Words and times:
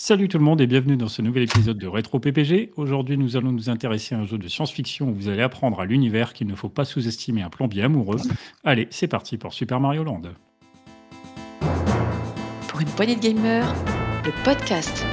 Salut 0.00 0.28
tout 0.28 0.38
le 0.38 0.44
monde 0.44 0.60
et 0.60 0.68
bienvenue 0.68 0.96
dans 0.96 1.08
ce 1.08 1.22
nouvel 1.22 1.42
épisode 1.42 1.76
de 1.76 1.88
Rétro 1.88 2.20
PPG. 2.20 2.70
Aujourd'hui, 2.76 3.18
nous 3.18 3.36
allons 3.36 3.50
nous 3.50 3.68
intéresser 3.68 4.14
à 4.14 4.18
un 4.18 4.26
jeu 4.26 4.38
de 4.38 4.46
science-fiction 4.46 5.08
où 5.08 5.12
vous 5.12 5.28
allez 5.28 5.42
apprendre 5.42 5.80
à 5.80 5.86
l'univers 5.86 6.34
qu'il 6.34 6.46
ne 6.46 6.54
faut 6.54 6.68
pas 6.68 6.84
sous-estimer 6.84 7.42
un 7.42 7.50
plombier 7.50 7.82
amoureux. 7.82 8.20
Allez, 8.62 8.86
c'est 8.90 9.08
parti 9.08 9.38
pour 9.38 9.52
Super 9.52 9.80
Mario 9.80 10.04
Land. 10.04 10.22
Pour 12.68 12.80
une 12.80 12.86
poignée 12.90 13.16
de 13.16 13.20
gamers, 13.20 13.74
le 14.24 14.30
podcast. 14.44 15.04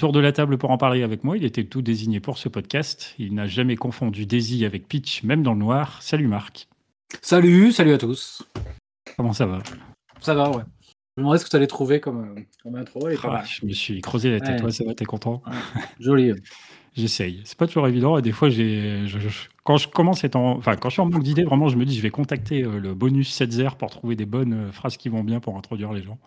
Autour 0.00 0.12
de 0.12 0.20
la 0.20 0.32
table 0.32 0.56
pour 0.56 0.70
en 0.70 0.78
parler 0.78 1.02
avec 1.02 1.24
moi, 1.24 1.36
il 1.36 1.44
était 1.44 1.64
tout 1.64 1.82
désigné 1.82 2.20
pour 2.20 2.38
ce 2.38 2.48
podcast. 2.48 3.14
Il 3.18 3.34
n'a 3.34 3.46
jamais 3.46 3.76
confondu 3.76 4.24
Daisy 4.24 4.64
avec 4.64 4.88
Peach, 4.88 5.22
même 5.24 5.42
dans 5.42 5.52
le 5.52 5.58
noir. 5.58 6.00
Salut 6.00 6.26
Marc. 6.26 6.68
Salut, 7.20 7.70
salut 7.70 7.92
à 7.92 7.98
tous. 7.98 8.42
Comment 9.18 9.34
ça 9.34 9.44
va? 9.44 9.58
Ça 10.22 10.32
va, 10.32 10.48
ouais. 10.52 10.62
Je 11.18 11.20
me 11.20 11.24
demandais 11.24 11.38
ce 11.38 11.44
que 11.44 11.50
tu 11.50 11.56
allais 11.56 11.66
trouver 11.66 12.00
comme, 12.00 12.34
euh, 12.34 12.40
comme 12.62 12.76
intro. 12.76 13.08
Elle 13.08 13.16
est 13.16 13.20
pas 13.20 13.42
Ah. 13.42 13.44
Je 13.44 13.66
me 13.66 13.72
suis 13.72 14.00
creusé 14.00 14.30
la 14.30 14.40
tête. 14.40 14.60
Ouais. 14.60 14.64
Ouais, 14.68 14.70
ça 14.72 14.84
va, 14.86 14.94
t'es 14.94 15.04
content? 15.04 15.42
Joli. 16.00 16.32
J'essaye. 16.96 17.42
C'est 17.44 17.58
pas 17.58 17.66
toujours 17.66 17.86
évident 17.86 18.16
et 18.16 18.22
des 18.22 18.32
fois, 18.32 18.48
j'ai, 18.48 19.06
je- 19.06 19.18
je- 19.18 19.48
quand 19.64 19.76
je 19.76 19.86
commence 19.86 20.24
à 20.24 20.28
être 20.28 20.36
en, 20.36 20.52
enfin, 20.56 20.76
quand 20.76 20.88
je 20.88 20.94
suis 20.94 21.02
en 21.02 21.10
manque 21.10 21.24
d'idées, 21.24 21.44
vraiment, 21.44 21.68
je 21.68 21.76
me 21.76 21.84
dis, 21.84 21.94
je 21.94 22.00
vais 22.00 22.08
contacter 22.08 22.62
euh, 22.64 22.80
le 22.80 22.94
bonus 22.94 23.30
7 23.34 23.76
pour 23.76 23.90
trouver 23.90 24.16
des 24.16 24.24
bonnes 24.24 24.54
euh, 24.68 24.72
phrases 24.72 24.96
qui 24.96 25.10
vont 25.10 25.22
bien 25.22 25.40
pour 25.40 25.58
introduire 25.58 25.92
les 25.92 26.02
gens. 26.02 26.18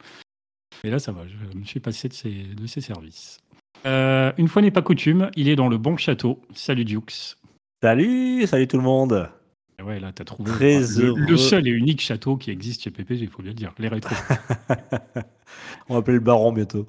Et 0.84 0.92
là, 0.92 1.00
ça 1.00 1.12
va. 1.12 1.22
Je 1.28 1.58
me 1.58 1.64
suis 1.66 1.80
passé 1.80 2.08
de 2.08 2.14
ces, 2.14 2.30
de 2.44 2.68
ces 2.68 2.80
services. 2.80 3.40
Euh, 3.86 4.32
une 4.38 4.48
fois 4.48 4.62
n'est 4.62 4.72
pas 4.72 4.82
coutume, 4.82 5.30
il 5.36 5.50
est 5.50 5.56
dans 5.56 5.68
le 5.68 5.78
bon 5.78 5.98
château. 5.98 6.42
Salut 6.54 6.86
Dukes. 6.86 7.36
Salut, 7.82 8.46
salut 8.48 8.68
tout 8.68 8.78
le 8.78 8.84
monde. 8.84 9.30
Et 9.80 9.84
Ouais, 9.84 10.00
là, 10.00 10.12
t'as 10.14 10.24
trouvé 10.24 10.52
Très 10.52 10.80
le, 10.80 11.06
heureux. 11.06 11.20
le 11.20 11.38
seul 11.38 11.68
et 11.68 11.72
unique 11.72 12.00
château 12.02 12.38
qui 12.38 12.52
existe 12.52 12.84
chez 12.84 12.92
PPG, 12.92 13.24
il 13.24 13.28
faut 13.30 13.42
bien 13.42 13.52
le 13.52 13.56
dire. 13.56 13.74
Les 13.80 13.88
rétros. 13.90 14.16
On 15.90 15.94
va 15.94 16.00
appeler 16.00 16.16
le 16.18 16.24
baron 16.24 16.54
bientôt. 16.54 16.86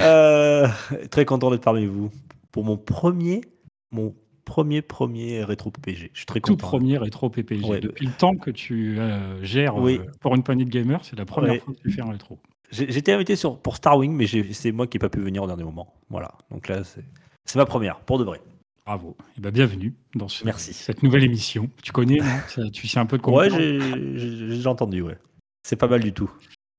Euh, 0.00 0.66
très 1.10 1.24
content 1.24 1.50
d'être 1.50 1.62
parmi 1.62 1.84
vous 1.86 2.10
pour 2.50 2.64
mon 2.64 2.76
premier, 2.78 3.42
mon 3.90 4.14
premier 4.46 4.80
premier 4.80 5.44
rétro 5.44 5.70
PPG. 5.70 6.10
Je 6.14 6.18
suis 6.18 6.26
très 6.26 6.40
Tout 6.40 6.52
content. 6.52 6.66
premier 6.68 6.96
rétro 6.96 7.28
PPG. 7.28 7.64
Ouais. 7.68 7.80
Depuis 7.80 8.06
le 8.06 8.12
temps 8.12 8.34
que 8.36 8.50
tu 8.50 8.98
euh, 8.98 9.42
gères 9.44 9.76
Oui. 9.76 10.00
pour 10.20 10.34
une 10.34 10.42
poignée 10.42 10.64
de 10.64 10.70
gamers, 10.70 11.04
c'est 11.04 11.18
la 11.18 11.26
première 11.26 11.52
Ouais. 11.52 11.58
fois 11.58 11.74
que 11.74 11.80
tu 11.80 11.90
fais 11.90 12.00
un 12.00 12.10
rétro. 12.10 12.38
J'étais 12.70 13.12
invité 13.12 13.34
sur, 13.36 13.58
pour 13.58 13.76
Starwing, 13.76 14.12
mais 14.12 14.26
j'ai- 14.26 14.52
c'est 14.52 14.72
moi 14.72 14.86
qui 14.86 14.96
n'ai 14.96 15.00
pas 15.00 15.08
pu 15.08 15.20
venir 15.20 15.42
au 15.42 15.46
dernier 15.46 15.64
moment. 15.64 15.94
Voilà. 16.10 16.32
Donc 16.50 16.68
là, 16.68 16.82
c'est 16.84 17.56
ma 17.56 17.64
première, 17.66 18.00
pour 18.00 18.18
de 18.18 18.24
vrai. 18.24 18.40
Bravo. 18.84 19.16
Et 19.36 19.40
ben 19.40 19.50
bienvenue 19.50 19.94
dans 20.14 20.28
ce- 20.28 20.44
Merci. 20.44 20.72
cette 20.74 21.02
nouvelle 21.02 21.24
émission. 21.24 21.70
Tu 21.82 21.92
connais, 21.92 22.18
non? 22.18 22.70
Tu 22.72 22.86
sais 22.86 22.98
un 22.98 23.06
peu 23.06 23.16
de 23.18 23.22
quoi 23.22 23.32
on 23.32 23.36
Ouais, 23.36 23.48
parle? 23.48 24.16
j'ai 24.16 24.66
entendu, 24.66 25.02
ouais. 25.02 25.18
C'est 25.62 25.76
pas 25.76 25.88
mal 25.88 26.00
du 26.02 26.12
tout. 26.12 26.30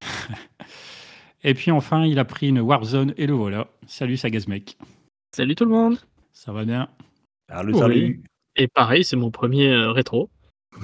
Et 1.44 1.54
puis 1.54 1.72
enfin, 1.72 2.06
il 2.06 2.20
a 2.20 2.26
pris 2.26 2.50
une 2.50 2.60
Warzone 2.60 3.14
et 3.18 3.26
le 3.26 3.34
voilà. 3.34 3.68
Salut 3.88 4.18
Sagazmec. 4.18 4.78
Salut 5.36 5.56
tout 5.56 5.64
le 5.66 5.72
monde 5.72 5.98
Ça 6.34 6.52
va 6.52 6.66
bien? 6.66 6.90
Ah, 7.50 7.64
le 7.64 7.74
Oui. 7.74 7.80
salut. 7.80 8.24
Et 8.56 8.68
pareil, 8.68 9.04
c'est 9.04 9.16
mon 9.16 9.32
premier 9.32 9.68
euh, 9.72 9.92
rétro. 9.92 10.30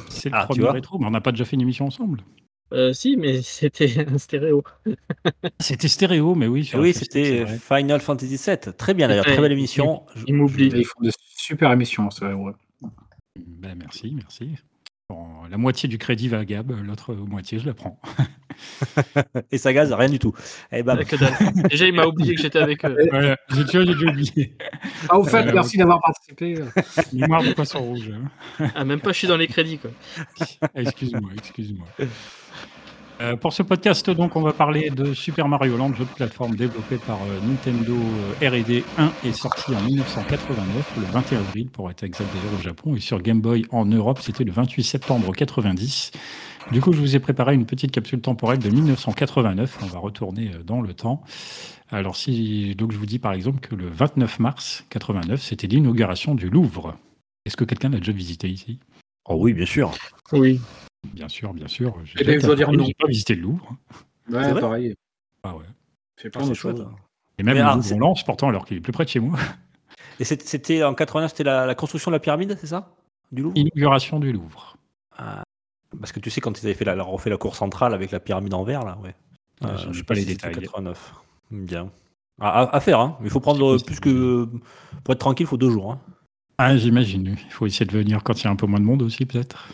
C'est 0.09 0.29
le 0.29 0.35
Ah, 0.35 0.45
premier 0.45 0.69
rétro, 0.69 0.97
mais 0.97 1.05
on 1.07 1.11
n'a 1.11 1.21
pas 1.21 1.31
déjà 1.31 1.43
fait 1.45 1.55
une 1.55 1.61
émission 1.61 1.85
ensemble. 1.85 2.21
Euh, 2.75 2.93
si, 2.93 3.15
mais 3.17 3.41
c'était 3.43 4.05
un 4.07 4.17
stéréo. 4.17 4.63
C'était 5.59 5.87
stéréo, 5.87 6.35
mais 6.35 6.47
oui. 6.47 6.69
oui, 6.75 6.93
c'était. 6.93 7.45
Final 7.47 8.01
Fantasy 8.01 8.37
VII. 8.37 8.73
Très 8.77 8.93
bien 8.93 9.07
d'ailleurs, 9.07 9.25
très 9.25 9.39
belle 9.41 9.51
émission. 9.53 10.03
Je- 10.15 10.25
Il 10.27 10.35
m'oublie. 10.35 10.67
Ils 10.75 10.85
font 10.85 11.01
de 11.01 11.11
super 11.37 11.71
émissions, 11.71 12.09
c'est 12.11 12.25
vrai. 12.25 12.33
ouais. 12.33 12.51
Ben, 13.37 13.75
merci, 13.77 14.13
merci. 14.15 14.51
Bon, 15.09 15.43
la 15.49 15.57
moitié 15.57 15.87
du 15.89 15.97
crédit 15.97 16.27
va 16.29 16.39
à 16.39 16.45
Gab, 16.45 16.71
l'autre 16.85 17.13
moitié, 17.13 17.59
je 17.59 17.65
la 17.65 17.73
prends. 17.73 17.99
Et 19.51 19.57
ça 19.57 19.73
gaz, 19.73 19.91
rien 19.93 20.09
du 20.09 20.19
tout. 20.19 20.33
Eh 20.71 20.83
ben. 20.83 20.97
Déjà, 21.69 21.85
il 21.87 21.93
m'a 21.93 22.05
oublié 22.05 22.35
que 22.35 22.41
j'étais 22.41 22.59
avec 22.59 22.83
eux. 22.85 22.95
Voilà, 23.09 23.37
j'ai 23.53 23.63
déjà 23.63 23.79
oublié. 23.81 24.53
Ah, 25.09 25.17
au 25.19 25.23
fait, 25.23 25.47
Euh, 25.47 25.51
merci 25.53 25.77
d'avoir 25.77 25.99
participé. 26.01 26.55
Mémoire 27.13 27.43
de 27.43 27.53
poisson 27.53 27.79
rouge. 27.79 28.09
hein. 28.59 28.67
Ah, 28.75 28.83
même 28.85 28.99
pas, 28.99 29.11
je 29.11 29.17
suis 29.19 29.27
dans 29.27 29.37
les 29.37 29.47
crédits, 29.47 29.77
quoi. 29.77 29.91
Excuse-moi, 30.75 31.29
excuse-moi. 31.37 31.87
Euh, 33.21 33.37
pour 33.37 33.53
ce 33.53 33.63
podcast, 33.63 34.09
donc, 34.09 34.35
on 34.35 34.41
va 34.41 34.51
parler 34.51 34.89
de 34.89 35.13
Super 35.13 35.47
Mario 35.47 35.77
Land, 35.77 35.93
jeu 35.93 36.03
de 36.03 36.09
plateforme 36.09 36.55
développé 36.55 36.97
par 36.97 37.17
euh, 37.23 37.39
Nintendo 37.47 37.95
euh, 38.41 38.49
R&D 38.49 38.83
1 38.97 39.11
et 39.23 39.31
sorti 39.31 39.73
en 39.73 39.79
1989, 39.83 40.93
le 40.97 41.03
21 41.13 41.39
avril 41.39 41.69
pour 41.69 41.89
être 41.89 42.03
exact 42.03 42.27
d'ailleurs 42.35 42.59
au 42.59 42.61
Japon, 42.61 42.93
et 42.93 42.99
sur 42.99 43.21
Game 43.21 43.39
Boy 43.39 43.65
en 43.71 43.85
Europe, 43.85 44.19
c'était 44.21 44.43
le 44.43 44.51
28 44.51 44.83
septembre 44.83 45.31
90. 45.33 46.11
Du 46.71 46.81
coup, 46.81 46.93
je 46.93 46.99
vous 46.99 47.15
ai 47.15 47.19
préparé 47.19 47.53
une 47.53 47.65
petite 47.65 47.91
capsule 47.91 48.21
temporelle 48.21 48.59
de 48.59 48.69
1989. 48.69 49.79
On 49.83 49.85
va 49.85 49.99
retourner 49.99 50.51
euh, 50.53 50.63
dans 50.63 50.81
le 50.81 50.93
temps. 50.93 51.21
Alors, 51.91 52.15
si 52.15 52.73
donc 52.75 52.91
je 52.91 52.97
vous 52.97 53.05
dis 53.05 53.19
par 53.19 53.33
exemple 53.33 53.59
que 53.59 53.75
le 53.75 53.87
29 53.87 54.39
mars 54.39 54.83
89, 54.89 55.41
c'était 55.41 55.67
l'inauguration 55.67 56.33
du 56.33 56.49
Louvre. 56.49 56.97
Est-ce 57.45 57.55
que 57.55 57.63
quelqu'un 57.63 57.89
l'a 57.89 57.99
déjà 57.99 58.11
visité 58.11 58.49
ici? 58.49 58.79
Oh 59.29 59.35
oui, 59.39 59.53
bien 59.53 59.67
sûr. 59.67 59.91
Oui. 60.31 60.59
Bien 61.13 61.29
sûr, 61.29 61.53
bien 61.53 61.67
sûr. 61.67 61.95
J'ai 62.03 62.25
pas 62.25 63.07
visité 63.07 63.35
le 63.35 63.41
Louvre. 63.41 63.75
Ouais, 64.31 64.59
pareil. 64.59 64.95
Ah 65.43 65.55
ouais. 65.55 65.65
C'est 66.19 66.35
Ah, 66.35 66.39
c'est 66.43 66.55
chouette. 66.55 66.77
choses. 66.77 66.87
hein. 66.89 66.95
Et 67.37 67.43
même 67.43 67.55
le 67.57 67.61
ah, 67.63 67.75
Louvre 67.75 67.93
en 67.95 67.99
Lens, 67.99 68.23
pourtant, 68.23 68.49
alors 68.49 68.65
qu'il 68.65 68.77
est 68.77 68.81
plus 68.81 68.91
près 68.93 69.05
de 69.05 69.09
chez 69.09 69.19
moi. 69.19 69.37
Et 70.19 70.23
c'était 70.23 70.83
en 70.83 70.95
89, 70.95 71.29
c'était 71.31 71.43
la, 71.43 71.65
la 71.67 71.75
construction 71.75 72.09
de 72.09 72.15
la 72.15 72.19
pyramide, 72.19 72.57
c'est 72.59 72.67
ça? 72.67 72.95
Du 73.31 73.43
Louvre? 73.43 73.55
Inauguration 73.57 74.19
du 74.19 74.31
Louvre. 74.31 74.77
Ah, 75.17 75.43
Parce 75.99 76.11
que 76.11 76.19
tu 76.19 76.29
sais, 76.29 76.41
quand 76.41 76.61
ils 76.61 76.65
avaient 76.65 76.75
fait 76.75 76.85
la, 76.85 77.01
refait 77.03 77.29
la 77.29 77.37
cour 77.37 77.55
centrale 77.55 77.93
avec 77.93 78.11
la 78.11 78.19
pyramide 78.19 78.53
en 78.53 78.63
verre, 78.63 78.83
là, 78.83 78.97
ouais. 79.03 79.15
Ah, 79.61 79.67
Euh, 79.69 79.77
je- 79.77 79.93
j'ai 79.93 80.03
pas 80.03 80.13
les 80.15 80.25
détails. 80.25 80.53
89. 80.53 81.13
Bien. 81.51 81.89
À, 82.41 82.63
à- 82.63 82.75
à 82.75 82.79
faire, 82.81 82.99
hein. 82.99 83.17
Il 83.23 83.29
faut 83.29 83.39
prendre 83.39 83.77
plus 83.83 83.99
que. 83.99 84.47
Pour 85.03 85.13
être 85.13 85.19
tranquille, 85.19 85.45
il 85.45 85.49
faut 85.49 85.57
deux 85.57 85.69
jours. 85.71 85.93
Hein. 85.93 85.99
Ah, 86.57 86.75
j'imagine. 86.77 87.35
Il 87.47 87.51
faut 87.53 87.65
essayer 87.65 87.85
de 87.85 87.91
venir 87.91 88.23
quand 88.23 88.41
il 88.41 88.45
y 88.45 88.47
a 88.47 88.49
un 88.51 88.55
peu 88.55 88.65
moins 88.65 88.79
de 88.79 88.85
monde 88.85 89.01
aussi, 89.01 89.25
peut-être. 89.25 89.67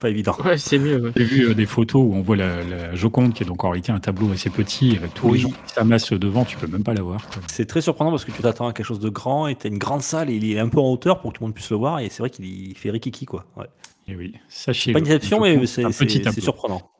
Pas 0.00 0.08
évident. 0.08 0.34
Ouais, 0.46 0.56
c'est 0.56 0.78
mieux. 0.78 0.98
ouais. 0.98 1.12
J'ai 1.14 1.24
vu 1.24 1.50
euh, 1.50 1.54
des 1.54 1.66
photos 1.66 2.02
où 2.02 2.14
on 2.14 2.22
voit 2.22 2.34
la, 2.36 2.64
la 2.64 2.94
Joconde, 2.94 3.34
qui 3.34 3.42
est 3.42 3.46
donc 3.46 3.62
en 3.64 3.68
réalité 3.68 3.92
un 3.92 4.00
tableau 4.00 4.30
assez 4.32 4.48
petit, 4.48 4.96
avec 4.96 5.12
tous 5.12 5.26
les 5.26 5.32
Oui. 5.32 5.38
gens 5.40 5.50
qui 5.50 5.74
s'amassent 5.74 6.12
devant, 6.14 6.46
tu 6.46 6.56
peux 6.56 6.66
même 6.66 6.82
pas 6.82 6.94
la 6.94 7.02
voir. 7.02 7.20
quoi. 7.28 7.42
C'est 7.48 7.66
très 7.66 7.82
surprenant 7.82 8.10
parce 8.10 8.24
que 8.24 8.32
tu 8.32 8.40
t'attends 8.40 8.66
à 8.66 8.72
quelque 8.72 8.86
chose 8.86 8.98
de 9.00 9.10
grand 9.10 9.46
et 9.46 9.56
tu 9.56 9.66
as 9.66 9.70
une 9.70 9.76
grande 9.76 10.00
salle 10.00 10.30
et 10.30 10.34
il 10.36 10.50
est 10.52 10.58
un 10.58 10.70
peu 10.70 10.78
en 10.80 10.90
hauteur 10.90 11.20
pour 11.20 11.32
que 11.32 11.36
tout 11.36 11.42
le 11.44 11.48
monde 11.48 11.54
puisse 11.54 11.68
le 11.70 11.76
voir. 11.76 11.98
Et 12.00 12.08
c'est 12.08 12.22
vrai 12.22 12.30
qu'il 12.30 12.74
fait 12.78 12.90
rikiki, 12.90 13.26
quoi. 13.26 13.44
Ouais. 13.58 13.66
Et 14.08 14.16
oui, 14.16 14.34
sachez. 14.48 14.92
Pas 14.92 14.98
une 14.98 15.04
déception, 15.04 15.40
mais 15.40 15.66
c'est 15.66 15.84
un 15.84 15.92
c'est- 15.92 16.04
petit 16.06 16.18
c'est 16.18 16.22
tableau. 16.24 16.40
surprenant. 16.42 16.90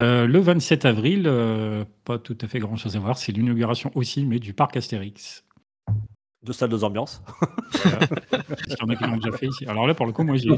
Euh, 0.00 0.26
le 0.28 0.38
27 0.38 0.84
avril, 0.84 1.24
euh, 1.26 1.84
pas 2.04 2.18
tout 2.18 2.38
à 2.40 2.46
fait 2.46 2.60
grand 2.60 2.76
chose 2.76 2.94
à 2.96 3.00
voir, 3.00 3.18
c'est 3.18 3.32
l'inauguration 3.32 3.90
aussi, 3.96 4.24
mais 4.24 4.38
du 4.38 4.54
parc 4.54 4.76
Astérix. 4.76 5.44
Deux 6.44 6.52
salles, 6.52 6.68
deux 6.70 6.84
ambiances. 6.84 7.20
Voilà. 7.82 8.06
Qu'il 8.06 8.72
y 8.78 8.82
en 8.84 8.88
a 8.90 8.94
qui 8.96 9.04
l'ont 9.04 9.16
déjà 9.16 9.36
fait 9.36 9.48
ici 9.48 9.66
Alors 9.66 9.88
là, 9.88 9.94
pour 9.94 10.06
le 10.06 10.12
coup, 10.12 10.22
moi, 10.22 10.36
j'ai 10.36 10.48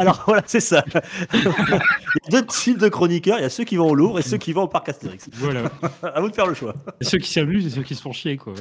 Alors 0.00 0.24
voilà, 0.26 0.42
c'est 0.46 0.58
ça. 0.58 0.84
il 1.32 1.44
y 1.44 2.36
a 2.36 2.40
deux 2.40 2.46
types 2.46 2.78
de 2.78 2.88
chroniqueurs. 2.88 3.38
Il 3.38 3.42
y 3.42 3.44
a 3.44 3.48
ceux 3.50 3.62
qui 3.62 3.76
vont 3.76 3.88
au 3.88 3.94
Louvre 3.94 4.18
et 4.18 4.22
ceux 4.22 4.36
qui 4.36 4.52
vont 4.52 4.62
au 4.62 4.68
parc 4.68 4.88
Astérix. 4.88 5.28
Voilà. 5.34 5.70
à 6.02 6.20
vous 6.20 6.28
de 6.28 6.34
faire 6.34 6.48
le 6.48 6.54
choix. 6.54 6.74
Et 7.00 7.04
ceux 7.04 7.18
qui 7.18 7.30
s'amusent 7.30 7.66
et 7.66 7.70
ceux 7.70 7.84
qui 7.84 7.94
se 7.94 8.02
font 8.02 8.12
chier, 8.12 8.36
quoi. 8.36 8.52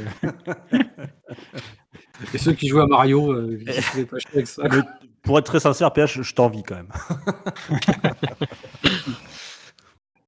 Et 2.34 2.38
ceux 2.38 2.54
qui 2.54 2.68
jouent 2.68 2.82
à 2.82 2.88
Mario, 2.88 3.32
euh, 3.34 3.58
ils 3.60 3.74
se 3.82 4.02
pas 4.04 4.20
chier 4.20 4.30
avec 4.36 4.48
ça. 4.48 4.62
Mais 4.70 4.82
pour 5.24 5.38
être 5.38 5.46
très 5.46 5.60
sincère, 5.60 5.94
PH, 5.94 6.22
je, 6.22 6.34
t'envie 6.34 6.64
quand 6.64 6.76
même. 6.76 6.90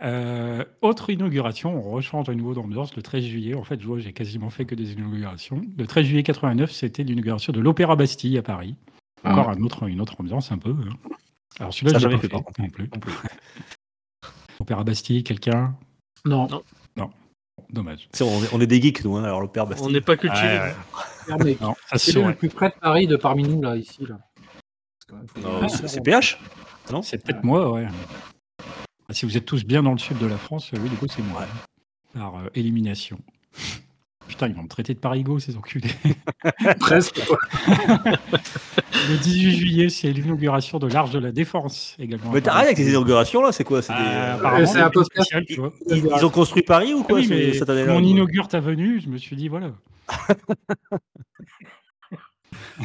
Euh, 0.02 0.66
autre 0.82 1.12
inauguration, 1.12 1.78
on 1.78 1.92
rechange 1.92 2.28
à 2.28 2.36
nouveau 2.36 2.54
d'ambiance 2.54 2.94
le 2.94 3.02
13 3.02 3.24
juillet. 3.24 3.54
En 3.54 3.64
fait, 3.64 3.80
je 3.80 3.88
vois, 3.88 4.00
j'ai 4.00 4.12
quasiment 4.12 4.50
fait 4.50 4.66
que 4.66 4.76
des 4.76 4.92
inaugurations. 4.92 5.62
Le 5.78 5.88
13 5.88 6.06
juillet 6.06 6.24
89, 6.24 6.74
c'était 6.74 7.04
l'inauguration 7.04 7.54
de 7.54 7.62
l'Opéra 7.62 7.96
Bastille 7.96 8.38
à 8.38 8.42
Paris. 8.42 8.76
Encore 9.24 9.50
un 9.50 9.64
autre, 9.64 9.88
une 9.88 10.02
autre 10.02 10.20
ambiance 10.20 10.52
un 10.52 10.58
peu. 10.58 10.72
hein. 10.72 11.16
Alors 11.58 11.74
celui-là, 11.74 11.94
Ça, 11.94 12.00
je 12.00 12.08
pas 12.10 12.20
fait, 12.20 12.28
fait 12.28 12.62
non 12.64 12.70
plus. 12.70 12.90
Opéra 14.60 14.84
Bastille, 14.84 15.24
quelqu'un? 15.24 15.74
Non, 16.26 16.50
Dommage. 17.70 18.08
Tu 18.12 18.18
sais, 18.18 18.24
on, 18.24 18.44
est, 18.44 18.54
on 18.54 18.62
est 18.62 18.68
des 18.68 18.82
geeks, 18.82 19.04
nous, 19.04 19.16
hein, 19.16 19.24
alors 19.24 19.42
le 19.42 19.48
père 19.48 19.66
Bastille. 19.66 19.88
On 19.88 19.92
n'est 19.92 20.02
pas 20.02 20.18
cultivé. 20.18 20.48
Ouais, 20.48 20.60
ouais. 20.60 20.74
regardez. 21.26 21.58
Non, 21.62 21.76
ça 21.88 21.98
se 21.98 22.12
C'est 22.12 22.24
le 22.24 22.36
plus 22.36 22.50
près 22.50 22.70
de 22.70 22.76
Paris 22.80 23.08
de 23.08 23.16
parmi 23.16 23.44
nous, 23.44 23.62
là, 23.62 23.76
ici. 23.76 24.06
Là. 24.06 24.20
Non, 25.42 25.60
Ah, 25.64 25.68
c'est 25.70 26.02
PH 26.04 26.40
Non 26.92 27.02
C'est 27.02 27.24
peut-être 27.24 27.44
moi, 27.44 27.72
ouais. 27.72 27.88
Ah, 29.10 29.14
Si 29.14 29.26
vous 29.26 29.36
êtes 29.38 29.46
tous 29.46 29.64
bien 29.64 29.84
dans 29.84 29.92
le 29.92 29.98
sud 29.98 30.18
de 30.18 30.26
la 30.26 30.38
France, 30.38 30.72
euh, 30.74 30.78
oui, 30.82 30.90
du 30.90 30.96
coup, 30.96 31.08
c'est 31.08 31.22
moi. 31.24 31.46
Par 32.14 32.36
euh, 32.38 32.50
élimination. 32.56 33.20
putain, 34.28 34.48
ils 34.48 34.56
vont 34.56 34.64
me 34.64 34.68
traiter 34.68 34.94
de 34.94 35.00
parigo, 35.00 35.40
ces 35.40 35.56
enculés. 35.58 35.90
Presque. 36.80 37.20
Le 39.10 39.18
18 39.18 39.52
juillet, 39.58 39.90
c'est 39.90 40.12
l'inauguration 40.12 40.80
de 40.80 40.88
l'Arche 40.88 41.12
de 41.12 41.20
la 41.20 41.32
Défense 41.34 41.96
également. 42.00 42.32
Mais 42.32 42.40
t'as 42.42 42.54
rien 42.54 42.64
avec 42.68 42.78
ces 42.78 42.90
inaugurations 42.90 43.42
là, 43.42 43.52
c'est 43.52 43.66
quoi? 43.66 43.82
C'est 43.82 43.92
Ah, 43.94 44.36
euh, 44.36 44.36
apparemment, 44.38 44.66
c'est 44.66 44.80
un 44.80 44.90
peu 44.90 45.04
spéciales, 45.04 45.46
tu 45.46 45.56
vois. 45.60 45.74
ils, 45.90 45.98
ils 46.06 46.26
ont 46.26 46.30
construit 46.30 46.64
Paris 46.64 46.94
ou 46.94 47.02
Ah 47.02 47.08
quoi 47.08 47.16
oui, 47.18 47.26
ce- 47.26 47.30
mais 47.34 47.54
cette 47.54 47.70
année-là? 47.70 47.94
on 47.96 48.02
inaugure 48.04 48.48
ta 48.48 48.60
venue, 48.62 49.02
je 49.02 49.10
me 49.10 49.18
suis 49.18 49.36
dit, 49.36 49.50
voilà. 49.50 49.72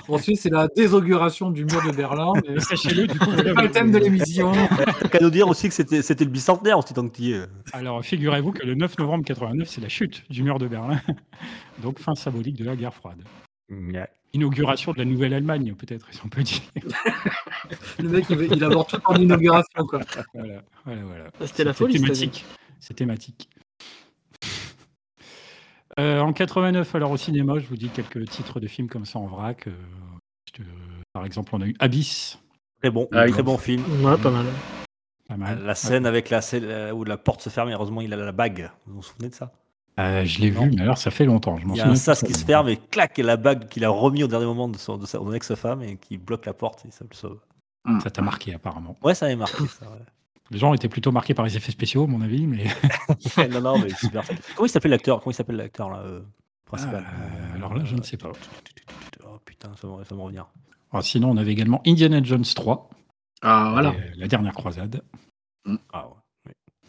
Ensuite, 0.09 0.39
c'est 0.41 0.51
la 0.51 0.69
désauguration 0.69 1.51
du 1.51 1.65
mur 1.65 1.83
de 1.87 1.93
Berlin. 1.93 2.33
mais 2.47 2.61
sachez-le, 2.61 3.07
du 3.07 3.19
coup, 3.19 3.31
C'est 3.37 3.55
pas 3.55 3.63
le 3.63 3.71
thème 3.71 3.91
de 3.91 3.99
l'émission. 3.99 4.53
Qu'à 5.11 5.21
nous 5.21 5.31
dire 5.31 5.49
aussi 5.49 5.69
que 5.69 5.75
c'était 5.75 6.03
c'était 6.03 6.25
le 6.25 6.31
bicentenaire 6.31 6.79
aussi 6.79 6.95
tant 6.95 7.07
que 7.09 7.15
t'y 7.15 7.33
es. 7.33 7.43
Alors, 7.73 8.05
figurez-vous 8.05 8.53
que 8.53 8.67
le 8.67 8.75
9 8.75 8.99
novembre 8.99 9.25
89, 9.25 9.69
c'est 9.69 9.81
la 9.81 9.89
chute 9.89 10.25
du 10.31 10.43
mur 10.43 10.59
de 10.59 10.69
Berlin. 10.69 11.01
Donc, 11.83 11.99
fin 11.99 12.15
symbolique 12.15 12.57
de 12.57 12.65
la 12.65 12.77
guerre 12.77 12.95
froide. 12.95 13.23
Inauguration 14.35 14.93
de 14.93 14.99
la 14.99 15.05
Nouvelle-Allemagne, 15.05 15.75
peut-être, 15.75 16.07
si 16.13 16.21
on 16.25 16.29
peut 16.29 16.43
dire. 16.43 16.61
Le 17.99 18.09
mec, 18.09 18.27
il, 18.29 18.63
aborde 18.63 18.89
tout 18.89 19.01
en 19.07 19.15
inauguration. 19.17 19.87
Quoi. 19.89 20.01
Voilà, 20.35 20.63
voilà, 20.85 21.03
voilà. 21.03 21.31
C'était 21.47 21.65
la 21.65 21.73
folie, 21.73 21.95
thématique. 21.95 22.45
C'est 22.79 22.95
thématique. 22.95 23.49
Euh, 25.99 26.21
en 26.21 26.33
89, 26.33 26.95
alors 26.95 27.11
au 27.11 27.17
cinéma, 27.17 27.59
je 27.59 27.67
vous 27.67 27.77
dis 27.77 27.89
quelques 27.89 28.29
titres 28.29 28.61
de 28.61 28.67
films 28.69 28.89
comme 28.89 29.05
ça 29.05 29.19
en 29.19 29.27
vrac. 29.27 29.67
euh, 29.67 29.73
euh, 30.61 30.63
par 31.13 31.25
exemple, 31.25 31.51
on 31.55 31.61
a 31.61 31.67
eu 31.67 31.75
Abyss, 31.81 32.39
Très 32.81 32.91
bon, 32.91 33.09
Ah, 33.13 33.27
très 33.29 33.43
bon 33.43 33.59
film. 33.59 33.83
Ouais, 34.05 34.17
pas 34.17 34.31
mal. 34.31 34.47
pas 35.29 35.37
mal. 35.37 35.65
La 35.65 35.75
scène 35.75 36.07
avec 36.07 36.31
la 36.31 36.41
scène 36.41 36.93
où 36.93 37.03
la 37.03 37.17
porte 37.17 37.41
se 37.43 37.51
ferme 37.51 37.69
et 37.71 37.73
heureusement 37.73 38.01
il 38.01 38.13
a 38.13 38.17
la 38.17 38.31
bague. 38.33 38.71
Vous 38.87 38.97
vous 38.97 39.03
souvenez 39.03 39.29
de 39.31 39.35
ça? 39.35 39.51
Euh, 39.99 40.25
je 40.25 40.41
l'ai 40.41 40.51
vu, 40.51 40.71
mais 40.77 40.83
alors 40.83 40.97
ça 40.99 41.11
fait 41.11 41.25
longtemps. 41.25 41.57
Je 41.59 41.67
m'en 41.67 41.75
Il 41.75 41.79
y 41.79 41.81
a 41.81 41.85
souviens 41.85 41.93
un 41.95 41.97
sas 41.97 42.21
plus 42.21 42.29
qui 42.29 42.35
se 42.39 42.45
ferme 42.45 42.69
et 42.69 42.77
clac 42.77 43.19
et 43.19 43.25
la 43.25 43.37
bague 43.37 43.67
qu'il 43.69 43.85
a 43.85 43.89
remis 43.89 44.23
au 44.23 44.29
dernier 44.29 44.47
moment 44.47 44.69
de 44.69 44.77
son, 44.77 44.97
de 44.97 45.07
sa- 45.07 45.19
de 45.19 45.25
son 45.25 45.33
ex-femme 45.33 45.83
et 45.83 45.97
qui 45.97 46.17
bloque 46.19 46.47
la 46.47 46.53
porte 46.55 46.87
et 46.87 46.93
ça 46.93 47.05
le 47.11 47.17
sauve. 47.17 47.41
Ça 48.05 48.11
t'a 48.11 48.23
marqué 48.23 48.55
apparemment. 48.55 48.97
Ouais, 49.03 49.15
ça 49.15 49.27
m'avait 49.27 49.35
marqué 49.37 49.67
ça. 49.67 49.87
ouais. 49.87 49.97
Les 50.51 50.59
gens 50.59 50.73
étaient 50.75 50.89
plutôt 50.89 51.13
marqués 51.13 51.35
par 51.35 51.45
les 51.45 51.57
effets 51.57 51.73
spéciaux, 51.73 52.05
à 52.05 52.07
mon 52.07 52.21
avis, 52.23 52.47
mais 52.47 52.65
non, 53.51 53.61
non, 53.61 53.79
mais 53.79 53.91
super. 53.91 54.23
Comment 54.57 54.67
il 54.67 54.71
s'appelle 54.71 54.91
l'acteur? 54.93 55.21
Comment 55.21 55.31
il 55.33 55.35
s'appelle 55.35 55.57
l'acteur 55.57 55.91
là 55.91 55.99
euh, 56.01 56.23
principal? 56.65 57.05
Euh, 57.05 57.55
alors 57.57 57.75
là, 57.75 57.85
je 57.85 57.95
ne 57.97 58.03
sais 58.03 58.17
pas. 58.17 58.33
Oh 59.25 59.39
putain, 59.45 59.71
ça 59.77 59.87
va, 59.89 60.05
ça 60.05 60.11
va 60.11 60.17
me 60.17 60.23
revenir. 60.23 60.47
Alors, 60.91 61.05
sinon, 61.05 61.31
on 61.31 61.37
avait 61.37 61.53
également 61.53 61.83
Indiana 61.87 62.23
Jones 62.23 62.45
3, 62.45 62.89
Ah, 63.43 63.71
voilà. 63.73 63.91
euh, 63.91 64.11
la 64.17 64.27
dernière 64.27 64.55
croisade. 64.55 65.03
Ah 65.93 66.09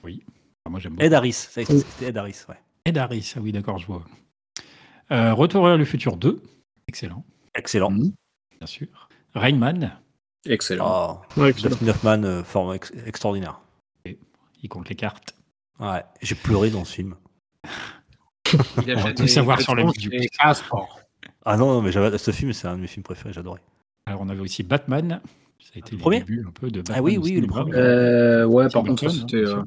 ouais. 0.05 0.19
Ah, 0.65 0.69
moi, 0.69 0.79
j'aime 0.79 0.93
beaucoup. 0.93 1.03
Ed 1.05 1.13
Harris, 1.13 1.33
ça, 1.33 1.63
c'était 1.65 2.05
Ed 2.07 2.17
Harris, 2.17 2.43
ouais. 2.47 2.55
Ed 2.85 2.97
Harris, 2.97 3.33
ah 3.35 3.39
oui, 3.41 3.51
d'accord, 3.51 3.77
je 3.77 3.87
vois. 3.87 4.03
Euh, 5.11 5.33
Retour 5.33 5.65
vers 5.65 5.77
le 5.77 5.83
futur 5.85 6.15
2, 6.15 6.41
excellent, 6.87 7.25
Excellent. 7.55 7.91
Mhm. 7.91 8.13
bien 8.59 8.67
sûr. 8.67 9.09
Rayman, 9.33 9.99
Excellent. 10.45 11.21
Oh, 11.35 11.41
Ouais, 11.41 11.49
excellent. 11.49 11.69
Dustin 11.75 11.87
Hoffman, 11.89 12.23
euh, 12.23 12.43
forme 12.43 12.73
ex- 12.75 12.93
extraordinaire. 13.05 13.59
il 14.05 14.69
compte 14.69 14.89
les 14.89 14.95
cartes. 14.95 15.35
Ouais, 15.79 16.03
j'ai 16.21 16.35
pleuré 16.35 16.69
dans 16.69 16.83
ce 16.85 16.93
film. 16.93 17.15
Il 18.83 18.91
a 18.91 18.95
On 18.95 18.97
va 18.97 19.07
fait 19.09 19.13
tout 19.15 19.27
savoir 19.27 19.61
sur 19.61 19.75
Casper. 20.37 20.75
Ah 21.45 21.55
non, 21.55 21.73
non 21.73 21.81
mais 21.81 21.91
j'avais- 21.91 22.17
ce 22.17 22.31
film, 22.31 22.51
c'est 22.51 22.67
un 22.67 22.75
de 22.75 22.81
mes 22.81 22.87
films 22.87 23.03
préférés, 23.03 23.31
j'adorais. 23.31 23.61
Alors, 24.05 24.21
on 24.21 24.29
avait 24.29 24.39
aussi 24.41 24.63
Batman. 24.63 25.21
Ça 25.59 25.71
a 25.75 25.79
été 25.79 25.91
Le 25.91 25.97
le 25.97 26.01
premier 26.01 26.19
début 26.19 26.45
un 26.47 26.51
peu 26.51 26.71
de 26.71 26.79
Batman. 26.81 26.97
Ah 26.99 27.01
oui, 27.03 27.17
oui, 27.17 27.39
le 27.39 27.47
premier. 27.47 27.73
Euh, 27.75 28.45
ouais, 28.45 28.67
par 28.69 28.83
contre, 28.83 29.07
c'était. 29.09 29.45
hein, 29.45 29.65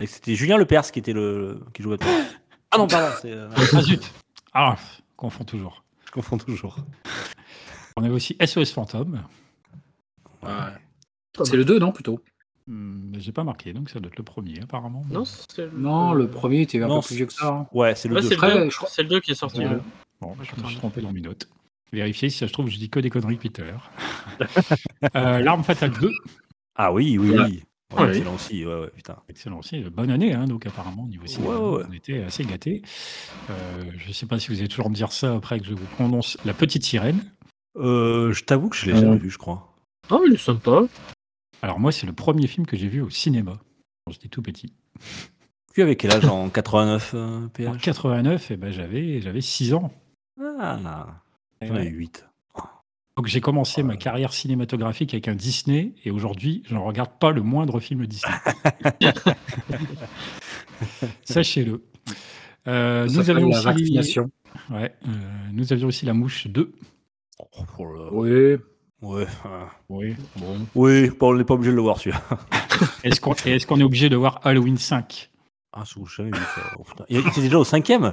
euh, 0.00 0.06
c'était 0.06 0.34
Julien 0.36 0.56
Lepers 0.56 0.90
qui 0.92 0.98
était 1.00 1.12
le 1.12 1.60
qui 1.74 1.82
jouait. 1.82 1.96
Batman. 1.96 2.24
ah 2.70 2.78
non, 2.78 2.86
pardon, 2.86 3.14
c'est, 3.20 3.34
Ah 3.76 3.82
zut 3.82 4.12
Ah, 4.52 4.76
confond 5.16 5.44
toujours. 5.44 5.82
je 6.06 6.10
confonds 6.12 6.38
toujours. 6.38 6.76
On 7.96 8.04
avait 8.04 8.14
aussi 8.14 8.36
SOS 8.40 8.72
Fantôme. 8.72 9.22
Ouais. 10.42 11.44
C'est 11.44 11.56
le 11.56 11.64
2, 11.64 11.78
non, 11.78 11.92
plutôt? 11.92 12.20
Hmm, 12.66 13.12
J'ai 13.18 13.32
pas 13.32 13.42
marqué, 13.44 13.72
donc 13.72 13.90
ça 13.90 13.98
doit 14.00 14.08
être 14.10 14.18
le 14.18 14.22
premier, 14.24 14.60
apparemment. 14.62 15.04
Non, 15.10 15.24
c'est 15.24 15.64
le... 15.66 15.70
Non, 15.76 16.12
le 16.12 16.28
premier 16.28 16.60
était 16.62 16.80
un 16.82 16.88
Non, 16.88 17.00
peu 17.00 17.06
plus 17.06 17.16
vieux 17.16 17.26
que 17.26 17.32
ça. 17.32 17.48
hein. 17.48 17.66
Ouais, 17.72 17.94
c'est 17.94 18.08
le 18.08 18.14
Ouais, 18.14 18.20
2. 18.22 18.28
c'est 18.28 18.34
le 18.36 18.44
Après, 18.44 18.64
2. 18.64 18.70
je 18.70 18.76
crois- 18.76 18.88
C'est 18.90 19.02
le 19.02 19.08
2 19.08 19.20
qui 19.20 19.30
est 19.32 19.34
sorti. 19.34 19.58
Ouais. 19.58 19.64
là. 19.64 19.80
Bon, 20.20 20.34
je 20.42 20.62
me 20.62 20.66
suis 20.68 20.76
trompé 20.76 21.00
dans 21.00 21.12
mes 21.12 21.20
notes. 21.20 21.48
Vérifiez 21.92 22.30
si 22.30 22.38
ça 22.38 22.46
se 22.48 22.52
trouve, 22.52 22.68
je 22.70 22.78
dis 22.78 22.88
que 22.88 23.00
des 23.00 23.10
conneries 23.10 23.38
l'heure. 23.64 23.90
Euh, 25.16 25.40
L'arme 25.40 25.64
fatale 25.64 25.90
2, 26.00 26.10
Ah 26.76 26.92
oui, 26.92 27.18
oui, 27.18 27.30
oui. 27.30 27.36
Ouais, 27.38 27.62
Ouais. 27.94 28.08
Excellent 28.08 28.34
aussi, 28.36 28.64
ouais, 28.64 28.74
ouais, 28.80 28.90
putain. 28.96 29.16
excellent 29.28 29.58
aussi. 29.58 29.80
Bonne 29.80 30.10
année, 30.10 30.32
hein, 30.32 30.46
donc 30.46 30.64
apparemment, 30.64 31.04
au 31.04 31.08
niveau 31.08 31.26
cinéma, 31.26 31.50
Ouais, 31.50 31.56
ouais, 31.58 31.76
ouais. 31.78 31.84
on 31.90 31.92
était 31.92 32.22
assez 32.22 32.42
gâtés. 32.44 32.80
Euh, 33.50 33.82
je 33.98 34.12
sais 34.12 34.24
pas 34.24 34.38
si 34.38 34.48
vous 34.48 34.58
allez 34.60 34.68
toujours 34.68 34.88
me 34.88 34.94
dire 34.94 35.12
ça 35.12 35.34
après 35.34 35.60
que 35.60 35.66
je 35.66 35.74
vous 35.74 35.84
prononce 35.96 36.38
La 36.46 36.54
Petite 36.54 36.84
Sirène. 36.84 37.22
Euh, 37.76 38.32
je 38.32 38.44
t'avoue 38.44 38.70
que 38.70 38.76
je 38.76 38.86
l'ai 38.86 38.92
Euh. 38.94 39.00
jamais 39.00 39.18
vu, 39.18 39.28
je 39.28 39.36
crois. 39.36 39.71
Ah, 40.10 40.18
il 40.26 40.34
est 40.34 40.36
sympa. 40.36 40.82
Alors 41.62 41.78
moi, 41.78 41.92
c'est 41.92 42.06
le 42.06 42.12
premier 42.12 42.46
film 42.46 42.66
que 42.66 42.76
j'ai 42.76 42.88
vu 42.88 43.00
au 43.00 43.10
cinéma, 43.10 43.58
quand 44.04 44.12
j'étais 44.12 44.28
tout 44.28 44.42
petit. 44.42 44.72
Tu 45.74 45.82
avais 45.82 45.96
quel 45.96 46.12
âge 46.12 46.26
en 46.26 46.50
89 46.50 47.12
euh, 47.14 47.44
En 47.44 47.48
PH 47.48 47.80
89, 47.80 48.50
eh 48.50 48.56
ben, 48.56 48.70
j'avais 48.70 49.20
j'avais 49.20 49.40
6 49.40 49.74
ans. 49.74 49.90
Ah, 50.60 51.06
j'en 51.62 51.76
ai 51.76 51.80
ouais. 51.80 51.88
8. 51.88 52.26
Donc 53.16 53.26
j'ai 53.26 53.40
commencé 53.40 53.82
Oh 53.82 53.86
ma 53.86 53.96
carrière 53.96 54.32
cinématographique 54.32 55.12
avec 55.12 55.28
un 55.28 55.34
Disney 55.34 55.92
et 56.04 56.10
aujourd'hui 56.10 56.62
je 56.66 56.74
ne 56.74 56.80
regarde 56.80 57.18
pas 57.18 57.30
le 57.30 57.42
moindre 57.42 57.78
film 57.78 58.06
Disney. 58.06 58.34
Sachez-le. 61.24 61.84
Euh, 62.66 63.06
nous, 63.06 63.30
avions 63.30 63.48
la 63.48 63.72
aussi, 63.72 64.18
ouais, 64.70 64.94
euh, 65.06 65.08
nous 65.52 65.72
avions 65.72 65.88
aussi 65.88 66.06
la 66.06 66.14
mouche 66.14 66.46
2. 66.46 66.72
Oh, 67.38 67.46
oh. 67.78 68.08
Oui. 68.12 68.56
Ouais. 69.02 69.26
Oui. 69.88 70.14
Bon. 70.36 70.66
Oui, 70.74 71.10
bon, 71.10 71.30
on 71.32 71.34
n'est 71.36 71.44
pas 71.44 71.54
obligé 71.54 71.70
de 71.72 71.76
le 71.76 71.82
voir 71.82 71.98
celui-là. 71.98 72.22
Est-ce 73.04 73.20
qu'on 73.20 73.34
et 73.44 73.50
est-ce 73.56 73.66
qu'on 73.66 73.78
est 73.80 73.84
obligé 73.84 74.08
de 74.08 74.16
voir 74.16 74.40
Halloween 74.44 74.76
5 74.76 75.30
Ah, 75.72 75.82
je 75.84 75.94
jamais 76.16 76.30
vu 76.30 76.38
ça. 76.54 76.62
Oh. 76.78 76.84
Il 77.08 77.18
était 77.26 77.40
déjà 77.40 77.58
au 77.58 77.64
cinquième? 77.64 78.12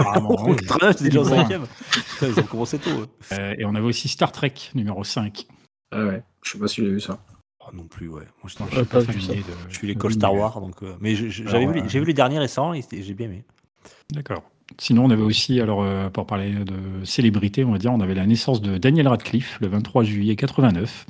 Apparemment, 0.00 0.36
Oh, 0.38 0.44
oui. 0.48 0.56
Très 0.56 0.78
bien, 0.78 0.92
c'était 0.92 1.04
déjà 1.04 1.20
au 1.20 1.24
cinquième? 1.24 1.66
Putain, 1.92 2.26
ils 2.28 2.40
ont 2.40 2.42
commencé 2.44 2.78
tôt. 2.78 2.90
eux. 2.90 3.06
Euh, 3.32 3.54
Et 3.58 3.64
on 3.64 3.74
avait 3.74 3.86
aussi 3.86 4.08
Star 4.08 4.32
Trek 4.32 4.54
numéro 4.74 5.04
5. 5.04 5.46
Ah 5.92 6.04
ouais. 6.04 6.22
Je 6.42 6.50
sais 6.52 6.58
pas 6.58 6.68
si 6.68 6.82
j'ai 6.84 6.90
vu 6.90 7.00
ça. 7.00 7.18
Oh, 7.60 7.70
non 7.74 7.84
plus, 7.84 8.08
ouais. 8.08 8.24
Moi, 8.42 8.50
je, 8.56 8.62
Non, 8.62 8.68
je- 8.70 8.74
je 8.74 8.80
Ouais, 8.80 8.84
suis 8.84 8.90
pas 8.90 9.04
pas 9.04 9.12
vu 9.12 9.20
de. 9.20 9.44
je 9.68 9.74
suis 9.76 9.86
l'école 9.86 10.12
Star 10.12 10.34
Wars, 10.34 10.60
donc. 10.60 10.82
euh, 10.82 10.94
mais 11.00 11.14
Alors, 11.16 11.30
j'avais 11.30 11.66
vu, 11.66 11.72
les- 11.74 11.80
euh, 11.82 11.88
j'ai 11.88 12.00
vu 12.00 12.06
les 12.06 12.14
derniers 12.14 12.38
récents 12.38 12.72
et 12.72 12.82
c'était- 12.82 13.02
j'ai 13.02 13.14
bien 13.14 13.26
aimé. 13.26 13.44
D'accord. 14.10 14.42
Sinon, 14.76 15.06
on 15.06 15.10
avait 15.10 15.22
aussi, 15.22 15.60
alors 15.60 15.82
euh, 15.82 16.10
pour 16.10 16.26
parler 16.26 16.52
de 16.54 17.04
célébrité, 17.04 17.64
on 17.64 17.72
va 17.72 17.78
dire, 17.78 17.92
on 17.92 18.00
avait 18.00 18.14
la 18.14 18.26
naissance 18.26 18.60
de 18.60 18.76
Daniel 18.78 19.08
Radcliffe 19.08 19.58
le 19.60 19.68
23 19.68 20.04
juillet 20.04 20.36
89, 20.36 21.06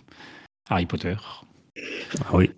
Harry 0.70 0.86
Potter. 0.86 1.16
Ah 2.20 2.34
oui. 2.34 2.50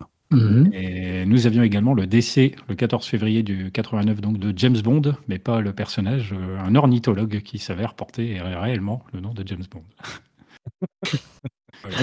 Et 0.71 1.25
nous 1.25 1.45
avions 1.45 1.61
également 1.61 1.93
le 1.93 2.07
décès 2.07 2.53
le 2.69 2.75
14 2.75 3.05
février 3.05 3.43
du 3.43 3.69
89 3.71 4.21
donc 4.21 4.37
de 4.37 4.57
James 4.57 4.79
Bond, 4.81 5.01
mais 5.27 5.39
pas 5.39 5.59
le 5.59 5.73
personnage, 5.73 6.33
euh, 6.33 6.57
un 6.59 6.73
ornithologue 6.75 7.41
qui 7.41 7.59
s'avère 7.59 7.95
porter 7.95 8.39
ré- 8.39 8.55
réellement 8.55 9.03
le 9.11 9.19
nom 9.19 9.33
de 9.33 9.45
James 9.45 9.65
Bond. 9.69 9.83
Voilà. 11.83 11.97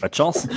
Pas 0.00 0.08
de 0.08 0.14
chance. 0.14 0.46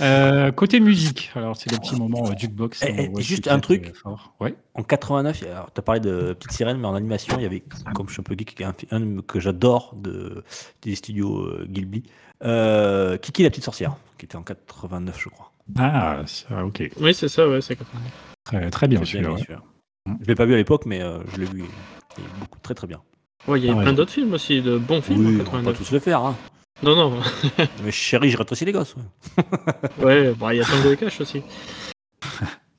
Euh, 0.00 0.50
côté 0.52 0.80
musique, 0.80 1.30
alors 1.34 1.56
c'est 1.56 1.70
le 1.70 1.78
petit 1.78 1.94
moment 1.96 2.26
euh, 2.28 2.32
jukebox. 2.36 2.82
Eh, 2.82 3.10
eh, 3.16 3.22
juste 3.22 3.48
un 3.48 3.60
truc. 3.60 3.92
Ouais. 4.40 4.54
En 4.74 4.82
89, 4.82 5.38
tu 5.40 5.46
as 5.46 5.82
parlé 5.82 6.00
de 6.00 6.32
Petite 6.32 6.52
Sirène, 6.52 6.78
mais 6.78 6.86
en 6.88 6.94
animation, 6.94 7.36
il 7.38 7.42
y 7.42 7.46
avait, 7.46 7.62
comme 7.94 8.08
je 8.08 8.14
suis 8.14 8.20
un 8.20 8.24
peu 8.24 8.34
geek, 8.36 8.60
un, 8.62 8.72
fi- 8.72 8.88
un 8.90 9.20
que 9.22 9.38
j'adore 9.40 9.94
de, 9.96 10.42
des 10.82 10.94
studios 10.94 11.38
euh, 11.42 11.68
Gilby, 11.72 12.02
euh, 12.44 13.16
Kiki 13.18 13.42
la 13.44 13.50
petite 13.50 13.64
sorcière, 13.64 13.96
qui 14.18 14.26
était 14.26 14.36
en 14.36 14.42
89, 14.42 15.16
je 15.20 15.28
crois. 15.28 15.52
Ah, 15.78 16.22
ça, 16.26 16.64
ok. 16.64 16.90
Oui, 17.00 17.14
c'est 17.14 17.28
ça, 17.28 17.48
ouais, 17.48 17.60
c'est 17.60 17.76
80. 17.76 18.00
Très, 18.44 18.70
très 18.70 18.88
bien 18.88 19.04
celui-là. 19.04 19.32
ouais. 19.32 19.46
Je 20.20 20.26
l'ai 20.26 20.34
pas 20.34 20.44
vu 20.44 20.52
à 20.54 20.56
l'époque, 20.56 20.84
mais 20.86 21.00
euh, 21.02 21.18
je 21.32 21.40
l'ai 21.40 21.46
vu. 21.46 21.64
Il 22.18 22.24
est 22.24 22.26
beaucoup, 22.40 22.58
très 22.62 22.74
très 22.74 22.86
bien. 22.86 23.00
Ouais, 23.48 23.60
il 23.60 23.66
y 23.66 23.68
a 23.68 23.72
Ah 23.72 23.76
ouais. 23.76 23.82
plein 23.84 23.92
d'autres 23.92 24.10
films 24.12 24.32
aussi, 24.34 24.60
de 24.60 24.76
bons 24.76 25.00
films 25.02 25.20
oui, 25.20 25.26
en 25.26 25.28
on 25.34 25.38
va 25.38 25.44
pas 25.44 25.72
89. 25.72 25.78
tous 25.78 25.92
le 25.92 25.98
faire. 26.00 26.20
Hein. 26.20 26.36
Non, 26.84 26.94
non, 27.10 27.20
Mais 27.84 27.90
chérie, 27.90 28.30
je 28.30 28.36
rétrécis 28.36 28.64
les 28.64 28.72
gosses. 28.72 28.94
ouais. 28.96 30.04
ouais, 30.04 30.34
bah, 30.34 30.52
il 30.54 30.58
y 30.58 30.60
a 30.60 30.64
Tango 30.64 30.90
et 30.92 30.96
Cash 30.96 31.20
aussi. 31.20 31.42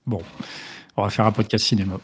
On 0.07 1.03
va 1.03 1.09
faire 1.09 1.25
un 1.25 1.31
podcast 1.31 1.65
cinéma. 1.65 1.97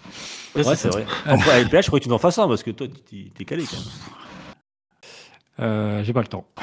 Ouais, 0.55 0.65
Ouais, 0.65 0.75
c'est 0.75 0.89
vrai. 0.89 1.05
Après, 1.25 1.51
avec 1.51 1.69
PH, 1.69 1.85
je 1.85 1.89
crois 1.89 1.99
que 1.99 2.05
tu 2.05 2.11
en 2.11 2.17
fasses 2.17 2.37
un, 2.39 2.47
parce 2.47 2.63
que 2.63 2.71
toi, 2.71 2.87
tu 3.09 3.29
t'es 3.29 3.45
calé 3.45 3.63
quand 3.63 3.77
même. 3.77 3.87
Euh, 5.59 6.03
J'ai 6.03 6.13
pas 6.13 6.21
le 6.21 6.27
temps. 6.27 6.45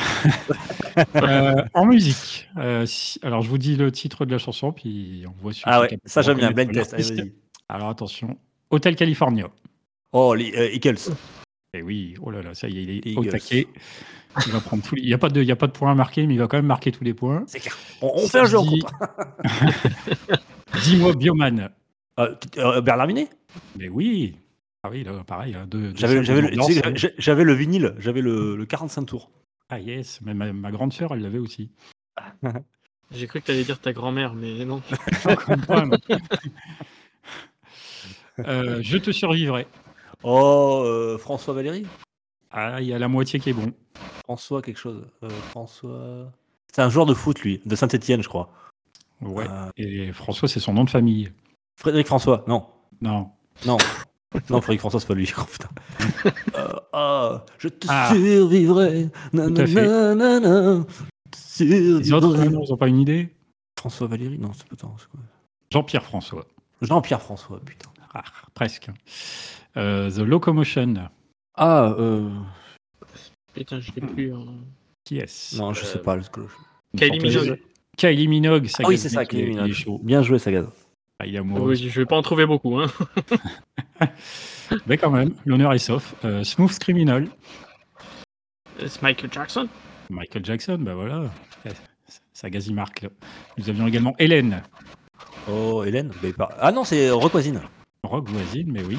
Euh, 1.14 1.62
en 1.74 1.86
musique, 1.86 2.48
euh, 2.56 2.84
si- 2.84 3.20
alors 3.22 3.42
je 3.42 3.48
vous 3.48 3.56
dis 3.58 3.76
le 3.76 3.92
titre 3.92 4.24
de 4.24 4.32
la 4.32 4.38
chanson, 4.38 4.72
puis 4.72 5.22
on 5.28 5.42
voit 5.42 5.52
celui 5.52 5.62
Ah 5.66 5.80
ouais, 5.82 5.96
ça 6.04 6.22
j'aime 6.22 6.38
bien, 6.38 6.50
blind 6.50 6.72
test. 6.72 6.92
Allez. 6.92 7.32
Alors 7.68 7.88
attention, 7.88 8.36
Hotel 8.70 8.96
California. 8.96 9.46
Oh, 10.10 10.34
les 10.34 10.52
euh, 10.56 10.72
Eagles. 10.74 10.98
Et 11.72 11.82
oui, 11.82 12.16
oh 12.20 12.32
là 12.32 12.42
là, 12.42 12.52
ça 12.54 12.66
y 12.66 12.78
est, 12.78 12.82
il 12.82 12.90
est 12.90 13.06
Eagles. 13.12 13.28
au 13.28 13.30
taquet. 13.30 13.68
Il 14.46 14.52
va 14.52 14.60
prendre 14.60 14.82
tous 14.82 14.94
les- 14.94 15.02
Il 15.02 15.08
n'y 15.08 15.14
a 15.14 15.18
pas 15.18 15.28
de, 15.28 15.40
il 15.42 15.46
y 15.48 15.52
a 15.52 15.56
pas 15.56 15.66
de 15.66 15.72
points 15.72 15.90
à 15.90 15.94
marquer, 15.94 16.26
mais 16.26 16.34
il 16.34 16.38
va 16.38 16.46
quand 16.46 16.58
même 16.58 16.66
marquer 16.66 16.92
tous 16.92 17.04
les 17.04 17.14
points. 17.14 17.44
C'est 17.46 17.60
clair. 17.60 17.76
On, 18.02 18.12
on 18.14 18.28
fait 18.28 18.40
un 18.40 18.44
jeu 18.44 18.58
en 18.58 18.62
Dis-. 18.64 18.82
Dis-moi 20.82 21.14
Bioman. 21.14 21.70
Euh, 22.18 22.34
euh, 22.58 22.80
Bernard 22.80 23.06
Minet? 23.06 23.28
Mais 23.78 23.88
oui. 23.88 24.36
Ah 24.84 24.90
oui, 24.90 25.02
là, 25.04 25.12
pareil. 25.26 25.54
hein, 25.54 25.66
J'avais 25.94 26.14
le, 26.16 26.24
tu 26.24 27.56
vinyle, 27.56 27.94
j'avais 27.98 28.20
le, 28.20 28.54
le 28.56 28.66
45 28.66 29.04
tours. 29.06 29.30
Ah 29.70 29.80
yes, 29.80 30.20
mais 30.22 30.34
ma, 30.34 30.52
ma 30.52 30.70
grande 30.70 30.92
sœur, 30.92 31.12
elle 31.14 31.20
l'avait 31.22 31.38
aussi. 31.38 31.70
J'ai 33.10 33.26
cru 33.26 33.40
que 33.40 33.46
t'allais 33.46 33.64
dire 33.64 33.80
ta 33.80 33.92
grand-mère, 33.92 34.34
mais 34.34 34.64
non. 34.64 34.82
Euh, 38.40 38.78
je 38.82 38.98
te 38.98 39.10
survivrai. 39.10 39.66
Oh, 40.22 40.82
euh, 40.84 41.18
François 41.18 41.54
Valéry? 41.54 41.86
Ah, 42.50 42.80
il 42.80 42.86
y 42.88 42.92
a 42.94 42.98
la 42.98 43.08
moitié 43.08 43.38
qui 43.40 43.50
est 43.50 43.54
bon. 43.54 43.72
François 44.24 44.62
quelque 44.62 44.78
chose. 44.78 45.06
Euh, 45.22 45.28
François. 45.50 46.32
C'est 46.72 46.82
un 46.82 46.88
joueur 46.90 47.06
de 47.06 47.14
foot, 47.14 47.40
lui, 47.40 47.60
de 47.64 47.76
Saint-Etienne, 47.76 48.22
je 48.22 48.28
crois. 48.28 48.50
Ouais. 49.20 49.46
Euh, 49.48 49.70
Et 49.76 50.12
François, 50.12 50.48
c'est 50.48 50.60
son 50.60 50.72
nom 50.74 50.84
de 50.84 50.90
famille. 50.90 51.32
Frédéric 51.76 52.06
François, 52.06 52.44
non. 52.46 52.66
Non. 53.00 53.30
Non. 53.66 53.76
non, 54.50 54.60
Frédéric 54.60 54.80
François, 54.80 55.00
c'est 55.00 55.06
pas 55.08 55.14
lui. 55.14 55.30
Oh, 55.38 55.42
putain. 55.44 55.68
Euh, 56.56 56.72
ah, 56.92 57.44
je 57.58 57.68
te 57.68 57.86
Ah. 57.88 58.10
survivrai. 58.12 59.08
Nanana, 59.32 59.64
te 61.30 61.62
Les 61.64 62.12
autres, 62.12 62.28
survivrai. 62.34 62.46
ils 62.46 62.70
n'ont 62.70 62.76
pas 62.76 62.88
une 62.88 62.98
idée? 63.00 63.34
François 63.78 64.08
Valéry 64.08 64.38
Non, 64.38 64.52
c'est 64.52 64.66
pas 64.68 64.76
quoi? 64.76 64.96
Jean-Pierre 65.70 66.02
François. 66.04 66.46
Jean-Pierre 66.82 67.22
François, 67.22 67.60
putain. 67.60 67.90
Ah, 68.14 68.24
presque. 68.54 68.90
The 69.74 70.18
Locomotion. 70.18 71.08
Ah, 71.58 71.94
euh... 71.98 72.30
Putain, 73.54 73.80
je 73.80 73.90
l'ai 73.96 74.00
plus. 74.06 74.32
hein. 74.32 74.44
Qui 75.04 75.18
est-ce 75.18 75.56
non, 75.56 75.72
je 75.72 75.84
sais 75.84 75.98
Euh, 75.98 76.02
pas. 76.02 76.16
le- 76.16 76.22
Kylie 76.96 77.18
Minogue. 77.20 77.60
Kylie 77.96 78.28
Minogue. 78.28 78.68
Ah 78.78 78.82
oui, 78.86 78.96
c'est 78.98 79.08
ça, 79.08 79.24
Kylie 79.24 79.42
est 79.42 79.46
Minogue. 79.48 79.74
Bien 80.02 80.22
joué, 80.22 80.38
Sagaz. 80.38 80.66
Ah, 81.18 81.26
il 81.26 81.34
est 81.34 81.38
amoureux. 81.38 81.70
Oui, 81.70 81.76
je 81.76 82.00
vais 82.00 82.06
pas 82.06 82.16
en 82.16 82.22
trouver 82.22 82.46
beaucoup. 82.46 82.78
Hein. 82.78 82.86
Mais 84.86 84.96
quand 84.98 85.10
même, 85.10 85.34
l'honneur 85.46 85.72
est 85.72 85.78
sauf. 85.78 86.14
Euh, 86.24 86.44
Smooth 86.44 86.78
Criminal. 86.78 87.26
C'est 88.78 89.02
Michael 89.02 89.32
Jackson. 89.32 89.68
Michael 90.10 90.44
Jackson, 90.44 90.78
bah 90.80 90.94
voilà. 90.94 91.24
Ça 92.32 92.48
gazi 92.50 92.72
marque. 92.72 93.02
là. 93.02 93.08
Nous 93.56 93.68
avions 93.68 93.86
également 93.88 94.14
Hélène. 94.18 94.62
Oh, 95.50 95.82
Hélène 95.84 96.12
bah, 96.36 96.50
Ah 96.60 96.70
non, 96.70 96.84
c'est 96.84 97.10
Rock 97.10 97.32
Voisine. 97.32 97.60
Rock 98.04 98.28
voisine, 98.28 98.70
mais 98.70 98.84
oui. 98.84 98.96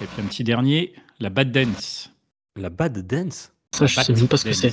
Et 0.00 0.06
puis 0.06 0.22
un 0.22 0.26
petit 0.26 0.42
dernier, 0.44 0.94
la 1.20 1.30
Bad 1.30 1.52
Dance. 1.52 2.10
La 2.56 2.70
Bad 2.70 3.06
Dance 3.06 3.52
Ça, 3.74 3.86
je 3.86 4.00
sais 4.00 4.12
même 4.12 4.28
pas 4.28 4.36
ce 4.36 4.44
que 4.44 4.52
c'est. 4.52 4.72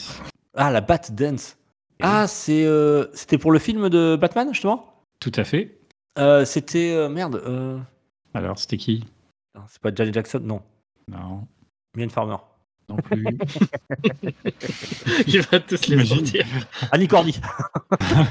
Ah, 0.56 0.72
la 0.72 0.82
Bat 0.82 1.10
Dance. 1.12 1.58
Ah, 2.02 2.28
c'est, 2.28 2.66
euh, 2.66 3.06
c'était 3.14 3.38
pour 3.38 3.52
le 3.52 3.60
film 3.60 3.90
de 3.90 4.18
Batman, 4.20 4.50
justement? 4.54 5.04
Tout 5.20 5.32
à 5.36 5.44
fait. 5.44 5.80
Euh, 6.20 6.46
C'était. 6.46 6.92
euh, 6.94 7.10
merde. 7.10 7.42
euh, 7.46 7.80
Alors, 8.34 8.58
c'était 8.60 8.78
qui? 8.78 9.06
Non, 9.56 9.62
C'est 9.70 9.82
pas 9.82 9.94
Janet 9.94 10.14
Jackson, 10.14 10.42
non. 10.44 10.62
Non, 11.10 11.48
Mylène 11.96 12.10
Farmer. 12.10 12.38
non 12.90 12.98
plus. 12.98 13.26
Il 15.28 15.42
va 15.42 15.60
tous 15.60 15.88
les 15.88 16.06
sortir. 16.06 16.46
Annie 16.92 17.08
Cordy. 17.08 17.40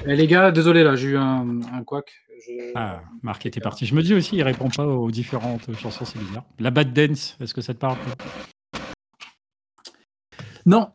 Eh, 0.07 0.15
les 0.17 0.27
gars, 0.27 0.51
désolé, 0.51 0.83
là, 0.85 0.97
j'ai 0.97 1.09
eu 1.09 1.17
un, 1.17 1.61
un 1.73 1.83
couac. 1.85 2.13
Je- 2.47 2.73
Ah, 2.75 3.03
Marc 3.23 3.45
était 3.47 3.61
parti. 3.61 3.87
Je 3.87 3.95
me 3.95 4.03
dis 4.03 4.15
aussi, 4.15 4.37
il 4.37 4.43
répond 4.43 4.69
pas 4.71 4.87
aux 4.87 5.11
différentes 5.11 5.75
chansons, 5.77 6.05
c'est 6.05 6.19
bizarre. 6.19 6.45
La 6.59 6.71
Bad 6.71 6.93
Dance, 6.93 7.37
est-ce 7.41 7.55
que 7.55 7.61
ça 7.61 7.75
te 7.75 7.79
parle 7.79 7.99
Non, 10.65 10.91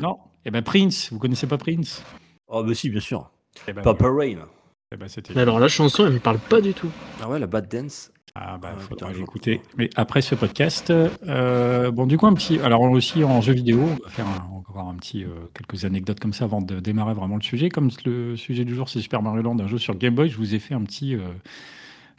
Non? 0.00 0.18
Eh 0.44 0.50
ben 0.50 0.62
Prince, 0.62 1.12
vous 1.12 1.18
connaissez 1.18 1.46
pas 1.46 1.58
Prince? 1.58 2.02
Oh, 2.48 2.64
bah 2.64 2.74
si, 2.74 2.90
bien 2.90 3.00
sûr. 3.00 3.30
Eh 3.68 3.72
ben, 3.72 3.82
Purple 3.82 4.06
Rain. 4.06 4.48
eh 4.92 4.96
ben, 4.96 5.08
c'était. 5.08 5.34
Mais 5.34 5.42
alors, 5.42 5.60
la 5.60 5.68
chanson, 5.68 6.06
elle 6.06 6.14
me 6.14 6.18
parle 6.18 6.38
pas 6.38 6.60
du 6.60 6.74
tout. 6.74 6.90
Ah 7.20 7.28
ouais, 7.28 7.38
la 7.38 7.46
Bad 7.46 7.68
Dance. 7.68 8.10
Ah 8.34 8.56
bah, 8.56 8.72
Ah, 8.74 8.80
faudra 8.80 9.12
l'écouter. 9.12 9.60
Mais 9.76 9.90
après 9.94 10.22
ce 10.22 10.34
podcast, 10.34 10.90
euh, 10.90 11.90
bon 11.90 12.06
du 12.06 12.16
coup 12.16 12.26
un 12.26 12.32
petit, 12.32 12.58
alors 12.60 12.80
aussi 12.82 13.24
en 13.24 13.42
jeu 13.42 13.52
vidéo, 13.52 13.80
on 13.82 14.04
va 14.04 14.10
faire 14.10 14.26
un, 14.26 14.48
encore 14.56 14.78
un 14.88 14.94
petit, 14.94 15.24
euh, 15.24 15.28
quelques 15.52 15.84
anecdotes 15.84 16.18
comme 16.18 16.32
ça 16.32 16.44
avant 16.44 16.62
de 16.62 16.80
démarrer 16.80 17.12
vraiment 17.12 17.36
le 17.36 17.42
sujet. 17.42 17.68
Comme 17.68 17.90
le 18.06 18.36
sujet 18.36 18.64
du 18.64 18.74
jour 18.74 18.88
c'est 18.88 19.00
Super 19.00 19.20
Mario 19.20 19.42
Land, 19.42 19.58
un 19.60 19.66
jeu 19.66 19.76
sur 19.76 19.94
Game 19.96 20.14
Boy, 20.14 20.30
je 20.30 20.36
vous 20.38 20.54
ai 20.54 20.58
fait 20.58 20.72
un 20.72 20.82
petit 20.82 21.14
euh, 21.14 21.20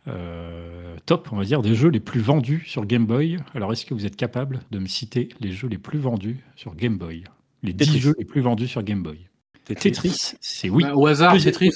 euh, 0.08 0.96
top, 1.08 1.30
on 1.32 1.38
va 1.38 1.46
dire, 1.46 1.64
des 1.64 1.74
jeux 1.74 1.90
les 1.90 2.00
plus 2.00 2.20
vendus 2.22 2.64
sur 2.68 2.86
Game 2.86 3.08
Boy. 3.08 3.38
Alors 3.56 3.72
est-ce 3.74 3.86
que 3.88 3.96
vous 3.96 4.06
êtes 4.06 4.16
capable 4.16 4.60
de 4.70 4.78
me 4.78 4.86
citer 4.86 5.30
les 5.40 5.52
jeux 5.52 5.68
les 5.68 5.80
plus 5.80 5.98
vendus 5.98 6.44
sur 6.56 6.76
Game 6.76 6.98
Boy? 6.98 7.24
Les 7.64 7.74
10 7.74 7.86
Tetris. 7.86 8.00
jeux 8.00 8.14
les 8.20 8.26
plus 8.26 8.42
vendus 8.42 8.68
sur 8.68 8.84
Game 8.84 9.02
Boy. 9.02 9.30
Tetris, 9.66 10.34
c'est 10.42 10.70
oui. 10.70 10.84
Bah, 10.84 10.94
au 10.94 11.08
hasard, 11.08 11.38
Tetris. 11.40 11.72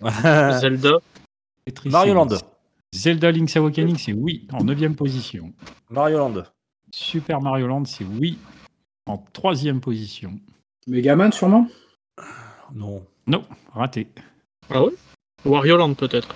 Zelda. 0.00 0.92
Tetris, 1.66 1.90
Mario 1.90 2.14
Land. 2.14 2.28
Zelda 2.94 3.30
Link's 3.30 3.56
Awakening, 3.56 3.96
c'est 3.98 4.12
oui, 4.12 4.46
en 4.52 4.64
9 4.64 4.94
position. 4.96 5.52
Mario 5.90 6.18
Land. 6.18 6.42
Super 6.90 7.40
Mario 7.40 7.66
Land, 7.66 7.84
c'est 7.84 8.04
oui, 8.04 8.38
en 9.06 9.18
troisième 9.32 9.80
position. 9.80 10.38
Megaman, 10.86 11.30
sûrement? 11.32 11.68
Non. 12.74 13.04
Non, 13.26 13.44
raté. 13.74 14.08
Ah 14.70 14.82
ouais? 14.84 14.92
Wario 15.44 15.76
Land, 15.76 15.94
peut-être. 15.94 16.34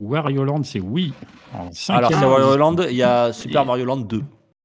Wario 0.00 0.44
Land, 0.44 0.62
c'est 0.62 0.80
oui, 0.80 1.12
en 1.52 1.58
Alors, 1.60 1.74
cinquième 1.74 2.18
c'est 2.18 2.24
Wario 2.26 2.46
position. 2.46 2.70
Land, 2.70 2.76
il 2.90 2.96
y 2.96 3.02
a 3.02 3.32
Super 3.32 3.62
Et- 3.62 3.66
Mario 3.66 3.84
Land 3.84 3.96
2. 3.98 4.22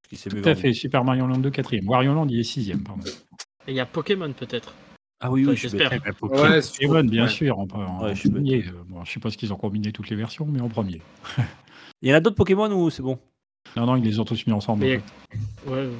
Qui 0.09 0.15
s'est 0.15 0.29
Tout 0.29 0.41
à 0.49 0.55
fait, 0.55 0.73
Super 0.73 1.03
Mario 1.03 1.27
Land 1.27 1.37
2, 1.39 1.51
quatrième. 1.51 1.87
Wario 1.87 2.13
Land, 2.13 2.27
il 2.29 2.39
est 2.39 2.43
sixième, 2.43 2.81
pardon. 2.83 3.03
Et 3.67 3.71
il 3.71 3.75
y 3.75 3.79
a 3.79 3.85
Pokémon, 3.85 4.31
peut-être. 4.33 4.73
Ah 5.21 5.29
oui, 5.31 5.45
oui, 5.45 5.55
je 5.57 5.67
suis 5.67 5.77
bête. 5.77 5.89
j'espère. 5.91 6.31
Ouais, 6.31 6.61
c'est 6.61 6.71
Pokémon, 6.87 7.03
bien 7.03 7.23
Ouais. 7.23 7.29
sûr, 7.29 7.59
en, 7.59 7.67
en 7.73 8.03
Ouais, 8.03 8.15
je 8.15 8.19
suis 8.21 8.29
premier. 8.29 8.63
Euh, 8.65 8.71
Bon, 8.87 9.03
je 9.03 9.11
suppose 9.11 9.35
qu'ils 9.35 9.51
ont 9.51 9.57
combiné 9.57 9.91
toutes 9.91 10.09
les 10.09 10.15
versions, 10.15 10.45
mais 10.49 10.61
en 10.61 10.69
premier. 10.69 11.01
Il 12.01 12.09
y 12.09 12.13
en 12.13 12.15
a 12.15 12.19
d'autres 12.21 12.37
Pokémon 12.37 12.71
ou 12.71 12.89
c'est 12.89 13.03
bon? 13.03 13.19
Non, 13.75 13.85
non, 13.85 13.95
ils 13.97 14.03
les 14.03 14.19
ont 14.19 14.25
tous 14.25 14.47
mis 14.47 14.53
ensemble. 14.53 14.85
Mais- 14.85 14.97
en 14.97 14.99
fait. 14.99 15.69
Ouais, 15.71 15.85
ouais. 15.87 15.93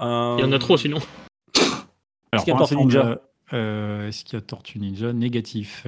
Euh, 0.00 0.36
Il 0.38 0.42
y 0.42 0.44
en 0.44 0.52
a 0.52 0.58
trop, 0.58 0.76
sinon. 0.76 0.98
Alors, 2.32 2.44
qu'il 2.44 2.52
y 2.52 2.56
a 2.56 2.58
pour 2.58 2.68
Tortue 2.68 2.74
l'instant, 2.74 2.80
Ninja? 2.80 3.20
euh, 3.52 4.08
Est-ce 4.08 4.24
qu'il 4.24 4.34
y 4.34 4.38
a 4.38 4.40
Tortue 4.40 4.78
Ninja? 4.80 5.12
Négatif. 5.12 5.86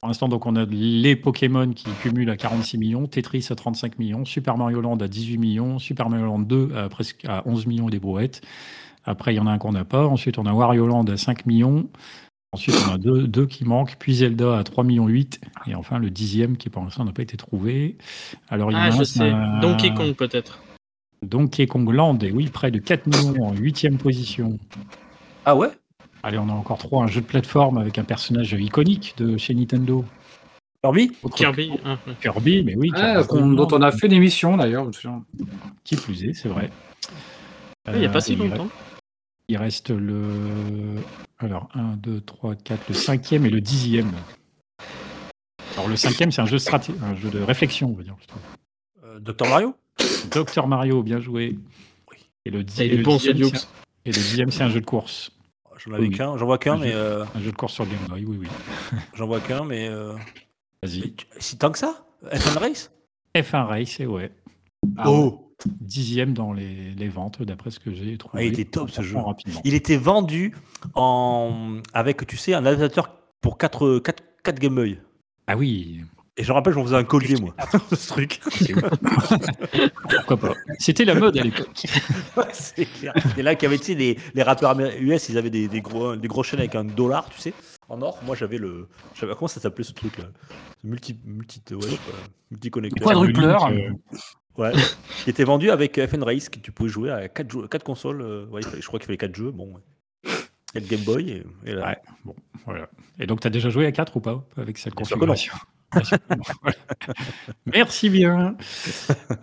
Pour 0.00 0.06
l'instant, 0.08 0.28
donc, 0.28 0.46
on 0.46 0.54
a 0.54 0.64
les 0.64 1.16
Pokémon 1.16 1.72
qui 1.72 1.90
cumulent 2.02 2.30
à 2.30 2.36
46 2.36 2.78
millions, 2.78 3.08
Tetris 3.08 3.48
à 3.50 3.56
35 3.56 3.98
millions, 3.98 4.24
Super 4.24 4.56
Mario 4.56 4.80
Land 4.80 4.98
à 4.98 5.08
18 5.08 5.38
millions, 5.38 5.80
Super 5.80 6.08
Mario 6.08 6.26
Land 6.26 6.38
2 6.40 6.76
à 6.76 6.88
presque 6.88 7.24
à 7.24 7.42
11 7.46 7.66
millions 7.66 7.88
et 7.88 7.90
des 7.90 7.98
brouettes. 7.98 8.40
Après, 9.04 9.32
il 9.34 9.36
y 9.36 9.40
en 9.40 9.46
a 9.46 9.50
un 9.52 9.58
qu'on 9.58 9.72
n'a 9.72 9.84
pas. 9.84 10.06
Ensuite, 10.06 10.38
on 10.38 10.46
a 10.46 10.52
Wario 10.52 10.86
Land 10.86 11.04
à 11.06 11.16
5 11.16 11.46
millions. 11.46 11.88
Ensuite, 12.52 12.76
on 12.88 12.92
a 12.94 12.98
deux, 12.98 13.26
deux 13.26 13.46
qui 13.46 13.64
manquent, 13.64 13.96
puis 13.98 14.14
Zelda 14.14 14.58
à 14.58 14.64
3 14.64 14.82
millions 14.84 15.06
8. 15.06 15.40
Et 15.66 15.74
enfin, 15.74 15.98
le 15.98 16.10
dixième 16.10 16.56
qui, 16.56 16.70
pour 16.70 16.82
l'instant, 16.82 17.04
n'a 17.04 17.12
pas 17.12 17.22
été 17.22 17.36
trouvé. 17.36 17.96
Alors, 18.48 18.70
il 18.70 18.74
y 18.74 18.76
en 18.76 18.80
a 18.80 18.84
Ah, 18.84 18.86
un, 18.88 18.90
je 18.92 19.04
c'est 19.04 19.18
sais. 19.18 19.30
un- 19.30 19.60
Donkey 19.60 19.92
Kong, 19.94 20.14
peut-être. 20.14 20.58
Donkey 21.22 21.66
Kong 21.66 21.90
Land, 21.90 22.18
et 22.22 22.30
oui, 22.32 22.48
près 22.48 22.70
de 22.70 22.78
4 22.78 23.06
millions 23.06 23.44
en 23.44 23.52
huitième 23.54 23.98
position. 23.98 24.58
Ah 25.44 25.56
ouais? 25.56 25.68
Allez, 26.22 26.38
on 26.38 26.48
a 26.48 26.52
encore 26.52 26.78
trois. 26.78 27.04
Un 27.04 27.06
jeu 27.06 27.20
de 27.20 27.26
plateforme 27.26 27.78
avec 27.78 27.98
un 27.98 28.04
personnage 28.04 28.52
iconique 28.52 29.14
de 29.18 29.36
chez 29.36 29.54
Nintendo. 29.54 30.04
Kirby? 30.82 31.10
Autre 31.22 31.36
Kirby. 31.36 31.72
hein. 31.84 31.98
Kirby, 32.20 32.62
mais 32.64 32.76
oui. 32.76 32.90
Ah, 32.94 33.22
Kirby 33.28 33.56
dont 33.56 33.68
on 33.72 33.82
a 33.82 33.90
fait 33.92 34.06
une 34.06 34.12
émission 34.12 34.56
d'ailleurs. 34.56 34.88
Qui 35.84 35.96
plus 35.96 36.24
est, 36.24 36.32
c'est 36.34 36.48
vrai. 36.48 36.70
Ah, 37.88 37.92
Il 37.94 38.00
n'y 38.00 38.06
a 38.06 38.08
Euh, 38.08 38.12
pas 38.12 38.20
si 38.20 38.32
et 38.32 38.34
il 38.36 38.38
longtemps. 38.40 38.64
reste- 38.64 38.74
Il 39.50 39.56
reste 39.56 39.90
le. 39.90 40.96
Alors, 41.38 41.68
1, 41.74 41.96
2, 41.96 42.20
3, 42.20 42.54
4, 42.54 42.88
le 42.88 42.94
cinquième 42.94 43.46
et 43.46 43.50
le 43.50 43.60
dixième. 43.62 44.12
Alors, 45.76 45.88
le 45.88 45.96
cinquième, 45.96 46.30
c'est 46.32 46.42
un 46.42 46.46
jeu, 46.46 46.56
de 46.56 46.62
straté- 46.62 46.92
un 47.02 47.14
jeu 47.14 47.30
de 47.30 47.40
réflexion, 47.40 47.88
on 47.90 47.94
va 47.96 48.02
dire. 48.02 48.16
Euh, 49.04 49.18
Dr 49.20 49.48
Mario? 49.48 49.74
Docteur 50.30 50.66
Mario, 50.66 51.02
bien 51.02 51.20
joué. 51.20 51.58
Et 52.44 52.50
le, 52.50 52.62
dix- 52.62 52.78
il 52.80 52.92
et 52.92 52.96
le 52.98 53.02
bon, 53.02 53.16
dixième, 53.16 53.36
et 53.36 54.10
le 54.10 54.12
dixième, 54.12 54.50
c'est 54.50 54.62
un 54.62 54.68
jeu 54.70 54.80
de 54.80 54.86
course. 54.86 55.30
J'en 55.78 55.92
avais 55.92 56.08
Oui. 56.08 56.10
qu'un, 56.10 56.36
j'en 56.36 56.44
vois 56.46 56.58
qu'un, 56.58 56.74
Un 56.74 56.78
mais 56.78 56.92
jeu. 56.92 56.96
euh, 56.96 57.24
Un 57.34 57.40
jeu 57.40 57.50
de 57.52 57.56
course 57.56 57.72
sur 57.74 57.86
Game 57.86 57.98
Boy, 58.08 58.24
oui, 58.26 58.36
oui. 58.40 58.48
j'en 59.14 59.26
vois 59.26 59.40
qu'un, 59.40 59.64
mais 59.64 59.88
euh, 59.88 60.14
Vas-y. 60.82 61.14
si 61.38 61.56
tant 61.56 61.70
que 61.70 61.78
ça, 61.78 62.04
F1 62.32 62.58
Race? 62.58 62.90
F1 63.36 63.64
Race, 63.66 64.00
et 64.00 64.06
ouais. 64.06 64.30
Ah 64.96 65.10
ouais. 65.10 65.30
Dixième 65.80 66.34
dans 66.34 66.52
les, 66.52 66.92
les 66.94 67.08
ventes, 67.08 67.42
d'après 67.42 67.70
ce 67.72 67.80
que 67.80 67.92
j'ai 67.92 68.16
trouvé. 68.16 68.42
Ah, 68.42 68.44
il 68.46 68.52
était 68.52 68.64
top, 68.64 68.90
ce 68.90 69.02
jeu. 69.02 69.18
Rapidement. 69.18 69.60
Il 69.64 69.74
était 69.74 69.96
vendu 69.96 70.54
en 70.94 71.80
avec, 71.92 72.24
tu 72.26 72.36
sais, 72.36 72.54
un 72.54 72.64
adaptateur 72.64 73.10
pour 73.40 73.58
4 73.58 73.98
quatre, 73.98 74.22
quatre 74.44 74.60
Game 74.60 74.76
Boy. 74.76 75.00
Ah 75.48 75.56
oui, 75.56 76.00
Et 76.36 76.44
je 76.44 76.48
me 76.50 76.54
rappelle, 76.54 76.74
je 76.74 76.78
me 76.78 76.84
faisais 76.84 76.94
un 76.96 77.02
collier, 77.04 77.34
moi, 77.40 77.54
ce 77.92 78.06
truc. 78.08 78.40
pourquoi 80.10 80.36
pas. 80.36 80.54
C'était 80.78 81.04
la 81.04 81.14
mode 81.14 81.36
à 81.38 81.42
l'époque. 81.42 81.68
Ouais, 82.36 82.44
c'est 82.52 82.84
clair. 82.86 83.12
Et 83.36 83.42
là, 83.42 83.56
qui 83.56 83.66
avait, 83.66 83.78
tu 83.78 83.84
sais, 83.86 83.94
les, 83.94 84.16
les 84.34 84.42
rappeurs 84.44 84.78
US, 85.00 85.28
ils 85.28 85.38
avaient 85.38 85.50
des, 85.50 85.66
des 85.66 85.80
gros, 85.80 86.14
des 86.14 86.28
gros 86.28 86.42
chaînes 86.44 86.60
avec 86.60 86.76
un 86.76 86.84
dollar, 86.84 87.28
tu 87.30 87.40
sais, 87.40 87.52
en 87.88 88.00
or. 88.02 88.20
Moi, 88.24 88.36
j'avais 88.36 88.58
le. 88.58 88.86
j'avais- 89.14 89.34
Comment 89.34 89.48
ça 89.48 89.60
s'appelait 89.60 89.82
ce 89.84 89.92
truc-là? 89.92 90.26
Multi. 90.84 91.18
Multi. 91.24 91.60
Ouais, 91.72 91.78
pas, 91.80 92.28
multi-connecteur. 92.52 93.04
Quadrupleur. 93.08 93.70
Euh, 94.58 94.72
Ouais. 94.72 94.72
qui 95.24 95.30
était 95.30 95.44
vendu 95.44 95.70
avec 95.70 96.00
FN 96.06 96.22
Race, 96.22 96.48
que 96.48 96.58
tu 96.58 96.72
pouvais 96.72 96.88
jouer 96.88 97.10
à 97.10 97.28
4, 97.28 97.66
quatre 97.68 97.84
consoles. 97.84 98.22
euh, 98.22 98.46
ouais, 98.46 98.60
je 98.62 98.86
crois 98.86 98.98
qu'il 98.98 99.06
fallait 99.06 99.16
4 99.18 99.34
jeux. 99.34 99.50
Bon. 99.50 99.74
ouais. 99.74 100.30
Et 100.74 100.80
le 100.80 100.86
Game 100.86 101.00
Boy. 101.00 101.30
Et, 101.30 101.44
et 101.70 101.74
là- 101.74 101.96
Ouais. 102.26 102.34
Voilà. 102.66 102.88
Et 103.18 103.26
donc, 103.26 103.40
tu 103.40 103.46
as 103.46 103.50
déjà 103.50 103.70
joué 103.70 103.86
à 103.86 103.92
4 103.92 104.16
ou 104.16 104.20
pas 104.20 104.44
avec 104.56 104.76
cette 104.78 104.94
configuration? 104.94 105.54
Merci 107.66 108.10
bien. 108.10 108.56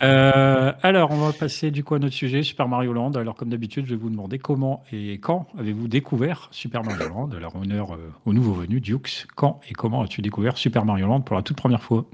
Euh, 0.03 0.73
alors, 0.83 1.11
on 1.11 1.17
va 1.17 1.33
passer 1.33 1.71
du 1.71 1.83
coup 1.83 1.95
à 1.95 1.99
notre 1.99 2.13
sujet, 2.15 2.43
Super 2.43 2.67
Mario 2.67 2.93
Land. 2.93 3.13
Alors, 3.13 3.35
comme 3.35 3.49
d'habitude, 3.49 3.85
je 3.85 3.91
vais 3.91 3.99
vous 4.01 4.09
demander 4.09 4.37
comment 4.39 4.83
et 4.91 5.13
quand 5.19 5.47
avez-vous 5.57 5.87
découvert 5.87 6.47
Super 6.51 6.83
Mario 6.83 7.07
Land? 7.09 7.29
Alors, 7.35 7.55
honneur 7.55 7.93
euh, 7.93 8.11
au 8.25 8.33
nouveau 8.33 8.53
venu, 8.53 8.79
Dukes. 8.81 9.25
Quand 9.35 9.59
et 9.69 9.73
comment 9.73 10.01
as-tu 10.03 10.21
découvert 10.21 10.57
Super 10.57 10.85
Mario 10.85 11.07
Land 11.07 11.21
pour 11.21 11.35
la 11.35 11.41
toute 11.41 11.57
première 11.57 11.81
fois? 11.83 12.05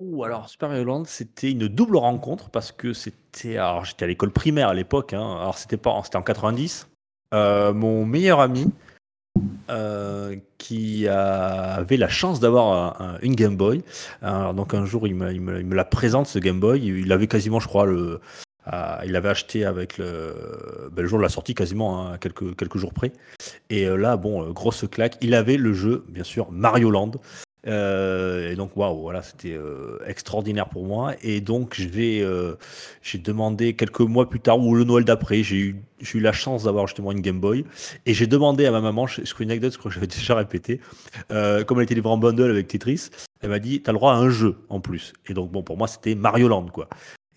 Ouh, 0.00 0.24
alors 0.24 0.48
Super 0.48 0.70
Mario 0.70 0.84
Land, 0.84 1.04
c'était 1.04 1.50
une 1.50 1.68
double 1.68 1.96
rencontre 1.96 2.48
parce 2.50 2.72
que 2.72 2.92
c'était. 2.92 3.58
Alors, 3.58 3.84
j'étais 3.84 4.04
à 4.04 4.08
l'école 4.08 4.30
primaire 4.30 4.68
à 4.68 4.74
l'époque. 4.74 5.12
hein. 5.12 5.36
Alors, 5.40 5.58
c'était 5.58 5.76
pas, 5.76 6.00
c'était 6.04 6.16
en 6.16 6.22
90. 6.22 6.88
Euh, 7.34 7.72
mon 7.74 8.06
meilleur 8.06 8.40
ami, 8.40 8.72
euh, 9.68 10.36
qui 10.58 11.06
avait 11.06 11.96
la 11.98 12.08
chance 12.08 12.40
d'avoir 12.40 13.00
un- 13.00 13.06
un- 13.14 13.18
une 13.20 13.34
Game 13.34 13.56
Boy. 13.56 13.82
Donc 14.22 14.74
un 14.74 14.84
jour, 14.86 15.06
il 15.06 15.14
me, 15.14 15.32
il 15.32 15.40
me- 15.40 15.60
il 15.60 15.66
me 15.66 15.74
la 15.76 15.84
présente 15.84 16.26
ce 16.26 16.38
Game 16.38 16.60
Boy. 16.60 16.80
Il 16.84 17.12
avait 17.12 17.26
quasiment, 17.28 17.60
je 17.60 17.68
crois, 17.68 17.86
le. 17.86 18.20
euh, 18.72 18.96
il 19.04 19.12
l'avait 19.12 19.28
acheté 19.30 19.64
avec 19.64 19.96
le, 19.98 20.88
ben, 20.92 21.02
le 21.02 21.08
jour 21.08 21.18
de 21.18 21.22
la 21.22 21.28
sortie 21.30 21.54
quasiment, 21.54 22.06
hein, 22.06 22.18
quelques, 22.18 22.56
quelques 22.56 22.76
jours 22.78 22.92
près. 22.94 23.12
Et 23.70 23.86
là, 23.88 24.16
bon, 24.16 24.50
grosse 24.50 24.84
claque. 24.90 25.16
Il 25.20 25.34
avait 25.34 25.56
le 25.56 25.72
jeu, 25.72 26.04
bien 26.08 26.24
sûr, 26.24 26.50
Mario 26.52 26.90
Land. 26.90 27.12
Euh, 27.66 28.50
et 28.50 28.56
donc, 28.56 28.76
waouh, 28.76 29.00
voilà, 29.00 29.22
c'était 29.22 29.52
euh, 29.52 29.98
extraordinaire 30.06 30.68
pour 30.68 30.84
moi. 30.84 31.14
Et 31.22 31.40
donc, 31.40 31.74
je 31.74 31.88
vais, 31.88 32.20
euh, 32.20 32.54
j'ai 33.02 33.18
demandé 33.18 33.74
quelques 33.74 34.00
mois 34.00 34.28
plus 34.28 34.40
tard, 34.40 34.58
ou 34.58 34.74
le 34.74 34.84
Noël 34.84 35.04
d'après, 35.04 35.42
j'ai 35.42 35.56
eu, 35.56 35.82
j'ai 36.00 36.18
eu 36.18 36.22
la 36.22 36.32
chance 36.32 36.64
d'avoir 36.64 36.86
justement 36.86 37.12
une 37.12 37.20
Game 37.20 37.40
Boy. 37.40 37.64
Et 38.06 38.14
j'ai 38.14 38.26
demandé 38.26 38.66
à 38.66 38.70
ma 38.70 38.80
maman, 38.80 39.06
je, 39.06 39.22
je 39.24 39.34
crois 39.34 39.44
une 39.44 39.50
anecdote, 39.50 39.76
que 39.76 39.90
j'avais 39.90 40.06
déjà 40.06 40.34
répété, 40.34 40.80
euh, 41.30 41.64
comme 41.64 41.78
elle 41.78 41.84
était 41.84 41.94
livrée 41.94 42.10
en 42.10 42.18
bundle 42.18 42.50
avec 42.50 42.68
Tetris, 42.68 43.08
elle 43.42 43.50
m'a 43.50 43.58
dit, 43.58 43.82
t'as 43.82 43.92
le 43.92 43.98
droit 43.98 44.12
à 44.12 44.16
un 44.16 44.30
jeu 44.30 44.56
en 44.68 44.80
plus. 44.80 45.12
Et 45.28 45.34
donc, 45.34 45.50
bon, 45.50 45.62
pour 45.62 45.76
moi, 45.76 45.88
c'était 45.88 46.14
Mario 46.14 46.48
Land, 46.48 46.66
quoi. 46.66 46.88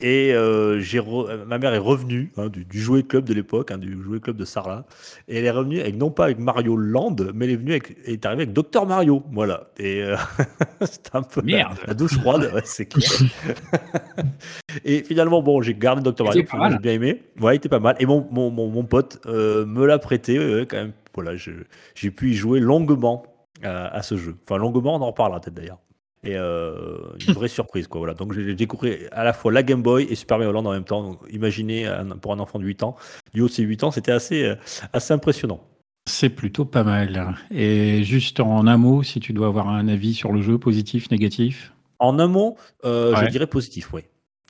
Et 0.06 0.34
euh, 0.34 0.80
re- 0.82 1.46
ma 1.46 1.58
mère 1.60 1.74
est 1.74 1.78
revenue 1.78 2.32
hein, 2.36 2.50
du, 2.50 2.66
du 2.66 2.82
jouet 2.82 3.04
club 3.04 3.24
de 3.24 3.34
l'époque, 3.34 3.72
hein, 3.72 3.78
du 3.78 3.98
jouet 4.04 4.20
club 4.20 4.36
de 4.36 4.44
Sarlat. 4.44 4.86
Et 5.30 5.38
elle 5.40 5.46
est 5.46 5.50
revenue 5.52 5.80
avec, 5.80 5.96
non 5.96 6.12
pas 6.12 6.26
avec 6.26 6.40
Mario 6.40 6.76
Land, 6.76 7.16
mais 7.34 7.46
elle 7.46 7.52
est 7.52 7.56
venue 7.56 7.72
avec, 7.72 7.96
elle 8.06 8.14
est 8.14 8.26
arrivée 8.26 8.44
avec 8.44 8.54
Docteur 8.54 8.86
Mario. 8.86 9.24
Voilà. 9.32 9.70
Et 9.78 10.04
euh, 10.04 10.18
c'était 10.82 11.12
un 11.16 11.22
peu 11.24 11.40
la- 11.40 11.46
Merde. 11.46 11.78
La, 11.88 11.94
douche 11.94 12.20
froide, 12.20 12.52
ouais, 12.54 12.62
c'est 12.66 12.86
clair. 12.86 13.10
et 14.86 15.04
finalement, 15.04 15.42
bon, 15.42 15.62
j'ai 15.62 15.74
gardé 15.74 16.02
Docteur 16.02 16.28
Mario, 16.28 16.44
j'ai 16.72 16.80
bien 16.80 16.94
aimé. 16.94 17.24
Ouais, 17.40 17.54
il 17.54 17.58
était 17.58 17.70
pas 17.70 17.80
mal. 17.80 17.96
Et 18.00 18.06
mon, 18.06 18.28
mon, 18.32 18.50
mon, 18.52 18.68
mon 18.70 18.84
pote 18.84 19.20
euh, 19.26 19.66
me 19.66 19.86
l'a 19.86 20.00
prêté, 20.00 20.66
quand 20.70 20.78
même. 20.78 20.92
Voilà, 21.16 21.32
j'ai 21.36 22.12
pu 22.12 22.32
y 22.32 22.34
jouer 22.34 22.60
longuement 22.60 23.24
à, 23.64 23.88
à 23.88 24.02
ce 24.02 24.18
jeu. 24.18 24.36
Enfin, 24.44 24.58
longuement, 24.58 24.96
on 24.96 25.02
en 25.02 25.08
reparlera 25.08 25.40
peut-être 25.40 25.54
d'ailleurs. 25.54 25.80
Et 26.24 26.38
euh, 26.38 26.98
une 27.28 27.34
vraie 27.34 27.48
surprise, 27.50 27.88
quoi. 27.88 28.00
Voilà. 28.00 28.14
Donc, 28.14 28.34
j'ai 28.34 28.56
découvert 28.56 28.98
à 29.12 29.24
la 29.24 29.34
fois 29.34 29.52
la 29.52 29.64
Game 29.64 29.82
Boy 29.82 30.06
et 30.10 30.16
Super 30.16 30.38
Mario 30.38 30.54
Land 30.54 30.66
en 30.66 30.72
même 30.72 30.84
temps. 30.84 31.04
Donc, 31.04 31.20
imaginez, 31.32 31.92
pour 32.22 32.34
un 32.34 32.40
enfant 32.40 32.60
de 32.60 32.66
8 32.66 32.84
ans, 32.84 32.96
du 33.34 33.42
haut 33.42 33.48
de 33.48 33.52
ses 33.52 33.64
8 33.64 33.84
ans, 33.84 33.92
c'était 33.92 34.12
assez, 34.12 34.44
euh, 34.44 34.56
assez 34.94 35.14
impressionnant. 35.14 35.62
C'est 36.06 36.30
plutôt 36.30 36.66
pas 36.66 36.84
mal. 36.84 37.36
Et 37.52 38.04
juste 38.04 38.40
en 38.40 38.68
un 38.68 38.78
mot, 38.78 39.04
si 39.04 39.20
tu 39.20 39.32
dois 39.32 39.48
avoir 39.48 39.70
un 39.70 39.88
avis 39.88 40.14
sur 40.14 40.34
le 40.34 40.42
jeu, 40.42 40.58
positif, 40.58 41.10
négatif? 41.12 41.74
En 42.00 42.20
un 42.20 42.28
mot, 42.28 42.58
euh, 42.84 43.16
je 43.16 43.30
dirais 43.30 43.48
positif, 43.48 43.94
oui. 43.94 44.02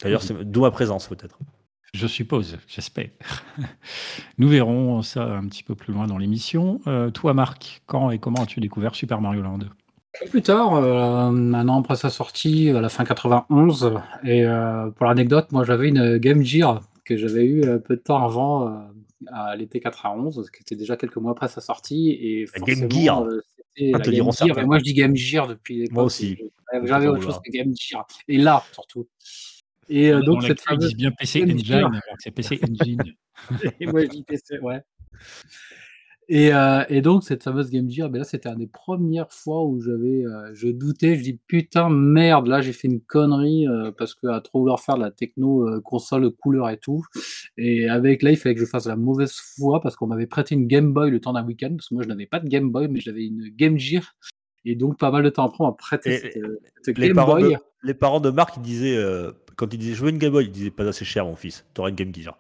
D'ailleurs, 0.02 0.24
c'est 0.24 0.44
d'où 0.44 0.62
ma 0.62 0.72
présence, 0.72 1.08
peut-être. 1.08 1.38
Je 1.94 2.08
suppose, 2.08 2.58
j'espère. 2.68 3.10
Nous 4.40 4.50
verrons 4.50 5.04
ça 5.04 5.26
un 5.26 5.46
petit 5.48 5.62
peu 5.62 5.76
plus 5.76 5.94
loin 5.94 6.08
dans 6.08 6.18
l'émission. 6.18 6.82
Euh, 6.88 7.12
toi, 7.12 7.36
Marc, 7.36 7.84
quand 7.86 8.10
et 8.10 8.18
comment 8.18 8.42
as-tu 8.42 8.60
découvert 8.60 8.96
Super 8.96 9.22
Mario 9.22 9.44
Land? 9.44 9.60
Plus 10.30 10.42
tard, 10.44 10.76
euh, 10.76 11.30
un 11.30 11.68
an 11.68 11.80
après 11.82 11.96
sa 11.96 12.10
sortie, 12.10 12.70
à 12.70 12.82
la 12.82 12.90
fin 12.90 13.04
91, 13.04 14.00
et 14.24 14.46
euh, 14.46 14.90
pour 14.92 15.08
l'anecdote, 15.08 15.52
moi 15.52 15.64
j'avais 15.64 15.90
une 15.90 16.18
Game 16.18 16.44
Gear 16.44 16.82
que 17.04 17.18
j'avais 17.18 17.46
eu 17.46 17.64
euh, 17.64 17.80
peu 17.80 17.96
de 17.96 18.02
temps 18.02 18.24
avant, 18.24 18.68
euh, 18.68 18.80
à 19.32 19.56
l'été 19.56 19.80
91, 19.80 20.50
qui 20.52 20.62
était 20.62 20.76
déjà 20.76 20.98
quelques 20.98 21.18
mois 21.18 21.32
après 21.32 21.48
sa 21.48 21.62
sortie, 21.62 22.12
et 22.12 22.46
La 22.54 22.66
Game 22.66 22.92
Gear. 22.92 23.26
Ah, 23.26 23.82
la 23.82 24.00
te 24.00 24.12
Game 24.12 24.32
Gear, 24.32 24.60
et 24.60 24.66
moi 24.66 24.78
je 24.78 24.84
dis 24.84 24.94
Game 24.94 25.16
Gear 25.16 25.48
depuis. 25.48 25.88
Moi 25.92 26.04
aussi. 26.04 26.38
J'avais 26.84 27.08
autre 27.08 27.24
chose 27.24 27.40
que 27.44 27.52
Game 27.52 27.74
Gear, 27.76 28.06
et 28.28 28.38
là 28.38 28.64
surtout. 28.72 29.08
Et 29.90 30.12
euh, 30.12 30.22
donc 30.22 30.44
cette 30.44 30.62
fameuse 30.62 30.88
disent 30.88 30.98
bien 30.98 31.12
PC 31.12 31.42
Game 31.42 31.58
Engine, 31.58 31.74
alors 31.74 31.92
que 31.92 32.24
c'est 32.24 32.32
PC 32.32 32.60
Engine. 32.64 33.02
et 33.80 33.86
moi, 33.86 34.02
je 34.02 34.08
dis 34.08 34.24
PC, 34.24 34.60
ouais. 34.60 34.82
Et, 36.30 36.54
euh, 36.54 36.84
et 36.90 37.02
donc, 37.02 37.24
cette 37.24 37.44
fameuse 37.44 37.70
Game 37.70 37.90
Gear, 37.90 38.10
ben 38.10 38.20
là, 38.20 38.24
c'était 38.24 38.50
une 38.50 38.60
des 38.60 38.68
premières 38.68 39.32
fois 39.32 39.66
où 39.66 39.82
j'avais, 39.82 40.26
euh, 40.26 40.52
je 40.54 40.70
doutais, 40.70 41.16
je 41.18 41.22
dis 41.24 41.40
putain, 41.48 41.90
merde, 41.90 42.48
là, 42.48 42.62
j'ai 42.62 42.72
fait 42.72 42.88
une 42.88 43.02
connerie 43.02 43.68
euh, 43.68 43.92
parce 43.92 44.16
que 44.16 44.28
à 44.28 44.40
trop 44.40 44.60
vouloir 44.60 44.80
faire 44.80 44.96
de 44.96 45.02
la 45.02 45.12
techno, 45.12 45.82
console, 45.82 46.32
couleur 46.32 46.70
et 46.70 46.78
tout. 46.78 47.04
Et 47.58 47.90
avec 47.90 48.22
là, 48.22 48.32
il 48.32 48.38
fallait 48.38 48.56
que 48.56 48.62
je 48.62 48.66
fasse 48.66 48.86
la 48.88 48.96
mauvaise 48.96 49.34
foi 49.34 49.82
parce 49.82 49.96
qu'on 49.96 50.08
m'avait 50.08 50.28
prêté 50.28 50.56
une 50.56 50.68
Game 50.68 50.94
Boy 50.94 51.12
le 51.12 51.20
temps 51.20 51.34
d'un 51.34 51.46
week-end, 51.46 51.76
parce 51.76 51.90
que 51.90 51.94
moi, 51.96 52.04
je 52.04 52.08
n'avais 52.10 52.26
pas 52.26 52.40
de 52.40 52.48
Game 52.48 52.70
Boy, 52.72 52.88
mais 52.88 53.00
j'avais 53.02 53.26
une 53.26 53.50
Game 53.56 53.78
Gear. 53.78 54.16
Et 54.66 54.76
donc, 54.76 54.98
pas 54.98 55.12
mal 55.12 55.24
de 55.24 55.30
temps 55.30 55.46
après, 55.46 55.62
on 55.64 55.68
m'a 55.68 55.74
prêté 55.74 56.14
Et- 56.14 56.18
cette, 56.20 56.40
cette 56.84 56.98
Les 56.98 57.08
Game 57.08 57.16
parents, 57.18 57.36
Boy. 57.40 57.54
de, 57.54 57.58
les 57.84 57.94
parents 57.94 58.22
de 58.22 58.30
Marc, 58.30 58.56
ils 58.58 58.62
disaient, 58.64 58.98
quand 59.58 59.74
ils 59.74 59.78
disaient 59.78 59.94
je 59.94 60.04
veux 60.06 60.10
une 60.10 60.20
Game 60.20 60.32
Boy, 60.32 60.46
ils 60.46 60.52
disaient 60.52 60.72
pas 60.72 60.88
assez 60.88 61.04
cher, 61.04 61.26
mon 61.26 61.36
fils. 61.36 61.66
T'auras 61.74 61.90
une 61.90 61.96
Game 61.96 62.16
Gear. 62.16 62.40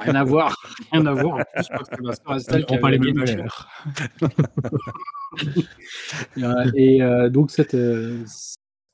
Rien 0.00 0.14
à 0.14 0.24
voir, 0.24 0.56
rien 0.92 1.06
à 1.06 1.12
voir. 1.12 1.38
En 1.38 1.42
plus, 1.54 1.68
parce 1.68 1.88
que 1.88 2.02
ma 2.02 2.12
soeur 2.14 2.36
Estelle 2.36 2.66
qui 2.66 2.78
pas 2.78 2.90
les 2.90 2.98
mêmes 2.98 3.24
euh, 6.38 6.70
et, 6.74 7.02
euh, 7.02 7.28
donc, 7.28 7.50
cette, 7.50 7.74
euh, 7.74 8.24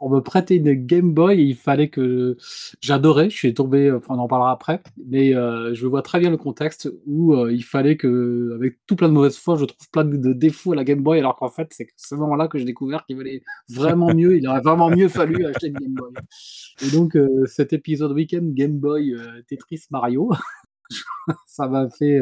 on 0.01 0.09
me 0.11 0.21
prêtait 0.21 0.57
une 0.57 0.73
Game 0.75 1.13
Boy 1.13 1.41
et 1.41 1.45
il 1.45 1.57
fallait 1.57 1.89
que. 1.89 2.37
J'adorais, 2.81 3.31
je 3.31 3.37
suis 3.37 3.55
tombé, 3.55 3.91
enfin, 3.91 4.15
on 4.15 4.19
en 4.19 4.29
parlera 4.29 4.53
après, 4.53 4.81
mais 5.07 5.35
euh, 5.35 5.75
je 5.75 5.87
vois 5.87 6.03
très 6.03 6.21
bien 6.21 6.31
le 6.31 6.37
contexte 6.37 6.91
où 7.07 7.35
euh, 7.35 7.53
il 7.53 7.65
fallait 7.65 7.97
que, 7.97 8.53
avec 8.55 8.79
tout 8.87 8.97
plein 8.97 9.09
de 9.09 9.15
mauvaises 9.15 9.37
foi, 9.37 9.57
je 9.57 9.65
trouve 9.65 9.91
plein 9.91 10.05
de, 10.05 10.33
défauts 10.33 10.73
à 10.73 10.77
la 10.77 10.85
Game 10.85 11.03
Boy, 11.03 11.19
alors 11.19 11.37
qu'en 11.37 11.49
fait, 11.51 11.69
c'est 11.73 11.89
ce 11.97 12.15
moment-là 12.15 12.49
que 12.49 12.59
j'ai 12.59 12.65
découvert 12.65 13.05
qu'il 13.07 13.17
valait 13.17 13.43
vraiment 13.69 14.15
mieux, 14.15 14.37
il 14.37 14.47
aurait 14.49 14.61
vraiment 14.61 14.91
mieux 14.91 15.09
fallu 15.09 15.45
acheter 15.47 15.69
une 15.69 15.75
Game 15.75 15.95
Boy. 15.95 16.13
Et 16.87 16.91
donc, 16.91 17.17
euh, 17.17 17.47
cet 17.47 17.73
épisode 17.73 18.13
week-end 18.13 18.43
Game 18.43 18.79
Boy 18.79 19.15
Tetris 19.49 19.83
Mario. 19.91 20.31
ça 21.47 21.69
m'a 21.69 21.89
fait. 21.89 22.21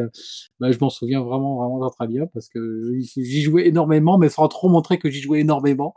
bah, 0.58 0.72
je 0.72 0.78
m'en 0.80 0.90
souviens 0.90 1.22
vraiment, 1.22 1.56
vraiment 1.56 1.90
très 1.90 2.08
bien 2.08 2.26
parce 2.26 2.48
que 2.48 2.92
j'y 2.98 3.42
jouais 3.42 3.68
énormément, 3.68 4.18
mais 4.18 4.28
sans 4.28 4.48
trop 4.48 4.68
montrer 4.68 4.98
que 4.98 5.10
j'y 5.10 5.20
jouais 5.20 5.40
énormément. 5.40 5.94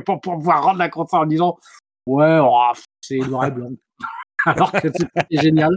pour 0.20 0.34
pouvoir 0.34 0.64
rendre 0.64 0.78
la 0.78 0.88
console 0.88 1.20
en 1.20 1.26
disant 1.26 1.58
Ouais, 2.06 2.38
oh, 2.42 2.72
c'est 3.00 3.18
noir 3.18 3.46
et 3.46 3.50
blanc. 3.50 3.70
Alors 4.44 4.72
que 4.72 4.88
c'était 4.92 5.26
génial. 5.30 5.76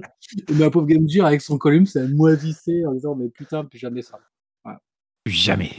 Et 0.49 0.53
ma 0.53 0.71
pauvre 0.71 0.87
Game 0.87 1.07
Gear 1.07 1.27
avec 1.27 1.41
son 1.41 1.57
column, 1.57 1.85
ça 1.85 2.01
moisissait 2.07 2.85
en 2.85 2.93
disant 2.93 3.15
Mais 3.15 3.29
putain, 3.29 3.63
plus 3.63 3.79
jamais 3.79 4.01
ça. 4.01 4.19
Jamais. 5.27 5.71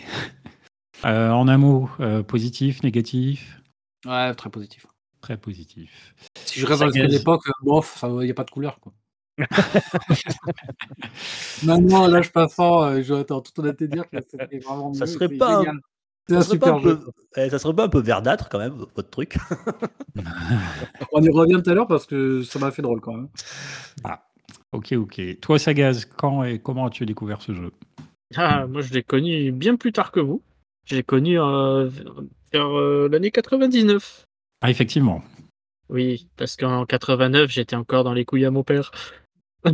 Euh, 1.05 1.31
en 1.31 1.47
un 1.47 1.59
mot, 1.59 1.89
euh, 2.01 2.23
positif, 2.23 2.83
négatif? 2.83 3.61
Ouais, 4.05 4.35
très 4.35 4.51
positif. 4.51 4.87
Très 5.21 5.37
positif. 5.37 6.15
Si 6.45 6.61
je 6.61 6.67
reste 6.67 6.81
dans 6.81 6.87
l'esprit 6.87 7.09
de 7.09 7.13
l'époque, 7.13 7.47
euh, 7.49 7.53
bof, 7.63 8.03
il 8.03 8.25
n'y 8.25 8.31
a 8.31 8.35
pas 8.35 8.45
de 8.45 8.51
couleur. 8.51 8.81
Quoi. 8.81 8.93
Maintenant, 11.65 12.05
à 12.05 12.09
l'âge 12.09 12.33
passant, 12.33 12.85
euh, 12.85 13.03
je 13.03 13.15
en 13.15 13.41
toute 13.41 13.59
honnêteté 13.59 13.89
dire 13.89 14.09
que 14.09 14.17
c'était 14.27 14.59
vraiment 14.59 14.95
Ça 14.95 15.05
mieux, 15.05 15.11
serait 15.11 15.29
c'est 15.29 15.37
pas 15.37 15.61
un-. 15.61 15.81
C'est 16.29 16.35
Ça 16.35 16.41
un 16.41 16.43
super 16.43 16.75
un 16.75 16.81
jeu. 16.83 16.99
peu, 16.99 17.11
eh, 17.37 17.51
ça 17.51 17.59
serait 17.59 17.75
pas 17.75 17.85
un 17.85 17.89
peu 17.89 18.01
verdâtre 18.01 18.49
quand 18.49 18.59
même, 18.59 18.73
votre 18.73 19.11
truc. 19.11 19.37
On 21.13 21.23
y 21.23 21.31
revient 21.31 21.63
tout 21.63 21.71
à 21.71 21.75
l'heure 21.75 21.87
parce 21.87 22.07
que 22.07 22.43
ça 22.43 22.59
m'a 22.59 22.71
fait 22.71 22.83
drôle 22.83 23.01
quand 23.01 23.15
même. 23.15 23.29
Ok, 24.73 24.93
ok. 24.93 25.41
Toi, 25.41 25.59
Sagaz, 25.59 26.05
quand 26.17 26.43
et 26.45 26.59
comment 26.59 26.87
as-tu 26.87 27.07
découvert 27.07 27.41
ce 27.41 27.55
jeu? 27.55 27.73
Ah, 28.37 28.67
moi, 28.67 28.83
je 28.83 28.93
l'ai 28.93 29.03
connu 29.03 29.53
bien 29.53 29.77
plus 29.77 29.93
tard 29.93 30.11
que 30.11 30.21
vous. 30.21 30.43
Je 30.85 30.97
l'ai 30.97 31.03
connu 31.03 31.41
euh, 31.41 31.89
vers 32.53 32.77
euh, 32.79 33.09
l'année 33.11 33.31
99. 33.31 34.25
Ah, 34.61 34.71
effectivement. 34.71 35.23
Oui, 35.89 36.29
parce 36.37 36.57
qu'en 36.57 36.85
89, 36.85 37.51
j'étais 37.51 37.77
encore 37.77 38.05
dans 38.05 38.13
les 38.13 38.25
couilles 38.25 38.45
à 38.45 38.51
mon 38.51 38.65
père. 38.65 38.91
je 39.65 39.73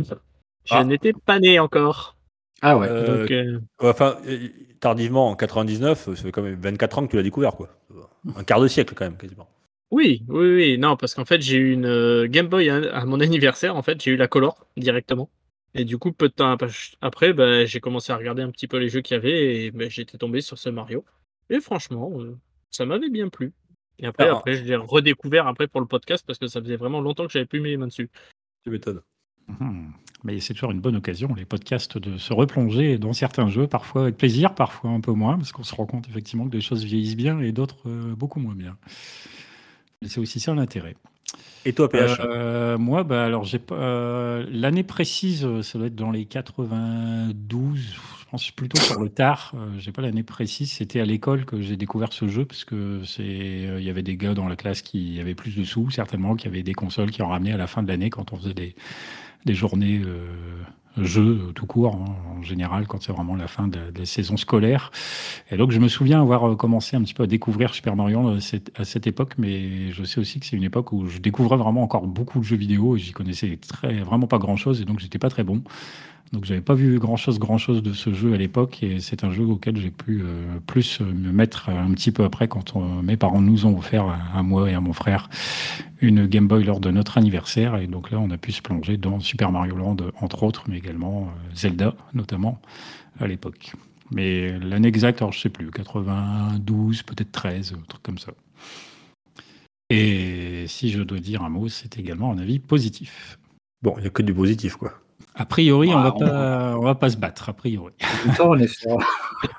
Ah. 0.69 0.83
n'étais 0.83 1.13
pas 1.13 1.39
né 1.39 1.59
encore. 1.59 2.15
Ah 2.65 2.77
ouais. 2.77 2.87
Euh, 2.89 3.21
Donc, 3.21 3.31
euh, 3.31 3.59
Enfin, 3.79 4.17
euh, 4.25 4.47
tardivement, 4.79 5.29
en 5.29 5.35
99, 5.35 6.05
ça 6.05 6.15
fait 6.15 6.31
quand 6.31 6.41
même 6.41 6.59
24 6.59 6.97
ans 6.99 7.05
que 7.05 7.11
tu 7.11 7.17
l'as 7.17 7.23
découvert, 7.23 7.55
quoi. 7.55 7.69
Un 8.35 8.43
quart 8.43 8.61
de 8.61 8.67
siècle 8.67 8.93
quand 8.95 9.03
même, 9.05 9.17
quasiment. 9.17 9.49
oui, 9.91 10.23
oui, 10.29 10.55
oui. 10.55 10.77
Non, 10.77 10.95
parce 10.95 11.13
qu'en 11.13 11.25
fait, 11.25 11.41
j'ai 11.41 11.57
eu 11.57 11.73
une 11.73 12.25
Game 12.27 12.47
Boy 12.47 12.69
à, 12.69 12.77
à 12.95 13.05
mon 13.05 13.19
anniversaire. 13.21 13.75
En 13.75 13.81
fait, 13.83 14.01
j'ai 14.01 14.11
eu 14.11 14.15
la 14.15 14.27
Color 14.27 14.65
directement. 14.77 15.29
Et 15.75 15.85
du 15.85 15.97
coup, 15.97 16.11
peu 16.13 16.29
de 16.29 16.33
temps 16.33 16.51
ap- 16.51 16.63
après, 17.01 17.33
bah, 17.33 17.65
j'ai 17.65 17.79
commencé 17.79 18.11
à 18.13 18.17
regarder 18.17 18.43
un 18.43 18.51
petit 18.51 18.67
peu 18.67 18.77
les 18.77 18.89
jeux 18.89 19.01
qu'il 19.01 19.15
y 19.15 19.17
avait 19.17 19.65
et 19.65 19.71
bah, 19.71 19.89
j'étais 19.89 20.17
tombé 20.17 20.39
sur 20.41 20.57
ce 20.57 20.69
Mario. 20.69 21.03
Et 21.49 21.59
franchement, 21.59 22.11
ça 22.71 22.85
m'avait 22.85 23.09
bien 23.09 23.27
plu. 23.29 23.51
Et 23.99 24.05
après, 24.05 24.23
Alors- 24.25 24.39
après 24.39 24.53
je 24.55 24.63
l'ai 24.63 24.75
redécouvert 24.75 25.47
après 25.47 25.67
pour 25.67 25.81
le 25.81 25.87
podcast 25.87 26.23
parce 26.25 26.39
que 26.39 26.47
ça 26.47 26.61
faisait 26.61 26.75
vraiment 26.77 27.01
longtemps 27.01 27.25
que 27.25 27.31
j'avais 27.33 27.45
plus 27.45 27.59
mis 27.59 27.69
les 27.69 27.77
mains 27.77 27.87
dessus. 27.87 28.09
Tu 28.63 28.69
m'étonnes. 28.69 29.01
Mhm. 29.47 29.91
Mais 30.23 30.39
c'est 30.39 30.53
toujours 30.53 30.71
une 30.71 30.79
bonne 30.79 30.95
occasion, 30.95 31.33
les 31.35 31.43
podcasts, 31.43 31.97
de 31.97 32.17
se 32.17 32.31
replonger 32.31 32.97
dans 32.97 33.11
certains 33.11 33.49
jeux, 33.49 33.67
parfois 33.67 34.03
avec 34.03 34.17
plaisir, 34.17 34.55
parfois 34.55 34.91
un 34.91 35.01
peu 35.01 35.11
moins, 35.11 35.37
parce 35.37 35.51
qu'on 35.51 35.63
se 35.63 35.75
rend 35.75 35.85
compte 35.85 36.07
effectivement 36.07 36.45
que 36.45 36.51
des 36.51 36.61
choses 36.61 36.85
vieillissent 36.85 37.17
bien 37.17 37.41
et 37.41 37.51
d'autres 37.51 37.89
euh, 37.89 38.15
beaucoup 38.15 38.39
moins 38.39 38.55
bien. 38.55 38.77
C'est 40.05 40.19
aussi 40.19 40.39
ça 40.39 40.53
l'intérêt. 40.53 40.95
Et 41.65 41.73
toi, 41.73 41.89
PH 41.89 42.19
Euh, 42.19 42.77
moi, 42.77 43.03
bah, 43.03 43.23
alors, 43.23 43.43
j'ai 43.45 43.59
euh, 43.71 44.45
l'année 44.51 44.83
précise, 44.83 45.47
ça 45.61 45.77
doit 45.77 45.87
être 45.87 45.95
dans 45.95 46.11
les 46.11 46.25
92. 46.25 47.79
Je 47.79 48.29
pense 48.29 48.51
plutôt 48.51 48.81
sur 48.81 48.99
le 48.99 49.09
tard. 49.09 49.53
Euh, 49.55 49.69
j'ai 49.77 49.91
pas 49.91 50.01
l'année 50.01 50.23
précise. 50.23 50.71
C'était 50.71 50.99
à 50.99 51.05
l'école 51.05 51.45
que 51.45 51.61
j'ai 51.61 51.77
découvert 51.77 52.11
ce 52.11 52.27
jeu 52.27 52.45
parce 52.45 52.65
que 52.65 53.01
c'est, 53.05 53.21
euh, 53.23 53.79
il 53.79 53.85
y 53.85 53.89
avait 53.89 54.01
des 54.01 54.17
gars 54.17 54.33
dans 54.33 54.47
la 54.47 54.55
classe 54.55 54.81
qui 54.81 55.19
avaient 55.21 55.35
plus 55.35 55.55
de 55.55 55.63
sous, 55.63 55.89
certainement, 55.91 56.35
qui 56.35 56.47
avaient 56.47 56.63
des 56.63 56.73
consoles 56.73 57.11
qui 57.11 57.21
en 57.21 57.29
ramenaient 57.29 57.53
à 57.53 57.57
la 57.57 57.67
fin 57.67 57.83
de 57.83 57.87
l'année 57.87 58.09
quand 58.09 58.33
on 58.33 58.37
faisait 58.37 58.53
des, 58.53 58.75
des 59.45 59.53
journées 59.53 60.01
euh, 60.05 60.27
jeux 60.97 61.47
euh, 61.49 61.51
tout 61.53 61.65
court, 61.65 61.95
hein, 61.95 62.15
en 62.37 62.41
général, 62.43 62.87
quand 62.87 63.01
c'est 63.01 63.11
vraiment 63.11 63.35
la 63.35 63.47
fin 63.47 63.67
de, 63.67 63.91
de 63.91 63.99
la 63.99 64.05
saison 64.05 64.37
scolaire. 64.37 64.91
Et 65.51 65.57
donc, 65.57 65.71
je 65.71 65.79
me 65.79 65.87
souviens 65.87 66.21
avoir 66.21 66.51
euh, 66.51 66.55
commencé 66.55 66.95
un 66.95 67.01
petit 67.01 67.13
peu 67.13 67.23
à 67.23 67.27
découvrir 67.27 67.73
Super 67.73 67.95
Mario 67.95 68.29
à 68.29 68.41
cette, 68.41 68.71
à 68.79 68.85
cette 68.85 69.07
époque, 69.07 69.33
mais 69.37 69.91
je 69.91 70.03
sais 70.03 70.19
aussi 70.19 70.39
que 70.39 70.45
c'est 70.45 70.55
une 70.55 70.63
époque 70.63 70.91
où 70.91 71.07
je 71.07 71.19
découvrais 71.19 71.57
vraiment 71.57 71.83
encore 71.83 72.07
beaucoup 72.07 72.39
de 72.39 72.43
jeux 72.43 72.57
vidéo 72.57 72.95
et 72.95 72.99
j'y 72.99 73.11
connaissais 73.11 73.57
très, 73.67 74.01
vraiment 74.01 74.27
pas 74.27 74.37
grand 74.37 74.55
chose 74.55 74.81
et 74.81 74.85
donc 74.85 74.99
j'étais 74.99 75.19
pas 75.19 75.29
très 75.29 75.43
bon. 75.43 75.63
Donc, 76.33 76.45
j'avais 76.45 76.61
pas 76.61 76.73
vu 76.73 76.97
grand 76.97 77.15
chose, 77.15 77.37
grand 77.37 77.59
chose 77.59 77.83
de 77.83 77.93
ce 77.93 78.11
jeu 78.11 78.33
à 78.33 78.37
l'époque 78.37 78.81
et 78.81 78.99
c'est 78.99 79.23
un 79.23 79.31
jeu 79.31 79.43
auquel 79.45 79.77
j'ai 79.77 79.91
pu 79.91 80.21
euh, 80.23 80.59
plus 80.65 80.99
euh, 80.99 81.05
me 81.05 81.31
mettre 81.31 81.69
un 81.69 81.91
petit 81.93 82.11
peu 82.11 82.23
après 82.23 82.47
quand 82.47 82.75
on- 82.75 83.03
mes 83.03 83.17
parents 83.17 83.39
nous 83.39 83.67
ont 83.67 83.77
offert 83.77 84.05
à, 84.33 84.41
moi 84.41 84.69
et 84.71 84.73
à 84.73 84.81
mon 84.81 84.93
frère 84.93 85.29
une 86.01 86.25
Game 86.25 86.47
Boy 86.47 86.63
lors 86.63 86.79
de 86.79 86.89
notre 86.89 87.19
anniversaire 87.19 87.75
et 87.77 87.85
donc 87.87 88.09
là 88.09 88.19
on 88.19 88.31
a 88.31 88.37
pu 88.37 88.51
se 88.51 88.61
plonger 88.63 88.97
dans 88.97 89.19
Super 89.19 89.51
Mario 89.51 89.75
Land 89.75 89.97
entre 90.19 90.41
autres 90.43 90.63
mais 90.67 90.77
également 90.79 91.27
euh, 91.27 91.55
Zelda 91.55 91.95
notamment 92.15 92.59
à 93.19 93.27
l'époque. 93.27 93.73
Mais 94.11 94.57
l'année 94.59 94.89
exacte, 94.89 95.21
alors 95.21 95.33
je 95.33 95.39
sais 95.39 95.49
plus, 95.49 95.71
92, 95.71 97.03
peut-être 97.03 97.31
13, 97.31 97.73
un 97.77 97.83
truc 97.87 98.03
comme 98.03 98.17
ça. 98.19 98.33
Et 99.89 100.65
si 100.67 100.89
je 100.89 101.01
dois 101.03 101.19
dire 101.19 101.43
un 101.43 101.49
mot, 101.49 101.67
c'est 101.69 101.97
également 101.99 102.31
un 102.31 102.37
avis 102.39 102.59
positif. 102.59 103.39
Bon, 103.81 103.93
il 103.97 104.01
n'y 104.01 104.07
a 104.07 104.09
que 104.09 104.21
du 104.23 104.33
positif, 104.33 104.75
quoi. 104.75 105.02
A 105.35 105.45
priori, 105.45 105.93
on 105.93 106.01
va 106.01 106.13
on- 106.15 106.19
pas, 106.19 106.77
on 106.77 106.81
va 106.81 106.95
pas 106.95 107.09
se 107.09 107.17
battre, 107.17 107.49
a 107.49 107.53
priori. 107.53 107.93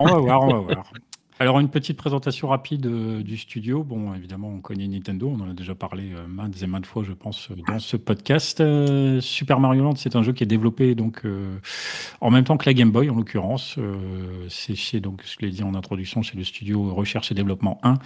On 0.00 0.06
va 0.06 0.18
voir, 0.18 0.42
on 0.42 0.54
va 0.62 0.74
voir. 0.74 0.92
Alors, 1.40 1.58
une 1.58 1.68
petite 1.68 1.96
présentation 1.96 2.46
rapide 2.46 2.86
euh, 2.86 3.20
du 3.20 3.36
studio. 3.36 3.82
Bon, 3.82 4.14
évidemment, 4.14 4.50
on 4.50 4.60
connaît 4.60 4.86
Nintendo, 4.86 5.34
on 5.36 5.42
en 5.42 5.50
a 5.50 5.52
déjà 5.52 5.74
parlé 5.74 6.12
euh, 6.12 6.28
maintes 6.28 6.62
et 6.62 6.66
maintes 6.68 6.86
fois, 6.86 7.02
je 7.02 7.12
pense, 7.12 7.50
euh, 7.50 7.56
dans 7.66 7.80
ce 7.80 7.96
podcast. 7.96 8.62
Super 9.20 9.58
Mario 9.58 9.82
Land, 9.82 9.96
c'est 9.96 10.14
un 10.14 10.22
jeu 10.22 10.32
qui 10.32 10.44
est 10.44 10.46
développé 10.46 10.94
donc 10.94 11.24
en 12.20 12.30
même 12.30 12.44
temps 12.44 12.56
que 12.56 12.66
la 12.66 12.72
Game 12.72 12.92
Boy, 12.92 13.10
en 13.10 13.16
l'occurrence. 13.16 13.78
C'est 14.48 14.76
chez, 14.76 15.00
donc, 15.00 15.22
ce 15.24 15.36
que 15.36 15.46
je 15.46 15.50
dit 15.50 15.64
en 15.64 15.74
introduction, 15.74 16.22
chez 16.22 16.36
le 16.36 16.44
studio 16.44 16.94
Recherche 16.94 17.32
et 17.32 17.34
Développement 17.34 17.80
1, 17.82 17.98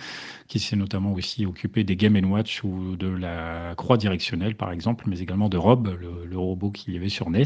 qui 0.47 0.59
s'est 0.59 0.77
notamment 0.77 1.13
aussi 1.13 1.45
occupé 1.45 1.85
des 1.85 1.97
Game 1.97 2.17
Watch 2.31 2.65
ou 2.65 2.97
de 2.97 3.09
la 3.09 3.75
croix 3.77 3.99
directionnelle, 3.99 4.55
par 4.55 4.73
exemple, 4.73 5.05
mais 5.07 5.19
également 5.19 5.51
de 5.51 5.59
Rob, 5.59 5.99
le 6.01 6.39
robot 6.39 6.71
qu'il 6.71 6.95
y 6.95 6.97
avait 6.97 7.11
sur 7.11 7.29
NES. 7.29 7.45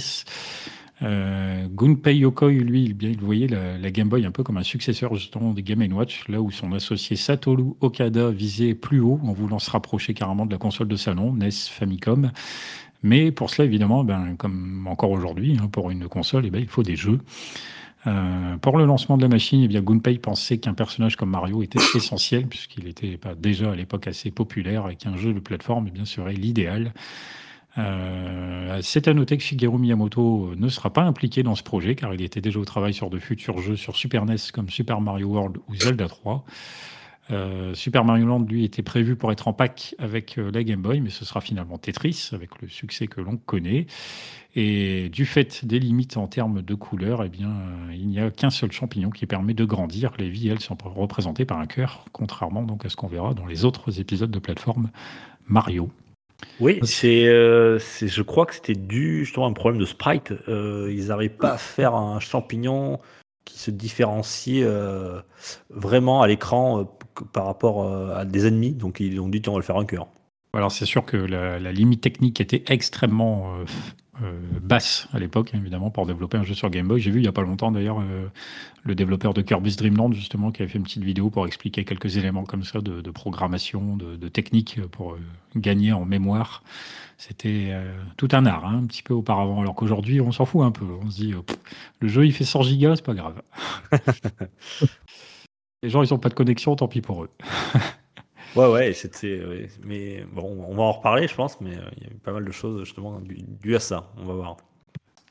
Euh, 1.03 1.67
Gunpei 1.69 2.19
Yokoi, 2.19 2.53
lui, 2.53 2.95
il, 3.01 3.21
voyait 3.21 3.49
la, 3.49 3.91
Game 3.91 4.09
Boy 4.09 4.25
un 4.25 4.31
peu 4.31 4.43
comme 4.43 4.57
un 4.57 4.63
successeur 4.63 5.15
justement 5.15 5.53
des 5.53 5.63
Game 5.63 5.81
Watch, 5.93 6.29
là 6.29 6.41
où 6.41 6.51
son 6.51 6.73
associé 6.73 7.17
Satoru 7.17 7.75
Okada 7.81 8.31
visait 8.31 8.75
plus 8.75 9.01
haut 9.01 9.19
en 9.25 9.33
voulant 9.33 9.59
se 9.59 9.71
rapprocher 9.71 10.15
carrément 10.15 10.47
de 10.47 10.53
la 10.53 10.59
console 10.59 10.89
de 10.89 10.97
salon, 10.97 11.33
NES 11.33 11.51
Famicom. 11.51 12.31
Mais 13.03 13.33
pour 13.33 13.51
cela, 13.51 13.67
évidemment, 13.67 14.05
ben, 14.05 14.37
comme 14.37 14.87
encore 14.87 15.11
aujourd'hui, 15.11 15.59
hein, 15.61 15.67
pour 15.67 15.91
une 15.91 16.07
console, 16.09 16.47
eh 16.47 16.51
ben, 16.51 16.61
il 16.61 16.69
faut 16.69 16.85
des 16.85 16.97
jeux. 16.97 17.19
Euh, 18.07 18.57
pour 18.59 18.79
le 18.79 18.85
lancement 18.85 19.17
de 19.17 19.23
la 19.23 19.29
machine, 19.29 19.63
eh 19.63 19.69
bien, 19.69 19.81
Gunpei 19.81 20.19
pensait 20.19 20.59
qu'un 20.59 20.75
personnage 20.75 21.17
comme 21.17 21.31
Mario 21.31 21.63
était 21.63 21.81
essentiel, 21.97 22.47
puisqu'il 22.47 22.87
était 22.87 23.19
déjà 23.39 23.73
à 23.73 23.75
l'époque 23.75 24.07
assez 24.07 24.31
populaire 24.31 24.89
et 24.89 24.97
qu'un 24.97 25.17
jeu 25.17 25.33
de 25.33 25.41
plateforme 25.41 25.87
eh 25.89 25.91
bien, 25.91 26.05
serait 26.05 26.35
l'idéal. 26.35 26.93
Euh, 27.79 28.79
c'est 28.83 29.09
à 29.09 29.15
noter 29.15 29.37
que 29.37 29.43
Shigeru 29.43 29.79
Miyamoto 29.79 30.55
ne 30.57 30.69
sera 30.69 30.93
pas 30.93 31.03
impliqué 31.03 31.43
dans 31.43 31.55
ce 31.55 31.63
projet 31.63 31.95
car 31.95 32.13
il 32.13 32.23
était 32.23 32.41
déjà 32.41 32.59
au 32.59 32.65
travail 32.65 32.93
sur 32.93 33.09
de 33.09 33.19
futurs 33.19 33.59
jeux 33.59 33.77
sur 33.77 33.97
Super 33.97 34.27
NES 34.27 34.37
comme 34.53 34.69
Super 34.69 35.01
Mario 35.01 35.29
World 35.29 35.59
ou 35.69 35.75
Zelda 35.75 36.09
3. 36.09 36.45
Euh, 37.31 37.73
Super 37.75 38.05
Mario 38.05 38.27
Land, 38.27 38.45
lui, 38.49 38.65
était 38.65 38.83
prévu 38.83 39.17
pour 39.17 39.31
être 39.33 39.47
en 39.49 39.53
pack 39.53 39.95
avec 39.99 40.39
euh, 40.39 40.51
la 40.53 40.65
Game 40.65 40.83
Boy, 40.83 41.01
mais 41.01 41.11
ce 41.11 41.25
sera 41.25 41.41
finalement 41.41 41.79
Tetris, 41.79 42.31
avec 42.33 42.61
le 42.61 42.69
succès 42.69 43.07
que 43.07 43.21
l'on 43.21 43.37
connaît. 43.37 43.87
Et 44.55 45.09
du 45.09 45.25
fait 45.25 45.65
des 45.65 45.79
limites 45.79 46.17
en 46.17 46.27
termes 46.27 46.63
de 46.63 46.75
couleur, 46.75 47.23
eh 47.25 47.29
bien, 47.29 47.51
euh, 47.51 47.95
il 47.95 48.09
n'y 48.09 48.19
a 48.19 48.31
qu'un 48.31 48.51
seul 48.51 48.73
champignon 48.73 49.11
qui 49.11 49.27
permet 49.27 49.55
de 49.55 49.65
grandir. 49.65 50.13
Les 50.19 50.29
vies, 50.29 50.49
elles, 50.49 50.61
sont 50.61 50.77
représentées 50.85 51.45
par 51.45 51.59
un 51.59 51.67
cœur, 51.67 52.05
contrairement 52.13 52.63
donc 52.63 52.85
à 52.85 52.89
ce 52.89 52.97
qu'on 52.97 53.09
verra 53.09 53.35
dans 53.35 53.47
les 53.47 53.65
autres 53.65 54.01
épisodes 54.01 54.31
de 54.31 54.39
plateforme 54.39 54.91
Mario. 55.47 55.91
Oui, 56.61 56.81
c'est, 56.83 57.27
euh, 57.27 57.79
c'est- 57.79 58.09
je 58.09 58.23
crois 58.23 58.47
que 58.47 58.55
c'était 58.55 58.75
dû 58.75 59.25
justement 59.25 59.47
à 59.47 59.49
un 59.49 59.53
problème 59.53 59.81
de 59.81 59.87
sprite. 59.87 60.33
Euh, 60.49 60.93
ils 60.95 61.09
n'arrivaient 61.09 61.35
pas 61.35 61.53
à 61.53 61.59
faire 61.59 61.95
un 61.95 62.21
champignon 62.21 62.99
qui 63.45 63.59
se 63.59 63.71
différencie 63.71 64.63
euh, 64.65 65.21
vraiment 65.71 66.23
à 66.23 66.27
l'écran 66.27 66.97
par 67.33 67.47
rapport 67.47 67.87
à 68.15 68.25
des 68.25 68.47
ennemis. 68.47 68.73
Donc 68.73 69.01
ils 69.01 69.21
ont 69.21 69.29
dit 69.29 69.43
tiens, 69.43 69.53
on 69.53 69.57
va 69.57 69.61
le 69.61 69.65
faire 69.65 69.77
un 69.77 69.85
cœur. 69.85 70.07
Alors 70.55 70.71
c'est 70.71 70.87
sûr 70.87 71.05
que 71.05 71.17
la, 71.17 71.59
la 71.59 71.73
limite 71.73 72.01
technique 72.03 72.41
était 72.41 72.63
extrêmement 72.69 73.57
euh, 74.21 74.39
basse 74.61 75.09
à 75.15 75.19
l'époque, 75.19 75.53
évidemment, 75.55 75.91
pour 75.91 76.05
développer 76.07 76.37
un 76.37 76.43
jeu 76.43 76.53
sur 76.53 76.69
Game 76.69 76.87
Boy. 76.87 77.01
J'ai 77.01 77.11
vu 77.11 77.21
il 77.21 77.23
n'y 77.23 77.29
a 77.29 77.33
pas 77.33 77.43
longtemps 77.43 77.73
d'ailleurs 77.73 78.01
euh, 78.01 78.27
le 78.83 78.95
développeur 78.95 79.33
de 79.33 79.41
Kirby's 79.41 79.77
Dream 79.77 79.97
Land, 79.97 80.13
justement, 80.13 80.53
qui 80.53 80.61
avait 80.61 80.71
fait 80.71 80.77
une 80.77 80.85
petite 80.85 81.03
vidéo 81.03 81.31
pour 81.31 81.47
expliquer 81.47 81.85
quelques 81.85 82.19
éléments 82.19 82.45
comme 82.45 82.63
ça 82.63 82.83
de, 82.83 83.01
de 83.01 83.11
programmation, 83.11 83.97
de, 83.97 84.17
de 84.17 84.29
technique 84.29 84.81
pour 84.89 85.13
euh, 85.13 85.21
gagner 85.57 85.95
en 85.95 86.05
mémoire. 86.05 86.63
C'était 87.17 87.73
tout 88.17 88.29
un 88.33 88.47
art, 88.47 88.67
hein, 88.67 88.81
un 88.83 88.87
petit 88.87 89.03
peu 89.05 89.15
auparavant. 89.15 89.61
Alors 89.61 89.77
qu'aujourd'hui, 89.77 90.21
on 90.21 90.33
s'en 90.33 90.45
fout 90.45 90.63
un 90.63 90.73
peu. 90.73 90.85
On 90.85 91.09
se 91.09 91.17
dit, 91.17 91.33
pff, 91.47 91.57
le 92.01 92.09
jeu 92.09 92.27
il 92.27 92.33
fait 92.33 92.45
100 92.45 92.63
gigas, 92.63 92.97
c'est 92.97 93.05
pas 93.05 93.15
grave. 93.15 93.41
Les 95.85 95.89
gens, 95.89 96.03
ils 96.03 96.13
n'ont 96.13 96.19
pas 96.19 96.31
de 96.31 96.35
connexion, 96.35 96.75
tant 96.75 96.89
pis 96.89 97.01
pour 97.01 97.23
eux. 97.23 97.31
Ouais, 98.55 98.69
ouais, 98.71 98.93
c'était. 98.93 99.45
ouais. 99.45 99.69
Mais 99.85 100.25
bon, 100.33 100.65
on 100.69 100.75
va 100.75 100.83
en 100.83 100.93
reparler, 100.93 101.27
je 101.29 101.35
pense, 101.35 101.61
mais 101.61 101.77
euh, 101.77 101.91
il 101.97 102.03
y 102.05 102.07
a 102.07 102.11
eu 102.11 102.19
pas 102.19 102.33
mal 102.33 102.45
de 102.45 102.53
choses 102.53 102.85
justement 102.85 103.21
dues 103.21 103.75
à 103.77 103.81
ça. 103.81 104.13
On 104.19 104.25
va 104.27 104.35
voir. 104.35 104.57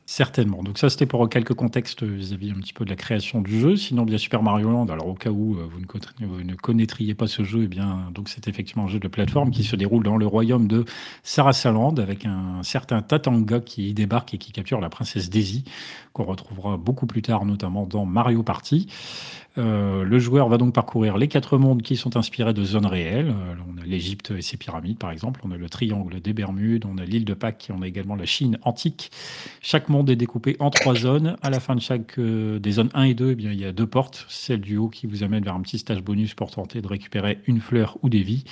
Certainement. 0.07 0.61
Donc 0.61 0.77
ça, 0.77 0.89
c'était 0.89 1.05
pour 1.05 1.29
quelques 1.29 1.53
contextes 1.53 2.03
vis-à-vis 2.03 2.51
un 2.51 2.55
petit 2.55 2.73
peu 2.73 2.83
de 2.83 2.89
la 2.89 2.97
création 2.97 3.39
du 3.39 3.57
jeu. 3.61 3.77
Sinon, 3.77 4.03
bien 4.03 4.17
Super 4.17 4.43
Mario 4.43 4.69
Land, 4.69 4.87
alors 4.87 5.07
au 5.07 5.13
cas 5.13 5.29
où 5.29 5.55
euh, 5.57 5.65
vous 5.71 5.79
ne, 5.79 5.85
conna- 5.85 6.11
vous 6.19 6.43
ne 6.43 6.55
connaîtriez 6.55 7.13
pas 7.15 7.27
ce 7.27 7.43
jeu, 7.43 7.61
eh 7.63 7.67
bien, 7.67 8.09
donc 8.13 8.27
c'est 8.27 8.49
effectivement 8.49 8.85
un 8.85 8.87
jeu 8.87 8.99
de 8.99 9.07
plateforme 9.07 9.51
qui 9.51 9.63
se 9.63 9.77
déroule 9.77 10.03
dans 10.03 10.17
le 10.17 10.27
royaume 10.27 10.67
de 10.67 10.83
Sarasaland 11.23 11.95
avec 11.95 12.25
un 12.25 12.61
certain 12.63 13.01
Tatanga 13.01 13.61
qui 13.61 13.89
y 13.89 13.93
débarque 13.93 14.33
et 14.33 14.37
qui 14.37 14.51
capture 14.51 14.81
la 14.81 14.89
princesse 14.89 15.29
Daisy, 15.29 15.63
qu'on 16.13 16.23
retrouvera 16.23 16.77
beaucoup 16.77 17.05
plus 17.05 17.21
tard, 17.21 17.45
notamment 17.45 17.85
dans 17.85 18.05
Mario 18.05 18.43
Party. 18.43 18.87
Euh, 19.57 20.03
le 20.03 20.19
joueur 20.19 20.47
va 20.47 20.57
donc 20.57 20.73
parcourir 20.73 21.17
les 21.17 21.27
quatre 21.27 21.57
mondes 21.57 21.81
qui 21.81 21.97
sont 21.97 22.15
inspirés 22.15 22.53
de 22.53 22.63
zones 22.63 22.85
réelles. 22.85 23.29
Euh, 23.29 23.55
on 23.69 23.81
a 23.81 23.85
l'Égypte 23.85 24.31
et 24.31 24.41
ses 24.41 24.57
pyramides, 24.57 24.97
par 24.97 25.11
exemple. 25.11 25.41
On 25.43 25.51
a 25.51 25.57
le 25.57 25.69
triangle 25.69 26.21
des 26.21 26.33
Bermudes. 26.33 26.85
On 26.85 26.97
a 26.97 27.03
l'île 27.03 27.25
de 27.25 27.33
Pâques. 27.33 27.69
Et 27.69 27.73
on 27.73 27.81
a 27.81 27.87
également 27.87 28.15
la 28.15 28.25
Chine 28.25 28.57
antique. 28.61 29.11
Chaque 29.61 29.89
monde 29.89 30.09
est 30.09 30.15
découpé 30.15 30.55
en 30.59 30.69
trois 30.69 30.95
zones. 30.95 31.35
À 31.41 31.49
la 31.49 31.59
fin 31.59 31.75
de 31.75 31.81
chaque 31.81 32.17
euh, 32.17 32.59
des 32.59 32.71
zones 32.71 32.91
1 32.93 33.03
et 33.03 33.13
2, 33.13 33.31
eh 33.31 33.35
bien, 33.35 33.51
il 33.51 33.59
y 33.59 33.65
a 33.65 33.73
deux 33.73 33.87
portes. 33.87 34.25
Celle 34.29 34.61
du 34.61 34.77
haut 34.77 34.89
qui 34.89 35.05
vous 35.05 35.23
amène 35.23 35.43
vers 35.43 35.55
un 35.55 35.61
petit 35.61 35.79
stage 35.79 36.01
bonus 36.01 36.33
pour 36.33 36.51
tenter 36.51 36.81
de 36.81 36.87
récupérer 36.87 37.39
une 37.45 37.59
fleur 37.59 37.97
ou 38.03 38.09
des 38.09 38.23
vies. 38.23 38.45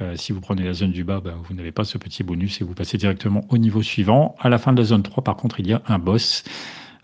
Euh, 0.00 0.14
si 0.16 0.32
vous 0.32 0.40
prenez 0.40 0.62
la 0.62 0.74
zone 0.74 0.92
du 0.92 1.04
bas, 1.04 1.20
ben, 1.20 1.34
vous 1.42 1.54
n'avez 1.54 1.72
pas 1.72 1.84
ce 1.84 1.98
petit 1.98 2.22
bonus 2.22 2.60
et 2.60 2.64
vous 2.64 2.74
passez 2.74 2.98
directement 2.98 3.44
au 3.48 3.58
niveau 3.58 3.82
suivant. 3.82 4.36
À 4.38 4.48
la 4.48 4.58
fin 4.58 4.72
de 4.72 4.78
la 4.78 4.84
zone 4.84 5.02
3, 5.02 5.24
par 5.24 5.36
contre, 5.36 5.58
il 5.60 5.66
y 5.66 5.72
a 5.72 5.82
un 5.86 5.98
boss. 5.98 6.44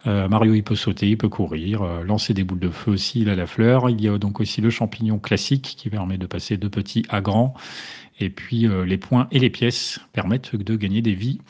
Euh, 0.06 0.28
Mario, 0.28 0.54
il 0.54 0.62
peut 0.62 0.76
sauter, 0.76 1.08
il 1.08 1.16
peut 1.16 1.28
courir, 1.28 1.82
euh, 1.82 2.04
lancer 2.04 2.34
des 2.34 2.44
boules 2.44 2.60
de 2.60 2.68
feu 2.68 2.96
s'il 2.96 3.28
a 3.30 3.34
la 3.34 3.46
fleur. 3.46 3.90
Il 3.90 4.00
y 4.00 4.08
a 4.08 4.18
donc 4.18 4.38
aussi 4.38 4.60
le 4.60 4.70
champignon 4.70 5.18
classique 5.18 5.74
qui 5.76 5.90
permet 5.90 6.18
de 6.18 6.26
passer 6.26 6.56
de 6.56 6.68
petit 6.68 7.04
à 7.08 7.20
grand. 7.20 7.54
Et 8.20 8.30
puis 8.30 8.68
les 8.86 8.96
points 8.96 9.26
et 9.32 9.40
les 9.40 9.50
pièces 9.50 9.98
permettent 10.12 10.54
de 10.54 10.76
gagner 10.76 11.02
des 11.02 11.14
vies. 11.14 11.40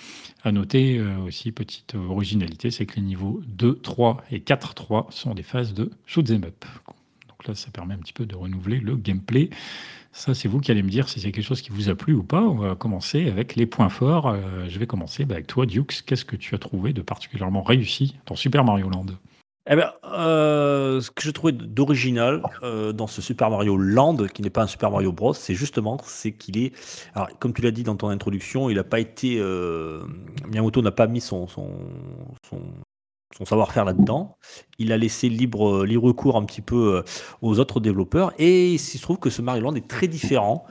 À 0.45 0.51
noter 0.51 0.99
aussi, 1.27 1.53
petite 1.53 1.95
originalité, 1.95 2.71
c'est 2.71 2.87
que 2.87 2.97
les 2.97 3.03
niveaux 3.03 3.43
2, 3.49 3.81
3 3.83 4.25
et 4.31 4.41
4, 4.41 4.73
3 4.73 5.09
sont 5.11 5.35
des 5.35 5.43
phases 5.43 5.75
de 5.75 5.91
shoot 6.07 6.31
up. 6.31 6.65
Donc 7.29 7.47
là, 7.47 7.55
ça 7.55 7.71
permet 7.71 7.93
un 7.93 7.99
petit 7.99 8.15
peu 8.15 8.25
de 8.25 8.35
renouveler 8.35 8.81
le 8.81 8.97
gameplay. 8.97 9.51
Ça, 10.15 10.33
c'est 10.33 10.47
vous 10.47 10.61
qui 10.61 10.71
allez 10.71 10.85
me 10.85 10.89
dire 10.89 11.09
si 11.09 11.19
c'est 11.19 11.33
quelque 11.33 11.45
chose 11.45 11.61
qui 11.61 11.71
vous 11.71 11.89
a 11.89 11.97
plu 11.97 12.15
ou 12.15 12.23
pas. 12.23 12.41
On 12.41 12.55
va 12.55 12.77
commencer 12.77 13.29
avec 13.29 13.57
les 13.57 13.67
points 13.67 13.89
forts. 13.89 14.29
Euh, 14.29 14.65
je 14.69 14.79
vais 14.79 14.87
commencer 14.87 15.25
bah, 15.25 15.35
avec 15.35 15.49
toi, 15.49 15.67
Dukes. 15.67 16.05
Qu'est-ce 16.07 16.25
que 16.25 16.37
tu 16.37 16.55
as 16.55 16.59
trouvé 16.59 16.93
de 16.93 17.03
particulièrement 17.03 17.65
réussi 17.65 18.17
dans 18.27 18.37
Super 18.37 18.63
Mario 18.63 18.89
Land? 18.89 19.07
Eh 19.69 19.75
ben, 19.75 19.91
euh, 20.05 21.01
ce 21.01 21.11
que 21.11 21.25
je 21.25 21.33
trouvais 21.33 21.53
d'original 21.53 22.45
euh, 22.63 22.93
dans 22.93 23.09
ce 23.09 23.21
Super 23.23 23.51
Mario 23.51 23.77
Land, 23.77 24.29
qui 24.33 24.43
n'est 24.43 24.51
pas 24.51 24.63
un 24.63 24.67
Super 24.69 24.93
Mario 24.93 25.11
Bros, 25.11 25.35
c'est 25.35 25.55
justement 25.55 25.99
c'est 26.05 26.31
qu'il 26.31 26.59
est. 26.59 26.73
Alors, 27.17 27.29
comme 27.41 27.53
tu 27.53 27.63
l'as 27.63 27.73
dit 27.73 27.83
dans 27.83 27.97
ton 27.97 28.09
introduction, 28.09 28.71
il 28.71 28.77
n'a 28.77 28.85
pas 28.85 29.01
été. 29.01 29.43
Miyamoto 30.49 30.81
n'a 30.81 30.93
pas 30.93 31.09
mis 31.09 31.21
son, 31.21 31.49
son, 31.49 31.73
son 33.37 33.45
savoir-faire 33.45 33.85
là-dedans. 33.85 34.37
Il 34.79 34.93
a 34.93 34.97
laissé 34.97 35.29
libre, 35.29 35.85
libre 35.85 36.13
cours 36.13 36.37
un 36.37 36.45
petit 36.45 36.61
peu 36.61 36.97
euh, 36.97 37.03
aux 37.43 37.59
autres 37.59 37.81
développeurs. 37.81 38.33
Et 38.39 38.73
il 38.73 38.79
se 38.79 38.99
trouve 38.99 39.19
que 39.19 39.31
ce 39.31 39.43
Mario 39.43 39.63
Land 39.63 39.75
est 39.75 39.89
très 39.89 40.09
différent, 40.09 40.67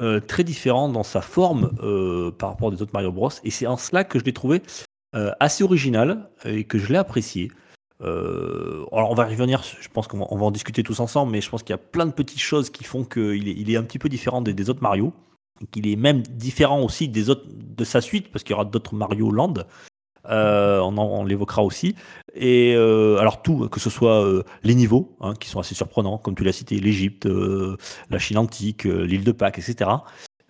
euh, 0.00 0.20
très 0.20 0.44
différent 0.44 0.88
dans 0.88 1.02
sa 1.02 1.20
forme 1.20 1.72
euh, 1.82 2.30
par 2.30 2.50
rapport 2.50 2.68
aux 2.68 2.82
autres 2.82 2.92
Mario 2.94 3.12
Bros. 3.12 3.30
Et 3.44 3.50
c'est 3.50 3.66
en 3.66 3.76
cela 3.76 4.04
que 4.04 4.18
je 4.18 4.24
l'ai 4.24 4.32
trouvé 4.32 4.62
euh, 5.14 5.32
assez 5.40 5.64
original 5.64 6.28
et 6.44 6.64
que 6.64 6.78
je 6.78 6.92
l'ai 6.92 6.98
apprécié. 6.98 7.50
Euh, 8.02 8.84
alors 8.92 9.10
on 9.10 9.14
va 9.14 9.24
revenir, 9.24 9.62
je 9.62 9.88
pense 9.88 10.06
qu'on 10.06 10.18
va, 10.18 10.44
en 10.44 10.50
discuter 10.50 10.82
tous 10.82 11.00
ensemble, 11.00 11.32
mais 11.32 11.40
je 11.40 11.48
pense 11.48 11.62
qu'il 11.62 11.72
y 11.72 11.78
a 11.78 11.78
plein 11.78 12.06
de 12.06 12.12
petites 12.12 12.40
choses 12.40 12.68
qui 12.68 12.84
font 12.84 13.04
qu'il 13.04 13.48
est, 13.48 13.54
il 13.56 13.70
est 13.70 13.76
un 13.76 13.82
petit 13.82 13.98
peu 13.98 14.08
différent 14.10 14.42
des, 14.42 14.52
des 14.52 14.68
autres 14.68 14.82
Mario, 14.82 15.14
qu'il 15.70 15.88
est 15.88 15.96
même 15.96 16.22
différent 16.22 16.82
aussi 16.82 17.08
des 17.08 17.30
autres 17.30 17.46
de 17.48 17.84
sa 17.84 18.02
suite, 18.02 18.30
parce 18.30 18.44
qu'il 18.44 18.52
y 18.52 18.54
aura 18.54 18.66
d'autres 18.66 18.94
Mario 18.94 19.30
Land. 19.30 19.54
Euh, 20.28 20.80
on, 20.80 21.24
l'évoquera 21.24 21.62
aussi. 21.62 21.94
Et 22.34 22.74
euh, 22.76 23.18
alors 23.18 23.42
tout, 23.42 23.68
que 23.68 23.80
ce 23.80 23.90
soit 23.90 24.24
euh, 24.24 24.42
les 24.62 24.74
niveaux, 24.74 25.16
hein, 25.20 25.34
qui 25.38 25.48
sont 25.48 25.60
assez 25.60 25.74
surprenants, 25.74 26.18
comme 26.18 26.34
tu 26.34 26.44
l'as 26.44 26.52
cité, 26.52 26.78
l'Égypte, 26.78 27.28
la 28.10 28.18
Chine 28.18 28.38
antique, 28.38 28.84
l'île 28.84 29.24
de 29.24 29.32
Pâques, 29.32 29.58
etc. 29.58 29.90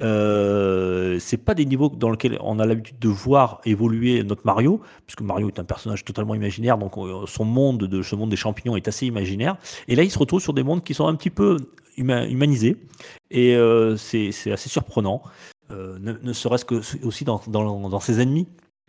Euh, 0.02 1.18
c'est 1.20 1.38
pas 1.38 1.54
des 1.54 1.64
niveaux 1.64 1.88
dans 1.88 2.10
lesquels 2.10 2.38
on 2.42 2.58
a 2.58 2.66
l'habitude 2.66 2.98
de 2.98 3.08
voir 3.08 3.60
évoluer 3.64 4.22
notre 4.24 4.42
Mario, 4.44 4.80
puisque 5.06 5.22
Mario 5.22 5.48
est 5.48 5.58
un 5.58 5.64
personnage 5.64 6.04
totalement 6.04 6.34
imaginaire, 6.34 6.76
donc 6.76 6.94
son 7.26 7.44
monde 7.44 7.84
de 7.84 8.02
ce 8.02 8.14
monde 8.14 8.30
des 8.30 8.36
champignons 8.36 8.76
est 8.76 8.88
assez 8.88 9.06
imaginaire. 9.06 9.56
Et 9.88 9.96
là, 9.96 10.02
il 10.02 10.10
se 10.10 10.18
retrouve 10.18 10.40
sur 10.40 10.52
des 10.52 10.62
mondes 10.62 10.84
qui 10.84 10.92
sont 10.92 11.06
un 11.06 11.14
petit 11.14 11.30
peu 11.30 11.56
huma- 11.96 12.28
humanisés, 12.28 12.76
et 13.30 13.56
c'est 13.96 14.52
assez 14.52 14.68
surprenant. 14.68 15.22
Ne, 15.70 16.32
serait-ce 16.32 16.64
que 16.64 16.80
aussi 17.04 17.24
dans, 17.24 17.40
dans 17.48 18.00
ses 18.00 18.20
ennemis, 18.20 18.46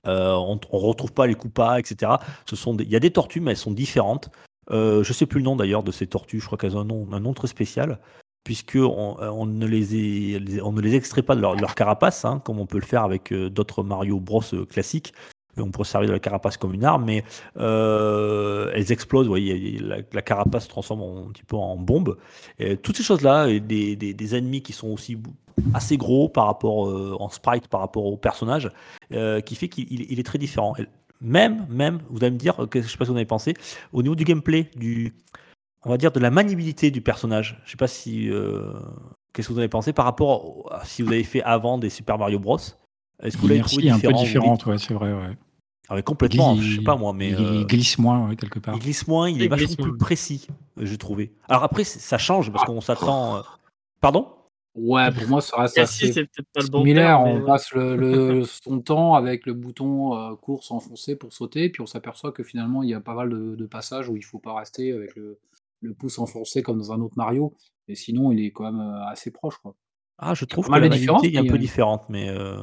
euh, 0.08 0.34
on 0.36 0.56
ne 0.56 0.60
retrouve 0.72 1.13
pas 1.13 1.28
les 1.28 1.36
Koopas, 1.36 1.80
etc. 1.80 2.13
Ce 2.50 2.56
sont 2.56 2.76
Il 2.78 2.89
y 2.89 2.96
a 2.96 3.00
des 3.00 3.12
tortues, 3.12 3.39
mais 3.41 3.52
elles 3.52 3.58
sont 3.58 3.72
différentes. 3.72 4.30
Euh, 4.72 5.04
je 5.04 5.13
sais 5.13 5.26
plus 5.26 5.39
le 5.39 5.46
nom 5.46 5.56
d'ailleurs 5.56 5.84
de 5.84 5.91
ces 5.91 6.08
tortues, 6.08 6.39
je 6.41 6.46
crois 6.46 6.58
qu'elles 6.58 6.76
ont 6.76 6.82
un 6.82 6.86
nom, 6.86 7.08
un 7.12 7.20
nom 7.22 7.34
très 7.34 7.48
spécial, 7.48 8.00
puisque 8.43 8.76
on, 8.76 9.15
on 9.20 9.46
ne 9.46 9.65
les, 9.65 10.62
on 10.62 10.76
extrait 10.78 11.22
pas 11.22 11.36
de 11.36 11.41
leur, 11.41 11.56
carapace, 11.76 12.26
hein, 12.26 12.41
comme 12.43 12.60
on 12.60 12.65
peut 12.65 12.80
le 12.80 12.86
faire 12.86 13.04
avec 13.04 13.32
euh, 13.32 13.50
d'autres 13.50 13.84
Mario 13.84 14.20
Bros 14.20 14.41
euh, 14.54 14.65
classiques. 14.65 15.13
On 15.60 15.72
pourrait 15.72 15.86
se 15.86 15.91
servir 15.91 16.10
de 16.10 16.13
la 16.13 16.20
carapace 16.20 16.56
comme 16.56 16.74
une 16.76 16.86
arme, 16.86 17.06
mais 17.06 17.24
euh, 17.58 18.72
elles 18.76 18.91
explosent. 18.91 19.26
Vous 19.26 19.32
voyez, 19.32 19.80
la, 19.80 20.22
carapace 20.22 20.65
se 20.65 20.70
transforme 20.70 21.02
en- 21.02 21.28
un 21.28 21.32
petit 21.32 21.43
peu 21.43 21.56
en 21.56 21.78
bombe. 21.78 22.17
Et 22.60 22.78
toutes 22.78 22.96
ces 22.98 23.04
choses-là, 23.04 23.48
des- 23.96 23.96
des 24.13 24.36
ennemis 24.36 24.62
qui 24.62 24.74
sont 24.74 24.89
aussi 24.89 25.17
assez 25.74 25.98
gros 25.98 26.30
par 26.30 26.46
rapport 26.46 26.88
euh, 26.88 27.15
en 27.20 27.30
sprite 27.30 27.67
par 27.67 27.80
rapport 27.82 28.06
au 28.06 28.17
personnage, 28.17 28.72
euh, 29.12 29.41
qui 29.41 29.56
fait 29.56 29.70
qu'il 29.70 29.91
il- 29.91 30.12
il 30.12 30.20
est 30.20 30.24
très 30.24 30.38
différent. 30.38 30.76
Et 30.78 30.86
même, 31.22 31.65
même, 31.70 32.00
vous 32.10 32.17
allez 32.24 32.32
me 32.32 32.38
dire, 32.38 32.56
que, 32.70 32.82
je 32.82 32.88
sais 32.88 32.98
pas 32.98 33.06
si 33.06 33.10
vous 33.10 33.13
en 33.15 33.17
avez 33.17 33.26
pensé, 33.26 33.54
au 33.93 34.04
niveau 34.04 34.15
du 34.15 34.24
gameplay, 34.24 34.70
du, 34.76 35.13
on 35.84 35.89
va 35.89 35.98
dire 35.98 36.12
de 36.12 36.20
la 36.20 36.30
maniabilité 36.30 36.91
du 36.91 37.02
personnage. 37.02 37.60
Je 37.65 37.72
sais 37.72 37.78
pas 37.78 37.88
si, 37.88 38.30
euh, 38.30 38.72
qu'est-ce 39.34 39.48
que 39.48 39.54
vous 39.54 39.60
en 39.60 39.62
avez 39.62 39.67
pensé 39.70 39.93
par 39.93 40.06
rapport 40.06 40.72
à 40.72 40.86
si 40.86 41.02
vous 41.02 41.12
avez 41.12 41.24
fait 41.24 41.41
avant 41.43 41.78
des 41.78 41.89
Super 41.89 42.17
Mario 42.17 42.39
Bros. 42.39 42.58
Est-ce 43.24 43.36
que 43.36 43.41
vous 43.41 43.48
l'avez 43.48 43.62
trouvé 43.62 43.89
un 43.89 44.00
peu 44.00 44.13
différente, 44.13 44.65
ouais, 44.67 44.78
c'est 44.78 44.93
vrai. 44.93 45.12
Ouais. 45.12 45.36
Ah 45.89 45.96
ouais, 45.96 46.04
complètement, 46.04 46.54
Il- 46.54 46.62
je 46.62 46.76
sais 46.76 46.84
pas 46.84 46.96
moi, 46.98 47.13
mais 47.13 47.30
il, 47.30 47.36
euh, 47.36 47.56
il 47.62 47.65
glisse 47.65 47.98
moins, 47.98 48.28
ouais, 48.28 48.36
quelque 48.36 48.60
part. 48.60 48.76
il 48.76 48.82
glisse 48.82 49.08
moins, 49.08 49.30
il 49.30 49.38
Il 49.38 49.43
est 49.43 49.48
vachement 49.48 49.76
plus 49.76 49.98
précis, 49.98 50.48
j'ai 50.80 50.98
trouvé. 50.98 51.32
Alors 51.50 51.63
après, 51.63 51.84
ça 51.84 52.17
change 52.20 52.52
parce 52.52 52.65
qu'on 52.65 52.82
s'attend. 52.82 53.38
euh, 53.38 53.41
Pardon? 54.02 54.28
Ouais, 54.78 55.12
pour 55.12 55.28
moi, 55.28 55.42
ça 55.42 55.58
reste 55.58 55.78
assez 55.80 56.13
c'est 56.13 56.26
peut-être 56.26 56.48
pas 56.54 56.62
le 56.62 56.68
bon 56.70 56.80
similaire. 56.82 57.08
terme, 57.08 57.24
mais 57.26 57.32
on 57.32 57.40
ouais. 57.40 57.46
passe 57.46 57.72
le, 57.74 57.96
le- 57.96 58.44
son 58.63 58.80
temps 58.80 59.16
avec 59.16 59.46
le 59.48 59.54
bouton 59.54 60.16
euh, 60.16 60.36
course 60.36 60.70
enfoncé 60.72 61.16
pour 61.16 61.34
sauter, 61.34 61.70
puis 61.70 61.82
on 61.82 61.88
s'aperçoit 61.88 62.32
que 62.32 62.44
finalement, 62.44 62.84
il 62.84 62.90
y 62.90 62.94
a 62.94 63.00
pas 63.02 63.16
mal 63.16 63.30
de, 63.30 63.56
de 63.56 63.66
passages 63.66 64.08
où 64.08 64.16
il 64.16 64.24
faut 64.24 64.40
pas 64.40 64.54
rester 64.56 64.92
avec 64.92 65.16
le, 65.16 65.40
le 65.82 65.94
pouce 65.94 66.20
enfoncé 66.20 66.62
comme 66.62 66.78
dans 66.78 66.92
un 66.92 67.02
autre 67.02 67.16
Mario. 67.18 67.54
Et 67.88 67.96
sinon, 67.96 68.32
il 68.32 68.46
est 68.46 68.52
quand 68.52 68.72
même 68.72 68.80
euh, 68.82 69.06
assez 69.08 69.32
proche. 69.32 69.58
Quoi. 69.58 69.74
Ah, 70.20 70.34
je 70.36 70.46
trouve 70.46 70.66
pas 70.66 70.68
que 70.68 70.72
mal 70.74 70.82
la 70.82 70.90
de 70.90 70.94
différences, 71.00 71.24
maniabilité 71.24 71.38
est 71.38 71.40
un 71.40 71.44
mais, 71.44 71.50
peu 71.50 71.56
euh, 71.56 71.60
différente, 71.60 72.04
mais 72.10 72.30
euh, 72.30 72.58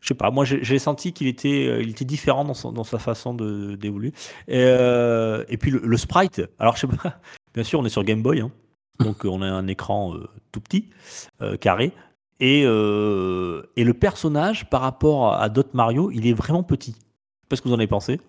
je 0.00 0.08
sais 0.08 0.14
pas. 0.14 0.30
Moi, 0.30 0.44
j'ai 0.44 0.62
j'ai 0.62 0.78
senti 0.78 1.12
qu'il 1.12 1.26
était, 1.26 1.66
euh, 1.68 1.82
il 1.82 1.90
était 1.90 2.04
différent 2.04 2.44
dans, 2.44 2.54
son- 2.54 2.72
dans 2.72 2.84
sa 2.84 2.98
façon 2.98 3.32
de- 3.34 3.76
d'évoluer. 3.76 4.12
Et, 4.48 4.62
euh, 4.64 5.44
et 5.48 5.56
puis 5.56 5.70
le, 5.70 5.78
le 5.78 5.96
sprite. 5.96 6.42
Alors, 6.58 6.74
je 6.76 6.80
sais 6.80 6.86
pas. 6.88 7.20
Bien 7.54 7.64
sûr, 7.64 7.80
on 7.80 7.84
est 7.86 7.90
sur 7.90 8.04
Game 8.04 8.22
Boy, 8.22 8.40
hein. 8.40 8.50
Donc 9.00 9.24
euh, 9.24 9.28
on 9.28 9.42
a 9.42 9.46
un 9.46 9.66
écran 9.66 10.14
euh, 10.14 10.28
tout 10.52 10.60
petit, 10.60 10.88
euh, 11.42 11.56
carré. 11.56 11.92
Et, 12.38 12.64
euh, 12.66 13.62
et 13.76 13.84
le 13.84 13.94
personnage, 13.94 14.68
par 14.68 14.82
rapport 14.82 15.32
à, 15.34 15.48
d'autres 15.48 15.70
Mario, 15.74 16.10
il 16.10 16.26
est 16.26 16.32
vraiment 16.34 16.62
petit. 16.62 16.92
Je 16.92 16.96
sais 16.96 17.48
pas 17.48 17.56
ce 17.56 17.62
que 17.62 17.68
vous 17.68 17.74
en 17.74 17.78
avez 17.78 17.86
pensé. 17.86 18.20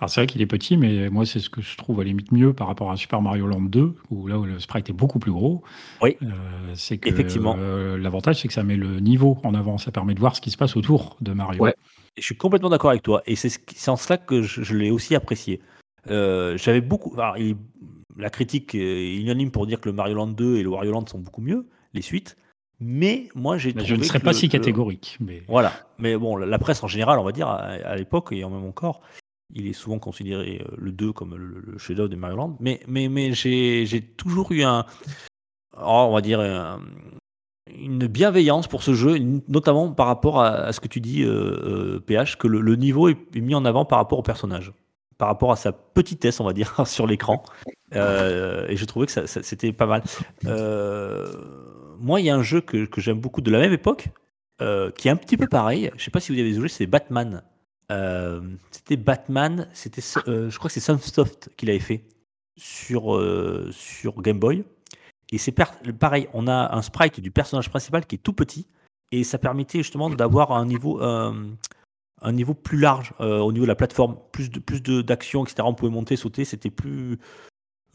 Alors 0.00 0.10
c'est 0.10 0.20
vrai 0.20 0.28
qu'il 0.28 0.40
est 0.40 0.46
petit, 0.46 0.76
mais 0.76 1.10
moi 1.10 1.26
c'est 1.26 1.40
ce 1.40 1.50
que 1.50 1.60
je 1.60 1.76
trouve 1.76 1.98
à 1.98 2.04
la 2.04 2.08
limite 2.10 2.30
mieux 2.30 2.52
par 2.52 2.68
rapport 2.68 2.92
à 2.92 2.96
Super 2.96 3.20
Mario 3.20 3.48
Land 3.48 3.62
2, 3.62 3.94
où 4.10 4.28
là 4.28 4.38
où 4.38 4.44
le 4.44 4.60
sprite 4.60 4.88
est 4.88 4.92
beaucoup 4.92 5.18
plus 5.18 5.32
gros. 5.32 5.64
Oui. 6.00 6.16
Euh, 6.22 6.26
c'est 6.74 6.98
que 6.98 7.08
Effectivement. 7.08 7.56
euh, 7.58 7.98
l'avantage 7.98 8.40
c'est 8.40 8.46
que 8.46 8.54
ça 8.54 8.62
met 8.62 8.76
le 8.76 9.00
niveau 9.00 9.38
en 9.42 9.54
avant, 9.54 9.76
ça 9.76 9.90
permet 9.90 10.14
de 10.14 10.20
voir 10.20 10.36
ce 10.36 10.40
qui 10.40 10.52
se 10.52 10.56
passe 10.56 10.76
autour 10.76 11.16
de 11.20 11.32
Mario. 11.32 11.60
Ouais. 11.60 11.74
Et 12.16 12.20
je 12.20 12.24
suis 12.26 12.36
complètement 12.36 12.68
d'accord 12.68 12.90
avec 12.90 13.02
toi. 13.02 13.22
Et 13.26 13.34
c'est 13.34 13.48
ce 13.48 13.90
en 13.90 13.96
cela 13.96 14.18
que 14.18 14.40
je, 14.42 14.62
je 14.62 14.76
l'ai 14.76 14.92
aussi 14.92 15.16
apprécié. 15.16 15.60
Euh, 16.08 16.56
J'avais 16.56 16.80
beaucoup. 16.80 17.12
alors, 17.20 17.36
il- 17.36 17.56
la 18.18 18.30
critique 18.30 18.74
est 18.74 19.16
unanime 19.16 19.50
pour 19.50 19.66
dire 19.66 19.80
que 19.80 19.88
le 19.88 19.94
Mario 19.94 20.14
Land 20.16 20.28
2 20.28 20.56
et 20.56 20.62
le 20.62 20.68
Wario 20.68 20.92
Land 20.92 21.06
sont 21.06 21.18
beaucoup 21.18 21.40
mieux, 21.40 21.66
les 21.94 22.02
suites. 22.02 22.36
Mais 22.80 23.28
moi, 23.34 23.56
j'ai 23.58 23.72
je 23.76 23.94
ne 23.96 24.02
serais 24.02 24.20
pas 24.20 24.30
le- 24.30 24.36
si 24.36 24.48
catégorique. 24.48 25.16
Mais... 25.20 25.42
Voilà. 25.48 25.72
Mais 25.98 26.16
bon, 26.16 26.36
la, 26.36 26.58
presse 26.58 26.82
en 26.84 26.88
général, 26.88 27.18
on 27.18 27.24
va 27.24 27.32
dire, 27.32 27.48
à, 27.48 27.56
à 27.62 27.96
l'époque, 27.96 28.28
et 28.32 28.44
en 28.44 28.50
même 28.50 28.64
encore, 28.64 29.00
il 29.54 29.66
est 29.66 29.72
souvent 29.72 29.98
considéré 29.98 30.60
euh, 30.62 30.74
le 30.78 30.92
2 30.92 31.12
comme 31.12 31.34
le, 31.36 31.60
le 31.72 31.78
chef-d'œuvre 31.78 32.08
de 32.10 32.16
Mario 32.16 32.36
Land. 32.36 32.56
Mais, 32.60 32.80
mais, 32.86 33.08
mais 33.08 33.32
j'ai 33.32 34.00
toujours 34.16 34.52
eu 34.52 34.62
un. 34.62 34.84
oh, 35.76 36.06
on 36.08 36.12
va 36.12 36.20
dire. 36.20 36.40
un- 36.40 36.80
une 37.78 38.06
bienveillance 38.06 38.66
pour 38.66 38.82
ce 38.82 38.94
jeu, 38.94 39.18
notamment 39.46 39.92
par 39.92 40.06
rapport 40.06 40.40
à, 40.40 40.48
à 40.54 40.72
ce 40.72 40.80
que 40.80 40.88
tu 40.88 41.00
dis, 41.02 41.22
euh, 41.22 41.96
euh, 41.96 42.00
PH, 42.00 42.38
que 42.38 42.48
le, 42.48 42.62
le 42.62 42.76
niveau 42.76 43.08
est 43.10 43.18
mis 43.36 43.54
en 43.54 43.66
avant 43.66 43.84
par 43.84 43.98
rapport 43.98 44.18
au 44.18 44.22
personnage, 44.22 44.72
par 45.18 45.26
rapport 45.28 45.50
à 45.50 45.56
sa 45.56 45.72
petitesse, 45.72 46.40
on 46.40 46.44
va 46.44 46.52
dire, 46.52 46.74
sur 46.86 47.06
l'écran. 47.06 47.42
Euh, 47.94 48.66
et 48.68 48.76
je 48.76 48.84
trouvais 48.84 49.06
que 49.06 49.26
c'était 49.26 49.72
pas 49.72 49.86
mal. 49.86 50.02
Euh, 50.46 51.26
moi, 51.98 52.20
il 52.20 52.26
y 52.26 52.30
a 52.30 52.36
un 52.36 52.42
jeu 52.42 52.60
que, 52.60 52.88
j'aime 52.98 53.20
beaucoup 53.20 53.40
de 53.40 53.50
la 53.50 53.58
même 53.58 53.72
époque, 53.72 54.08
euh, 54.62 54.90
qui 54.92 55.08
est 55.08 55.10
un 55.10 55.16
petit 55.16 55.36
peu 55.36 55.48
pareil. 55.48 55.90
Je 55.96 56.04
sais 56.04 56.10
pas 56.10 56.20
si 56.20 56.32
vous 56.32 56.38
avez 56.38 56.54
joué, 56.54 56.68
c'est 56.68 56.86
Batman. 56.86 57.42
C'était 58.70 58.96
Batman, 58.96 59.68
c'était, 59.72 60.02
je 60.02 60.56
crois 60.56 60.68
que 60.68 60.74
c'est 60.74 60.80
Sunsoft 60.80 61.50
qui 61.56 61.66
l'avait 61.66 61.78
fait 61.80 62.04
sur, 62.56 63.18
Game 64.18 64.38
Boy. 64.38 64.64
Et 65.30 65.38
c'est 65.38 65.52
pareil, 65.52 66.28
on 66.32 66.46
a 66.46 66.74
un 66.74 66.80
sprite 66.80 67.20
du 67.20 67.30
personnage 67.30 67.68
principal 67.68 68.06
qui 68.06 68.14
est 68.14 68.18
tout 68.18 68.32
petit, 68.32 68.66
et 69.10 69.24
ça 69.24 69.38
permettait 69.38 69.78
justement 69.78 70.10
d'avoir 70.10 70.52
un 70.52 70.64
niveau, 70.64 71.00
un 72.22 72.32
niveau 72.32 72.54
plus 72.54 72.78
large 72.78 73.12
euh, 73.20 73.38
au 73.38 73.52
niveau 73.52 73.64
de 73.64 73.68
la 73.68 73.74
plateforme, 73.76 74.16
plus 74.32 74.50
de 74.50 74.58
plus 74.58 74.82
de 74.82 75.02
d'action, 75.02 75.44
etc. 75.44 75.56
On 75.64 75.74
pouvait 75.74 75.92
monter, 75.92 76.16
sauter, 76.16 76.44
c'était 76.44 76.70
plus, 76.70 77.18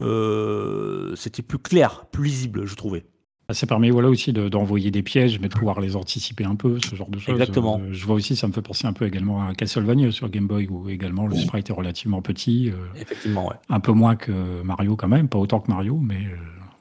euh, 0.02 1.14
c'était 1.16 1.42
plus 1.42 1.58
clair, 1.58 2.06
plus 2.12 2.24
lisible, 2.24 2.66
je 2.66 2.74
trouvais. 2.74 3.04
Ça 3.52 3.66
permet 3.66 3.90
voilà, 3.90 4.08
aussi 4.08 4.32
de- 4.32 4.48
d'envoyer 4.48 4.90
des 4.90 5.02
pièges, 5.02 5.38
mais 5.38 5.48
de 5.48 5.54
pouvoir 5.54 5.78
les 5.80 5.96
anticiper 5.96 6.44
un 6.44 6.54
peu, 6.56 6.78
ce 6.82 6.94
genre 6.96 7.10
de 7.10 7.18
choses. 7.18 7.34
Exactement. 7.34 7.78
Euh, 7.78 7.92
je 7.92 8.06
vois 8.06 8.14
aussi, 8.16 8.36
ça 8.36 8.48
me 8.48 8.52
fait 8.54 8.62
penser 8.62 8.86
un 8.86 8.94
peu 8.94 9.04
également 9.06 9.46
à 9.46 9.54
Castlevania 9.54 10.10
sur 10.12 10.30
Game 10.30 10.46
Boy, 10.46 10.66
où 10.70 10.88
également 10.88 11.26
le 11.26 11.36
sprite 11.36 11.68
est 11.68 11.74
relativement 11.74 12.22
petit, 12.22 12.72
Effectivement, 12.96 13.48
ouais. 13.48 13.56
un 13.68 13.80
peu 13.80 13.92
moins 13.92 14.16
que 14.16 14.62
Mario 14.62 14.96
quand 14.96 15.08
même, 15.08 15.28
pas 15.28 15.38
autant 15.38 15.60
que 15.60 15.70
Mario, 15.70 15.98
mais 16.00 16.26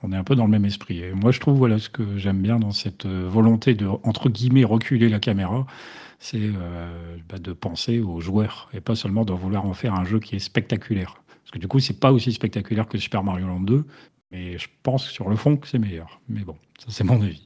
on 0.03 0.13
est 0.13 0.15
un 0.15 0.23
peu 0.23 0.35
dans 0.35 0.45
le 0.45 0.51
même 0.51 0.63
esprit. 0.63 1.01
Et 1.01 1.13
moi, 1.13 1.31
je 1.31 1.41
trouve 1.41 1.57
voilà 1.57 1.79
ce 1.79 1.89
que 1.89 2.17
j'aime 2.17 2.41
bien 2.41 2.59
dans 2.59 2.71
cette 2.71 3.05
volonté 3.05 3.73
de 3.73 3.87
entre 4.03 4.29
guillemets 4.29 4.63
reculer 4.63 5.09
la 5.09 5.19
caméra, 5.19 5.65
c'est 6.25 6.39
euh, 6.39 7.17
bah, 7.27 7.37
de 7.37 7.51
penser 7.51 7.99
aux 7.99 8.21
joueurs 8.21 8.69
et 8.73 8.79
pas 8.79 8.95
seulement 8.95 9.25
de 9.25 9.33
vouloir 9.33 9.65
en 9.65 9.73
faire 9.73 9.93
un 9.93 10.05
jeu 10.05 10.19
qui 10.21 10.37
est 10.37 10.39
spectaculaire. 10.39 11.15
Parce 11.27 11.51
que 11.51 11.59
du 11.59 11.67
coup, 11.67 11.79
c'est 11.79 11.99
pas 11.99 12.13
aussi 12.13 12.31
spectaculaire 12.31 12.87
que 12.87 12.97
Super 12.97 13.23
Mario 13.23 13.45
Land 13.47 13.59
2, 13.59 13.83
mais 14.31 14.57
je 14.57 14.67
pense 14.83 15.05
sur 15.09 15.27
le 15.29 15.35
fond 15.35 15.57
que 15.57 15.67
c'est 15.67 15.79
meilleur. 15.79 16.21
Mais 16.29 16.41
bon, 16.45 16.55
ça 16.79 16.85
c'est 16.89 17.03
mon 17.03 17.21
avis. 17.21 17.43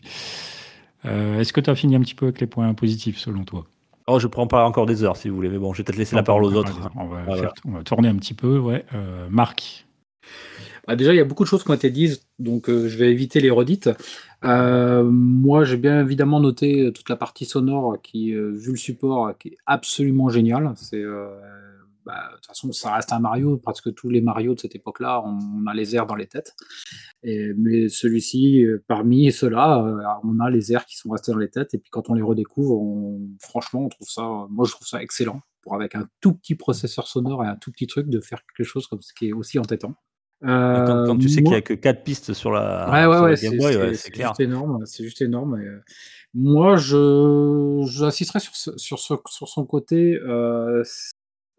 Euh, 1.05 1.39
Est-ce 1.39 1.53
que 1.53 1.61
tu 1.61 1.69
as 1.71 1.75
fini 1.75 1.95
un 1.95 2.01
petit 2.01 2.13
peu 2.15 2.25
avec 2.27 2.39
les 2.39 2.45
points 2.47 2.71
positifs 2.75 3.17
selon 3.17 3.43
toi? 3.43 3.65
Oh, 4.05 4.19
je 4.19 4.27
prends 4.27 4.47
pas 4.47 4.63
encore 4.65 4.85
des 4.85 5.03
heures 5.03 5.17
si 5.17 5.27
vous 5.27 5.35
voulez, 5.35 5.49
mais 5.49 5.57
bon, 5.57 5.73
je 5.73 5.79
vais 5.79 5.83
peut-être 5.83 5.97
laisser 5.97 6.15
la 6.15 6.23
parole 6.23 6.45
aux 6.45 6.53
autres. 6.53 6.79
On 6.95 7.07
va, 7.07 7.23
Voilà. 7.23 7.41
faire- 7.41 7.53
on 7.65 7.71
va 7.71 7.83
tourner 7.83 8.07
un 8.09 8.15
petit 8.15 8.33
peu. 8.35 8.57
Ouais. 8.59 8.85
Euh, 8.93 9.27
Marc, 9.29 9.85
Bah, 10.87 10.95
déjà, 10.95 11.13
il 11.13 11.17
y 11.17 11.19
a 11.19 11.25
beaucoup 11.25 11.43
de 11.43 11.49
choses 11.49 11.63
qui 11.65 11.71
ont 11.71 11.73
été 11.73 11.89
dites, 11.89 12.21
donc 12.39 12.69
euh, 12.69 12.87
je 12.87 12.97
vais 12.97 13.11
éviter 13.11 13.41
les 13.41 13.49
redites. 13.49 13.89
Euh, 14.43 15.03
moi, 15.03 15.63
j'ai 15.63 15.77
bien 15.77 16.01
évidemment 16.01 16.39
noté 16.39 16.81
euh, 16.81 16.91
toute 16.91 17.09
la 17.09 17.15
partie 17.15 17.45
sonore 17.45 17.97
qui, 18.01 18.33
euh, 18.33 18.51
vu 18.51 18.71
le 18.71 18.77
support, 18.77 19.37
qui 19.37 19.49
est 19.49 19.57
absolument 19.65 20.29
génial. 20.29 20.73
C'est, 20.75 21.01
euh, 21.01 21.27
bah, 22.05 22.29
de 22.31 22.35
toute 22.35 22.45
façon, 22.47 22.71
ça 22.71 22.93
reste 22.93 23.11
un 23.11 23.19
Mario, 23.19 23.57
parce 23.57 23.81
que 23.81 23.89
tous 23.89 24.09
les 24.09 24.21
Mario 24.21 24.53
de 24.53 24.59
cette 24.59 24.75
époque-là, 24.75 25.23
on, 25.25 25.65
a 25.67 25.73
les 25.73 25.95
airs 25.95 26.05
dans 26.05 26.15
les 26.15 26.27
têtes. 26.27 26.55
Mais 27.23 27.89
celui-ci, 27.89 28.65
parmi 28.87 29.31
ceux-là, 29.31 30.19
on 30.23 30.39
a 30.39 30.49
les 30.49 30.71
airs 30.71 30.85
qui 30.85 30.95
sont 30.97 31.09
restés 31.09 31.31
dans 31.33 31.39
les 31.39 31.49
têtes. 31.49 31.73
Et 31.73 31.77
puis 31.79 31.89
quand 31.89 32.09
on 32.09 32.13
les 32.13 32.21
redécouvre, 32.21 33.19
franchement, 33.41 33.85
on 33.85 33.89
trouve 33.89 34.07
ça, 34.07 34.23
moi, 34.49 34.65
je 34.65 34.71
trouve 34.71 34.87
ça 34.87 35.01
excellent 35.01 35.41
pour 35.61 35.75
avec 35.75 35.95
un 35.95 36.07
tout 36.21 36.33
petit 36.33 36.55
processeur 36.55 37.07
sonore 37.07 37.43
et 37.43 37.47
un 37.47 37.57
tout 37.57 37.71
petit 37.71 37.87
truc 37.87 38.07
de 38.07 38.21
faire 38.21 38.41
quelque 38.55 38.65
chose 38.65 38.87
comme 38.87 39.01
ce 39.01 39.13
qui 39.13 39.29
est 39.29 39.33
aussi 39.33 39.59
entêtant. 39.59 39.95
Quand, 40.41 40.47
Euh, 40.49 41.05
quand 41.07 41.17
tu 41.17 41.29
sais 41.29 41.41
qu'il 41.41 41.49
n'y 41.51 41.55
a 41.55 41.61
que 41.61 41.73
4 41.73 42.03
pistes 42.03 42.33
sur 42.33 42.51
la, 42.51 42.87
Ouais, 42.91 43.05
ouais, 43.07 43.15
la 43.15 43.21
ouais, 43.23 43.35
Game 43.41 43.53
c'est 43.53 43.57
Boy, 43.57 43.95
c'est- 43.97 44.11
clair. 44.11 44.27
juste 44.29 44.39
énorme, 44.39 44.85
c'est 44.85 45.03
juste 45.03 45.21
énorme. 45.21 45.59
et, 45.59 45.65
euh, 45.65 45.79
moi, 46.35 46.77
je 46.77 47.83
j'insisterai 47.89 48.39
sur, 48.39 48.55
ce- 48.55 48.77
sur, 48.77 48.99
ce- 48.99 49.15
sur 49.29 49.47
son 49.49 49.65
côté. 49.65 50.15
euh, 50.15 50.83
c'est- 50.83 51.13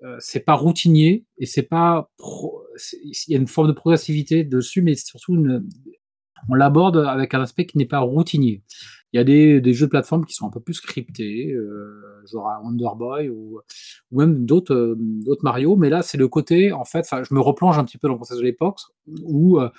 euh, 0.04 0.16
c'est 0.20 0.40
pas 0.40 0.54
routinier 0.54 1.24
et 1.38 1.46
c'est 1.46 1.62
pas. 1.62 2.10
pro- 2.18 2.62
Il 3.02 3.32
y 3.32 3.34
a 3.34 3.38
une 3.38 3.48
forme 3.48 3.66
de 3.66 3.72
progressivité 3.72 4.44
dessus, 4.44 4.80
mais 4.82 4.94
surtout 4.94 5.34
une, 5.34 5.68
on 6.48 6.55
l'aborde 6.55 6.96
avec 6.96 7.35
un 7.35 7.40
aspect 7.40 7.66
qui 7.66 7.79
n'est 7.79 7.87
pas 7.87 8.01
routinier. 8.01 8.62
Il 9.12 9.16
y 9.16 9.20
a 9.20 9.24
des, 9.24 9.72
jeux 9.72 9.87
de 9.87 9.90
plateforme 9.90 10.27
qui 10.27 10.35
sont 10.35 10.46
un 10.46 10.51
peu 10.51 10.61
plus 10.61 10.74
scriptés, 10.74 11.51
euh, 11.53 12.22
genre 12.31 12.46
Wonder 12.62 12.90
Boy 12.94 13.31
ou, 13.31 13.61
même 14.11 14.44
d'autres 14.44 14.74
euh, 14.74 14.96
d'autres 14.98 15.44
Mario, 15.44 15.77
mais 15.77 15.88
là, 15.88 16.03
c'est 16.03 16.18
le 16.18 16.29
côté, 16.29 16.72
en 16.72 16.85
fait, 16.85 17.07
je 17.11 17.35
me 17.35 17.40
replonge 17.40 17.79
un 17.79 17.85
petit 17.85 17.96
peu 17.96 18.09
dans 18.09 18.14
le 18.14 18.18
contexte 18.18 18.40
de 18.40 18.44
l'époque 18.44 18.81
où 19.22 19.61
euh, 19.61 19.70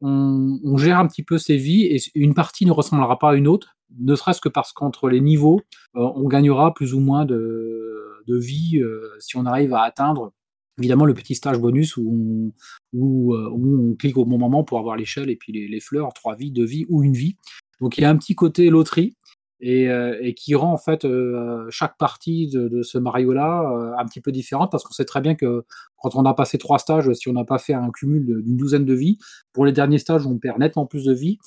on, 0.00 0.58
on 0.64 0.76
gère 0.78 0.98
un 0.98 1.06
petit 1.06 1.22
peu 1.22 1.36
ses 1.36 1.58
vies 1.58 1.84
et 1.84 1.98
une 2.14 2.32
partie 2.32 2.64
ne 2.64 2.72
ressemblera 2.72 3.18
pas 3.18 3.32
à 3.32 3.34
une 3.34 3.48
autre, 3.48 3.76
ne 3.98 4.14
serait-ce 4.14 4.40
que 4.40 4.48
parce 4.48 4.72
qu'entre 4.72 5.10
les 5.10 5.20
niveaux, 5.20 5.60
on 5.94 6.26
gagnera 6.26 6.72
plus 6.72 6.94
ou 6.94 7.00
moins 7.00 7.26
de, 7.26 8.22
de 8.26 8.38
vie 8.38 8.82
si 9.18 9.36
on 9.36 9.44
arrive 9.44 9.74
à 9.74 9.82
atteindre 9.82 10.32
évidemment 10.78 11.04
le 11.04 11.14
petit 11.14 11.34
stage 11.34 11.58
bonus 11.58 11.96
où 11.96 12.52
on, 12.94 12.98
où, 12.98 13.34
euh, 13.34 13.50
où 13.50 13.90
on 13.90 13.94
clique 13.94 14.16
au 14.16 14.24
bon 14.24 14.38
moment 14.38 14.64
pour 14.64 14.78
avoir 14.78 14.96
l'échelle 14.96 15.30
et 15.30 15.36
puis 15.36 15.52
les, 15.52 15.80
fleurs, 15.80 16.12
trois 16.12 16.36
vies, 16.36 16.50
deux 16.50 16.64
vies 16.64 16.86
ou 16.88 17.02
une 17.02 17.14
vie. 17.14 17.36
Donc 17.80 17.98
il 17.98 18.02
y 18.02 18.04
a 18.04 18.10
un 18.10 18.16
petit 18.16 18.34
côté 18.34 18.70
loterie 18.70 19.16
et, 19.60 19.88
euh, 19.88 20.32
qui 20.36 20.54
rend 20.54 20.72
en 20.72 20.76
fait 20.78 21.04
euh, 21.04 21.66
chaque 21.70 21.96
partie 21.98 22.48
de, 22.48 22.82
ce 22.82 22.96
Mario-là 22.98 23.96
un 23.98 24.04
petit 24.06 24.20
peu 24.20 24.30
différente 24.30 24.70
parce 24.70 24.84
qu'on 24.84 24.92
sait 24.92 25.04
très 25.04 25.20
bien 25.20 25.34
que 25.34 25.64
quand 26.00 26.14
on 26.14 26.24
a 26.24 26.34
passé 26.34 26.58
trois 26.58 26.78
stages, 26.78 27.12
si 27.14 27.28
on 27.28 27.32
n'a 27.32 27.44
pas 27.44 27.58
fait 27.58 27.74
un 27.74 27.90
cumul 27.90 28.24
d'une 28.24 28.56
douzaine 28.56 28.84
de 28.84 28.94
vies, 28.94 29.18
pour 29.52 29.66
les 29.66 29.72
derniers 29.72 29.98
stages, 29.98 30.26
on 30.26 30.38
perd 30.38 30.58
nettement 30.58 30.86
plus 30.86 31.04
de 31.04 31.12
vies. 31.12 31.38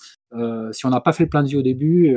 Si 0.72 0.86
on 0.86 0.90
n'a 0.90 1.00
pas 1.00 1.14
fait 1.14 1.24
le 1.24 1.30
plein 1.30 1.44
de 1.44 1.48
vie 1.48 1.56
au 1.56 1.62
début, 1.62 2.14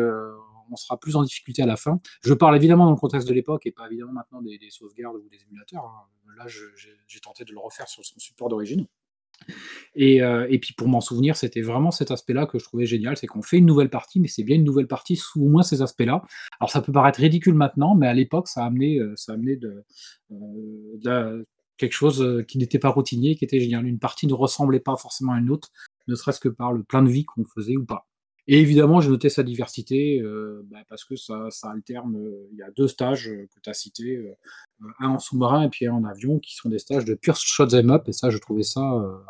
on 0.70 0.77
sera 0.77 0.98
plus 0.98 1.16
en 1.16 1.22
difficulté 1.22 1.62
à 1.62 1.66
la 1.66 1.77
fin. 1.77 1.98
Je 2.22 2.35
parle 2.35 2.57
évidemment 2.57 2.87
dans 2.87 2.92
le 2.92 2.96
contexte 2.96 3.29
de 3.29 3.35
l'époque 3.35 3.66
et 3.66 3.72
pas 3.72 3.87
évidemment 3.87 4.12
maintenant 4.12 4.42
des, 4.42 4.59
des 4.59 4.70
sauvegardes 4.70 5.16
ou 5.16 5.29
des 5.29 5.42
émulateurs. 5.48 5.85
hein. 5.85 6.09
Là, 6.37 6.46
j'ai 6.48 7.20
tenté 7.20 7.44
de 7.44 7.53
le 7.53 7.61
refaire 7.61 7.88
sur 7.88 8.05
son 8.05 8.18
support 8.18 8.48
d'origine. 8.48 8.87
Et, 9.94 10.22
euh, 10.22 10.46
et 10.48 10.59
puis 10.59 10.74
pour 10.74 10.88
m'en 10.88 11.00
souvenir, 11.00 11.37
c'était 11.37 11.61
vraiment 11.61 11.90
cet 11.90 12.11
aspect-là 12.11 12.46
que 12.46 12.59
je 12.59 12.64
trouvais 12.64 12.87
génial, 12.87 13.16
c'est 13.16 13.27
qu'on 13.27 13.42
fait 13.42 13.59
une 13.59 13.66
nouvelle 13.66 13.90
partie, 13.90 14.20
mais 14.20 14.29
c'est 14.29 14.42
bien 14.42 14.57
une 14.57 14.64
nouvelle 14.64 14.87
partie 14.87 15.16
sous 15.16 15.42
au 15.42 15.48
moins 15.48 15.62
ces 15.62 15.83
aspects-là. 15.83 16.22
Alors 16.61 16.70
ça 16.70 16.81
peut 16.81 16.92
paraître 16.92 17.20
ridicule 17.20 17.55
maintenant, 17.55 17.94
mais 17.94 18.07
à 18.07 18.14
l'époque, 18.14 18.48
ça 18.48 18.62
a 18.62 18.66
amené, 18.66 18.98
euh, 18.98 19.12
ça 19.16 19.33
a 19.33 19.35
amené 19.35 19.59
euh, 21.07 21.44
quelque 21.77 21.92
chose 21.92 22.44
qui 22.48 22.59
n'était 22.59 22.79
pas 22.79 22.88
routinier, 22.88 23.37
qui 23.37 23.44
était 23.44 23.61
génial. 23.61 23.87
Une 23.87 23.98
partie 23.98 24.27
ne 24.27 24.35
ressemblait 24.35 24.81
pas 24.81 24.96
forcément 24.96 25.33
à 25.33 25.38
une 25.38 25.50
autre, 25.50 25.70
ne 26.09 26.14
serait-ce 26.14 26.40
que 26.40 26.48
par 26.48 26.72
le 26.72 26.83
plein 26.83 27.03
de 27.03 27.11
vie 27.11 27.24
qu'on 27.24 27.44
faisait 27.44 27.77
ou 27.77 27.85
pas. 27.85 28.07
Et 28.46 28.61
évidemment, 28.61 29.00
j'ai 29.00 29.09
noté 29.09 29.30
sa 29.30 29.42
diversité 29.42 30.20
euh, 30.20 30.62
bah, 30.70 30.78
parce 30.88 31.04
que 31.04 31.16
ça, 31.16 31.48
ça 31.50 31.70
alterne. 31.70 32.14
euh, 32.16 32.46
Il 32.52 32.59
y 32.59 32.62
a 32.62 32.70
deux 32.72 32.88
stages 32.88 33.28
euh, 33.28 33.46
que 33.54 33.61
tu 33.61 33.70
as 33.70 33.74
cités, 33.74 34.16
euh, 34.16 34.35
un 35.00 35.09
en 35.09 35.18
sous-marin 35.18 35.62
et 35.62 35.70
puis 35.70 35.87
un 35.87 35.94
en 35.94 36.04
avion, 36.04 36.38
qui 36.38 36.54
sont 36.54 36.68
des 36.68 36.78
stages 36.78 37.07
de 37.07 37.14
pure 37.14 37.37
shot 37.37 37.68
them 37.68 37.90
up. 37.90 38.07
Et 38.07 38.12
ça, 38.12 38.28
je 38.28 38.37
trouvais 38.38 38.62
ça 38.62 38.83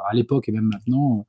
à 0.09 0.14
l'époque 0.14 0.48
et 0.48 0.53
même 0.53 0.68
maintenant 0.72 1.29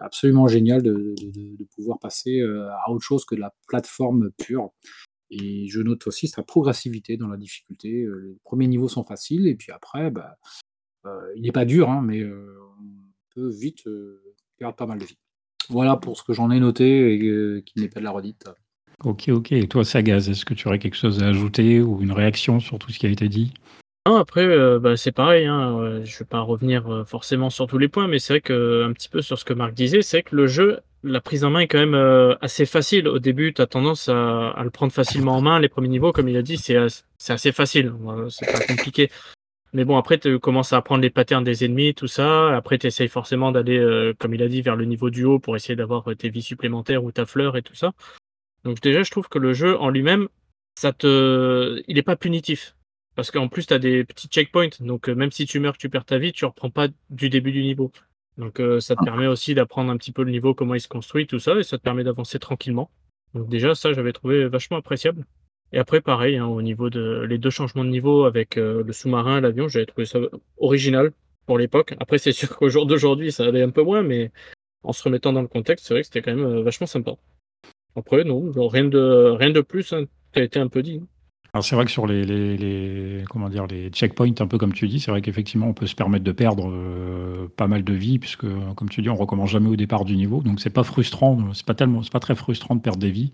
absolument 0.00 0.48
génial 0.48 0.82
de, 0.82 1.14
de- 1.20 1.56
de- 1.56 1.64
pouvoir 1.74 1.98
passer 1.98 2.40
à 2.40 2.90
autre 2.90 3.04
chose 3.04 3.24
que 3.24 3.34
de 3.34 3.40
la 3.40 3.52
plateforme 3.66 4.30
pure. 4.38 4.70
Et 5.30 5.68
je 5.68 5.80
note 5.80 6.06
aussi 6.06 6.26
sa 6.28 6.42
progressivité 6.42 7.16
dans 7.16 7.28
la 7.28 7.36
difficulté. 7.36 8.06
Les 8.06 8.36
premiers 8.44 8.66
niveaux 8.68 8.88
sont 8.88 9.04
faciles 9.04 9.46
et 9.46 9.54
puis 9.56 9.72
après, 9.72 10.10
bah, 10.10 10.38
il 11.36 11.42
n'est 11.42 11.52
pas 11.52 11.64
dur, 11.64 11.90
hein, 11.90 12.02
mais 12.02 12.24
on 12.24 13.12
peut 13.34 13.48
vite 13.50 13.84
perdre 14.58 14.76
pas 14.76 14.86
mal 14.86 14.98
de 14.98 15.04
vie. 15.04 15.18
Voilà 15.70 15.96
pour 15.96 16.16
ce 16.18 16.24
que 16.24 16.32
j'en 16.32 16.50
ai 16.50 16.58
noté 16.60 17.14
et 17.14 17.28
euh, 17.28 17.62
qui 17.64 17.80
n'est 17.80 17.88
pas 17.88 18.00
de 18.00 18.04
la 18.04 18.10
redite. 18.10 18.44
Ok, 19.04 19.28
ok. 19.28 19.52
Et 19.52 19.66
toi, 19.68 19.84
Sagaz, 19.84 20.28
est-ce 20.28 20.44
que 20.44 20.52
tu 20.52 20.68
aurais 20.68 20.78
quelque 20.78 20.96
chose 20.96 21.22
à 21.22 21.28
ajouter 21.28 21.80
ou 21.80 22.02
une 22.02 22.12
réaction 22.12 22.60
sur 22.60 22.78
tout 22.78 22.90
ce 22.90 22.98
qui 22.98 23.06
a 23.06 23.10
été 23.10 23.28
dit? 23.28 23.54
Non, 24.06 24.16
après, 24.16 24.44
euh, 24.44 24.78
bah, 24.78 24.96
c'est 24.96 25.12
pareil, 25.12 25.46
hein, 25.46 25.78
euh, 25.78 26.04
je 26.04 26.18
vais 26.18 26.24
pas 26.24 26.40
revenir 26.40 26.90
euh, 26.92 27.04
forcément 27.04 27.50
sur 27.50 27.66
tous 27.66 27.78
les 27.78 27.88
points, 27.88 28.08
mais 28.08 28.18
c'est 28.18 28.32
vrai 28.34 28.40
que 28.40 28.52
euh, 28.52 28.86
un 28.86 28.92
petit 28.92 29.08
peu 29.08 29.22
sur 29.22 29.38
ce 29.38 29.44
que 29.44 29.52
Marc 29.52 29.74
disait, 29.74 30.02
c'est 30.02 30.22
que 30.22 30.34
le 30.34 30.46
jeu, 30.46 30.80
la 31.04 31.20
prise 31.20 31.44
en 31.44 31.50
main 31.50 31.60
est 31.60 31.68
quand 31.68 31.78
même 31.78 31.94
euh, 31.94 32.34
assez 32.40 32.66
facile. 32.66 33.06
Au 33.08 33.18
début, 33.18 33.52
tu 33.54 33.62
as 33.62 33.66
tendance 33.66 34.08
à, 34.08 34.50
à 34.50 34.64
le 34.64 34.70
prendre 34.70 34.92
facilement 34.92 35.36
en 35.36 35.42
main. 35.42 35.60
Les 35.60 35.68
premiers 35.68 35.88
niveaux, 35.88 36.12
comme 36.12 36.28
il 36.28 36.36
a 36.36 36.42
dit, 36.42 36.56
c'est 36.56 36.76
as- 36.76 37.04
c'est 37.18 37.32
assez 37.34 37.52
facile, 37.52 37.92
c'est 38.30 38.50
pas 38.50 38.60
compliqué. 38.60 39.10
Mais 39.72 39.84
bon, 39.84 39.96
après, 39.96 40.18
tu 40.18 40.38
commences 40.38 40.72
à 40.72 40.78
apprendre 40.78 41.02
les 41.02 41.10
patterns 41.10 41.44
des 41.44 41.64
ennemis, 41.64 41.94
tout 41.94 42.08
ça. 42.08 42.56
Après, 42.56 42.78
tu 42.78 42.86
essayes 42.88 43.08
forcément 43.08 43.52
d'aller, 43.52 43.78
euh, 43.78 44.14
comme 44.18 44.34
il 44.34 44.42
a 44.42 44.48
dit, 44.48 44.62
vers 44.62 44.76
le 44.76 44.84
niveau 44.84 45.10
du 45.10 45.24
haut 45.24 45.38
pour 45.38 45.54
essayer 45.54 45.76
d'avoir 45.76 46.10
euh, 46.10 46.16
tes 46.16 46.28
vies 46.28 46.42
supplémentaires 46.42 47.04
ou 47.04 47.12
ta 47.12 47.24
fleur 47.24 47.56
et 47.56 47.62
tout 47.62 47.74
ça. 47.76 47.92
Donc 48.64 48.80
déjà, 48.80 49.02
je 49.02 49.10
trouve 49.10 49.28
que 49.28 49.38
le 49.38 49.52
jeu 49.52 49.78
en 49.78 49.88
lui-même, 49.88 50.28
ça 50.74 50.92
te, 50.92 51.82
il 51.86 51.98
est 51.98 52.02
pas 52.02 52.16
punitif. 52.16 52.74
Parce 53.14 53.30
qu'en 53.30 53.48
plus, 53.48 53.66
tu 53.66 53.74
as 53.74 53.78
des 53.78 54.04
petits 54.04 54.28
checkpoints. 54.28 54.70
Donc, 54.80 55.08
euh, 55.08 55.14
même 55.14 55.30
si 55.30 55.46
tu 55.46 55.60
meurs, 55.60 55.76
tu 55.76 55.88
perds 55.88 56.04
ta 56.04 56.18
vie, 56.18 56.32
tu 56.32 56.44
reprends 56.44 56.70
pas 56.70 56.88
du 57.10 57.28
début 57.28 57.52
du 57.52 57.62
niveau. 57.62 57.92
Donc, 58.38 58.60
euh, 58.60 58.80
ça 58.80 58.96
te 58.96 59.04
permet 59.04 59.26
aussi 59.26 59.54
d'apprendre 59.54 59.90
un 59.90 59.96
petit 59.96 60.12
peu 60.12 60.22
le 60.22 60.30
niveau, 60.30 60.54
comment 60.54 60.74
il 60.74 60.80
se 60.80 60.88
construit, 60.88 61.26
tout 61.26 61.38
ça. 61.38 61.58
Et 61.58 61.62
ça 61.62 61.76
te 61.76 61.82
permet 61.82 62.04
d'avancer 62.04 62.38
tranquillement. 62.38 62.90
Donc, 63.34 63.48
déjà, 63.48 63.74
ça, 63.74 63.92
j'avais 63.92 64.12
trouvé 64.12 64.48
vachement 64.48 64.78
appréciable. 64.78 65.26
Et 65.72 65.78
après, 65.78 66.00
pareil, 66.00 66.36
hein, 66.36 66.46
au 66.46 66.62
niveau 66.62 66.90
de 66.90 67.24
les 67.28 67.38
deux 67.38 67.50
changements 67.50 67.84
de 67.84 67.90
niveau 67.90 68.24
avec 68.24 68.56
euh, 68.56 68.82
le 68.84 68.92
sous-marin 68.92 69.38
et 69.38 69.40
l'avion, 69.40 69.68
j'avais 69.68 69.86
trouvé 69.86 70.04
ça 70.04 70.18
original 70.58 71.12
pour 71.46 71.58
l'époque. 71.58 71.94
Après, 72.00 72.18
c'est 72.18 72.32
sûr 72.32 72.56
qu'au 72.56 72.68
jour 72.68 72.86
d'aujourd'hui, 72.86 73.30
ça 73.30 73.44
allait 73.44 73.62
un 73.62 73.70
peu 73.70 73.82
moins, 73.82 74.02
mais 74.02 74.32
en 74.82 74.92
se 74.92 75.02
remettant 75.02 75.32
dans 75.32 75.42
le 75.42 75.48
contexte, 75.48 75.86
c'est 75.86 75.94
vrai 75.94 76.02
que 76.02 76.06
c'était 76.06 76.22
quand 76.22 76.34
même 76.34 76.46
euh, 76.46 76.62
vachement 76.62 76.86
sympa. 76.86 77.12
Après, 77.96 78.24
non, 78.24 78.50
rien 78.68 78.84
de, 78.84 79.30
rien 79.38 79.50
de 79.50 79.60
plus, 79.60 79.92
hein, 79.92 80.04
ça 80.34 80.40
a 80.40 80.42
été 80.44 80.58
un 80.58 80.68
peu 80.68 80.82
dit. 80.82 81.00
Alors 81.52 81.64
c'est 81.64 81.74
vrai 81.74 81.84
que 81.84 81.90
sur 81.90 82.06
les, 82.06 82.24
les, 82.24 82.56
les- 82.56 83.24
comment 83.28 83.48
dire 83.48 83.66
les 83.66 83.88
checkpoints, 83.90 84.34
un 84.40 84.46
peu 84.46 84.56
comme 84.56 84.72
tu 84.72 84.86
dis, 84.86 85.00
c'est 85.00 85.10
vrai 85.10 85.20
qu'effectivement 85.20 85.66
on 85.66 85.72
peut 85.74 85.86
se 85.86 85.96
permettre 85.96 86.24
de 86.24 86.32
perdre 86.32 86.70
euh, 86.70 87.48
pas 87.56 87.66
mal 87.66 87.82
de 87.82 87.92
vie 87.92 88.18
puisque 88.20 88.46
comme 88.76 88.88
tu 88.88 89.02
dis 89.02 89.08
on 89.10 89.16
recommence 89.16 89.50
jamais 89.50 89.68
au 89.68 89.76
départ 89.76 90.04
du 90.04 90.16
niveau, 90.16 90.42
donc 90.42 90.60
c'est 90.60 90.70
pas 90.70 90.84
frustrant, 90.84 91.52
c'est 91.52 91.66
pas 91.66 91.74
tellement, 91.74 92.02
c'est 92.02 92.12
pas 92.12 92.20
très 92.20 92.36
frustrant 92.36 92.76
de 92.76 92.80
perdre 92.80 93.00
des 93.00 93.10
vies. 93.10 93.32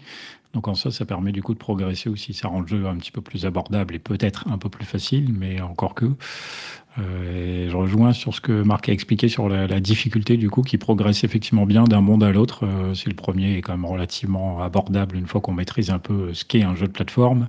Donc 0.55 0.69
en 0.69 0.75
ça, 0.75 0.91
ça 0.91 1.05
permet 1.05 1.33
du 1.33 1.43
coup 1.43 1.55
de 1.55 1.59
progresser 1.59 2.09
aussi, 2.09 2.35
ça 2.35 2.49
rend 2.49 2.61
le 2.61 2.67
jeu 2.67 2.87
un 2.87 2.97
petit 2.97 3.13
peu 3.13 3.21
plus 3.21 3.47
abordable 3.47 3.95
et 3.95 3.99
peut-être 3.99 4.49
un 4.51 4.59
peu 4.59 4.71
plus 4.71 4.87
facile, 4.87 5.33
mais 5.35 5.61
encore 5.61 5.95
que. 5.95 6.07
Euh, 6.99 7.67
et 7.67 7.71
je 7.71 7.77
rejoins 7.77 8.13
sur 8.13 8.35
ce 8.35 8.41
que 8.41 8.63
Marc 8.63 8.89
a 8.89 8.93
expliqué 8.93 9.29
sur 9.29 9.49
la, 9.49 9.67
la 9.67 9.81
difficulté 9.81 10.37
du 10.39 10.49
coup 10.49 10.63
qui 10.63 10.79
progresse 10.79 11.25
effectivement 11.25 11.67
bien 11.67 11.85
d'un 11.85 12.01
monde 12.01 12.25
à 12.25 12.33
l'autre. 12.33 12.65
Euh, 12.65 12.95
si 12.95 13.09
le 13.09 13.15
premier 13.15 13.57
est 13.57 13.63
quand 13.63 13.73
même 13.73 13.85
relativement 13.85 14.63
abordable 14.63 15.17
une 15.17 15.27
fois 15.27 15.41
qu'on 15.43 15.53
maîtrise 15.53 15.91
un 15.91 15.99
peu 15.99 16.33
ce 16.33 16.45
qu'est 16.45 16.63
un 16.63 16.75
jeu 16.75 16.87
de 16.87 16.93
plateforme, 16.93 17.49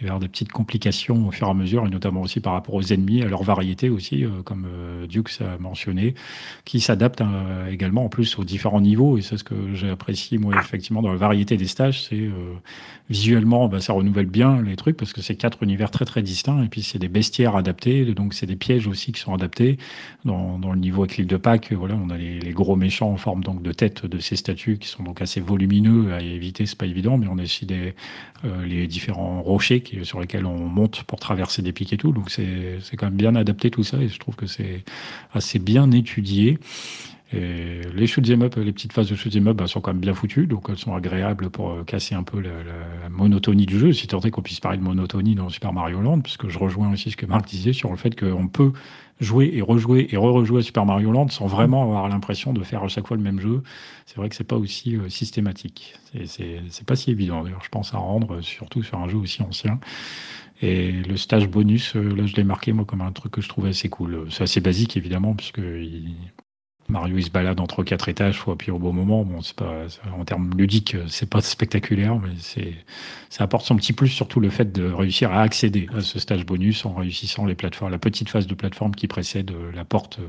il 0.00 0.06
y 0.06 0.08
avoir 0.08 0.20
des 0.20 0.28
petites 0.28 0.52
complications 0.52 1.28
au 1.28 1.30
fur 1.30 1.46
et 1.46 1.50
à 1.50 1.54
mesure, 1.54 1.86
et 1.86 1.90
notamment 1.90 2.22
aussi 2.22 2.40
par 2.40 2.54
rapport 2.54 2.74
aux 2.74 2.82
ennemis, 2.82 3.22
à 3.22 3.26
leur 3.26 3.42
variété 3.42 3.90
aussi, 3.90 4.24
euh, 4.24 4.42
comme 4.42 4.66
euh, 4.66 5.06
Dukes 5.06 5.40
a 5.40 5.58
mentionné, 5.58 6.14
qui 6.64 6.80
s'adaptent 6.80 7.20
euh, 7.20 7.70
également 7.70 8.04
en 8.04 8.08
plus 8.08 8.38
aux 8.38 8.44
différents 8.44 8.80
niveaux. 8.80 9.18
Et 9.18 9.22
c'est 9.22 9.36
ce 9.36 9.44
que 9.44 9.74
j'apprécie 9.74 10.38
moi 10.38 10.54
effectivement 10.58 11.02
dans 11.02 11.10
la 11.10 11.16
variété 11.16 11.56
des 11.56 11.66
stages, 11.66 12.02
c'est 12.02 12.16
euh, 12.16 12.54
visuellement 13.08 13.68
bah, 13.68 13.80
ça 13.80 13.92
renouvelle 13.92 14.26
bien 14.26 14.62
les 14.62 14.76
trucs 14.76 14.96
parce 14.96 15.12
que 15.12 15.20
c'est 15.20 15.36
quatre 15.36 15.62
univers 15.62 15.90
très 15.90 16.04
très 16.04 16.22
distincts 16.22 16.62
et 16.62 16.68
puis 16.68 16.82
c'est 16.82 16.98
des 16.98 17.08
bestiaires 17.08 17.56
adaptés, 17.56 18.04
donc 18.14 18.34
c'est 18.34 18.46
des 18.46 18.56
pièges 18.56 18.86
aussi 18.86 19.12
qui 19.12 19.20
sont 19.20 19.34
adaptés. 19.34 19.78
Dans, 20.24 20.58
dans 20.58 20.72
le 20.72 20.78
niveau 20.78 21.04
l'île 21.04 21.26
de 21.26 21.36
Pâques, 21.36 21.72
voilà, 21.72 21.94
on 21.94 22.10
a 22.10 22.16
les, 22.16 22.38
gros 22.52 22.76
méchants 22.76 23.10
en 23.10 23.16
forme 23.16 23.42
donc 23.42 23.62
de 23.62 23.72
tête 23.72 24.06
de 24.06 24.18
ces 24.18 24.36
statues 24.36 24.78
qui 24.78 24.88
sont 24.88 25.02
donc 25.02 25.22
assez 25.22 25.40
volumineux 25.40 26.12
à 26.12 26.20
éviter, 26.20 26.66
c'est 26.66 26.78
pas 26.78 26.86
évident, 26.86 27.16
mais 27.16 27.26
on 27.28 27.38
a 27.38 27.42
aussi 27.42 27.64
des, 27.64 27.94
les 28.64 28.86
différents 28.86 29.40
rochers 29.42 29.80
qui, 29.80 29.89
sur 30.04 30.20
lesquels 30.20 30.46
on 30.46 30.58
monte 30.66 31.02
pour 31.04 31.18
traverser 31.18 31.62
des 31.62 31.72
pics 31.72 31.92
et 31.92 31.96
tout. 31.96 32.12
Donc 32.12 32.30
c'est 32.30 32.78
quand 32.96 33.06
même 33.06 33.16
bien 33.16 33.34
adapté 33.36 33.70
tout 33.70 33.82
ça 33.84 33.98
et 33.98 34.08
je 34.08 34.18
trouve 34.18 34.36
que 34.36 34.46
c'est 34.46 34.84
assez 35.32 35.58
bien 35.58 35.90
étudié. 35.90 36.58
Et 37.32 37.82
les 37.94 38.08
shoot'em 38.08 38.42
up, 38.42 38.56
les 38.56 38.72
petites 38.72 38.92
phases 38.92 39.08
de 39.08 39.14
shoot'em 39.14 39.46
up 39.46 39.56
bah, 39.56 39.68
sont 39.68 39.80
quand 39.80 39.92
même 39.92 40.00
bien 40.00 40.14
foutues, 40.14 40.48
donc 40.48 40.66
elles 40.68 40.76
sont 40.78 40.96
agréables 40.96 41.48
pour 41.48 41.70
euh, 41.70 41.84
casser 41.84 42.16
un 42.16 42.24
peu 42.24 42.40
la, 42.40 42.50
la- 42.50 43.02
la 43.04 43.08
monotonie 43.08 43.66
du 43.66 43.78
jeu, 43.78 43.92
si 43.92 44.08
tant 44.08 44.18
est 44.22 44.32
qu'on 44.32 44.42
puisse 44.42 44.58
parler 44.58 44.78
de 44.78 44.82
monotonie 44.82 45.36
dans 45.36 45.48
Super 45.48 45.72
Mario 45.72 46.00
Land, 46.00 46.22
puisque 46.22 46.48
je 46.48 46.58
rejoins 46.58 46.92
aussi 46.92 47.12
ce 47.12 47.16
que 47.16 47.26
Marc 47.26 47.46
disait 47.46 47.72
sur 47.72 47.90
le 47.90 47.96
fait 47.96 48.18
qu'on 48.18 48.48
peut 48.48 48.72
jouer 49.20 49.50
et 49.54 49.62
rejouer 49.62 50.08
et 50.10 50.16
re-rejouer 50.16 50.60
à 50.60 50.62
Super 50.62 50.86
Mario 50.86 51.12
Land 51.12 51.28
sans 51.28 51.46
vraiment 51.46 51.82
avoir 51.84 52.08
l'impression 52.08 52.52
de 52.52 52.62
faire 52.62 52.82
à 52.82 52.88
chaque 52.88 53.06
fois 53.06 53.16
le 53.16 53.22
même 53.22 53.40
jeu. 53.40 53.62
C'est 54.06 54.16
vrai 54.16 54.28
que 54.28 54.34
c'est 54.36 54.44
pas 54.44 54.56
aussi 54.56 54.96
euh, 54.96 55.08
systématique. 55.08 55.94
C'est- 56.26 56.84
pas 56.86 56.96
si 56.96 57.10
évident 57.10 57.42
d'ailleurs, 57.44 57.62
je 57.62 57.68
pense 57.68 57.94
à 57.94 57.98
rendre, 57.98 58.36
euh, 58.36 58.42
surtout 58.42 58.82
sur 58.82 58.98
un 58.98 59.08
jeu 59.08 59.18
aussi 59.18 59.42
ancien. 59.42 59.78
Et 60.62 60.92
le 60.92 61.16
stage 61.16 61.48
bonus, 61.48 61.96
euh, 61.96 62.14
là 62.14 62.26
je 62.26 62.36
l'ai 62.36 62.44
marqué 62.44 62.72
moi 62.72 62.84
comme 62.84 63.00
un 63.02 63.12
truc 63.12 63.32
que 63.32 63.40
je 63.40 63.48
trouvais 63.48 63.70
assez 63.70 63.88
cool. 63.88 64.26
C'est 64.30 64.44
assez 64.44 64.60
basique 64.60 64.96
évidemment, 64.96 65.34
puisque 65.34 65.60
Mario 66.90 67.16
il 67.16 67.24
se 67.24 67.30
balade 67.30 67.60
entre 67.60 67.82
quatre 67.82 68.08
étages, 68.08 68.38
faut 68.38 68.52
appuyer 68.52 68.72
au 68.72 68.78
bon 68.78 68.92
moment. 68.92 69.24
Bon, 69.24 69.40
c'est 69.40 69.56
pas 69.56 69.86
en 70.18 70.24
termes 70.24 70.50
ludiques, 70.56 70.96
c'est 71.08 71.28
pas 71.28 71.40
spectaculaire, 71.40 72.18
mais 72.18 72.32
c'est 72.38 72.74
ça 73.28 73.44
apporte 73.44 73.64
son 73.64 73.76
petit 73.76 73.92
plus, 73.92 74.08
surtout 74.08 74.40
le 74.40 74.50
fait 74.50 74.72
de 74.72 74.90
réussir 74.90 75.32
à 75.32 75.40
accéder 75.42 75.88
à 75.94 76.00
ce 76.00 76.18
stage 76.18 76.44
bonus 76.44 76.84
en 76.84 76.94
réussissant 76.94 77.46
les 77.46 77.54
plateformes, 77.54 77.90
la 77.90 77.98
petite 77.98 78.28
phase 78.28 78.46
de 78.46 78.54
plateforme 78.54 78.94
qui 78.94 79.06
précède 79.06 79.52
la 79.72 79.84
porte 79.84 80.18
euh, 80.18 80.26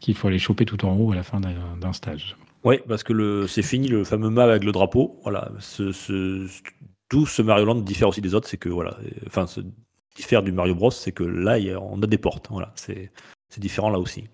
qu'il 0.00 0.14
faut 0.14 0.28
aller 0.28 0.38
choper 0.38 0.64
tout 0.64 0.84
en 0.86 0.96
haut 0.96 1.12
à 1.12 1.16
la 1.16 1.22
fin 1.22 1.40
d'un 1.40 1.92
stage. 1.92 2.36
Oui, 2.64 2.76
parce 2.88 3.02
que 3.02 3.46
c'est 3.46 3.62
fini 3.62 3.88
le 3.88 4.04
fameux 4.04 4.30
map 4.30 4.44
avec 4.44 4.64
le 4.64 4.72
drapeau. 4.72 5.18
Voilà, 5.22 5.50
ce, 5.60 5.92
ce, 5.92 6.46
ce 7.10 7.42
Mario 7.42 7.64
Land 7.64 7.76
diffère 7.76 8.08
aussi 8.08 8.20
des 8.20 8.34
autres, 8.34 8.48
c'est 8.48 8.56
que 8.56 8.68
voilà, 8.68 8.96
enfin, 9.26 9.46
se 9.46 9.60
diffère 10.16 10.42
du 10.42 10.52
Mario 10.52 10.74
Bros, 10.74 10.90
c'est 10.90 11.12
que 11.12 11.22
là, 11.22 11.56
on 11.80 12.02
a 12.02 12.06
des 12.06 12.18
portes. 12.18 12.48
Voilà, 12.50 12.72
c'est 12.74 13.10
différent 13.58 13.90
là 13.90 13.98
aussi. 13.98 14.24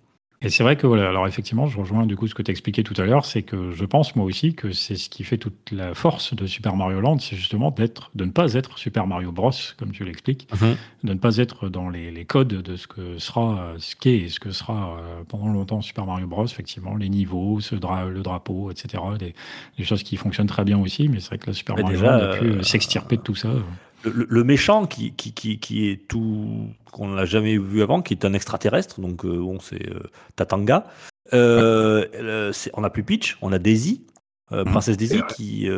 Et 0.44 0.50
c'est 0.50 0.62
vrai 0.62 0.76
que 0.76 0.86
voilà, 0.86 1.08
alors 1.08 1.26
effectivement, 1.26 1.66
je 1.66 1.78
rejoins 1.78 2.06
du 2.06 2.16
coup 2.16 2.26
ce 2.28 2.34
que 2.34 2.42
tu 2.42 2.50
expliquais 2.50 2.82
tout 2.82 2.94
à 3.00 3.04
l'heure, 3.04 3.24
c'est 3.24 3.42
que 3.42 3.72
je 3.72 3.84
pense 3.84 4.14
moi 4.16 4.24
aussi 4.24 4.54
que 4.54 4.72
c'est 4.72 4.96
ce 4.96 5.08
qui 5.08 5.24
fait 5.24 5.38
toute 5.38 5.70
la 5.72 5.94
force 5.94 6.34
de 6.34 6.46
Super 6.46 6.76
Mario 6.76 7.00
Land, 7.00 7.18
c'est 7.18 7.36
justement 7.36 7.70
d'être, 7.70 8.10
de 8.14 8.24
ne 8.24 8.30
pas 8.30 8.52
être 8.54 8.78
Super 8.78 9.06
Mario 9.06 9.32
Bros, 9.32 9.50
comme 9.78 9.92
tu 9.92 10.04
l'expliques, 10.04 10.48
de 11.02 11.12
ne 11.12 11.18
pas 11.18 11.36
être 11.38 11.68
dans 11.68 11.88
les, 11.88 12.10
les 12.10 12.24
codes 12.24 12.48
de 12.48 12.76
ce 12.76 12.86
que 12.86 13.18
sera, 13.18 13.72
ce 13.78 13.96
qu'est 13.96 14.16
et 14.18 14.28
ce 14.28 14.38
que 14.40 14.50
sera 14.52 14.96
euh, 14.98 15.22
pendant 15.28 15.48
longtemps 15.48 15.80
Super 15.80 16.06
Mario 16.06 16.26
Bros, 16.26 16.44
effectivement, 16.44 16.94
les 16.96 17.08
niveaux, 17.08 17.60
ce 17.60 17.74
dra- 17.74 18.06
le 18.08 18.22
drapeau, 18.22 18.70
etc. 18.70 19.02
Des, 19.18 19.34
des 19.78 19.84
choses 19.84 20.02
qui 20.02 20.16
fonctionnent 20.16 20.46
très 20.46 20.64
bien 20.64 20.78
aussi, 20.78 21.08
mais 21.08 21.20
c'est 21.20 21.28
vrai 21.28 21.38
que 21.38 21.46
la 21.48 21.54
Super 21.54 21.76
Mais 21.76 21.82
Mario 21.82 22.00
Land 22.02 22.18
a 22.18 22.26
pu 22.38 22.44
euh, 22.46 22.54
euh, 22.58 22.62
s'extirper 22.62 23.16
de 23.16 23.22
tout 23.22 23.34
ça. 23.34 23.48
Le, 24.04 24.44
méchant 24.44 24.86
qui, 24.86 25.12
qui, 25.12 25.32
qui, 25.32 25.58
qui 25.58 25.88
est 25.88 26.08
tout 26.08 26.68
qu'on 26.92 27.08
n'a 27.08 27.24
jamais 27.24 27.58
vu 27.58 27.82
avant, 27.82 28.02
qui 28.02 28.14
est 28.14 28.24
un 28.24 28.34
extraterrestre, 28.34 29.00
donc 29.00 29.24
euh, 29.24 29.38
bon, 29.38 29.58
c'est 29.60 29.88
euh, 29.90 30.00
Tatanga. 30.36 30.86
Euh, 31.32 32.04
euh, 32.14 32.52
on 32.74 32.82
n'a 32.82 32.90
plus 32.90 33.02
Peach, 33.02 33.36
on 33.42 33.52
a 33.52 33.58
Daisy, 33.58 34.02
Mhm. 34.50 34.64
Princesse 34.66 34.98
Daisy, 34.98 35.20
qui 35.34 35.68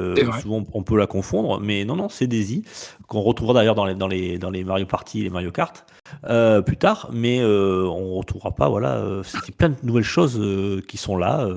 souvent 0.42 0.64
on 0.74 0.82
peut 0.82 0.98
la 0.98 1.06
confondre, 1.06 1.60
mais 1.60 1.84
non, 1.84 1.94
non, 1.94 2.08
c'est 2.08 2.26
Daisy, 2.26 2.64
qu'on 3.06 3.20
retrouvera 3.20 3.54
d'ailleurs 3.54 3.76
dans 3.76 3.84
les, 3.86 3.94
dans, 3.94 4.08
les, 4.08 4.38
dans 4.38 4.50
les 4.50 4.64
Mario 4.64 4.86
Party 4.86 5.20
et 5.20 5.22
les 5.22 5.30
Mario 5.30 5.52
Kart 5.52 5.86
plus 6.66 6.76
tard, 6.76 7.08
mais 7.12 7.42
on 7.44 8.10
ne 8.14 8.18
retrouvera 8.18 8.50
pas, 8.56 8.68
voilà, 8.68 9.22
c'est 9.22 9.54
plein 9.56 9.68
de 9.68 9.76
nouvelles 9.84 10.02
choses 10.02 10.42
qui 10.88 10.96
sont 10.96 11.16
là. 11.16 11.48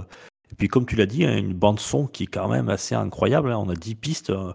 Et 0.51 0.55
puis, 0.55 0.67
comme 0.67 0.85
tu 0.85 0.95
l'as 0.95 1.07
dit, 1.07 1.25
hein, 1.25 1.35
une 1.35 1.53
bande-son 1.53 2.05
qui 2.05 2.23
est 2.23 2.27
quand 2.27 2.47
même 2.47 2.69
assez 2.69 2.93
incroyable. 2.95 3.51
hein. 3.51 3.57
On 3.57 3.69
a 3.69 3.75
10 3.75 3.95
pistes, 3.95 4.31
je 4.31 4.53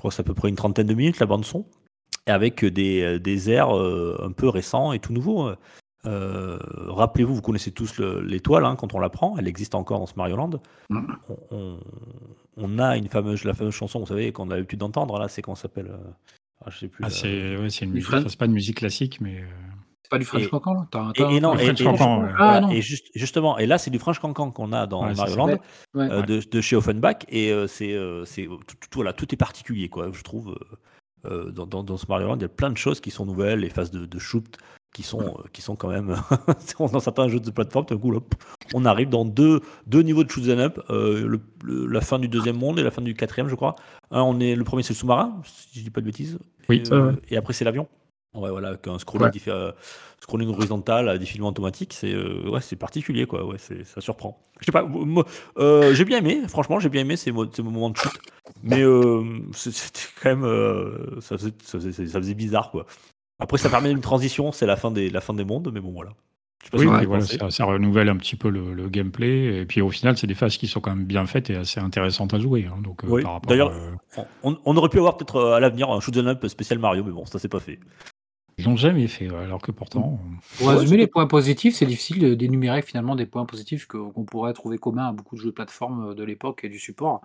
crois 0.00 0.10
que 0.10 0.16
c'est 0.16 0.22
à 0.22 0.24
peu 0.24 0.34
près 0.34 0.48
une 0.48 0.56
trentaine 0.56 0.86
de 0.88 0.94
minutes 0.94 1.20
la 1.20 1.26
bande-son, 1.26 1.64
et 2.26 2.30
avec 2.32 2.64
des, 2.64 3.02
euh, 3.02 3.18
des 3.18 3.50
airs 3.50 3.76
euh, 3.76 4.18
un 4.22 4.32
peu 4.32 4.48
récents 4.48 4.92
et 4.92 4.98
tout 4.98 5.12
nouveaux. 5.12 5.46
euh. 5.48 5.56
Euh, 6.06 6.58
Rappelez-vous, 6.88 7.34
vous 7.34 7.42
connaissez 7.42 7.72
tous 7.72 7.98
le- 7.98 8.20
l'étoile 8.22 8.64
hein, 8.64 8.74
quand 8.74 8.94
on 8.94 8.98
la 9.00 9.10
prend, 9.10 9.36
elle 9.36 9.46
existe 9.46 9.74
encore 9.74 9.98
dans 10.00 10.06
ce 10.06 10.14
Mario 10.16 10.34
Land. 10.36 10.50
Mhm. 10.88 11.16
On, 11.28 11.36
on- 11.56 11.80
on 12.56 12.78
a 12.78 12.96
une 12.96 13.08
fameuse, 13.08 13.44
la 13.44 13.52
fameuse 13.54 13.74
chanson, 13.74 14.00
vous 14.00 14.06
savez, 14.06 14.32
qu'on 14.32 14.50
a 14.50 14.54
l'habitude 14.56 14.78
d'entendre, 14.80 15.18
là, 15.18 15.28
c'est 15.28 15.42
qu'on 15.42 15.54
s'appelle. 15.54 15.88
euh, 15.88 16.10
ah, 16.64 16.70
je 16.70 16.78
sais 16.78 16.88
plus. 16.88 17.04
Ah, 17.04 17.08
euh, 17.08 17.10
c'est 17.10 17.56
ouais, 17.58 17.68
c'est 17.70 17.84
une 17.84 17.92
musique, 17.92 18.08
enfin, 18.14 18.24
c'est 18.28 18.38
pas 18.38 18.46
une 18.46 18.52
musique 18.52 18.78
classique, 18.78 19.20
mais 19.20 19.40
euh, 19.40 19.46
pas 20.10 20.18
du 20.18 20.24
French 20.26 20.42
Et- 20.42 20.48
Cancan, 20.48 20.74
là 20.74 20.86
T'as- 20.90 21.08
et, 21.10 21.12
t'as- 21.18 21.30
et 21.30 21.40
non, 21.40 21.54
et, 21.54 21.64
French 21.64 21.80
et- 21.80 21.84
Cancan. 21.84 22.24
Ah, 22.38 22.60
non. 22.60 22.70
et 22.70 22.82
juste- 22.82 23.06
justement, 23.14 23.56
et 23.58 23.66
là 23.66 23.78
c'est 23.78 23.90
du 23.90 23.98
French 23.98 24.18
Cancan 24.18 24.50
qu'on 24.50 24.72
a 24.72 24.86
dans 24.86 25.06
Ouais, 25.06 25.14
Mario. 25.14 25.36
Land. 25.36 25.46
Ouais. 25.94 26.10
euh, 26.10 26.22
de, 26.22 26.40
de 26.46 26.60
chez 26.60 26.76
Offenbach 26.76 27.18
et 27.28 27.50
euh, 27.52 27.66
c'est 27.66 27.92
euh, 27.94 28.24
c'est 28.24 28.44
tout, 28.46 28.58
tout- 28.66 28.88
voilà 28.96 29.12
tout 29.12 29.32
est 29.32 29.36
particulier 29.38 29.88
quoi 29.88 30.10
je 30.12 30.22
trouve 30.22 30.58
euh, 31.26 31.50
dans, 31.50 31.66
dans, 31.66 31.82
dans 31.82 31.96
ce 31.96 32.06
Mario 32.08 32.26
Land 32.28 32.36
il 32.36 32.42
y 32.42 32.44
a 32.44 32.48
plein 32.48 32.70
de 32.70 32.76
choses 32.76 33.00
qui 33.00 33.10
sont 33.10 33.24
nouvelles 33.26 33.60
les 33.60 33.70
phases 33.70 33.90
de, 33.90 34.04
de 34.06 34.18
shoot 34.18 34.56
qui 34.92 35.02
sont 35.02 35.20
euh, 35.20 35.42
qui 35.52 35.62
sont 35.62 35.76
quand 35.76 35.88
même 35.88 36.16
dans 36.78 37.00
certains 37.00 37.28
jeux 37.28 37.40
de 37.40 37.50
plateforme 37.50 37.86
tout 37.86 37.94
d'un 37.94 38.00
coup 38.00 38.10
là, 38.10 38.20
on 38.74 38.84
arrive 38.84 39.08
dans 39.10 39.24
deux 39.24 39.60
deux 39.86 40.02
niveaux 40.02 40.24
de 40.24 40.30
shoot 40.30 40.44
'em 40.48 40.58
up 40.58 40.80
euh, 40.90 41.26
le- 41.28 41.40
le- 41.62 41.86
la 41.86 42.00
fin 42.00 42.18
du 42.18 42.26
deuxième 42.28 42.56
monde 42.56 42.78
et 42.78 42.82
la 42.82 42.90
fin 42.90 43.02
du 43.02 43.14
quatrième 43.14 43.48
je 43.48 43.54
crois 43.54 43.76
un 44.10 44.22
on 44.22 44.40
est 44.40 44.54
le 44.56 44.64
premier 44.64 44.82
c'est 44.82 44.94
le 44.94 44.98
sous-marin 44.98 45.40
si 45.44 45.78
je 45.78 45.84
dis 45.84 45.90
pas 45.90 46.00
de 46.00 46.06
bêtises 46.06 46.38
Oui. 46.68 46.82
et, 46.86 46.92
euh, 46.92 47.10
Ouais. 47.12 47.18
et 47.28 47.36
après 47.36 47.52
c'est 47.52 47.64
l'avion 47.64 47.86
ouais 48.34 48.50
voilà 48.50 48.68
avec 48.68 48.86
un 48.86 48.98
scrolling 48.98 49.26
Ouais. 49.26 49.30
diffé- 49.32 49.50
euh, 49.50 49.72
scrolling 50.20 50.48
horizontal 50.50 51.08
à 51.08 51.18
défilement 51.18 51.48
automatique 51.48 51.92
c'est 51.92 52.12
euh, 52.12 52.48
ouais 52.48 52.60
c'est 52.60 52.76
particulier 52.76 53.26
quoi 53.26 53.44
ouais 53.44 53.56
c'est 53.58 53.84
ça 53.84 54.00
surprend 54.00 54.40
je 54.60 54.66
sais 54.66 54.72
pas 54.72 54.86
euh, 55.58 55.94
j'ai 55.94 56.04
bien 56.04 56.18
aimé, 56.18 56.42
franchement, 56.48 56.78
j'ai 56.80 56.90
bien 56.90 57.00
aimé 57.00 57.16
ces, 57.16 57.32
mo- 57.32 57.50
ces 57.50 57.62
moments 57.62 57.88
de 57.90 57.96
shoot. 57.96 58.12
Mais 58.62 58.82
euh, 58.82 59.22
c'était 59.54 60.00
quand 60.22 60.36
même. 60.36 61.20
ça, 61.22 61.38
faisait, 61.38 61.52
ça, 61.64 61.78
faisait, 61.80 62.06
ça 62.06 62.18
faisait 62.20 62.34
bizarre, 62.34 62.70
quoi. 62.70 62.84
Après, 63.38 63.56
ça 63.56 63.70
permet 63.70 63.90
une 63.90 64.02
transition, 64.02 64.52
c'est 64.52 64.66
la, 64.66 64.76
fin 64.76 64.90
des- 64.90 65.08
la 65.08 65.22
fin 65.22 65.32
des 65.32 65.46
mondes, 65.46 65.70
mais 65.72 65.80
bon, 65.80 65.92
voilà. 65.92 66.10
Je 66.70 66.76
Oui, 66.76 66.84
voilà, 67.06 67.24
ça, 67.24 67.50
ça 67.50 67.64
renouvelle 67.64 68.10
un 68.10 68.18
petit 68.18 68.36
peu 68.36 68.50
le, 68.50 68.74
le 68.74 68.90
gameplay. 68.90 69.62
Et 69.62 69.64
puis 69.64 69.80
au 69.80 69.88
final, 69.88 70.18
c'est 70.18 70.26
des 70.26 70.34
phases 70.34 70.58
qui 70.58 70.66
sont 70.66 70.80
quand 70.80 70.94
même 70.94 71.06
bien 71.06 71.24
faites 71.24 71.48
et 71.48 71.56
assez 71.56 71.80
intéressantes 71.80 72.34
à 72.34 72.38
jouer. 72.38 72.68
hein. 72.70 72.78
donc, 72.82 73.00
Oui, 73.04 73.22
d'ailleurs- 73.48 73.70
euh, 73.72 74.22
On, 74.42 74.58
on 74.66 74.76
aurait 74.76 74.90
pu 74.90 74.98
avoir 74.98 75.16
peut-être 75.16 75.40
à 75.52 75.60
l'avenir 75.60 75.88
un 75.90 76.00
shoot 76.00 76.14
'em 76.18 76.26
up 76.26 76.46
spécial 76.48 76.78
Mario, 76.78 77.02
mais 77.02 77.12
bon, 77.12 77.24
ça 77.24 77.38
c'est 77.38 77.48
pas 77.48 77.60
fait. 77.60 77.80
Ils 78.60 78.64
l'ont 78.64 78.76
jamais 78.76 79.08
fait, 79.08 79.30
ouais, 79.30 79.38
alors 79.44 79.62
que 79.62 79.72
pourtant. 79.72 80.20
Pour 80.56 80.66
Ouais, 80.66 80.74
résumer 80.74 80.98
les 80.98 81.06
points 81.06 81.26
positifs, 81.26 81.76
c'est 81.76 81.86
difficile 81.86 82.36
d'énumérer 82.36 82.82
finalement 82.82 83.16
des 83.16 83.26
points 83.26 83.46
positifs 83.46 83.86
qu'on 83.86 84.24
pourrait 84.24 84.52
trouver 84.52 84.78
communs 84.78 85.08
à 85.08 85.12
beaucoup 85.12 85.36
de 85.36 85.40
jeux 85.40 85.48
de 85.48 85.54
plateforme 85.54 86.10
euh, 86.10 86.14
de 86.14 86.22
l'époque 86.24 86.64
et 86.64 86.68
du 86.68 86.78
support. 86.78 87.22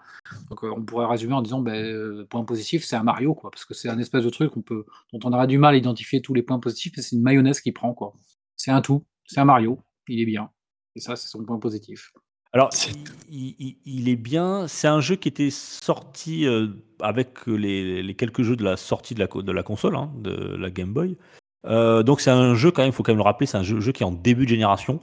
Donc 0.49 0.63
euh, 0.63 0.73
on 0.75 0.83
pourrait 0.83 1.07
résumer 1.07 1.33
en 1.33 1.41
disant, 1.41 1.61
ben, 1.61 1.73
euh, 1.75 2.25
point 2.29 2.45
positif, 2.45 2.85
c'est 2.85 2.95
un 2.95 3.03
Mario, 3.03 3.33
quoi, 3.33 3.51
parce 3.51 3.65
que 3.65 3.73
c'est 3.73 3.89
un 3.89 3.99
espèce 3.99 4.23
de 4.23 4.29
truc 4.29 4.55
on 4.55 4.61
peut, 4.61 4.85
dont 5.11 5.19
on 5.23 5.33
aurait 5.33 5.47
du 5.47 5.57
mal 5.57 5.75
à 5.75 5.77
identifier 5.77 6.21
tous 6.21 6.33
les 6.33 6.43
points 6.43 6.59
positifs, 6.59 6.93
mais 6.95 7.03
c'est 7.03 7.15
une 7.15 7.23
mayonnaise 7.23 7.59
qui 7.61 7.71
prend, 7.73 7.93
quoi. 7.93 8.13
C'est 8.55 8.71
un 8.71 8.81
tout, 8.81 9.05
c'est 9.25 9.39
un 9.41 9.45
Mario, 9.45 9.79
il 10.07 10.21
est 10.21 10.25
bien. 10.25 10.49
Et 10.95 11.01
ça, 11.01 11.15
c'est 11.15 11.27
son 11.27 11.43
point 11.43 11.59
positif. 11.59 12.13
Alors, 12.55 12.69
C'est- 12.73 12.91
il, 13.29 13.53
il- 13.59 13.75
il 13.85 14.09
est 14.09 14.15
bien. 14.15 14.67
C'est 14.67 14.87
un 14.87 15.01
jeu 15.01 15.15
qui 15.17 15.27
était 15.27 15.49
sorti 15.51 16.47
euh, 16.47 16.67
avec 17.01 17.45
les, 17.47 18.01
les 18.01 18.13
quelques 18.15 18.41
jeux 18.43 18.55
de 18.55 18.63
la 18.63 18.77
sortie 18.77 19.13
de 19.13 19.19
la, 19.19 19.27
co- 19.27 19.41
de 19.43 19.51
la 19.51 19.61
console, 19.61 19.95
hein, 19.97 20.09
de 20.17 20.55
la 20.55 20.71
Game 20.71 20.93
Boy. 20.93 21.17
Euh, 21.67 22.01
donc, 22.01 22.21
c'est 22.21 22.31
un 22.31 22.55
jeu, 22.55 22.71
quand 22.71 22.81
même, 22.81 22.91
il 22.91 22.93
faut 22.95 23.03
quand 23.03 23.11
même 23.11 23.17
le 23.17 23.23
rappeler, 23.23 23.45
c'est 23.45 23.57
un 23.57 23.63
jeu, 23.63 23.79
jeu 23.81 23.91
qui 23.91 24.03
est 24.03 24.05
en 24.05 24.11
début 24.11 24.45
de 24.45 24.49
génération. 24.49 24.99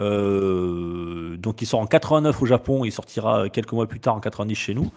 Euh, 0.00 1.36
donc, 1.36 1.62
il 1.62 1.66
sort 1.66 1.80
en 1.80 1.86
89 1.86 2.42
au 2.42 2.46
Japon, 2.46 2.84
il 2.84 2.92
sortira 2.92 3.48
quelques 3.48 3.72
mois 3.72 3.86
plus 3.86 4.00
tard 4.00 4.14
en 4.16 4.20
90 4.20 4.54
chez 4.54 4.74
nous. 4.74 4.90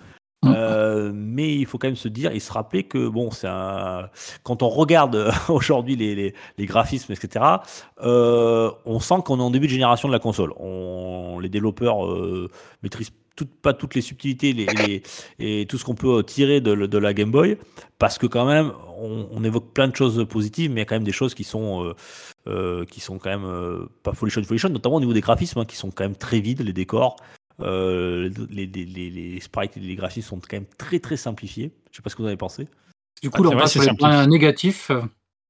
Euh, 0.92 1.12
mais 1.14 1.56
il 1.56 1.66
faut 1.66 1.78
quand 1.78 1.88
même 1.88 1.96
se 1.96 2.08
dire 2.08 2.32
et 2.32 2.39
se 2.39 2.52
rappeler 2.52 2.84
que 2.84 3.08
bon, 3.08 3.32
c'est 3.32 3.48
un. 3.48 4.10
Quand 4.44 4.64
on 4.64 4.70
regarde 4.70 5.32
aujourd'hui 5.50 5.96
les, 5.96 6.34
les, 6.58 6.66
graphismes, 6.66 7.14
etc., 7.14 7.46
euh, 8.04 8.72
on 8.86 9.00
sent 9.00 9.16
qu'on 9.26 9.39
est 9.39 9.44
en 9.44 9.52
début 9.52 9.68
de 9.68 9.72
génération 9.72 10.08
de 10.08 10.14
la 10.14 10.20
console. 10.20 10.54
On, 10.58 11.39
les 11.39 11.50
développeurs 11.50 12.06
euh, 12.06 12.50
maîtrisent 12.84 13.12
toutes- 13.36 13.62
pas 13.62 13.74
toutes 13.74 13.96
les 13.96 14.02
subtilités 14.02 15.04
et 15.39 15.66
tout 15.66 15.78
ce 15.78 15.86
qu'on 15.86 15.96
peut 15.96 16.24
tirer 16.24 16.62
de, 16.62 16.76
de 16.76 16.98
la 16.98 17.14
Game 17.14 17.32
Boy, 17.32 17.58
parce 17.98 18.18
que 18.18 18.28
quand 18.28 18.46
même, 18.46 18.72
on, 18.98 19.44
évoque 19.44 19.74
plein 19.74 19.88
de 19.88 19.96
choses 19.96 20.26
positives, 20.28 20.72
mais 20.72 20.76
il 20.76 20.80
y 20.80 20.82
a 20.84 20.86
quand 20.86 20.96
même 20.96 21.04
des 21.04 21.12
choses 21.12 21.34
qui 21.34 21.44
sont, 21.44 21.86
euh, 21.86 21.94
euh, 22.48 22.86
qui 22.86 23.00
sont 23.00 23.18
quand 23.18 23.30
même 23.30 23.46
euh, 23.46 23.86
pas 24.04 24.14
folichon, 24.14 24.44
folichon, 24.44 24.70
notamment 24.70 24.96
au 24.98 25.00
niveau 25.00 25.14
des 25.14 25.22
graphismes, 25.22 25.60
hein, 25.60 25.66
qui 25.66 25.76
sont 25.76 25.92
quand 25.92 26.04
même 26.04 26.16
très 26.16 26.39
vides, 26.39 26.62
les 26.62 26.74
décors. 26.74 27.16
Euh, 27.64 28.30
les, 28.49 28.66
les, 28.66 28.86
les, 28.86 29.09
les 29.09 29.39
sprites 29.39 29.78
et 29.78 29.80
les 29.80 29.95
graphismes 29.95 30.28
sont 30.30 30.39
quand 30.39 30.53
même 30.57 30.66
très 30.78 30.99
très 30.99 31.18
simplifiés. 31.18 31.72
Je 31.91 31.97
sais 31.97 32.01
pas 32.01 32.09
ce 32.09 32.16
que 32.16 32.22
vous 32.22 32.28
avez 32.28 32.38
pensé. 32.38 32.68
Du 33.22 33.30
Ah, 33.34 33.38
coup, 33.38 33.43
là, 33.43 33.49
c'est 33.49 33.55
on 33.55 33.57
vrai, 33.57 33.62
passe 33.64 33.72
sur 33.74 33.82
les 33.82 33.88
points 33.95 34.12
simplifié. 34.12 34.30
négatifs. 34.32 34.91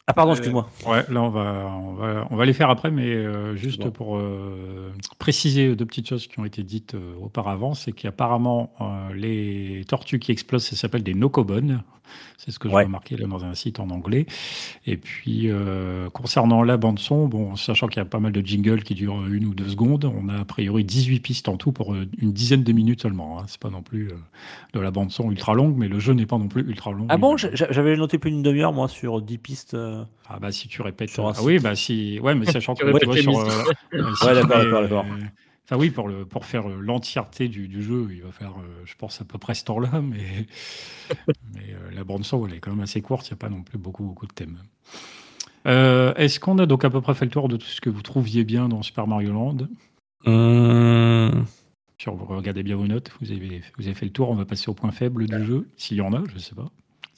Ah 0.07 0.14
pardon, 0.14 0.32
Euh, 0.32 0.36
excuse-moi. 0.36 0.70
Ouais, 0.88 1.03
là, 1.09 1.22
on 1.22 1.30
va, 1.30 1.68
on 1.78 1.93
va, 1.93 2.28
on 2.32 2.36
va 2.36 2.45
les 2.45 2.53
faire 2.53 2.70
après, 2.70 2.91
mais 2.91 3.05
euh, 3.14 3.55
juste 3.55 3.82
Bon. 3.82 3.91
pour 3.91 4.18
euh, 4.18 4.91
préciser 5.20 5.76
deux 5.76 5.86
petites 5.86 6.09
choses 6.09 6.28
qui 6.28 6.39
ont 6.39 6.45
été 6.45 6.64
dites 6.64 6.95
euh, 6.95 7.16
auparavant, 7.22 7.76
c'est 7.76 7.91
qu'apparemment, 7.93 8.74
euh, 8.82 9.14
les 9.14 9.86
tortues 9.88 10.20
qui 10.20 10.32
explosent, 10.32 10.66
ça 10.66 10.76
s'appelle 10.76 11.03
des 11.03 11.14
Nokobon. 11.14 11.82
C'est 12.38 12.51
ce 12.51 12.57
que 12.59 12.68
j'ai 12.70 12.76
Ouais. 12.76 12.84
remarqué 12.86 13.18
là 13.18 13.28
dans 13.28 13.45
un 13.45 13.53
site 13.53 13.80
en 13.80 13.89
anglais. 13.91 14.26
Et 14.88 14.97
puis, 14.97 15.49
euh, 15.51 16.09
concernant 16.09 16.64
la 16.64 16.78
bande-son, 16.78 17.28
bon, 17.28 17.55
sachant 17.55 17.88
qu'il 17.88 17.97
y 17.97 18.01
a 18.01 18.05
pas 18.05 18.20
mal 18.20 18.32
de 18.32 18.41
jingles 18.45 18.82
qui 18.84 18.95
durent 18.95 19.26
une 19.28 19.45
ou 19.45 19.53
deux 19.53 19.70
secondes, 19.70 20.05
on 20.05 20.28
a 20.30 20.39
a 20.39 20.45
priori 20.45 20.84
18 20.84 21.20
pistes 21.20 21.49
en 21.49 21.57
tout 21.57 21.72
pour 21.72 21.93
euh, 21.93 22.07
une 22.18 22.34
dizaine 22.34 22.64
de 22.64 22.72
minutes 22.74 23.01
seulement. 23.03 23.39
Hein. 23.39 23.45
C'est 23.47 23.59
pas 23.59 23.70
non 23.70 23.84
plus 23.84 24.07
euh, 24.09 24.16
de 24.74 24.80
la 24.80 24.89
bande-son 24.91 25.30
ultra 25.30 25.53
longue, 25.53 25.76
mais 25.78 25.88
le 25.88 25.99
jeu 25.99 26.14
n'est 26.14 26.26
pas 26.26 26.38
non 26.38 26.47
plus 26.47 26.64
ultra 26.64 26.91
long. 26.91 27.05
Ah 27.09 27.18
bon, 27.18 27.38
j'avais 27.38 27.95
noté 27.95 28.18
plus 28.18 28.32
d'une 28.32 28.41
demi-heure 28.43 28.74
moi 28.74 28.88
sur 28.88 29.22
10 29.22 29.38
pistes. 29.38 29.74
euh. 29.76 30.03
Ah 30.28 30.39
bah 30.39 30.51
si 30.51 30.68
tu 30.68 30.82
répètes. 30.82 31.09
Sur 31.09 31.28
un 31.28 31.34
ah 31.36 31.43
oui, 31.43 31.59
bah 31.59 31.76
si. 31.76 32.20
Ouais, 32.22 32.34
mais 32.36 32.45
sachant 32.45 32.74
que 32.76 32.80
Tu 32.80 32.86
tu 32.86 32.89
vois, 32.89 32.99
répètes 32.99 33.16
les 33.16 33.22
sur. 33.22 33.32
musiques. 33.34 33.51
si 34.18 34.26
Ouais, 34.26 34.34
tu 34.41 34.47
d'accord, 34.47 34.57
mets, 34.57 34.64
d'accord, 34.64 34.82
d'accord. 34.82 35.05
Enfin 35.72 35.80
oui, 35.80 35.89
pour, 35.89 36.09
le, 36.09 36.26
pour 36.26 36.45
faire 36.45 36.69
euh, 36.69 36.82
l'entièreté 36.82 37.47
du, 37.47 37.69
du 37.69 37.82
jeu, 37.82 38.09
il 38.11 38.24
va 38.24 38.34
faire, 38.34 38.55
euh, 38.59 38.82
je 38.84 38.93
pense, 38.95 39.22
à 39.22 39.24
peu 39.24 39.38
près 39.38 39.55
ce 39.55 39.63
temps-là, 39.63 40.01
mais, 40.03 40.45
mais 41.53 41.69
euh, 41.69 41.91
la 41.93 42.03
bande 42.03 42.26
son, 42.26 42.45
elle 42.45 42.55
est 42.55 42.59
quand 42.59 42.72
même 42.72 42.82
assez 42.82 43.01
courte, 43.01 43.30
il 43.30 43.32
n'y 43.32 43.36
a 43.36 43.38
pas 43.38 43.47
non 43.47 43.63
plus 43.63 43.78
beaucoup, 43.78 44.03
beaucoup 44.03 44.28
de 44.28 44.34
thèmes. 44.34 44.57
Euh, 45.67 46.13
Est-ce 46.15 46.41
qu'on 46.41 46.57
a 46.57 46.65
donc 46.65 46.84
à 46.84 46.89
peu 46.89 46.99
près 46.99 47.13
fait 47.13 47.24
le 47.24 47.32
tour 47.32 47.47
de 47.47 47.55
tout 47.55 47.67
ce 47.67 47.80
que 47.80 47.89
vous 47.89 48.01
trouviez 48.01 48.43
bien 48.43 48.67
dans 48.67 48.82
Super 48.82 49.07
Mario 49.07 49.32
Land? 49.32 49.57
Vous 52.05 52.26
regardez 52.26 52.63
bien 52.63 52.76
vos 52.76 52.88
notes, 52.88 53.11
vous 53.22 53.32
avez, 53.32 53.61
vous 53.78 53.86
avez 53.86 53.93
fait 53.93 54.05
le 54.05 54.11
tour, 54.11 54.30
on 54.30 54.36
va 54.36 54.43
passer 54.43 54.69
au 54.69 54.74
point 54.74 54.91
faible 54.91 55.26
du 55.26 55.45
jeu, 55.45 55.69
s'il 55.78 55.95
y 55.97 56.01
en 56.01 56.11
a, 56.11 56.22
je 56.34 56.38
sais 56.38 56.55
pas. 56.55 56.69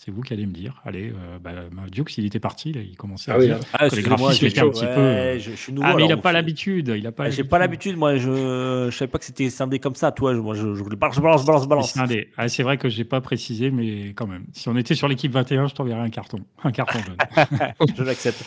C'est 0.03 0.11
vous 0.11 0.21
qui 0.21 0.33
allez 0.33 0.45
me 0.45 0.51
dire. 0.51 0.81
Allez, 0.83 1.11
euh, 1.11 1.39
bah, 1.41 1.51
Dukes, 1.89 2.17
il 2.17 2.25
était 2.25 2.39
parti, 2.39 2.73
là, 2.73 2.81
il 2.81 2.97
commençait 2.97 3.31
Ah 3.31 3.35
à 3.35 3.39
oui, 3.39 3.45
dire. 3.45 3.59
Ah, 3.71 3.77
que 3.77 3.95
les 3.95 3.99
excusez-moi, 4.01 4.17
graphismes 4.17 4.41
je- 4.41 4.51
étaient 4.51 4.59
un 4.59 4.69
petit 4.69 4.83
ouais, 4.85 4.93
peu. 4.95 4.99
euh, 4.99 5.39
je, 5.39 5.51
je 5.51 5.55
suis 5.55 5.71
nouveau. 5.71 5.87
Ah, 5.89 5.93
mais 5.95 6.03
il 6.03 6.09
n'a 6.09 6.17
pas 6.17 6.33
l'habitude. 6.33 6.93
Il 6.97 7.07
a 7.07 7.13
pas. 7.13 7.25
Ah, 7.25 7.29
J'ai 7.29 7.45
pas 7.45 7.57
l'habitude, 7.57 7.95
moi, 7.95 8.17
je, 8.17 8.89
je 8.91 8.97
savais 8.97 9.09
pas 9.09 9.17
que 9.17 9.23
c'était 9.23 9.49
scindé 9.49 9.79
comme 9.79 9.95
ça, 9.95 10.11
toi. 10.11 10.33
je- 10.33 10.39
Moi, 10.39 10.55
je, 10.55 10.65
balance, 10.95 11.45
balance, 11.45 11.67
balance, 11.67 11.97
Ah, 12.37 12.49
c'est 12.49 12.63
vrai 12.63 12.77
que 12.77 12.89
j'ai 12.89 13.05
pas 13.05 13.21
précisé, 13.21 13.71
mais 13.71 14.09
quand 14.09 14.27
même. 14.27 14.43
Si 14.51 14.67
on 14.67 14.75
était 14.75 14.93
sur 14.93 15.07
l'équipe 15.07 15.31
21, 15.31 15.67
je 15.67 15.73
t'enverrais 15.73 16.01
un 16.01 16.09
carton. 16.09 16.39
Un 16.65 16.71
carton 16.73 16.99
jaune. 16.99 17.17
je 17.97 18.03
l'accepte. 18.03 18.43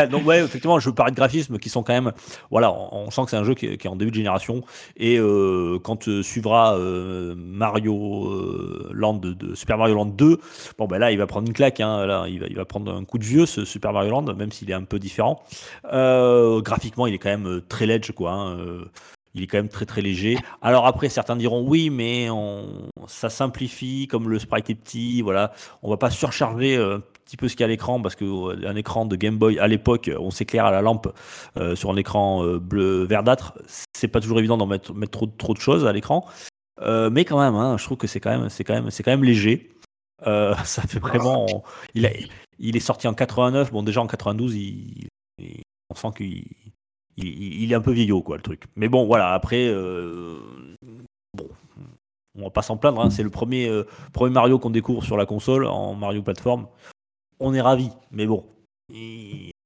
Euh, 0.00 0.06
Donc 0.08 0.26
ouais, 0.26 0.42
effectivement, 0.42 0.80
je 0.80 0.90
parlais 0.90 1.12
de 1.12 1.16
graphismes 1.16 1.58
qui 1.58 1.68
sont 1.68 1.84
quand 1.84 1.92
même, 1.92 2.10
voilà, 2.50 2.72
on, 2.72 3.06
on 3.06 3.10
sent 3.12 3.22
que 3.26 3.30
c'est 3.30 3.36
un 3.36 3.44
jeu 3.44 3.54
qui 3.54 3.66
est, 3.66 3.76
qui 3.76 3.86
est 3.86 3.90
en 3.90 3.94
début 3.96 4.10
de 4.10 4.16
génération 4.16 4.62
et 4.96 5.16
euh, 5.18 5.78
quand 5.82 6.08
euh, 6.08 6.22
suivra 6.24 6.76
euh, 6.76 7.34
Mario 7.36 8.26
euh, 8.32 8.90
Land 8.92 9.14
de, 9.18 9.32
de 9.32 9.54
Super 9.54 9.78
Mario 9.78 9.94
Land 9.94 10.06
2, 10.06 10.38
bon 10.78 10.86
ben 10.86 10.98
là 10.98 11.12
il 11.12 11.18
va 11.18 11.26
prendre 11.26 11.46
une 11.46 11.54
claque, 11.54 11.80
hein, 11.80 12.06
là 12.06 12.26
il 12.28 12.40
va, 12.40 12.46
il 12.46 12.56
va 12.56 12.64
prendre 12.64 12.92
un 12.94 13.04
coup 13.04 13.18
de 13.18 13.24
vieux 13.24 13.46
ce 13.46 13.64
Super 13.64 13.92
Mario 13.92 14.10
Land, 14.10 14.34
même 14.34 14.52
s'il 14.52 14.70
est 14.70 14.74
un 14.74 14.84
peu 14.84 14.98
différent. 14.98 15.42
Euh, 15.92 16.60
graphiquement, 16.60 17.06
il 17.06 17.14
est 17.14 17.18
quand 17.18 17.30
même 17.30 17.46
euh, 17.46 17.60
très 17.60 17.86
ledge 17.86 18.12
quoi. 18.12 18.32
hein, 18.32 18.56
euh, 18.58 18.84
il 19.34 19.42
est 19.42 19.46
quand 19.46 19.56
même 19.56 19.70
très 19.70 19.86
très 19.86 20.02
léger. 20.02 20.36
Alors 20.60 20.86
après, 20.86 21.08
certains 21.08 21.36
diront 21.36 21.66
oui, 21.66 21.88
mais 21.88 22.28
ça 23.06 23.30
simplifie, 23.30 24.06
comme 24.06 24.28
le 24.28 24.38
sprite 24.38 24.68
est 24.68 24.74
petit, 24.74 25.22
voilà, 25.22 25.52
on 25.82 25.88
va 25.88 25.96
pas 25.96 26.10
surcharger 26.10 26.76
un 26.76 27.00
petit 27.24 27.38
peu 27.38 27.48
ce 27.48 27.54
qu'il 27.56 27.60
y 27.60 27.64
a 27.64 27.66
à 27.66 27.70
l'écran 27.70 28.00
parce 28.02 28.14
que 28.14 28.24
euh, 28.24 28.68
un 28.68 28.76
écran 28.76 29.06
de 29.06 29.16
Game 29.16 29.38
Boy 29.38 29.58
à 29.58 29.68
l'époque, 29.68 30.10
on 30.18 30.30
s'éclaire 30.30 30.66
à 30.66 30.70
la 30.70 30.82
lampe 30.82 31.08
sur 31.74 31.90
un 31.90 31.96
écran 31.96 32.44
bleu 32.58 33.04
verdâtre, 33.04 33.58
c'est 33.94 34.08
pas 34.08 34.20
toujours 34.20 34.38
évident 34.38 34.58
d'en 34.58 34.66
mettre, 34.66 34.92
mettre 34.92 35.12
trop, 35.12 35.26
trop 35.26 35.54
de 35.54 35.60
choses 35.60 35.86
à 35.86 35.92
l'écran. 35.92 36.26
Mais 36.80 37.24
quand 37.24 37.40
même, 37.40 37.54
hein, 37.54 37.76
je 37.78 37.84
trouve 37.84 37.96
que 37.96 38.06
c'est 38.06 38.20
quand 38.20 38.48
quand 38.66 38.90
c'est 38.90 39.02
quand 39.02 39.12
même 39.12 39.24
léger. 39.24 39.71
Euh, 40.26 40.54
ça 40.64 40.82
fait 40.82 40.98
vraiment. 40.98 41.64
il, 41.94 42.06
a- 42.06 42.10
il 42.58 42.76
est 42.76 42.80
sorti 42.80 43.06
en 43.08 43.14
89. 43.14 43.72
Bon, 43.72 43.82
déjà 43.82 44.00
en 44.00 44.06
92, 44.06 44.54
il, 44.56 45.08
il- 45.38 45.62
on 45.90 45.94
sent 45.94 46.08
qu'il 46.16 46.44
il, 47.16 47.62
il 47.62 47.72
est 47.72 47.74
un 47.74 47.80
peu 47.80 47.92
vieillot, 47.92 48.22
quoi, 48.22 48.36
le 48.36 48.42
truc. 48.42 48.64
Mais 48.76 48.88
bon, 48.88 49.06
voilà. 49.06 49.32
Après, 49.34 49.66
euh, 49.68 50.38
bon, 51.36 51.48
on 52.38 52.44
va 52.44 52.50
pas 52.50 52.62
s'en 52.62 52.76
plaindre. 52.78 53.00
hein, 53.02 53.10
c'est 53.10 53.22
le 53.22 53.30
premier, 53.30 53.68
euh, 53.68 53.86
premier 54.12 54.32
Mario 54.32 54.58
qu'on 54.58 54.70
découvre 54.70 55.04
sur 55.04 55.16
la 55.16 55.26
console 55.26 55.66
en 55.66 55.94
Mario 55.94 56.22
plateforme. 56.22 56.66
On 57.40 57.52
est 57.52 57.60
ravi. 57.60 57.90
Mais 58.10 58.26
bon, 58.26 58.46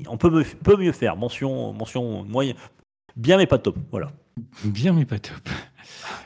on 0.09 0.16
peut, 0.16 0.30
me- 0.30 0.42
peut 0.42 0.76
mieux 0.76 0.92
faire. 0.92 1.16
Mention, 1.16 1.72
mention 1.72 2.24
moyen, 2.24 2.55
bien 3.14 3.36
mais 3.36 3.47
pas 3.47 3.59
top. 3.59 3.76
Voilà. 3.90 4.11
Bien, 4.64 4.92
mais 4.92 5.05
pas 5.05 5.18
top. 5.18 5.49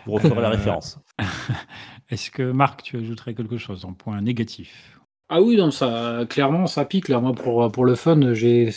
Vous 0.07 0.13
referez 0.13 0.41
la 0.41 0.49
référence. 0.51 0.99
Est-ce 2.11 2.31
que 2.31 2.51
Marc, 2.51 2.83
tu 2.83 2.97
ajouterais 2.97 3.35
quelque 3.35 3.57
chose 3.57 3.85
en 3.85 3.93
point 3.95 4.21
négatif? 4.21 5.01
Ah 5.29 5.41
oui, 5.41 5.61
ça, 5.71 6.27
clairement, 6.29 6.67
ça 6.67 6.85
pique. 6.85 7.09
Là, 7.09 7.21
moi, 7.21 7.33
pour, 7.33 7.71
pour 7.71 7.85
le 7.85 7.95
fun, 7.95 8.35
j'ai 8.35 8.69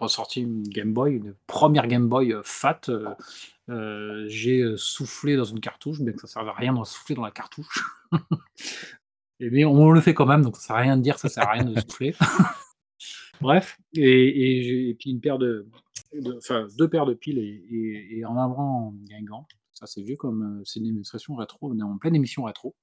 ressorti 0.00 0.40
une 0.40 0.62
Game 0.62 0.94
Boy, 0.94 1.16
une 1.16 1.34
première 1.46 1.86
Game 1.86 2.08
Boy 2.08 2.32
euh, 2.32 2.40
fat. 2.42 2.80
euh, 2.88 3.10
euh, 3.68 4.24
j'ai 4.28 4.64
soufflé 4.76 5.36
dans 5.36 5.44
une 5.44 5.60
cartouche, 5.60 6.00
bien 6.00 6.14
que 6.14 6.20
ça 6.20 6.26
ne 6.26 6.30
serve 6.44 6.48
à 6.48 6.52
rien 6.58 6.72
de 6.72 6.82
souffler 6.84 7.14
dans 7.14 7.24
la 7.24 7.30
cartouche. 7.30 7.84
Et 9.40 9.50
bien, 9.50 9.68
on 9.68 9.90
le 9.90 10.00
fait 10.00 10.14
quand 10.14 10.24
même, 10.24 10.40
donc 10.42 10.56
ça 10.56 10.68
sert 10.68 10.76
à 10.76 10.80
rien 10.80 10.96
de 10.96 11.02
dire, 11.02 11.18
ça 11.18 11.28
sert 11.28 11.46
à 11.46 11.52
rien 11.52 11.64
de 11.64 11.78
souffler. 11.78 12.14
Bref, 13.42 13.78
et, 13.94 14.88
et, 14.88 14.94
puis 14.94 15.10
une 15.10 15.20
paire 15.20 15.36
de, 15.36 15.66
de- 16.14 16.76
deux 16.78 16.88
paires 16.88 17.04
de 17.04 17.12
piles 17.12 17.38
et, 17.38 18.24
en 18.24 18.38
avant 18.38 18.94
Guingamp. 19.04 19.46
Ça 19.78 19.86
c'est 19.86 20.02
vieux 20.02 20.16
comme 20.16 20.42
euh, 20.42 20.62
c'est 20.64 20.80
une 20.80 20.86
illustration 20.86 21.34
rétro, 21.34 21.70
on 21.70 21.78
est 21.78 21.82
en 21.82 21.98
pleine 21.98 22.14
émission 22.14 22.44
rétro. 22.44 22.74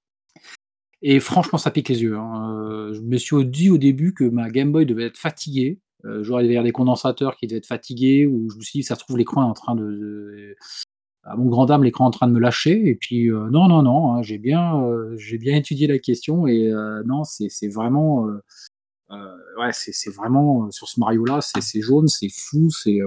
Et 1.01 1.19
franchement, 1.19 1.59
ça 1.59 1.69
pique 1.69 1.89
les 1.89 2.01
yeux. 2.01 2.17
hein. 2.17 2.57
Euh, 2.57 2.93
je 2.93 3.01
me 3.01 3.17
suis 3.17 3.45
dit 3.45 3.69
au 3.69 3.77
début 3.77 4.13
que 4.13 4.23
ma 4.23 4.49
Game 4.49 4.71
Boy 4.71 4.85
devait 4.85 5.03
être 5.05 5.17
fatiguée. 5.17 5.81
Euh, 6.05 6.23
genre, 6.23 6.41
il 6.41 6.63
des 6.63 6.71
condensateurs 6.71 7.35
qui 7.35 7.47
devaient 7.47 7.57
être 7.57 7.67
fatigués, 7.67 8.25
ou 8.25 8.49
je 8.49 8.57
me 8.57 8.61
suis 8.61 8.79
dit, 8.79 8.83
ça 8.83 8.95
se 8.95 9.01
trouve, 9.01 9.17
l'écran 9.17 9.43
en 9.43 9.53
train 9.53 9.75
de. 9.75 10.55
à 11.23 11.35
mon 11.35 11.45
grand 11.47 11.65
dame, 11.65 11.83
l'écran 11.83 12.05
en 12.05 12.11
train 12.11 12.27
de 12.27 12.33
me 12.33 12.39
lâcher. 12.39 12.87
Et 12.87 12.95
puis, 12.95 13.29
euh, 13.31 13.49
non, 13.49 13.67
non, 13.67 13.83
non, 13.83 14.13
hein, 14.13 14.21
j'ai 14.21 14.37
bien, 14.37 14.81
bien 15.39 15.57
étudié 15.57 15.87
la 15.87 15.99
question, 15.99 16.47
et 16.47 16.71
non, 17.05 17.23
c'est 17.25 17.67
vraiment. 17.67 18.27
ouais, 19.11 19.71
c'est 19.71 20.13
vraiment. 20.13 20.71
sur 20.71 20.87
ce 20.87 20.99
Mario-là, 20.99 21.39
c'est 21.41 21.81
jaune, 21.81 22.07
c'est 22.07 22.29
flou, 22.29 22.69
c'est. 22.69 22.99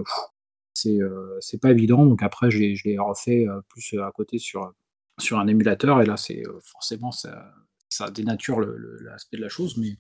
Euh, 0.87 1.37
c'est 1.41 1.61
pas 1.61 1.71
évident. 1.71 2.05
Donc 2.05 2.23
après, 2.23 2.51
je 2.51 2.59
l'ai 2.59 2.99
refait 2.99 3.47
euh, 3.49 3.61
plus 3.69 3.95
euh, 3.95 4.05
à 4.05 4.13
côté 4.13 4.39
sur, 4.39 4.73
sur 5.19 5.39
un 5.39 5.47
émulateur, 5.47 6.01
et 6.03 6.07
là, 6.07 6.17
c'est 6.17 6.43
forcément. 6.63 7.11
ça 7.13 8.11
dénature 8.13 8.61
l'aspect 8.61 9.39
de 9.39 9.43
la 9.43 9.49
chose, 9.49 9.77
mais, 9.79 9.97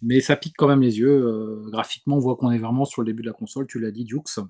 mais 0.00 0.20
ça 0.20 0.36
pique 0.36 0.54
quand 0.56 0.68
même 0.68 0.80
les 0.80 0.98
yeux. 0.98 1.60
Graphiquement, 1.70 2.16
on 2.16 2.20
voit 2.20 2.36
qu'on 2.36 2.50
est 2.50 2.58
vraiment 2.58 2.84
sur 2.84 3.02
le 3.02 3.06
début 3.06 3.22
de 3.22 3.28
la 3.28 3.34
console, 3.34 3.66
tu 3.66 3.78
l'as 3.78 3.90
dit, 3.90 4.04
Dukes. 4.04 4.40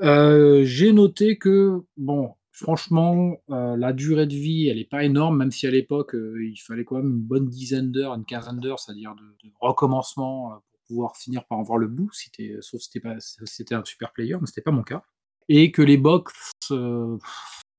J'ai 0.00 0.92
noté 0.92 1.38
que, 1.38 1.80
bon, 1.96 2.34
franchement, 2.52 3.38
la 3.48 3.92
durée 3.92 4.26
de 4.26 4.34
vie, 4.34 4.68
elle 4.68 4.76
n'est 4.76 4.84
pas 4.84 5.02
énorme, 5.02 5.38
même 5.38 5.50
si 5.50 5.66
à 5.66 5.72
l'époque, 5.72 6.14
il 6.14 6.60
fallait 6.64 6.84
quand 6.84 6.96
même 6.96 7.10
une 7.10 7.22
bonne 7.22 7.48
dizaine 7.48 7.90
d'heures, 7.90 8.14
une 8.14 8.24
quinzaine 8.24 8.60
d'heures, 8.60 8.78
c'est-à-dire 8.78 9.16
de, 9.16 9.48
de 9.48 9.52
recommencement 9.60 10.62
pouvoir 10.88 11.16
finir 11.16 11.44
par 11.46 11.58
en 11.58 11.62
voir 11.62 11.78
le 11.78 11.86
bout, 11.86 12.10
si 12.12 12.30
t'es- 12.30 12.56
sauf 12.60 12.80
si 12.80 13.00
c'était 13.46 13.74
un 13.74 13.84
super 13.84 14.12
player, 14.12 14.36
mais 14.40 14.46
c'était 14.46 14.62
pas 14.62 14.70
mon 14.72 14.82
cas. 14.82 15.02
Et 15.48 15.70
que 15.70 15.82
les 15.82 15.96
box, 15.96 16.32
euh, 16.72 17.16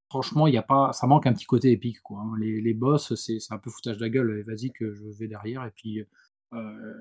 franchement, 0.10 0.48
il 0.48 0.54
y 0.54 0.58
a 0.58 0.64
pas, 0.64 0.94
ça 0.94 1.06
manque 1.08 1.28
un 1.28 1.34
petit 1.34 1.46
côté 1.46 1.72
épique, 1.72 2.02
quoi. 2.02 2.20
hein. 2.22 2.32
Les, 2.40 2.62
les 2.62 2.74
boss, 2.74 3.14
c'est 3.16 3.38
un 3.52 3.58
peu 3.58 3.70
foutage 3.70 3.98
de 3.98 4.02
la 4.02 4.10
gueule. 4.10 4.40
et 4.40 4.44
Vas-y 4.44 4.72
que 4.72 4.94
je 4.94 5.04
vais 5.20 5.28
derrière. 5.28 5.66
Et 5.66 5.72
puis, 5.72 6.04
euh, 6.54 6.94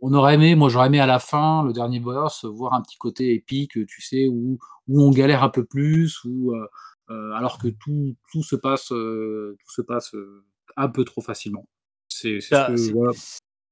on 0.00 0.14
aurait 0.14 0.34
aimé, 0.34 0.54
moi 0.54 0.68
j'aurais 0.70 0.86
aimé 0.86 0.98
à 1.00 1.06
la 1.06 1.18
fin, 1.18 1.62
le 1.64 1.72
dernier 1.72 2.00
boss, 2.00 2.44
voir 2.46 2.72
un 2.74 2.80
petit 2.82 2.96
côté 2.96 3.34
épique, 3.34 3.84
tu 3.86 4.00
sais, 4.02 4.28
où, 4.28 4.58
où 4.88 5.02
on 5.02 5.10
galère 5.10 5.42
un 5.42 5.50
peu 5.50 5.64
plus, 5.64 6.24
où, 6.24 6.54
euh, 6.54 6.66
euh, 7.10 7.32
alors 7.32 7.58
que 7.58 7.68
tout, 7.68 8.16
tout 8.30 8.42
se 8.42 8.56
passe, 8.56 8.90
euh, 8.92 9.56
tout 9.60 9.72
se 9.72 9.82
passe 9.82 10.14
euh, 10.14 10.44
un 10.76 10.88
peu 10.88 11.04
trop 11.04 11.20
facilement. 11.20 11.66
C'est 12.08 12.40
c'est 12.40 12.54
ce 12.78 12.92
voilà. 12.92 13.12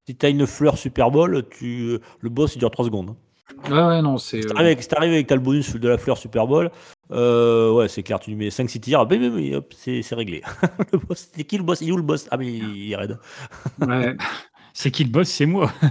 Si 0.07 0.15
t'as 0.15 0.29
une 0.29 0.47
fleur 0.47 0.77
Super 0.77 1.11
Bowl, 1.11 1.43
tu, 1.49 1.99
le 2.19 2.29
boss 2.29 2.55
il 2.55 2.59
dure 2.59 2.71
3 2.71 2.85
secondes. 2.85 3.15
Ouais, 3.69 3.81
ouais, 3.81 4.01
non, 4.01 4.17
c'est. 4.17 4.41
Si 4.41 4.47
euh, 4.47 4.53
t'arrives 4.53 4.87
t'arrives 4.87 5.13
avec 5.13 5.27
t'as 5.27 5.35
le 5.35 5.41
bonus 5.41 5.75
de 5.75 5.87
la 5.87 5.97
fleur 5.97 6.17
Super 6.17 6.47
Bowl, 6.47 6.71
euh, 7.11 7.71
ouais, 7.71 7.87
c'est 7.87 8.01
clair, 8.01 8.19
tu 8.19 8.31
lui 8.31 8.37
mets 8.37 8.49
5-6 8.49 8.79
tirs, 8.79 9.05
bim, 9.05 9.17
bim, 9.17 9.29
bim, 9.29 9.57
hop, 9.57 9.73
c'est 9.75 10.03
réglé. 10.13 10.41
le 10.93 10.99
boss, 10.99 11.29
c'est 11.33 11.43
qui 11.43 11.57
le 11.57 11.63
boss? 11.63 11.81
Il 11.81 11.89
est 11.89 11.91
où 11.91 11.97
le 11.97 12.03
boss? 12.03 12.27
Ah, 12.31 12.37
mais 12.37 12.47
il, 12.47 12.75
il 12.77 12.91
est 12.91 12.95
raide. 12.95 13.19
ouais. 13.81 14.15
C'est 14.73 14.91
qui 14.91 15.03
le 15.03 15.09
boss 15.09 15.29
C'est 15.29 15.45
moi. 15.45 15.71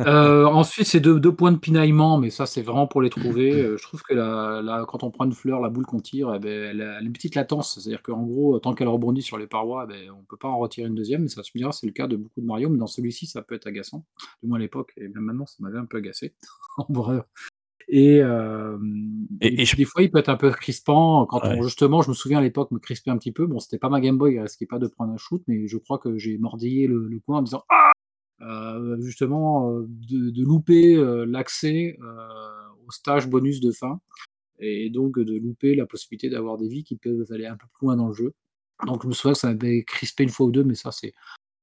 Euh, 0.00 0.44
ensuite, 0.44 0.86
c'est 0.86 1.00
deux, 1.00 1.34
points 1.34 1.52
de 1.52 1.58
pinaillement, 1.58 2.18
mais 2.18 2.30
ça, 2.30 2.46
c'est 2.46 2.62
vraiment 2.62 2.86
pour 2.86 3.00
les 3.02 3.10
trouver. 3.10 3.52
Euh, 3.52 3.76
je 3.76 3.82
trouve 3.82 4.02
que 4.02 4.14
la, 4.14 4.84
quand 4.88 5.02
on 5.02 5.10
prend 5.10 5.24
une 5.24 5.32
fleur, 5.32 5.60
la 5.60 5.68
boule 5.68 5.86
qu'on 5.86 6.00
tire, 6.00 6.34
eh 6.34 6.38
ben, 6.38 6.70
elle, 6.70 6.82
a, 6.82 7.00
une 7.00 7.12
petite 7.12 7.34
latence. 7.34 7.74
C'est-à-dire 7.74 8.02
qu'en 8.02 8.22
gros, 8.22 8.58
tant 8.58 8.74
qu'elle 8.74 8.88
rebondit 8.88 9.22
sur 9.22 9.38
les 9.38 9.46
parois, 9.46 9.86
eh 9.88 9.92
ben, 9.92 10.10
on 10.10 10.20
ne 10.20 10.24
peut 10.26 10.36
pas 10.36 10.48
en 10.48 10.58
retirer 10.58 10.88
une 10.88 10.94
deuxième. 10.94 11.22
Mais 11.22 11.28
ça 11.28 11.42
se 11.42 11.50
c'est 11.72 11.86
le 11.86 11.92
cas 11.92 12.06
de 12.06 12.16
beaucoup 12.16 12.40
de 12.40 12.46
Mario, 12.46 12.68
mais 12.68 12.78
dans 12.78 12.86
celui-ci, 12.86 13.26
ça 13.26 13.42
peut 13.42 13.54
être 13.54 13.66
agaçant. 13.66 14.04
Du 14.42 14.48
moins 14.48 14.58
à 14.58 14.60
l'époque, 14.60 14.92
et 14.96 15.08
même 15.08 15.24
maintenant, 15.24 15.46
ça 15.46 15.56
m'avait 15.60 15.78
un 15.78 15.86
peu 15.86 15.98
agacé. 15.98 16.34
en 16.76 16.86
vrai. 16.92 17.22
Et, 17.88 18.20
euh, 18.22 18.78
Et- 19.40 19.46
et 19.48 19.52
et 19.52 19.56
puis 19.56 19.66
je- 19.66 19.76
des 19.76 19.84
fois, 19.84 20.02
il 20.02 20.10
peut 20.10 20.18
être 20.18 20.28
un 20.28 20.36
peu 20.36 20.50
crispant. 20.50 21.26
Quand 21.26 21.40
on, 21.58 21.62
justement, 21.62 22.02
je 22.02 22.10
me 22.10 22.14
souviens 22.14 22.38
à 22.38 22.42
l'époque, 22.42 22.70
me 22.70 22.78
crispait 22.78 23.10
un 23.10 23.18
petit 23.18 23.32
peu. 23.32 23.46
Bon, 23.46 23.58
c'était 23.58 23.78
pas 23.78 23.88
ma 23.88 24.00
Game 24.00 24.16
Boy, 24.18 24.34
il 24.34 24.40
risquait 24.40 24.66
pas 24.66 24.78
de 24.78 24.86
prendre 24.86 25.12
un 25.12 25.16
shoot, 25.16 25.42
mais 25.48 25.66
je 25.66 25.76
crois 25.78 25.98
que 25.98 26.16
j'ai 26.18 26.38
mordillé 26.38 26.86
le, 26.86 27.08
le 27.08 27.18
coin 27.20 27.38
en 27.38 27.40
me 27.40 27.46
disant 27.46 27.64
Ah 27.68 27.92
Euh, 28.42 28.96
justement, 29.00 29.70
euh, 29.72 29.86
de, 29.88 30.30
de 30.30 30.42
louper 30.44 30.96
l'accès 31.26 31.98
euh, 32.02 32.86
au 32.86 32.90
stage 32.90 33.28
bonus 33.28 33.60
de 33.60 33.70
fin, 33.70 34.00
et 34.60 34.88
donc 34.90 35.18
de 35.18 35.34
louper 35.38 35.74
la 35.74 35.84
possibilité 35.86 36.30
d'avoir 36.30 36.56
des 36.56 36.68
vies 36.68 36.84
qui 36.84 36.96
peuvent 36.96 37.26
aller 37.32 37.46
un 37.46 37.56
peu 37.56 37.66
plus 37.74 37.86
loin 37.86 37.96
dans 37.96 38.08
le 38.08 38.14
jeu. 38.14 38.32
Donc 38.86 39.02
je 39.02 39.08
me 39.08 39.12
souviens 39.12 39.34
que 39.34 39.38
ça 39.40 39.48
m'avait 39.52 39.82
crispé 39.84 40.22
une 40.24 40.30
fois 40.30 40.46
ou 40.46 40.52
deux, 40.52 40.64
mais 40.64 40.74
ça 40.74 40.90
c'est 40.90 41.12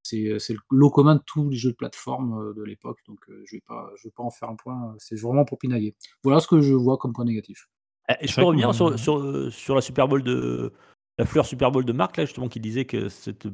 c'est 0.08 0.40
c'est 0.40 0.54
le 0.54 0.60
lot 0.72 0.90
commun 0.90 1.16
de 1.16 1.22
tous 1.26 1.50
les 1.50 1.58
jeux 1.58 1.72
de 1.72 1.76
plateforme 1.76 2.40
euh, 2.40 2.54
de 2.54 2.64
l'époque, 2.64 3.00
donc 3.08 3.20
euh, 3.30 3.44
je 3.46 3.56
vais 3.56 3.64
pas 3.68 3.90
je 3.98 4.08
vais 4.08 4.14
pas 4.16 4.24
en 4.24 4.30
faire 4.30 4.50
un 4.50 4.56
point. 4.56 4.96
C'est 4.98 5.20
vraiment 5.20 5.46
pour 5.46 5.58
pinailler. 5.58 5.96
Voilà 6.24 6.40
ce 6.40 6.48
que 6.48 6.62
je 6.62 6.74
vois 6.74 6.98
comme 6.98 7.14
point 7.14 7.26
négatif. 7.26 7.70
Eh, 8.10 8.14
Je 8.22 8.28
C'est 8.28 8.36
peux 8.36 8.42
vrai 8.42 8.48
revenir 8.48 8.74
sur, 8.74 8.98
sur, 8.98 9.20
euh, 9.20 9.50
sur 9.52 9.76
la 9.76 9.82
Super 9.82 10.08
Bowl 10.08 10.24
de 10.24 10.72
la 11.18 11.26
fleur 11.26 11.46
Super 11.46 11.72
Bowl 11.72 11.84
de 11.84 11.94
Marc 11.94 12.18
là 12.18 12.26
justement 12.26 12.48
qui 12.48 12.60
disait 12.60 12.86
que 12.86 13.10
cette 13.10 13.48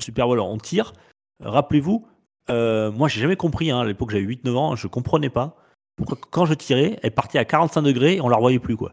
Super 0.00 0.26
Bowl 0.26 0.40
en 0.40 0.58
tire. 0.58 0.92
Rappelez-vous, 1.40 2.06
euh, 2.50 2.90
moi 2.92 3.08
j'ai 3.08 3.20
jamais 3.20 3.36
compris 3.36 3.70
hein, 3.70 3.80
à 3.80 3.84
l'époque 3.84 4.10
j'avais 4.10 4.24
8-9 4.24 4.56
ans, 4.56 4.76
je 4.76 4.86
comprenais 4.88 5.30
pas 5.30 5.56
pourquoi 5.96 6.18
quand 6.30 6.46
je 6.46 6.54
tirais, 6.54 6.98
elle 7.02 7.12
partait 7.12 7.38
à 7.38 7.44
45 7.44 7.82
degrés 7.82 8.16
et 8.16 8.20
on 8.20 8.28
la 8.28 8.36
revoyait 8.36 8.58
plus 8.58 8.76
quoi. 8.76 8.92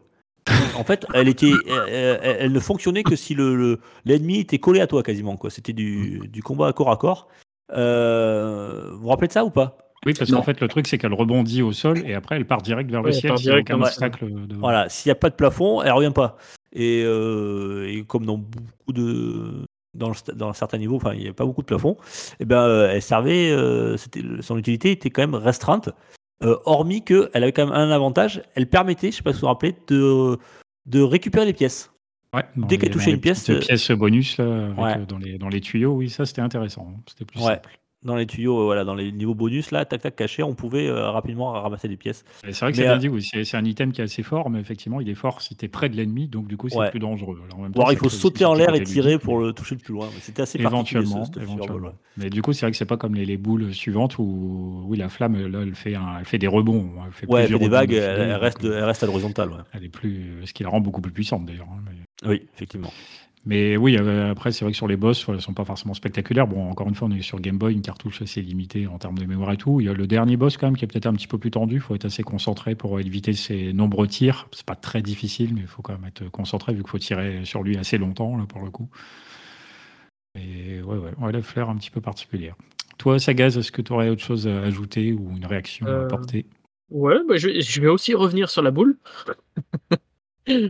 En 0.80 0.84
fait, 0.84 1.06
elle 1.14 1.28
était, 1.28 1.52
elle, 1.88 2.52
ne 2.52 2.60
fonctionnait 2.60 3.02
que 3.02 3.14
si 3.16 3.34
le 3.34 3.54
le- 3.54 3.80
l'ennemi 4.04 4.38
était 4.40 4.58
collé 4.58 4.80
à 4.80 4.86
toi 4.86 5.02
quasiment 5.02 5.36
quoi. 5.36 5.50
C'était 5.50 5.72
du, 5.72 6.20
du 6.28 6.42
combat 6.42 6.68
à 6.68 6.72
corps 6.72 6.90
à 6.90 6.96
corps. 6.96 7.28
Euh, 7.72 8.88
vous 8.92 9.00
vous 9.02 9.08
rappelez 9.08 9.28
de 9.28 9.32
ça 9.32 9.44
ou 9.44 9.50
pas? 9.50 9.78
Oui, 10.06 10.14
parce 10.14 10.30
qu'en 10.30 10.42
fait, 10.42 10.60
le 10.60 10.68
truc, 10.68 10.86
c'est 10.86 10.96
qu'elle 10.96 11.12
rebondit 11.12 11.60
au 11.60 11.72
sol 11.72 12.02
et 12.06 12.14
après, 12.14 12.36
elle 12.36 12.46
part 12.46 12.62
direct 12.62 12.90
vers 12.90 13.02
Ouais, 13.02 13.08
le 13.08 13.12
ciel. 13.12 13.36
s'il 13.36 13.46
y 13.46 13.50
a 13.50 13.52
direct, 13.52 13.70
aucun 13.70 13.82
obstacle 13.82 14.46
devant. 14.46 14.60
Voilà, 14.60 14.88
s'il 14.88 15.10
n'y 15.10 15.12
a 15.12 15.16
pas 15.16 15.28
de 15.28 15.34
plafond, 15.34 15.82
elle 15.82 15.92
revient 15.92 16.12
pas. 16.14 16.38
Et, 16.72 17.02
euh, 17.04 17.86
et 17.86 18.02
comme 18.04 18.24
dans 18.24 18.38
beaucoup 18.38 18.92
de, 18.94 19.66
dans, 19.94 20.08
le 20.08 20.32
dans 20.34 20.52
certains 20.54 20.78
niveaux, 20.78 20.96
enfin 20.96 21.12
il 21.12 21.18
n'y 21.18 21.24
avait 21.24 21.34
pas 21.34 21.44
beaucoup 21.44 21.60
de 21.62 21.66
plafond, 21.66 21.96
et 22.38 22.44
ben 22.44 22.62
euh, 22.62 22.90
elle 22.92 23.02
servait, 23.02 23.50
euh, 23.50 23.96
son 24.40 24.56
utilité 24.56 24.92
était 24.92 25.10
quand 25.10 25.22
même 25.22 25.34
restreinte, 25.34 25.90
euh, 26.44 26.56
hormis 26.64 27.04
qu'elle 27.04 27.28
avait 27.34 27.52
quand 27.52 27.66
même 27.66 27.74
un 27.74 27.90
avantage, 27.90 28.42
elle 28.54 28.68
permettait, 28.68 29.10
je 29.10 29.16
sais 29.16 29.22
pas 29.22 29.32
si 29.32 29.40
vous 29.40 29.42
vous 29.42 29.46
rappelez, 29.48 29.74
de, 29.88 30.38
de 30.86 31.00
récupérer 31.00 31.46
les 31.46 31.52
pièces. 31.52 31.92
Ouais, 32.34 32.44
Dès 32.56 32.78
qu'elle 32.78 32.90
touchait 32.90 33.10
une 33.10 33.20
pièce, 33.20 33.50
euh, 33.50 33.58
pièces 33.58 33.90
bonus 33.90 34.38
là, 34.38 34.66
avec, 34.66 34.78
Ouais. 34.78 34.98
euh, 34.98 35.06
dans, 35.06 35.18
les, 35.18 35.36
dans 35.38 35.48
les 35.48 35.60
tuyaux, 35.60 35.94
oui, 35.94 36.08
ça 36.10 36.24
c'était 36.26 36.42
intéressant. 36.42 36.88
hein. 36.96 37.00
C'était 37.08 37.24
plus 37.24 37.40
Ouais. 37.40 37.54
simple. 37.54 37.79
Dans 38.02 38.16
les 38.16 38.24
tuyaux, 38.26 38.58
euh, 38.60 38.64
voilà, 38.64 38.84
dans 38.84 38.94
les 38.94 39.12
niveaux 39.12 39.34
bonus, 39.34 39.72
là, 39.72 39.84
tac 39.84 40.00
tac 40.00 40.16
caché, 40.16 40.42
on 40.42 40.54
pouvait 40.54 40.88
euh, 40.88 41.10
rapidement 41.10 41.52
ramasser 41.52 41.86
des 41.86 41.98
pièces. 41.98 42.24
C'est 42.42 42.58
vrai 42.58 42.70
que 42.70 42.76
c'est 42.78 42.84
bien 42.84 42.94
euh, 42.94 42.96
dit, 42.96 43.08
oui, 43.08 43.22
c'est 43.22 43.54
un 43.58 43.64
item 43.66 43.92
qui 43.92 44.00
est 44.00 44.04
assez 44.04 44.22
fort, 44.22 44.48
mais 44.48 44.58
effectivement, 44.58 45.02
il 45.02 45.08
est 45.10 45.14
fort 45.14 45.42
si 45.42 45.54
tu 45.54 45.66
es 45.66 45.68
près 45.68 45.90
de 45.90 45.96
l'ennemi, 45.96 46.26
donc 46.26 46.46
du 46.48 46.56
coup, 46.56 46.70
c'est 46.70 46.78
Ouais. 46.78 46.90
plus 46.90 46.98
dangereux. 46.98 47.38
Alors, 47.44 47.58
en 47.58 47.62
même 47.62 47.72
Ou 47.72 47.74
temps, 47.74 47.80
alors 47.80 47.92
il 47.92 47.98
faut 47.98 48.08
sauter 48.08 48.46
en 48.46 48.54
l'air 48.54 48.74
et 48.74 48.82
tirer 48.82 49.18
pour 49.18 49.38
le 49.38 49.52
toucher 49.52 49.74
le 49.74 49.82
plus 49.82 49.92
loin. 49.92 50.08
C'était 50.20 50.40
assez 50.40 50.58
Éventuellement, 50.58 51.26
ce 51.26 51.40
éventuellement. 51.40 51.88
ouais. 51.88 51.94
Mais 52.16 52.30
du 52.30 52.40
coup, 52.40 52.54
c'est 52.54 52.64
vrai 52.64 52.70
que 52.70 52.78
c'est 52.78 52.86
pas 52.86 52.96
comme 52.96 53.14
les, 53.14 53.26
les 53.26 53.36
boules 53.36 53.74
suivantes 53.74 54.16
où, 54.18 54.82
oui, 54.86 54.96
la 54.96 55.10
flamme, 55.10 55.36
là, 55.48 55.58
elle 55.60 55.74
fait, 55.74 55.94
un- 55.94 56.16
elle 56.20 56.24
fait 56.24 56.38
des 56.38 56.46
rebonds. 56.46 56.90
Elle 57.06 57.12
fait, 57.12 57.26
Ouais, 57.30 57.42
elle 57.42 57.48
fait 57.52 57.58
des 57.58 57.68
vagues, 57.68 57.92
elle, 57.92 58.32
reste, 58.32 58.64
elle 58.64 58.82
reste 58.84 59.02
à 59.02 59.06
l'horizontale. 59.06 59.50
Elle 59.74 59.84
est 59.84 59.88
plus, 59.90 60.40
ce 60.46 60.54
qui 60.54 60.62
la 60.62 60.70
rend 60.70 60.80
beaucoup 60.80 61.02
plus 61.02 61.12
puissante 61.12 61.44
d'ailleurs. 61.44 61.68
hein, 61.70 61.82
mais... 61.84 62.28
Oui, 62.30 62.42
effectivement. 62.54 62.90
Mais 63.46 63.76
oui, 63.78 63.96
euh, 63.96 64.30
après, 64.30 64.52
c'est 64.52 64.64
vrai 64.64 64.72
que 64.72 64.76
sur 64.76 64.86
les 64.86 64.96
boss, 64.96 65.24
elles 65.28 65.40
sont 65.40 65.54
pas 65.54 65.64
forcément 65.64 65.94
spectaculaires. 65.94 66.46
Bon, 66.46 66.70
encore 66.70 66.88
une 66.88 66.94
fois, 66.94 67.08
on 67.08 67.10
est 67.10 67.22
sur 67.22 67.40
Game 67.40 67.56
Boy, 67.56 67.72
une 67.72 67.80
cartouche 67.80 68.20
assez 68.20 68.42
limitée 68.42 68.86
en 68.86 68.98
termes 68.98 69.16
de 69.16 69.24
mémoire 69.24 69.52
et 69.52 69.56
tout. 69.56 69.80
Il 69.80 69.86
y 69.86 69.88
a 69.88 69.94
le 69.94 70.06
dernier 70.06 70.36
boss, 70.36 70.58
quand 70.58 70.66
même, 70.66 70.76
qui 70.76 70.84
est 70.84 70.88
peut-être 70.88 71.06
un 71.06 71.14
petit 71.14 71.26
peu 71.26 71.38
plus 71.38 71.50
tendu. 71.50 71.76
Il 71.76 71.80
faut 71.80 71.94
être 71.94 72.04
assez 72.04 72.22
concentré 72.22 72.74
pour 72.74 73.00
éviter 73.00 73.32
ces 73.32 73.72
nombreux 73.72 74.08
tirs. 74.08 74.46
C'est 74.52 74.66
pas 74.66 74.76
très 74.76 75.00
difficile, 75.00 75.54
mais 75.54 75.62
il 75.62 75.66
faut 75.66 75.80
quand 75.80 75.94
même 75.94 76.04
être 76.04 76.28
concentré 76.30 76.74
vu 76.74 76.82
qu'il 76.82 76.90
faut 76.90 76.98
tirer 76.98 77.44
sur 77.44 77.62
lui 77.62 77.78
assez 77.78 77.96
longtemps, 77.96 78.36
là, 78.36 78.44
pour 78.46 78.62
le 78.62 78.70
coup. 78.70 78.90
Et 80.38 80.82
ouais, 80.82 80.98
ouais, 80.98 81.12
ouais 81.18 81.32
la 81.32 81.42
fleur 81.42 81.70
un 81.70 81.76
petit 81.76 81.90
peu 81.90 82.00
particulière. 82.00 82.56
Toi, 82.98 83.18
Sagaz, 83.18 83.56
est-ce 83.56 83.72
que 83.72 83.80
tu 83.80 83.92
aurais 83.92 84.10
autre 84.10 84.22
chose 84.22 84.46
à 84.46 84.60
ajouter 84.60 85.12
ou 85.12 85.34
une 85.34 85.46
réaction 85.46 85.86
à 85.86 85.90
Euh, 85.90 86.04
apporter? 86.04 86.46
Ouais, 86.90 87.16
bah, 87.26 87.36
je 87.36 87.80
vais 87.80 87.88
aussi 87.88 88.14
revenir 88.14 88.50
sur 88.50 88.62
la 88.62 88.70
boule. 88.70 88.98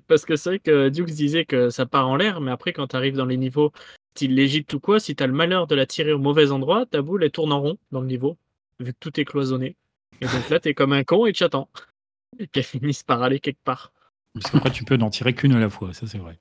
Parce 0.07 0.25
que 0.25 0.37
c'est 0.37 0.51
vrai 0.51 0.59
que 0.59 0.89
Dukes 0.89 1.11
disait 1.11 1.45
que 1.45 1.71
ça 1.71 1.87
part 1.87 2.09
en 2.09 2.17
l'air, 2.17 2.41
mais 2.41 2.51
après, 2.51 2.73
quand 2.73 2.89
tu 2.89 2.97
arrives 2.97 3.17
dans 3.17 3.27
les 3.27 3.37
niveaux 3.37 3.73
style 4.15 4.35
l'Égypte 4.35 4.75
ou 4.75 4.81
quoi, 4.81 5.01
si 5.01 5.15
tu 5.15 5.23
as 5.23 5.27
le 5.27 5.33
malheur 5.33 5.67
de 5.67 5.75
la 5.75 5.87
tirer 5.87 6.13
au 6.13 6.19
mauvais 6.19 6.51
endroit, 6.51 6.85
ta 6.87 7.01
boule, 7.01 7.25
elle 7.25 7.31
tourne 7.31 7.53
en 7.53 7.61
rond 7.61 7.79
dans 7.91 8.01
le 8.01 8.07
niveau, 8.07 8.37
vu 8.79 8.93
que 8.93 8.99
tout 8.99 9.19
est 9.19 9.25
cloisonné. 9.25 9.77
Et 10.21 10.27
donc 10.27 10.51
là, 10.51 10.61
tu 10.61 10.69
es 10.69 10.75
comme 10.75 10.93
un 10.93 11.05
con 11.05 11.27
et 11.27 11.33
tu 11.33 11.45
attends 11.45 11.69
qu'elle 12.53 12.65
finisse 12.65 13.03
par 13.03 13.23
aller 13.23 13.41
quelque 13.41 13.63
part. 13.65 13.93
Parce 14.35 14.51
qu'après, 14.51 14.71
tu 14.71 14.85
peux 14.85 14.97
n'en 14.97 15.11
tirer 15.11 15.35
qu'une 15.35 15.53
à 15.53 15.59
la 15.59 15.71
fois, 15.71 15.93
ça 15.93 16.07
c'est 16.07 16.19
vrai. 16.19 16.39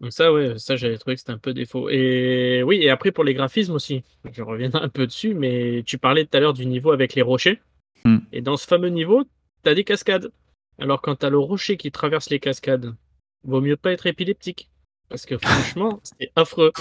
Donc 0.00 0.12
ça, 0.12 0.32
ouais, 0.32 0.58
ça, 0.58 0.76
j'avais 0.76 0.98
trouvé 0.98 1.16
que 1.16 1.20
c'était 1.20 1.32
un 1.32 1.38
peu 1.38 1.52
défaut. 1.52 1.88
Et 1.88 2.62
oui, 2.64 2.78
et 2.82 2.90
après, 2.90 3.10
pour 3.10 3.24
les 3.24 3.34
graphismes 3.34 3.74
aussi, 3.74 4.04
je 4.32 4.42
reviendrai 4.42 4.82
un 4.82 4.88
peu 4.88 5.06
dessus, 5.06 5.34
mais 5.34 5.82
tu 5.86 5.98
parlais 5.98 6.24
tout 6.24 6.36
à 6.36 6.40
l'heure 6.40 6.52
du 6.52 6.66
niveau 6.66 6.92
avec 6.92 7.14
les 7.14 7.22
rochers. 7.22 7.60
Hmm. 8.04 8.18
Et 8.32 8.40
dans 8.40 8.56
ce 8.56 8.66
fameux 8.66 8.90
niveau, 8.90 9.24
tu 9.64 9.70
as 9.70 9.74
des 9.74 9.84
cascades. 9.84 10.30
Alors, 10.78 11.00
quand 11.02 11.16
tu 11.16 11.26
as 11.26 11.30
le 11.30 11.38
rocher 11.38 11.76
qui 11.76 11.90
traverse 11.90 12.30
les 12.30 12.40
cascades, 12.40 12.94
vaut 13.44 13.60
mieux 13.60 13.76
pas 13.76 13.92
être 13.92 14.06
épileptique. 14.06 14.70
Parce 15.08 15.26
que 15.26 15.38
franchement, 15.38 16.00
c'est 16.18 16.30
affreux 16.36 16.72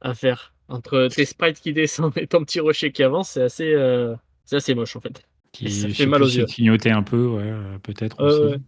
à 0.00 0.14
faire. 0.14 0.54
Entre 0.68 1.08
tes 1.08 1.24
sprites 1.24 1.60
qui 1.60 1.72
descendent 1.72 2.16
et 2.16 2.26
ton 2.26 2.42
petit 2.44 2.60
rocher 2.60 2.90
qui 2.92 3.02
avance, 3.02 3.30
c'est 3.30 3.42
assez, 3.42 3.72
euh, 3.74 4.14
c'est 4.44 4.56
assez 4.56 4.74
moche 4.74 4.96
en 4.96 5.00
fait. 5.00 5.22
Qui 5.52 5.66
Et 5.66 5.70
ça 5.70 5.88
fait 5.88 6.06
mal 6.06 6.22
aux 6.22 6.26
yeux. 6.28 6.44
clignotait 6.46 6.90
un 6.90 7.02
peu, 7.02 7.26
ouais, 7.26 7.42
euh, 7.44 7.78
peut-être 7.78 8.20
Euh, 8.20 8.26
aussi. 8.26 8.40
ouais. 8.54 8.60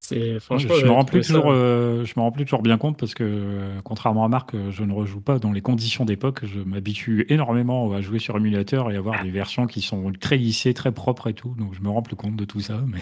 C'est 0.00 0.34
je, 0.34 0.68
je 0.68 0.84
me 0.86 0.90
rends 0.92 1.04
plus 1.04 1.26
toujours, 1.26 1.50
euh, 1.50 2.04
je 2.04 2.12
me 2.16 2.20
rends 2.22 2.30
plus 2.30 2.44
toujours 2.44 2.62
bien 2.62 2.78
compte 2.78 2.96
parce 2.96 3.12
que 3.14 3.24
euh, 3.24 3.80
contrairement 3.82 4.24
à 4.24 4.28
Marc, 4.28 4.54
euh, 4.54 4.70
je 4.70 4.84
ne 4.84 4.92
rejoue 4.92 5.20
pas 5.20 5.40
dans 5.40 5.50
les 5.50 5.62
conditions 5.62 6.04
d'époque. 6.04 6.44
Je 6.44 6.60
m'habitue 6.60 7.26
énormément 7.28 7.92
à 7.92 8.00
jouer 8.02 8.20
sur 8.20 8.36
émulateur 8.36 8.92
et 8.92 8.96
avoir 8.96 9.24
des 9.24 9.30
versions 9.30 9.66
qui 9.66 9.80
sont 9.80 10.12
très 10.20 10.36
lissées, 10.36 10.74
très 10.74 10.92
propres 10.92 11.28
et 11.28 11.34
tout. 11.34 11.56
Donc 11.58 11.74
je 11.74 11.80
me 11.80 11.88
rends 11.88 12.02
plus 12.02 12.14
compte 12.14 12.36
de 12.36 12.44
tout 12.44 12.60
ça. 12.60 12.80
Mais 12.86 13.00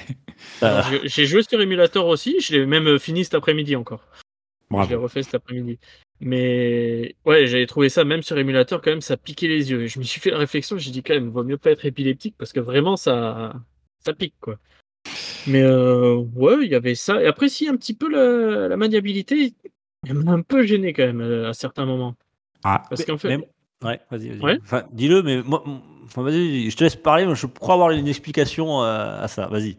Euh, 0.63 0.81
Alors, 0.81 0.87
j'ai- 1.05 1.27
joué 1.27 1.43
sur 1.43 1.61
émulateur 1.61 2.07
aussi, 2.07 2.37
je 2.41 2.55
l'ai 2.57 2.65
même 2.67 2.99
fini 2.99 3.25
cet 3.25 3.35
après-midi 3.35 3.77
encore. 3.77 4.09
Je 4.71 4.77
l'ai 4.77 4.87
bravo. 4.87 5.03
refait 5.03 5.23
cet 5.23 5.35
après-midi. 5.35 5.79
Mais 6.21 7.17
ouais, 7.27 7.47
j'avais 7.47 7.67
trouvé 7.67 7.91
ça 7.91 8.05
même 8.05 8.23
sur 8.23 8.39
émulateur 8.39 8.81
quand 8.81 8.91
même, 8.91 9.01
ça 9.03 9.17
piquait 9.19 9.49
les 9.49 9.71
yeux. 9.71 9.83
Et 9.83 9.89
je 9.89 9.99
me 9.99 10.05
suis 10.05 10.21
fait 10.23 10.31
la 10.31 10.39
réflexion, 10.39 10.79
j'ai 10.79 10.91
dit 10.91 11.03
quand 11.03 11.13
même, 11.15 11.29
vaut 11.29 11.45
mieux 11.45 11.59
pas 11.59 11.71
être 11.71 11.85
épileptique 11.85 12.35
parce 12.39 12.53
que 12.55 12.61
vraiment 12.61 12.97
ça, 12.97 13.53
ça 13.99 14.15
pique 14.15 14.35
quoi. 14.41 14.57
Mais 15.47 15.63
euh, 15.63 16.15
ouais, 16.35 16.57
il 16.63 16.71
y 16.71 16.75
avait 16.75 16.95
ça. 16.95 17.23
Et 17.23 17.27
après, 17.27 17.49
si 17.49 17.69
un 17.69 17.77
petit 17.77 17.95
peu 17.95 18.09
la, 18.09 18.69
la 18.69 18.77
maniabilité, 18.77 19.55
elle 20.07 20.15
m'a 20.15 20.33
un 20.33 20.43
peu 20.43 20.63
gêné 20.65 20.93
quand 20.93 21.07
même 21.07 21.21
euh, 21.21 21.49
à 21.49 21.55
certains 21.55 21.85
moments. 21.87 22.15
Ah, 22.65 22.83
Parce 22.89 23.05
qu'en 23.05 23.19
fait, 23.19 23.39
Ouais, 23.83 24.01
vas-y, 24.11 24.31
vas-y. 24.31 24.41
Ouais. 24.41 24.59
Enfin, 24.63 24.85
dis-le, 24.93 25.23
mais 25.23 25.43
moi, 25.43 25.63
enfin, 26.05 26.23
vas-y, 26.23 26.71
je 26.71 26.77
te 26.77 26.85
laisse 26.85 26.97
parler, 26.97 27.27
mais 27.27 27.35
je 27.35 27.47
crois 27.47 27.75
avoir 27.75 27.91
une 27.91 28.09
explication 28.09 28.83
euh, 28.83 29.21
à 29.23 29.29
ça. 29.29 29.47
Vas-y. 29.49 29.77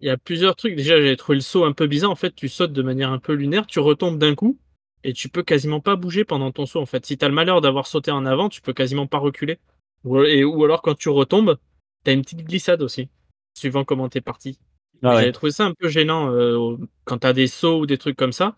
il 0.00 0.06
y 0.06 0.10
a 0.10 0.16
plusieurs 0.16 0.56
trucs. 0.56 0.74
Déjà, 0.74 0.96
j'avais 0.96 1.16
trouvé 1.16 1.36
le 1.36 1.42
saut 1.42 1.64
un 1.64 1.72
peu 1.72 1.86
bizarre. 1.86 2.10
En 2.10 2.16
fait, 2.16 2.34
tu 2.34 2.48
sautes 2.48 2.72
de 2.72 2.82
manière 2.82 3.10
un 3.12 3.18
peu 3.18 3.34
lunaire, 3.34 3.66
tu 3.66 3.78
retombes 3.78 4.18
d'un 4.18 4.34
coup 4.34 4.58
et 5.04 5.12
tu 5.12 5.28
peux 5.28 5.42
quasiment 5.42 5.80
pas 5.80 5.96
bouger 5.96 6.24
pendant 6.24 6.50
ton 6.50 6.64
saut. 6.64 6.80
En 6.80 6.86
fait, 6.86 7.04
si 7.04 7.18
tu 7.18 7.24
as 7.24 7.28
le 7.28 7.34
malheur 7.34 7.60
d'avoir 7.60 7.86
sauté 7.86 8.10
en 8.10 8.24
avant, 8.24 8.48
tu 8.48 8.62
peux 8.62 8.72
quasiment 8.72 9.06
pas 9.06 9.18
reculer. 9.18 9.58
Ou, 10.04 10.20
et, 10.22 10.42
ou 10.44 10.64
alors, 10.64 10.80
quand 10.80 10.96
tu 10.96 11.10
retombes, 11.10 11.58
tu 12.04 12.10
as 12.10 12.14
une 12.14 12.22
petite 12.22 12.44
glissade 12.44 12.80
aussi, 12.80 13.10
suivant 13.54 13.84
comment 13.84 14.08
tu 14.08 14.18
es 14.18 14.20
parti. 14.20 14.58
Ah 15.02 15.16
J'avais 15.16 15.32
trouvé 15.32 15.52
ça 15.52 15.64
un 15.64 15.72
peu 15.72 15.88
gênant 15.88 16.30
euh, 16.30 16.76
quand 17.04 17.18
tu 17.18 17.26
as 17.26 17.32
des 17.32 17.46
sauts 17.46 17.80
ou 17.80 17.86
des 17.86 17.98
trucs 17.98 18.16
comme 18.16 18.32
ça. 18.32 18.54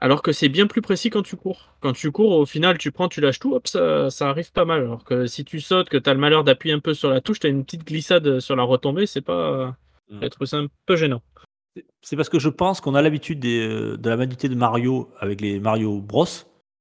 Alors 0.00 0.22
que 0.22 0.32
c'est 0.32 0.48
bien 0.48 0.66
plus 0.66 0.80
précis 0.80 1.10
quand 1.10 1.22
tu 1.22 1.36
cours. 1.36 1.74
Quand 1.80 1.92
tu 1.92 2.10
cours, 2.10 2.32
au 2.32 2.46
final, 2.46 2.78
tu 2.78 2.90
prends, 2.90 3.08
tu 3.08 3.20
lâches 3.20 3.38
tout, 3.38 3.54
hop, 3.54 3.68
ça, 3.68 4.10
ça 4.10 4.30
arrive 4.30 4.50
pas 4.50 4.64
mal. 4.64 4.80
Alors 4.80 5.04
que 5.04 5.26
si 5.26 5.44
tu 5.44 5.60
sautes, 5.60 5.90
que 5.90 5.98
tu 5.98 6.08
as 6.08 6.14
le 6.14 6.20
malheur 6.20 6.42
d'appuyer 6.42 6.74
un 6.74 6.80
peu 6.80 6.94
sur 6.94 7.10
la 7.10 7.20
touche, 7.20 7.38
tu 7.40 7.46
as 7.46 7.50
une 7.50 7.64
petite 7.64 7.86
glissade 7.86 8.40
sur 8.40 8.56
la 8.56 8.62
retombée, 8.62 9.06
c'est 9.06 9.20
pas. 9.20 9.76
Mm. 10.08 10.18
J'ai 10.22 10.30
trouvé 10.30 10.46
ça 10.46 10.56
un 10.56 10.68
peu 10.86 10.96
gênant. 10.96 11.22
C'est 12.02 12.16
parce 12.16 12.30
que 12.30 12.38
je 12.38 12.48
pense 12.48 12.80
qu'on 12.80 12.94
a 12.94 13.02
l'habitude 13.02 13.44
euh, 13.44 13.96
de 13.96 14.08
la 14.08 14.16
manualité 14.16 14.48
de 14.48 14.54
Mario 14.54 15.10
avec 15.18 15.40
les 15.40 15.60
Mario 15.60 16.00
Bros. 16.00 16.26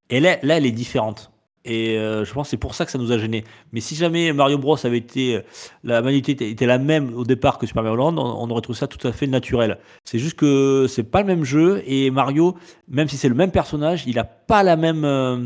Et 0.10 0.20
là, 0.20 0.40
là 0.42 0.58
elle 0.58 0.66
est 0.66 0.72
différente. 0.72 1.32
Et 1.70 1.98
euh, 1.98 2.26
je 2.26 2.34
pense 2.34 2.48
que 2.48 2.50
c'est 2.50 2.58
pour 2.58 2.74
ça 2.74 2.84
que 2.84 2.92
ça 2.92 2.98
nous 2.98 3.12
a 3.12 3.18
gêné. 3.20 3.44
Mais 3.72 3.80
si 3.80 3.96
jamais 3.96 4.34
Mario 4.34 4.58
Bros 4.58 4.76
avait 4.84 4.98
été 4.98 5.36
euh, 5.36 5.42
la 5.84 6.02
manualité 6.02 6.32
était, 6.50 6.66
la 6.66 6.80
même 6.80 7.14
au 7.14 7.24
départ 7.24 7.60
que 7.60 7.68
Super 7.68 7.84
Mario 7.84 7.96
Land, 7.96 8.18
on, 8.18 8.44
on 8.44 8.50
aurait 8.50 8.62
trouvé 8.62 8.78
ça 8.78 8.88
tout 8.88 9.08
à 9.08 9.12
fait 9.12 9.28
naturel. 9.28 9.78
C'est 10.04 10.18
juste 10.18 10.36
que 10.36 10.88
c'est 10.90 11.04
pas 11.04 11.22
le 11.22 11.28
même 11.28 11.44
jeu 11.44 11.84
et 11.86 12.10
Mario, 12.10 12.56
même 12.88 13.08
si 13.08 13.18
c'est 13.18 13.30
le 13.30 13.36
même 13.36 13.52
personnage, 13.52 14.04
il 14.08 14.18
a 14.18 14.24
pas 14.24 14.64
la 14.64 14.76
même 14.78 15.06
euh, 15.06 15.46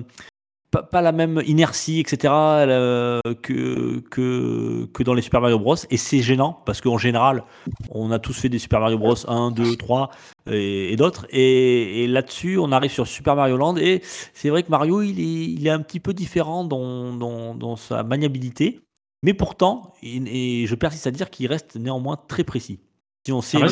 pas, 0.73 0.81
pas 0.81 1.01
la 1.01 1.11
même 1.11 1.41
inertie, 1.45 1.99
etc. 1.99 2.33
euh, 2.33 3.21
que, 3.43 3.99
que 4.09 4.85
que 4.91 5.03
dans 5.03 5.13
les 5.13 5.21
Super 5.21 5.39
Mario 5.39 5.59
Bros. 5.59 5.75
Et 5.91 5.97
c'est 5.97 6.21
gênant 6.21 6.61
parce 6.65 6.81
qu'en 6.81 6.97
général, 6.97 7.43
on 7.91 8.11
a 8.11 8.17
tous 8.17 8.33
fait 8.33 8.49
des 8.49 8.57
Super 8.57 8.79
Mario 8.79 8.97
Bros 8.97 9.15
1, 9.29 9.51
2, 9.51 9.75
3 9.75 10.09
et, 10.51 10.91
et 10.91 10.95
d'autres. 10.95 11.27
Et, 11.29 12.03
et 12.03 12.07
là-dessus, 12.07 12.57
on 12.57 12.71
arrive 12.71 12.91
sur 12.91 13.07
Super 13.07 13.35
Mario 13.35 13.55
Land. 13.55 13.77
Et 13.77 14.01
c'est 14.33 14.49
vrai 14.49 14.63
que 14.63 14.69
Mario, 14.71 15.03
il 15.03 15.19
est, 15.19 15.51
il 15.51 15.67
est 15.67 15.69
un 15.69 15.81
petit 15.81 15.99
peu 15.99 16.13
différent 16.13 16.63
dans, 16.63 17.13
dans, 17.13 17.53
dans 17.53 17.75
sa 17.75 18.03
maniabilité. 18.03 18.79
Mais 19.21 19.35
pourtant, 19.35 19.93
et, 20.01 20.63
et 20.63 20.67
je 20.67 20.75
persiste 20.75 21.05
à 21.05 21.11
dire 21.11 21.29
qu'il 21.29 21.47
reste 21.47 21.75
néanmoins 21.75 22.17
très 22.27 22.43
précis. 22.43 22.79
Si 23.25 23.31
on 23.31 23.41
sait 23.41 23.59
Ça 23.59 23.67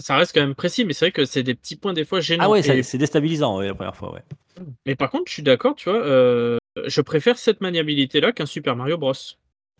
Ça 0.00 0.16
reste 0.16 0.34
quand 0.34 0.40
même 0.40 0.54
précis, 0.54 0.84
mais 0.84 0.92
c'est 0.92 1.06
vrai 1.06 1.12
que 1.12 1.24
c'est 1.24 1.42
des 1.42 1.54
petits 1.54 1.76
points 1.76 1.92
des 1.92 2.04
fois 2.04 2.20
gênants. 2.20 2.44
Ah 2.44 2.50
ouais, 2.50 2.60
Et- 2.68 2.82
c'est 2.82 2.98
déstabilisant 2.98 3.58
ouais, 3.58 3.66
la 3.68 3.74
première 3.74 3.96
fois. 3.96 4.12
Ouais. 4.12 4.22
Mais 4.86 4.94
par 4.96 5.10
contre, 5.10 5.24
je 5.28 5.32
suis 5.34 5.42
d'accord, 5.42 5.74
tu 5.74 5.88
vois, 5.90 5.98
euh, 6.04 6.58
je 6.86 7.00
préfère 7.00 7.38
cette 7.38 7.60
maniabilité-là 7.60 8.32
qu'un 8.32 8.46
Super 8.46 8.76
Mario 8.76 8.98
Bros. 8.98 9.12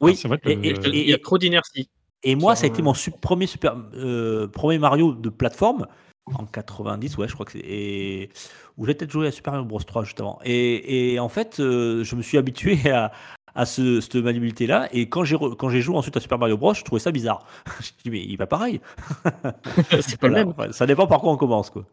Oui, 0.00 0.12
Ah, 0.14 0.18
c'est 0.20 0.28
vrai 0.28 0.38
que- 0.38 0.48
et, 0.48 0.52
et- 0.68 0.74
Il 1.04 1.10
y 1.10 1.14
a 1.14 1.18
trop 1.18 1.38
d'inertie. 1.38 1.88
Et 2.22 2.34
moi, 2.36 2.56
ça 2.56 2.64
a 2.64 2.68
été 2.68 2.80
mon 2.82 2.94
su- 2.94 3.10
premier, 3.10 3.46
super, 3.46 3.76
euh, 3.94 4.48
premier 4.48 4.78
Mario 4.78 5.12
de 5.14 5.28
plateforme 5.28 5.86
en 6.34 6.46
90, 6.46 7.18
ouais, 7.18 7.28
je 7.28 7.34
crois 7.34 7.44
que 7.44 7.52
c'est. 7.52 7.58
Et... 7.62 8.30
Où 8.78 8.86
j'ai 8.86 8.94
peut-être 8.94 9.10
joué 9.12 9.26
à 9.28 9.30
Super 9.30 9.52
Mario 9.52 9.66
Bros 9.68 9.78
3 9.80 10.04
juste 10.04 10.20
avant. 10.20 10.38
Et, 10.44 11.12
et 11.14 11.18
en 11.20 11.28
fait, 11.28 11.60
euh, 11.60 12.02
je 12.02 12.16
me 12.16 12.22
suis 12.22 12.38
habitué 12.38 12.78
à, 12.90 13.12
à 13.54 13.66
ce, 13.66 14.00
cette 14.00 14.16
maniabilité-là. 14.16 14.88
Et 14.92 15.08
quand 15.08 15.24
j'ai, 15.24 15.36
quand 15.58 15.68
j'ai 15.68 15.80
joué 15.80 15.96
ensuite 15.96 16.16
à 16.16 16.20
Super 16.20 16.38
Mario 16.38 16.56
Bros, 16.56 16.74
je 16.74 16.82
trouvais 16.82 17.00
ça 17.00 17.12
bizarre. 17.12 17.46
je 17.80 17.88
me 17.90 18.02
dis, 18.04 18.10
mais 18.10 18.24
il 18.24 18.36
va 18.36 18.46
pareil. 18.46 18.80
c'est 20.00 20.18
pas 20.18 20.28
le 20.28 20.34
même. 20.34 20.48
Enfin, 20.48 20.72
ça 20.72 20.86
dépend 20.86 21.06
par 21.06 21.20
quoi 21.20 21.32
on 21.32 21.36
commence. 21.36 21.70
Quoi. 21.70 21.84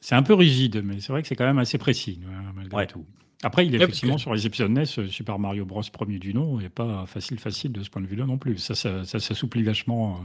C'est 0.00 0.14
un 0.14 0.22
peu 0.22 0.34
rigide, 0.34 0.82
mais 0.84 1.00
c'est 1.00 1.12
vrai 1.12 1.22
que 1.22 1.28
c'est 1.28 1.36
quand 1.36 1.44
même 1.46 1.58
assez 1.58 1.78
précis, 1.78 2.20
euh, 2.24 2.30
malgré 2.54 2.76
Ouais. 2.76 2.86
tout. 2.86 3.04
Après, 3.42 3.66
il 3.66 3.74
est 3.74 3.78
Ouais, 3.78 3.84
effectivement 3.84 4.14
que- 4.14 4.22
sur 4.22 4.32
les 4.32 4.46
épisodes 4.46 4.70
NES, 4.70 4.84
euh, 4.98 5.06
Super 5.06 5.38
Mario 5.38 5.66
Bros. 5.66 5.82
premier 5.92 6.18
du 6.18 6.32
nom 6.32 6.58
n'est 6.58 6.70
pas 6.70 7.04
facile, 7.06 7.38
facile 7.38 7.72
de 7.72 7.82
ce 7.82 7.90
point 7.90 8.00
de 8.00 8.06
vue-là 8.06 8.24
non 8.24 8.38
plus. 8.38 8.56
Ça, 8.56 8.74
ça, 8.74 9.04
ça 9.04 9.18
s'assouplit 9.20 9.62
vachement, 9.62 10.12
euh, 10.14 10.24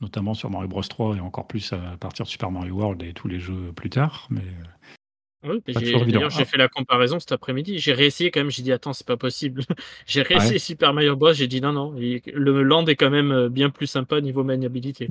notamment 0.00 0.34
sur 0.34 0.50
Mario 0.50 0.66
Bros 0.66 0.82
3 0.82 1.16
et 1.16 1.20
encore 1.20 1.46
plus 1.46 1.72
à 1.72 1.96
partir 2.00 2.24
de 2.24 2.30
Super 2.30 2.50
Mario 2.50 2.74
World 2.74 3.02
et 3.04 3.12
tous 3.12 3.28
les 3.28 3.38
jeux 3.38 3.72
plus 3.76 3.90
tard. 3.90 4.26
Mais 4.30 4.42
toujours 5.42 6.02
évident. 6.02 6.18
D'ailleurs, 6.18 6.30
j'ai 6.30 6.42
Ah. 6.42 6.46
fait 6.46 6.56
la 6.58 6.68
comparaison 6.68 7.18
cet 7.20 7.32
après-midi. 7.32 7.78
J'ai 7.78 7.92
réessayé 7.92 8.30
quand 8.30 8.40
même. 8.40 8.50
J'ai 8.50 8.62
dit, 8.62 8.72
attends, 8.72 8.92
c'est 8.92 9.06
pas 9.06 9.16
possible. 9.16 9.62
j'ai 10.06 10.22
réessayé 10.22 10.58
Super 10.58 10.92
Mario 10.94 11.16
Bros. 11.16 11.32
J'ai 11.32 11.46
dit, 11.46 11.60
non, 11.60 11.72
non. 11.72 11.94
il- 11.98 12.20
Le 12.32 12.62
land 12.62 12.84
est 12.86 12.96
quand 12.96 13.10
même 13.10 13.30
euh, 13.32 13.48
bien 13.48 13.70
plus 13.70 13.86
sympa 13.86 14.20
niveau 14.20 14.44
maniabilité. 14.44 15.10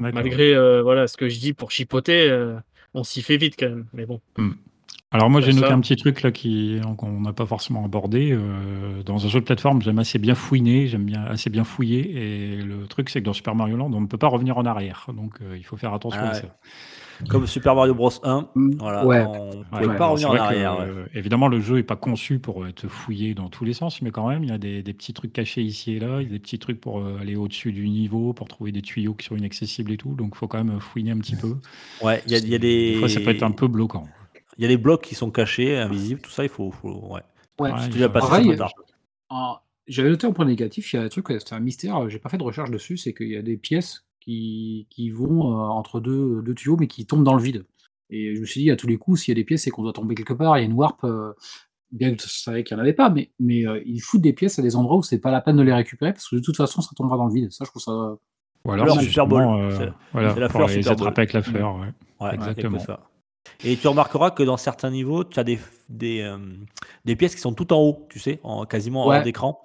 Malgré 0.00 0.54
euh, 0.54 0.82
voilà, 0.82 1.06
ce 1.08 1.16
que 1.16 1.28
je 1.28 1.38
dis 1.40 1.52
pour 1.52 1.70
chipoter, 1.72 2.30
euh, 2.30 2.54
on 2.94 3.02
s'y 3.02 3.20
fait 3.22 3.36
vite 3.36 3.54
quand 3.58 3.68
même. 3.68 3.86
Mais 3.92 4.06
bon. 4.06 4.20
Alors 5.10 5.30
moi 5.30 5.40
j'ai 5.40 5.54
noté 5.54 5.72
un 5.72 5.80
petit 5.80 5.96
truc 5.96 6.20
là 6.22 6.30
qui 6.30 6.78
qu'on 6.98 7.20
n'a 7.22 7.32
pas 7.32 7.46
forcément 7.46 7.84
abordé. 7.84 8.30
euh, 8.30 9.02
dans 9.04 9.24
un 9.24 9.28
jeu 9.28 9.40
de 9.40 9.44
plateforme, 9.46 9.80
j'aime 9.80 9.98
assez 9.98 10.18
bien 10.18 10.34
fouiner, 10.34 10.86
j'aime 10.86 11.04
bien 11.06 11.24
assez 11.24 11.48
bien 11.50 11.64
fouiller. 11.64 12.10
Et 12.14 12.56
le 12.56 12.86
truc 12.86 13.08
c'est 13.08 13.20
que 13.20 13.24
dans 13.24 13.32
Super 13.32 13.54
Mario 13.54 13.76
Land, 13.78 13.90
on 13.94 14.00
ne 14.02 14.06
peut 14.06 14.18
pas 14.18 14.28
revenir 14.28 14.58
en 14.58 14.66
arrière. 14.66 15.06
Donc 15.14 15.40
euh, 15.40 15.56
il 15.56 15.64
faut 15.64 15.76
faire 15.78 15.94
attention 15.94 16.20
Ah 16.22 16.28
à 16.28 16.32
ouais. 16.34 16.40
ça. 16.42 16.56
Comme 17.28 17.46
Super 17.46 17.74
Mario 17.74 17.94
Bros 17.94 18.10
1, 18.22 18.48
Mm, 18.54 18.76
voilà, 18.78 19.06
ouais. 19.06 19.24
on 19.26 19.50
ne 19.50 19.56
Ouais, 19.80 19.86
ouais, 19.86 19.96
pas 19.96 20.06
revenir 20.06 20.30
en 20.30 20.34
que, 20.34 20.38
arrière. 20.38 20.78
ouais. 20.78 20.86
euh, 20.86 21.06
évidemment, 21.14 21.48
le 21.48 21.60
jeu 21.60 21.76
n'est 21.76 21.82
pas 21.82 21.96
conçu 21.96 22.38
pour 22.38 22.66
être 22.66 22.86
fouillé 22.88 23.34
dans 23.34 23.48
tous 23.48 23.64
les 23.64 23.72
sens, 23.72 24.00
mais 24.02 24.10
quand 24.10 24.28
même, 24.28 24.44
il 24.44 24.50
y 24.50 24.52
a 24.52 24.58
des, 24.58 24.82
des 24.82 24.92
petits 24.94 25.12
trucs 25.12 25.32
cachés 25.32 25.62
ici 25.62 25.94
et 25.94 25.98
là, 25.98 26.20
il 26.20 26.28
y 26.28 26.30
a 26.30 26.32
des 26.32 26.38
petits 26.38 26.58
trucs 26.58 26.80
pour 26.80 27.00
euh, 27.00 27.18
aller 27.20 27.34
au-dessus 27.36 27.72
du 27.72 27.88
niveau, 27.88 28.32
pour 28.32 28.46
trouver 28.48 28.70
des 28.72 28.82
tuyaux 28.82 29.14
qui 29.14 29.26
sont 29.26 29.36
inaccessibles 29.36 29.90
et 29.92 29.96
tout. 29.96 30.14
Donc, 30.14 30.32
il 30.34 30.38
faut 30.38 30.48
quand 30.48 30.62
même 30.62 30.78
fouiner 30.80 31.10
un 31.10 31.18
petit 31.18 31.36
peu. 31.36 31.56
Ouais, 32.02 32.22
il 32.26 32.32
y 32.32 32.34
a, 32.34 32.38
il 32.38 32.48
y 32.48 32.54
a 32.54 32.58
des... 32.58 32.92
Des 32.92 32.98
fois, 32.98 33.08
ça 33.08 33.20
peut 33.20 33.30
être 33.30 33.42
un 33.42 33.50
peu 33.52 33.66
bloquant. 33.68 34.06
Il 34.56 34.62
y 34.62 34.64
a 34.64 34.68
des 34.68 34.76
blocs 34.76 35.02
qui 35.02 35.14
sont 35.14 35.30
cachés, 35.30 35.76
invisibles, 35.76 36.20
tout 36.20 36.30
ça, 36.30 36.42
il 36.44 36.48
faut. 36.48 36.70
faut- 36.70 37.14
ouais. 37.14 37.20
Ouais. 37.60 37.72
Ouais, 37.72 37.80
Si 37.82 37.90
tu 37.90 38.08
passé. 38.08 38.56
Ah, 39.30 39.62
J'avais 39.86 40.10
noté 40.10 40.26
un 40.26 40.32
point 40.32 40.44
négatif, 40.44 40.92
il 40.92 40.96
y 40.96 40.98
a 40.98 41.02
un 41.02 41.08
truc, 41.08 41.26
c'est 41.30 41.52
un 41.52 41.60
mystère, 41.60 42.08
j'ai 42.10 42.18
pas 42.18 42.28
fait 42.28 42.38
de 42.38 42.42
recherche 42.42 42.70
dessus, 42.70 42.96
c'est 42.96 43.14
qu'il 43.14 43.28
y 43.28 43.36
a 43.36 43.42
des 43.42 43.56
pièces 43.56 44.04
qui, 44.28 44.86
qui 44.90 45.08
vont 45.10 45.52
euh, 45.52 45.68
entre 45.68 46.00
deux, 46.00 46.42
deux 46.42 46.54
tuyaux, 46.54 46.76
mais 46.78 46.86
qui 46.86 47.06
tombent 47.06 47.24
dans 47.24 47.34
le 47.34 47.42
vide. 47.42 47.64
Et 48.10 48.34
je 48.34 48.40
me 48.40 48.44
suis 48.44 48.60
dit, 48.60 48.70
à 48.70 48.76
tous 48.76 48.86
les 48.86 48.98
coups, 48.98 49.22
s'il 49.22 49.32
y 49.32 49.36
a 49.36 49.40
des 49.40 49.44
pièces, 49.44 49.62
c'est 49.62 49.70
qu'on 49.70 49.82
doit 49.82 49.94
tomber 49.94 50.14
quelque 50.14 50.34
part, 50.34 50.58
il 50.58 50.60
y 50.60 50.64
a 50.64 50.66
une 50.66 50.74
warp, 50.74 51.02
euh, 51.04 51.32
bien 51.92 52.14
que 52.14 52.22
je 52.22 52.28
savais 52.28 52.62
qu'il 52.62 52.76
n'y 52.76 52.80
en 52.80 52.84
avait 52.84 52.92
pas, 52.92 53.08
mais, 53.08 53.30
mais 53.40 53.66
euh, 53.66 53.80
ils 53.86 54.00
foutent 54.00 54.20
des 54.20 54.34
pièces 54.34 54.58
à 54.58 54.62
des 54.62 54.76
endroits 54.76 54.98
où 54.98 55.02
c'est 55.02 55.18
pas 55.18 55.30
la 55.30 55.40
peine 55.40 55.56
de 55.56 55.62
les 55.62 55.72
récupérer, 55.72 56.12
parce 56.12 56.28
que 56.28 56.36
de 56.36 56.42
toute 56.42 56.56
façon, 56.58 56.82
ça 56.82 56.90
tombera 56.94 57.16
dans 57.16 57.26
le 57.26 57.32
vide. 57.32 57.50
Ça, 57.52 57.64
je 57.64 57.70
trouve 57.70 57.80
ça. 57.80 57.92
Ou 58.64 58.70
alors, 58.70 59.00
c'est 59.00 59.18
euh, 59.18 59.90
la 60.14 60.48
pour 60.48 60.60
fleur 60.60 60.68
les 60.68 60.74
Super 60.74 60.92
attraper 60.92 61.04
Bowl. 61.04 61.12
avec 61.16 61.32
la 61.32 61.42
fleur. 61.42 61.76
ouais. 61.76 61.86
Ouais, 62.20 62.34
Exactement. 62.34 62.78
Et 63.64 63.76
tu 63.76 63.88
remarqueras 63.88 64.30
que 64.30 64.42
dans 64.42 64.56
certains 64.56 64.90
niveaux, 64.90 65.24
tu 65.24 65.40
as 65.40 65.44
des, 65.44 65.58
des, 65.88 66.20
euh, 66.20 66.38
des 67.04 67.16
pièces 67.16 67.34
qui 67.34 67.40
sont 67.40 67.54
tout 67.54 67.72
en 67.72 67.78
haut, 67.80 68.06
tu 68.10 68.18
sais, 68.20 68.38
en, 68.44 68.66
quasiment 68.66 69.04
en 69.06 69.08
Ouais. 69.08 69.20
haut 69.20 69.22
d'écran. 69.24 69.62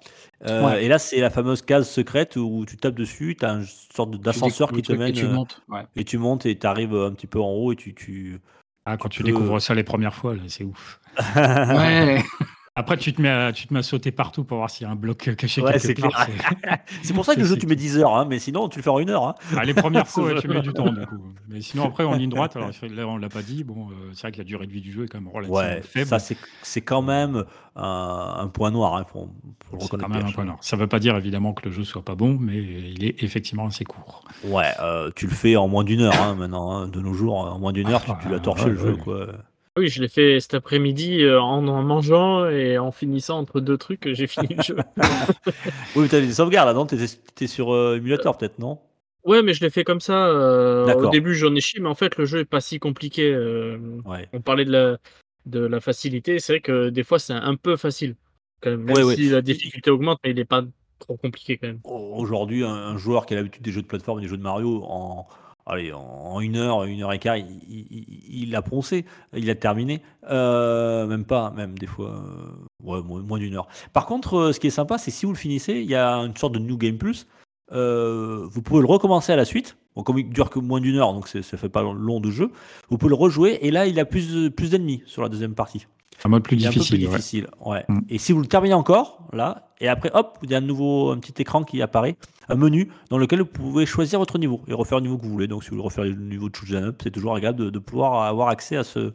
Euh, 0.48 0.64
Ouais. 0.66 0.84
Et 0.84 0.88
là, 0.88 0.98
c'est 0.98 1.20
la 1.20 1.30
fameuse 1.30 1.62
case 1.62 1.88
secrète 1.88 2.36
où 2.36 2.64
tu 2.66 2.76
tapes 2.76 2.94
dessus, 2.96 3.36
tu 3.38 3.44
as 3.44 3.50
une 3.52 3.66
sorte 3.66 4.16
d'ascenseur 4.16 4.72
qui 4.72 4.82
te 4.82 4.92
mène. 4.92 5.12
truc 5.12 5.16
Et 5.16 5.20
tu 5.20 5.26
euh, 5.26 5.32
montes. 5.32 5.62
Ouais. 5.68 5.82
et 5.96 6.04
tu 6.04 6.18
montes 6.18 6.44
et 6.46 6.58
tu 6.58 6.66
arrives 6.66 6.94
un 6.94 7.12
petit 7.12 7.26
peu 7.28 7.40
en 7.40 7.50
haut 7.50 7.72
et 7.72 7.76
tu. 7.76 7.94
tu... 7.94 8.40
Ah, 8.86 8.96
quand 8.96 9.08
tu, 9.08 9.22
peux- 9.22 9.28
découvres 9.28 9.60
ça 9.62 9.74
les 9.74 9.84
premières 9.84 10.14
fois, 10.14 10.34
là, 10.34 10.42
c'est 10.48 10.64
ouf. 10.64 11.00
Ouais. 11.36 12.22
Après, 12.76 12.96
tu 12.96 13.12
te, 13.12 13.22
mets 13.22 13.28
à, 13.28 13.52
tu 13.52 13.68
te 13.68 13.72
mets 13.72 13.78
à 13.78 13.82
sauter 13.84 14.10
partout 14.10 14.42
pour 14.42 14.56
voir 14.56 14.68
s'il 14.68 14.84
y 14.84 14.90
a 14.90 14.92
un 14.92 14.96
bloc 14.96 15.28
euh, 15.28 15.34
caché 15.36 15.62
Ouais, 15.62 15.78
quelque 15.78 16.00
part. 16.02 16.26
c'est- 17.02 17.14
pour 17.14 17.24
ça 17.24 17.36
que 17.36 17.40
le 17.40 17.46
jeu, 17.46 17.56
tu 17.56 17.68
mets 17.68 17.76
10 17.76 17.98
heures, 17.98 18.16
hein, 18.16 18.26
mais 18.28 18.40
sinon, 18.40 18.68
tu 18.68 18.80
le 18.80 18.82
fais 18.82 18.90
en 18.90 18.98
une 18.98 19.10
heure. 19.10 19.28
Hein. 19.28 19.34
Ah, 19.56 19.64
les 19.64 19.74
premières 19.74 20.08
fois, 20.08 20.24
ouais, 20.24 20.40
tu 20.40 20.48
mets 20.48 20.60
du 20.60 20.72
temps, 20.72 20.90
du 20.90 21.06
coup. 21.06 21.22
Mais 21.48 21.60
sinon, 21.60 21.84
après, 21.84 22.02
en 22.02 22.14
ligne 22.14 22.30
droite, 22.30 22.56
alors 22.56 22.70
là, 22.90 23.06
on 23.06 23.16
l'a 23.16 23.28
pas 23.28 23.42
dit, 23.42 23.62
bon, 23.62 23.90
euh, 23.90 24.10
c'est 24.14 24.22
vrai 24.22 24.32
que 24.32 24.38
la 24.38 24.44
durée 24.44 24.66
de 24.66 24.72
vie 24.72 24.80
du 24.80 24.90
jeu 24.90 25.04
est 25.04 25.06
quand 25.06 25.20
même 25.20 25.28
relativement 25.28 25.56
Ouais, 25.56 25.82
faible. 25.82 26.08
ça, 26.08 26.18
c'est 26.18 26.80
quand 26.80 27.02
même 27.02 27.44
un, 27.76 28.34
un 28.40 28.48
point 28.48 28.72
noir. 28.72 29.06
Faut, 29.08 29.28
faut 29.70 29.76
le 29.76 29.80
C'est 29.80 29.88
quand 29.90 29.96
reconnaître. 29.98 30.08
même 30.24 30.26
un 30.26 30.32
point 30.32 30.44
noir. 30.44 30.58
Ça 30.60 30.76
veut 30.76 30.88
pas 30.88 30.98
dire 30.98 31.16
évidemment 31.16 31.52
que 31.52 31.68
le 31.68 31.72
jeu 31.72 31.84
soit 31.84 32.04
pas 32.04 32.16
bon, 32.16 32.36
mais 32.40 32.56
il 32.56 33.04
est 33.04 33.22
effectivement 33.22 33.66
assez 33.66 33.84
court. 33.84 34.24
Ouais, 34.42 34.72
euh, 34.80 35.12
tu 35.14 35.26
le 35.28 35.32
fais 35.32 35.54
en 35.54 35.68
moins 35.68 35.84
d'une 35.84 36.00
heure 36.00 36.20
hein, 36.20 36.34
maintenant, 36.34 36.72
hein, 36.72 36.88
de 36.88 37.00
nos 37.00 37.14
jours. 37.14 37.36
En 37.36 37.56
moins 37.60 37.72
d'une 37.72 37.86
heure, 37.88 38.02
tu, 38.04 38.10
Ah, 38.10 38.18
tu 38.20 38.28
l'as 38.28 38.40
torché 38.40 38.68
le 38.70 38.76
jeu. 38.76 38.96
Quoi. 38.96 39.28
Oui, 39.76 39.88
je 39.88 40.00
l'ai 40.00 40.08
fait 40.08 40.38
cet 40.38 40.54
après-midi 40.54 41.22
euh, 41.24 41.40
en 41.40 41.66
en 41.66 41.82
mangeant 41.82 42.48
et 42.48 42.78
en 42.78 42.92
finissant 42.92 43.38
entre 43.40 43.60
deux 43.60 43.76
trucs, 43.76 44.12
j'ai 44.12 44.28
fini 44.28 44.54
le 44.54 44.62
jeu. 44.62 44.76
Oui, 45.96 46.02
mais 46.02 46.08
t'avais 46.08 46.26
des 46.26 46.34
sauvegardes 46.34 46.68
là, 46.68 46.74
non? 46.74 46.86
T'étais 46.86 47.08
t'étais 47.08 47.46
sur 47.48 47.72
euh, 47.74 47.96
émulateur 47.96 48.36
peut-être, 48.38 48.58
non? 48.60 48.78
Ouais, 49.24 49.42
mais 49.42 49.52
je 49.52 49.62
l'ai 49.62 49.70
fait 49.70 49.82
comme 49.84 50.00
ça. 50.00 50.26
euh, 50.28 50.94
au 50.94 51.08
début, 51.10 51.34
j'en 51.34 51.52
ai 51.54 51.60
chié, 51.60 51.80
mais 51.80 51.88
en 51.88 51.94
fait, 51.96 52.16
le 52.18 52.24
jeu 52.24 52.40
est 52.40 52.44
pas 52.44 52.60
si 52.60 52.78
compliqué. 52.78 53.32
euh, 53.32 53.78
Ouais. 54.04 54.28
on 54.32 54.40
parlait 54.40 54.64
de 54.64 54.70
la, 54.70 54.98
de 55.46 55.60
la 55.60 55.80
facilité. 55.80 56.38
C'est 56.38 56.52
vrai 56.52 56.60
que 56.60 56.90
des 56.90 57.02
fois, 57.02 57.18
c'est 57.18 57.32
un 57.32 57.56
peu 57.56 57.76
facile. 57.76 58.14
Quand 58.60 58.70
même, 58.70 58.82
même 58.82 58.94
Ouais, 58.94 59.02
ouais. 59.02 59.16
si 59.16 59.28
la 59.30 59.42
difficulté 59.42 59.90
augmente, 59.90 60.20
mais 60.22 60.30
il 60.30 60.36
n'est 60.36 60.44
pas 60.44 60.62
trop 61.00 61.16
compliqué 61.16 61.56
quand 61.58 61.66
même. 61.66 61.80
Aujourd'hui, 61.84 62.62
un, 62.64 62.68
un 62.68 62.96
joueur 62.96 63.26
qui 63.26 63.34
a 63.34 63.38
l'habitude 63.38 63.62
des 63.62 63.72
jeux 63.72 63.82
de 63.82 63.86
plateforme, 63.88 64.20
des 64.20 64.28
jeux 64.28 64.36
de 64.36 64.42
Mario, 64.42 64.84
en, 64.84 65.26
allez, 65.66 65.92
en 65.92 66.40
une 66.40 66.56
heure, 66.56 66.84
une 66.84 67.02
heure 67.02 67.12
et 67.12 67.18
quart, 67.18 67.36
il, 67.36 67.46
il- 67.68 67.86
il- 67.90 68.42
il 68.44 68.56
a 68.56 68.62
poncé, 68.62 69.04
il 69.36 69.48
a 69.50 69.54
terminé. 69.54 70.02
Euh, 70.30 71.06
même 71.06 71.24
pas, 71.24 71.50
même 71.50 71.78
des 71.78 71.86
fois, 71.86 72.10
euh, 72.10 72.50
ouais, 72.82 73.02
moins, 73.02 73.22
moins 73.22 73.38
d'une 73.38 73.54
heure. 73.56 73.66
Par 73.92 74.06
contre, 74.06 74.34
euh, 74.36 74.52
ce 74.52 74.60
qui 74.60 74.66
est 74.66 74.70
sympa, 74.70 74.98
c'est 74.98 75.10
si 75.10 75.26
vous 75.26 75.32
le 75.32 75.38
finissez, 75.38 75.74
il 75.74 75.88
y 75.90 75.94
a 75.94 76.14
une 76.16 76.36
sorte 76.36 76.54
de 76.54 76.58
New 76.58 76.76
Game 76.76 76.96
Plus. 76.98 77.26
Vous 77.70 78.62
pouvez 78.62 78.80
le 78.80 78.86
recommencer 78.86 79.32
à 79.32 79.36
la 79.36 79.44
suite. 79.44 79.76
Bon, 79.96 80.02
comme 80.02 80.18
il 80.18 80.28
dure 80.28 80.50
que 80.50 80.58
moins 80.58 80.80
d'une 80.80 80.96
heure, 80.96 81.12
donc 81.12 81.28
ça 81.28 81.42
fait 81.42 81.68
pas 81.68 81.82
long 81.82 82.20
de 82.20 82.30
jeu. 82.30 82.50
Vous 82.88 82.98
pouvez 82.98 83.10
le 83.10 83.14
rejouer 83.16 83.58
et 83.66 83.70
là, 83.70 83.86
il 83.86 83.98
a 84.00 84.04
plus, 84.04 84.32
de- 84.32 84.48
plus 84.48 84.70
d'ennemis 84.70 85.02
sur 85.06 85.22
la 85.22 85.28
deuxième 85.28 85.54
partie. 85.54 85.86
Un 86.24 86.28
mode 86.28 86.42
plus 86.42 86.56
un 86.64 86.68
peu 86.70 86.74
difficile. 86.74 86.98
plus 86.98 87.06
ouais. 87.06 87.16
difficile, 87.16 87.46
ouais. 87.64 87.84
Mm. 87.88 88.00
Et 88.08 88.18
si 88.18 88.32
vous 88.32 88.40
le 88.40 88.46
terminez 88.46 88.74
encore, 88.74 89.26
là, 89.32 89.68
et 89.80 89.88
après, 89.88 90.10
hop, 90.14 90.38
il 90.42 90.50
y 90.50 90.54
a 90.54 90.58
un 90.58 90.60
nouveau 90.60 91.10
un 91.10 91.18
petit 91.18 91.40
écran 91.42 91.64
qui 91.64 91.80
apparaît, 91.82 92.16
un 92.48 92.54
menu 92.54 92.90
dans 93.10 93.18
lequel 93.18 93.40
vous 93.40 93.46
pouvez 93.46 93.86
choisir 93.86 94.18
votre 94.18 94.38
niveau 94.38 94.62
et 94.68 94.72
refaire 94.74 94.98
le 94.98 95.04
niveau 95.04 95.18
que 95.18 95.24
vous 95.24 95.30
voulez. 95.32 95.46
Donc, 95.48 95.64
si 95.64 95.70
vous 95.70 95.76
voulez 95.76 95.84
refaire 95.86 96.04
le 96.04 96.14
niveau 96.14 96.48
de 96.48 96.54
Shoot 96.56 96.70
'em 96.74 96.84
Up, 96.84 97.00
c'est 97.02 97.10
toujours 97.10 97.34
agréable 97.36 97.58
de, 97.58 97.70
de 97.70 97.78
pouvoir 97.78 98.22
avoir 98.24 98.48
accès 98.48 98.76
à 98.76 98.84
ce, 98.84 99.12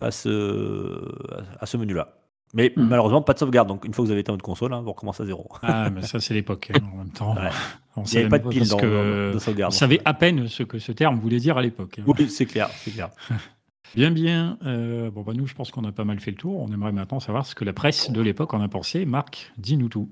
à 0.00 0.10
ce, 0.10 1.00
à 1.60 1.66
ce 1.66 1.76
menu-là. 1.76 2.08
Mais 2.52 2.72
Mm. 2.76 2.82
malheureusement, 2.88 3.22
pas 3.22 3.32
de 3.34 3.38
sauvegarde. 3.38 3.68
Donc, 3.68 3.84
une 3.84 3.94
fois 3.94 4.02
que 4.02 4.06
vous 4.06 4.12
avez 4.12 4.22
éteint 4.22 4.32
votre 4.32 4.44
console, 4.44 4.72
hein, 4.72 4.80
vous 4.82 4.90
recommencez 4.92 5.22
à 5.22 5.26
zéro. 5.26 5.46
Ah, 5.62 5.88
mais 5.90 6.02
ça, 6.02 6.18
c'est 6.18 6.34
l'époque. 6.34 6.72
hein, 6.74 6.80
en 6.92 6.96
même 6.98 7.10
temps, 7.10 7.34
Ouais. 7.36 7.48
on 7.96 8.02
Il 8.04 8.10
n'y 8.12 8.18
avait 8.18 8.28
pas 8.28 8.38
de 8.40 8.48
pile 8.48 8.68
dans, 8.68 8.76
que 8.76 9.32
de 9.34 9.38
sauvegarde. 9.38 9.72
on 9.72 9.76
savait 9.76 10.00
à 10.04 10.14
peine 10.14 10.48
ce 10.48 10.64
que 10.64 10.78
ce 10.80 10.90
terme 10.92 11.20
voulait 11.20 11.38
dire 11.38 11.58
à 11.58 11.62
l'époque. 11.62 11.98
hein. 12.00 12.04
Oui, 12.06 12.28
c'est 12.28 12.46
clair, 12.46 12.68
c'est 12.82 12.90
clair. 12.90 13.10
Bien, 13.94 14.10
bien. 14.10 14.58
Euh, 14.64 15.10
bon, 15.10 15.22
bah, 15.22 15.32
nous, 15.34 15.46
je 15.46 15.54
pense 15.54 15.70
qu'on 15.70 15.84
a 15.84 15.92
pas 15.92 16.04
mal 16.04 16.20
fait 16.20 16.30
le 16.30 16.36
tour. 16.36 16.60
On 16.60 16.72
aimerait 16.72 16.92
maintenant 16.92 17.20
savoir 17.20 17.46
ce 17.46 17.54
que 17.54 17.64
la 17.64 17.72
presse 17.72 18.10
de 18.10 18.20
l'époque 18.20 18.54
en 18.54 18.60
a 18.60 18.68
pensé. 18.68 19.04
Marc, 19.04 19.52
dis-nous 19.58 19.88
tout. 19.88 20.08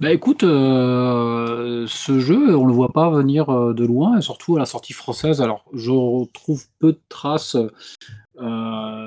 Bah 0.00 0.12
écoute, 0.12 0.44
euh, 0.44 1.84
ce 1.88 2.20
jeu, 2.20 2.56
on 2.56 2.66
le 2.66 2.72
voit 2.72 2.92
pas 2.92 3.10
venir 3.10 3.50
euh, 3.50 3.74
de 3.74 3.84
loin, 3.84 4.18
et 4.18 4.20
surtout 4.20 4.54
à 4.54 4.60
la 4.60 4.64
sortie 4.64 4.92
française. 4.92 5.42
Alors, 5.42 5.64
je 5.74 5.90
retrouve 5.90 6.66
peu 6.78 6.92
de 6.92 7.00
traces, 7.08 7.56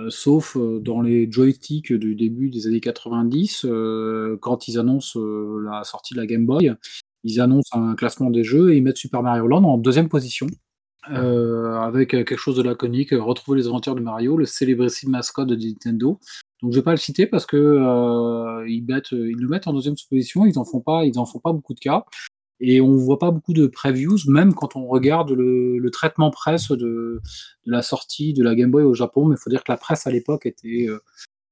sauf 0.09 0.57
dans 0.57 1.01
les 1.01 1.31
joysticks 1.31 1.93
du 1.93 2.15
début 2.15 2.49
des 2.49 2.67
années 2.67 2.81
90, 2.81 3.63
euh, 3.63 4.37
quand 4.41 4.67
ils 4.67 4.77
annoncent 4.77 5.17
la 5.17 5.85
sortie 5.85 6.13
de 6.13 6.19
la 6.19 6.25
Game 6.25 6.45
Boy. 6.45 6.73
Ils 7.23 7.39
annoncent 7.39 7.77
un 7.79 7.95
classement 7.95 8.29
des 8.29 8.43
jeux 8.43 8.73
et 8.73 8.77
ils 8.77 8.83
mettent 8.83 8.97
Super 8.97 9.23
Mario 9.23 9.47
Land 9.47 9.63
en 9.63 9.77
deuxième 9.77 10.09
position, 10.09 10.47
euh, 11.09 11.75
avec 11.75 12.13
euh, 12.13 12.23
quelque 12.23 12.39
chose 12.39 12.57
de 12.57 12.63
laconique, 12.63 13.13
euh, 13.13 13.21
retrouver 13.21 13.59
les 13.59 13.67
aventures 13.67 13.95
de 13.95 14.01
Mario, 14.01 14.37
le 14.37 14.45
célébrissime 14.45 15.11
mascotte 15.11 15.47
de 15.47 15.55
Nintendo. 15.55 16.19
Donc 16.61 16.71
je 16.71 16.77
vais 16.77 16.83
pas 16.83 16.91
le 16.91 16.97
citer 16.97 17.25
parce 17.25 17.45
que 17.45 17.57
euh, 17.57 18.67
ils, 18.69 18.85
mettent, 18.85 19.11
ils 19.11 19.39
le 19.39 19.47
mettent 19.47 19.67
en 19.67 19.73
deuxième 19.73 19.95
position, 20.09 20.45
ils 20.45 20.59
en 20.59 20.65
font 20.65 20.81
pas, 20.81 21.05
ils 21.05 21.17
en 21.17 21.25
font 21.25 21.39
pas 21.39 21.53
beaucoup 21.53 21.73
de 21.73 21.79
cas. 21.79 22.05
Et 22.63 22.79
on 22.79 22.95
voit 22.95 23.17
pas 23.17 23.31
beaucoup 23.31 23.53
de 23.53 23.65
previews, 23.65 24.19
même 24.27 24.53
quand 24.53 24.75
on 24.75 24.85
regarde 24.85 25.31
le, 25.31 25.79
le 25.79 25.89
traitement 25.89 26.29
presse 26.29 26.69
de, 26.69 26.77
de 27.65 27.71
la 27.71 27.81
sortie 27.81 28.33
de 28.33 28.43
la 28.43 28.53
Game 28.53 28.69
Boy 28.69 28.83
au 28.83 28.93
Japon. 28.93 29.25
Mais 29.25 29.35
il 29.35 29.41
faut 29.41 29.49
dire 29.49 29.63
que 29.63 29.71
la 29.71 29.77
presse 29.77 30.05
à 30.05 30.11
l'époque 30.11 30.45
était 30.45 30.85
euh, 30.87 30.99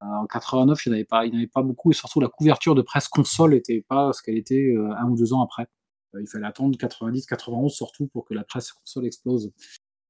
en 0.02 0.28
89, 0.28 0.86
il 0.86 0.90
n'y 0.90 0.96
en 0.96 1.00
avait 1.00 1.36
avait 1.36 1.48
pas 1.48 1.62
beaucoup, 1.62 1.92
et 1.92 1.94
surtout 1.94 2.20
la 2.20 2.30
couverture 2.30 2.76
de 2.76 2.82
presse 2.82 3.08
console 3.08 3.54
était 3.54 3.82
pas 3.82 4.14
ce 4.14 4.22
qu'elle 4.22 4.38
était 4.38 4.74
euh, 4.76 4.94
un 4.98 5.10
ou 5.10 5.18
deux 5.18 5.34
ans 5.34 5.42
après. 5.42 5.68
Euh, 6.16 6.22
il 6.22 6.28
fallait 6.28 6.48
attendre 6.48 6.78
90, 6.78 7.26
91 7.26 7.72
surtout 7.72 8.08
pour 8.08 8.26
que 8.26 8.34
la 8.34 8.44
presse 8.44 8.72
console 8.72 9.06
explose. 9.06 9.52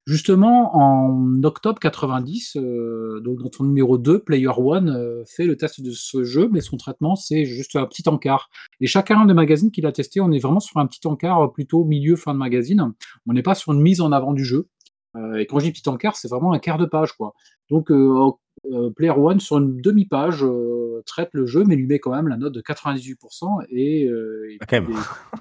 Justement, 0.10 0.76
en 0.76 1.44
octobre 1.44 1.78
90, 1.80 2.56
euh, 2.56 3.20
donc 3.20 3.44
dans 3.44 3.50
ton 3.50 3.64
numéro 3.64 4.00
2, 4.00 4.24
Player 4.24 4.48
One 4.48 4.90
euh, 4.90 5.24
fait 5.28 5.46
le 5.46 5.56
test 5.56 5.82
de 5.82 5.92
ce 5.92 6.24
jeu, 6.24 6.50
mais 6.52 6.62
son 6.62 6.78
traitement, 6.78 7.16
c'est 7.16 7.46
juste 7.46 7.76
un 7.76 7.86
petit 7.86 8.10
encart. 8.10 8.50
Et 8.82 8.88
chacun 8.88 9.28
des 9.28 9.36
magazines 9.36 9.70
qu'il 9.70 9.86
a 9.86 9.92
testé, 9.92 10.20
on 10.20 10.32
est 10.32 10.40
vraiment 10.40 10.62
sur 10.62 10.78
un 10.78 10.88
petit 10.88 11.06
encart 11.06 11.42
euh, 11.42 11.48
plutôt 11.50 11.84
milieu-fin 11.84 12.34
de 12.34 12.40
magazine. 12.40 12.92
On 13.28 13.34
n'est 13.34 13.44
pas 13.44 13.54
sur 13.54 13.72
une 13.72 13.82
mise 13.82 14.02
en 14.02 14.12
avant 14.12 14.34
du 14.34 14.44
jeu. 14.44 14.68
Euh, 15.16 15.36
et 15.36 15.46
quand 15.46 15.60
je 15.60 15.66
dis 15.66 15.72
petit 15.74 15.88
encart, 15.88 16.16
c'est 16.16 16.28
vraiment 16.28 16.54
un 16.54 16.60
quart 16.60 16.80
de 16.80 16.88
page. 16.88 17.14
quoi. 17.14 17.36
Donc, 17.70 17.92
euh, 18.72 18.90
Player 18.92 19.12
One, 19.12 19.40
sur 19.40 19.58
une 19.58 19.82
demi-page, 19.82 20.44
euh, 20.44 21.02
traite 21.06 21.30
le 21.34 21.46
jeu, 21.46 21.64
mais 21.66 21.76
lui 21.76 21.88
met 21.88 22.00
quand 22.00 22.16
même 22.16 22.28
la 22.28 22.38
note 22.38 22.54
de 22.54 22.62
98%. 22.62 23.64
Et, 23.70 24.06
euh, 24.06 24.50
et 24.52 24.58
Ah, 24.62 24.66
quand 24.66 24.82
même. 24.82 24.96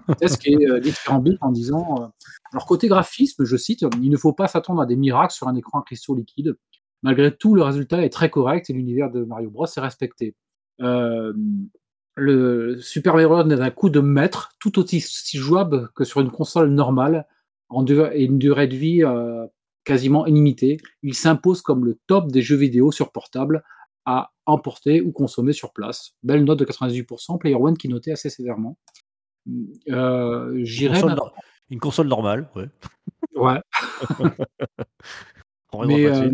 des 0.08 0.14
tests 0.14 0.40
qui 0.42 0.54
est 0.54 0.80
dithyrambique 0.80 1.38
en 1.40 1.52
disant... 1.52 2.02
euh, 2.02 2.06
alors 2.52 2.66
côté 2.66 2.88
graphisme, 2.88 3.44
je 3.44 3.56
cite, 3.56 3.84
il 4.00 4.10
ne 4.10 4.16
faut 4.16 4.32
pas 4.32 4.48
s'attendre 4.48 4.80
à 4.80 4.86
des 4.86 4.96
miracles 4.96 5.34
sur 5.34 5.48
un 5.48 5.54
écran 5.54 5.80
à 5.80 5.82
cristaux 5.82 6.14
liquides. 6.14 6.56
Malgré 7.02 7.34
tout, 7.34 7.54
le 7.54 7.62
résultat 7.62 8.04
est 8.04 8.10
très 8.10 8.30
correct 8.30 8.70
et 8.70 8.72
l'univers 8.72 9.10
de 9.10 9.24
Mario 9.24 9.50
Bros 9.50 9.66
est 9.66 9.80
respecté. 9.80 10.34
Le 10.78 12.76
Super 12.80 13.14
Mario 13.14 13.28
Land 13.28 13.50
est 13.50 13.60
un 13.60 13.70
coup 13.70 13.90
de 13.90 14.00
maître, 14.00 14.50
tout 14.58 14.78
aussi 14.78 15.00
jouable 15.38 15.90
que 15.94 16.04
sur 16.04 16.20
une 16.20 16.30
console 16.30 16.70
normale, 16.70 17.26
en 17.68 17.84
et 17.86 18.24
une 18.24 18.38
durée 18.38 18.66
de 18.66 18.76
vie 18.76 19.04
quasiment 19.88 20.26
illimitée. 20.26 20.76
Il 21.02 21.14
s'impose 21.14 21.62
comme 21.62 21.86
le 21.86 21.98
top 22.06 22.30
des 22.30 22.42
jeux 22.42 22.56
vidéo 22.56 22.92
sur 22.92 23.10
portable 23.10 23.64
à 24.04 24.32
emporter 24.44 25.00
ou 25.00 25.12
consommer 25.12 25.54
sur 25.54 25.72
place. 25.72 26.12
Belle 26.22 26.44
note 26.44 26.58
de 26.58 26.66
98%, 26.66 27.38
Player 27.38 27.56
One 27.56 27.76
qui 27.76 27.88
notait 27.88 28.12
assez 28.12 28.28
sévèrement. 28.28 28.76
Euh, 29.88 30.52
Une 30.52 30.64
J'irai 30.66 31.00
console, 31.80 32.06
une 32.06 32.10
normale, 32.10 32.50
ouais. 32.54 32.68
Ouais. 33.34 33.60
On 35.72 35.86
Mais 35.86 36.06
euh, 36.06 36.30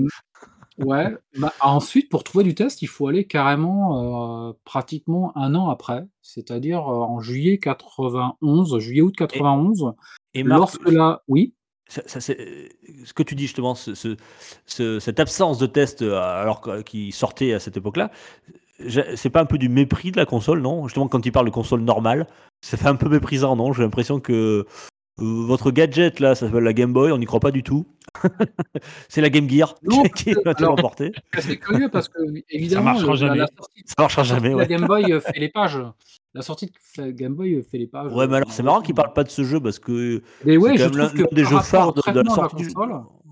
Ouais, 0.78 1.16
bah, 1.38 1.52
ensuite, 1.60 2.08
pour 2.08 2.24
trouver 2.24 2.42
du 2.42 2.56
test, 2.56 2.82
il 2.82 2.88
faut 2.88 3.06
aller 3.06 3.26
carrément, 3.28 4.50
heu, 4.50 4.54
pratiquement 4.64 5.36
un 5.36 5.54
an 5.54 5.68
après, 5.68 6.04
c'est-à-dire, 6.20 6.88
en 6.88 7.20
juillet 7.20 7.58
91, 7.58 8.78
juillet-août 8.78 9.14
Et 9.14 9.16
91, 9.16 9.92
et 10.34 10.42
Marc, 10.42 10.58
lorsque 10.58 10.90
là 10.90 11.22
oui? 11.28 11.54
Ce 11.88 13.12
que 13.12 13.22
tu 13.22 13.34
dis 13.34 13.44
justement, 13.44 13.74
ce 13.74 13.94
ce 13.94 14.16
ce 14.66 14.98
cette 15.00 15.20
absence 15.20 15.58
de 15.58 15.66
test, 15.66 16.02
heu, 16.02 16.16
alors 16.16 16.62
qui 16.84 17.12
sortait 17.12 17.52
à 17.52 17.60
cette 17.60 17.76
époque-là, 17.76 18.10
c'est 19.16 19.30
pas 19.30 19.40
un 19.40 19.46
peu 19.46 19.58
du 19.58 19.68
mépris 19.68 20.10
de 20.10 20.16
la 20.16 20.26
console, 20.26 20.60
non? 20.60 20.86
Justement, 20.88 21.08
quand 21.08 21.24
il 21.24 21.32
parle 21.32 21.46
de 21.46 21.50
console 21.50 21.80
normale, 21.82 22.26
ça 22.60 22.76
fait 22.76 22.88
un 22.88 22.96
peu 22.96 23.08
méprisant, 23.08 23.56
non? 23.56 23.72
J'ai 23.72 23.82
l'impression 23.82 24.20
que, 24.20 24.32
heu, 24.32 24.66
votre 25.18 25.70
gadget 25.70 26.20
là, 26.20 26.34
ça 26.34 26.46
s'appelle 26.46 26.64
la 26.64 26.72
Game 26.72 26.92
Boy, 26.92 27.12
on 27.12 27.18
n'y 27.18 27.26
croit 27.26 27.40
pas 27.40 27.50
du 27.52 27.62
tout. 27.62 27.86
C'est 29.08 29.20
la 29.20 29.30
Game 29.30 29.48
Gear 29.48 29.74
Non, 29.82 30.02
qui 30.04 30.32
va 30.32 30.54
te 30.54 30.58
alors, 30.62 30.76
l'emporter. 30.76 31.12
c'est 31.38 31.56
curieux 31.58 31.88
parce 31.88 32.08
que, 32.08 32.24
Ça 32.24 32.32
évidemment, 32.50 32.92
le 32.92 33.34
la 33.34 33.46
sortie 33.56 33.82
Ça 33.86 33.94
marchera 33.98 34.22
la 34.22 34.28
sortie 34.28 34.44
jamais, 34.44 34.48
de 34.50 34.50
la 34.50 34.56
ouais. 34.56 34.66
Game 34.66 34.86
Boy, 34.86 35.12
heu, 35.12 35.20
fait 35.20 35.38
les 35.38 35.48
pages. 35.48 35.78
La 36.32 36.42
sortie 36.42 36.66
de 36.66 36.72
la 37.02 37.12
Game 37.12 37.34
Boy, 37.34 37.54
heu, 37.54 37.62
fait 37.62 37.78
les 37.78 37.86
pages, 37.86 38.12
Ouais, 38.12 38.26
mais 38.26 38.36
alors 38.36 38.52
c'est 38.52 38.62
marrant 38.62 38.80
qu'il 38.80 38.94
malheureusement. 38.94 39.02
parle 39.02 39.12
pas 39.14 39.24
de 39.24 39.30
ce 39.30 39.44
jeu 39.44 39.60
parce 39.60 39.78
que 39.78 40.22
Mais 40.44 40.52
c'est 40.52 40.56
ouais, 40.58 40.70
quand 40.72 40.76
je 40.78 40.84
même 40.84 40.96
l'un 40.96 41.06
trouve 41.08 41.18
que 41.18 41.22
l'un 41.22 41.28
des 41.36 41.44
jeux 41.44 41.60
phares 41.60 41.92
de 41.92 42.00
de 42.00 42.06
la 42.06 42.12
traitement 42.12 42.22
de 42.22 42.28
la 42.28 42.34
sortie 42.34 42.74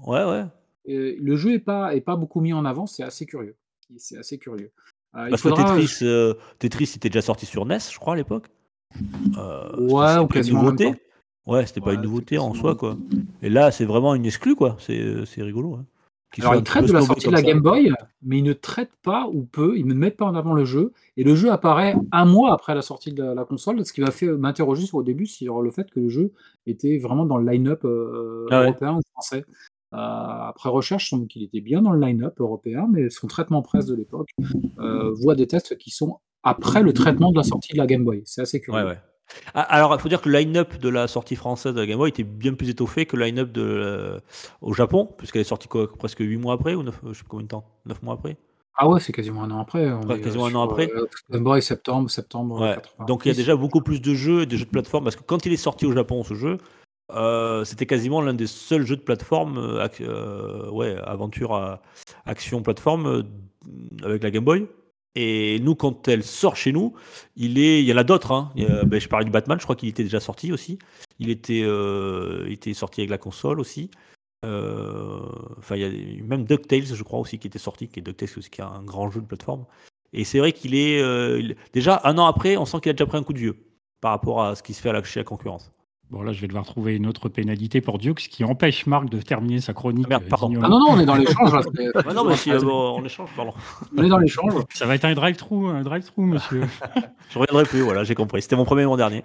ouais, 0.07 0.25
ouais. 0.25 0.45
heu, 0.89 1.17
le 1.21 1.37
jeu 1.37 1.55
est 1.55 1.59
pas 1.59 1.95
est 1.95 2.01
pas 2.01 2.17
beaucoup 2.17 2.41
mis 2.41 2.53
en 2.53 2.65
avant, 2.65 2.87
c'est 2.87 3.03
assez 3.03 3.27
curieux. 3.27 3.57
C'est 3.97 4.19
assez 4.19 4.39
curieux. 4.39 4.73
Il 5.15 5.29
Parce 5.29 5.43
que 5.43 5.49
Tetris, 5.51 6.39
Tetris 6.59 6.93
était 6.97 7.11
déjà 7.11 7.21
sorti 7.23 7.45
sur 7.45 7.67
NES, 7.67 7.79
je 7.93 7.99
crois 7.99 8.15
à 8.15 8.17
l'époque. 8.17 8.47
Ouais, 9.79 10.19
ou 10.19 10.27
quasiment 10.27 10.61
en 10.61 10.65
même 10.65 10.77
temps. 10.77 10.85
nouveauté. 10.85 11.03
Ouais, 11.47 11.67
c'était 11.67 11.81
pas 11.81 11.89
Ouais, 11.89 11.95
une 11.97 12.03
nouveauté 12.03 12.39
en 12.39 12.55
soi, 12.55 12.75
quoi. 12.77 12.97
Et 13.43 13.49
là, 13.49 13.71
c'est 13.73 13.85
vraiment 13.85 14.15
une 14.15 14.27
exclue, 14.27 14.55
quoi. 14.55 14.77
C'est, 14.79 15.25
c'est 15.27 15.43
rigolo, 15.43 15.75
hein, 15.75 15.87
Alors 16.41 16.55
ils 16.55 16.59
un 16.59 16.63
traitent 16.63 16.87
de 16.87 16.93
la 16.93 17.01
sortie 17.03 17.27
de 17.29 17.33
la. 17.33 17.43
Game 17.43 17.61
Boy, 17.61 17.93
mais 18.23 18.39
ils 18.39 18.45
ne 18.45 18.53
traitent 18.53 18.95
pas 19.03 19.27
ou 19.33 19.43
peu, 19.45 19.77
ils 19.77 19.87
ne 19.87 19.93
mettent 19.95 20.17
pas 20.17 20.25
en 20.25 20.35
avant 20.35 20.55
le 20.55 20.65
jeu 20.65 20.93
et 21.17 21.25
le 21.25 21.35
jeu 21.35 21.51
apparaît 21.51 21.95
1 22.13 22.25
mois 22.25 22.53
après 22.55 22.75
la 22.75 22.83
sortie 22.83 23.13
de 23.13 23.23
la 23.23 23.35
la 23.35 23.45
console, 23.45 23.85
ce 23.85 23.93
qui 23.93 24.01
m'a 24.01 24.13
fait, 24.13 24.27
m'interroger 24.33 24.87
sur 24.87 24.99
au 24.99 25.03
début 25.03 25.27
sur 25.27 25.61
le 25.63 25.71
fait 25.73 25.91
que 25.91 26.01
le 26.01 26.09
jeu 26.09 26.33
était 26.67 26.99
vraiment 26.99 27.27
dans 27.27 27.37
le 27.39 27.51
line-up, 27.51 27.85
heu, 27.85 28.47
Ah 28.51 28.61
ouais. 28.61 28.67
européen 28.69 28.95
ou 28.97 29.01
français. 29.13 29.45
Heu, 29.95 29.99
après 29.99 30.69
recherche, 30.71 31.07
il 31.07 31.09
semble 31.11 31.27
qu'il 31.27 31.43
était 31.43 31.61
bien 31.61 31.83
dans 31.83 31.93
le 31.93 32.01
line-up 32.01 32.41
européen, 32.41 32.87
mais 32.91 33.11
son 33.11 33.27
traitement 33.27 33.61
presse 33.63 33.87
de 33.87 33.95
l'époque, 33.97 34.31
voit 35.21 35.35
des 35.35 35.47
tests 35.49 35.77
qui 35.77 35.91
sont 35.91 36.19
après 36.45 36.83
le 36.83 36.93
traitement 36.93 37.31
de 37.33 37.37
la 37.37 37.43
sortie 37.43 37.73
de 37.75 37.79
la 37.79 37.87
Game 37.87 38.05
Boy. 38.05 38.23
C'est 38.25 38.41
assez 38.43 38.59
Ouais, 38.59 38.63
curieux. 38.65 38.87
ouais. 38.87 38.99
A 38.99 39.12
alors, 39.55 39.95
il 39.95 40.01
faut 40.01 40.09
dire 40.09 40.21
que 40.23 40.29
le 40.29 40.39
line-up 40.39 40.77
de 40.79 40.89
la 40.89 41.07
sortie 41.09 41.37
française 41.37 41.75
de 41.75 41.81
la 41.81 41.87
Game 41.87 41.99
Boy 41.99 42.09
était 42.11 42.23
bien 42.25 42.55
plus 42.55 42.71
étoffé 42.71 43.07
que 43.07 43.17
le 43.17 43.25
line-up 43.25 43.53
de, 43.53 43.63
heu, 43.63 44.21
au 44.61 44.73
Japon, 44.73 45.09
puisqu'elle 45.19 45.43
est 45.43 45.45
sortie 45.45 45.69
quoi? 45.69 45.91
Presque 45.93 46.21
8 46.21 46.37
mois 46.37 46.55
après 46.55 46.75
ou 46.75 46.83
9, 46.83 47.01
heu, 47.05 47.13
je 47.13 47.19
sais 47.19 47.25
combien 47.29 47.45
de 47.45 47.49
temps? 47.49 47.65
9 47.87 48.03
mois 48.03 48.15
après? 48.15 48.37
Ah 48.77 48.89
ouais, 48.89 49.01
c'est 49.01 49.13
quasiment 49.13 49.43
1 49.45 49.51
an 49.51 49.61
après, 49.61 49.91
on 49.91 50.03
Ouais, 50.09 50.15
est, 50.17 50.19
heu, 50.21 50.23
quasiment 50.23 50.47
1 50.47 50.55
an 50.55 50.63
après. 50.63 50.91
Game 51.31 51.45
Boy 51.45 51.63
septembre 51.63 52.11
septembre, 52.11 52.61
Ouais, 52.61 52.77
donc 53.07 53.25
il 53.25 53.29
y 53.29 53.31
a 53.31 53.35
86. 53.35 53.37
déjà 53.37 53.57
beaucoup 53.57 53.83
plus 53.83 54.01
de 54.01 54.15
jeux 54.15 54.43
et 54.43 54.47
de 54.47 54.57
jeux 54.57 54.65
de 54.65 54.71
plateforme 54.71 55.05
parce 55.05 55.17
que 55.17 55.23
quand 55.23 55.45
il 55.47 55.53
est 55.53 55.57
sorti 55.57 55.85
au 55.87 55.93
Japon, 55.93 56.25
ce 56.25 56.35
jeu, 56.35 56.59
c'était 57.65 57.87
quasiment 57.87 58.23
l'un 58.23 58.35
des 58.35 58.47
seuls 58.47 58.87
jeux 58.87 58.97
de 58.97 59.03
plateforme, 59.03 59.59
ouais, 60.73 60.97
aventure 61.05 61.55
a 61.55 61.83
action 62.25 62.63
plateforme, 62.63 63.25
avec 64.03 64.23
la 64.23 64.31
Game 64.31 64.45
Boy 64.45 64.67
et 65.15 65.61
nous, 65.61 65.75
quand 65.75 66.09
elle 66.09 66.23
sort 66.23 66.57
chez 66.57 66.73
nous, 66.73 66.95
il 67.37 67.59
est 67.59 67.83
il 67.83 67.87
y 67.87 67.93
en 67.93 67.97
a 67.97 68.05
d'autres, 68.05 68.33
hein. 68.33 68.53
Beh, 68.87 69.01
je 69.01 69.09
parlais 69.09 69.25
du 69.25 69.31
Batman, 69.31 69.59
je 69.59 69.65
crois 69.65 69.77
qu'il 69.77 69.89
était 69.89 70.05
déjà 70.05 70.21
sorti 70.21 70.53
aussi. 70.53 70.79
Il 71.19 71.31
était, 71.31 71.65
était 72.49 72.75
sorti 72.75 73.01
avec 73.03 73.11
la 73.11 73.19
console 73.19 73.61
aussi. 73.61 73.91
Heu, 74.45 75.21
enfin, 75.59 75.77
il 75.77 75.83
y 76.19 76.21
a 76.21 76.25
même 76.25 76.45
DuckTales, 76.45 76.87
je 76.87 77.03
crois 77.03 77.21
aussi, 77.21 77.39
qui 77.39 77.47
était 77.47 77.59
sorti, 77.59 77.89
qui 77.89 78.01
est 78.01 78.03
DuckTales 78.03 78.29
aussi, 78.37 78.51
qui 78.51 78.61
est 78.61 78.65
un 78.65 78.83
grand 78.83 79.11
jeu 79.11 79.21
de 79.21 79.27
plateforme 79.27 79.67
et 80.13 80.25
c'est 80.25 80.39
vrai 80.39 80.53
qu'il 80.53 80.75
est, 80.75 81.01
il 81.41 81.57
déjà 81.73 82.01
1 82.05 82.19
an 82.19 82.27
après, 82.27 82.57
on 82.57 82.67
sent 82.67 82.81
qu'il 82.81 82.91
a 82.91 82.93
déjà 82.93 83.07
pris 83.07 83.19
un 83.19 83.23
coup 83.23 83.33
de 83.33 83.39
vieux, 83.39 83.57
par 84.01 84.11
rapport 84.11 84.43
à 84.43 84.55
ce 84.55 84.63
qui 84.63 84.75
se 84.75 84.83
fait 84.83 85.05
chez 85.05 85.21
la 85.21 85.25
concurrence. 85.25 85.73
Bon 86.13 86.21
là, 86.21 86.35
je 86.35 86.43
vais 86.43 86.47
devoir 86.47 86.67
trouver 86.67 86.95
une 86.95 87.07
autre 87.07 87.31
pénalité 87.31 87.81
pour 87.81 87.97
Dukes 87.97 88.29
qui 88.29 88.45
empêche 88.45 88.85
Marc 88.85 89.09
de 89.09 89.19
terminer 89.23 89.63
sa 89.63 89.73
Ah 89.73 89.75
chronique, 89.75 90.07
merde, 90.11 90.25
heu, 90.25 90.29
pardon. 90.29 90.61
Ah 90.63 90.69
non, 90.69 90.79
non, 90.79 90.87
on 90.91 91.01
est 91.01 91.07
dans 91.07 91.15
l'échange 91.15 91.51
Ouais, 91.75 92.13
non, 92.15 92.25
mais 92.27 92.37
si, 92.37 92.51
bon, 92.51 92.99
on 93.01 93.05
échange, 93.07 93.31
pardon. 93.35 93.55
on 93.97 94.05
est 94.05 94.11
dans 94.11 94.19
l'échange. 94.19 94.53
Ça 94.75 94.85
va 94.85 94.95
être 94.95 95.07
un 95.07 95.15
drive-through, 95.15 95.71
un 95.71 95.81
drive-through, 95.81 96.27
monsieur. 96.27 96.65
Je 97.31 97.39
reviendrai 97.39 97.65
plus, 97.65 97.81
voilà, 97.81 98.05
j'ai 98.05 98.15
compris. 98.15 98.43
C'était 98.43 98.57
mon 98.57 98.65
1er 98.65 98.83
et 98.83 98.87
mon 98.87 98.99
dernier. 98.99 99.25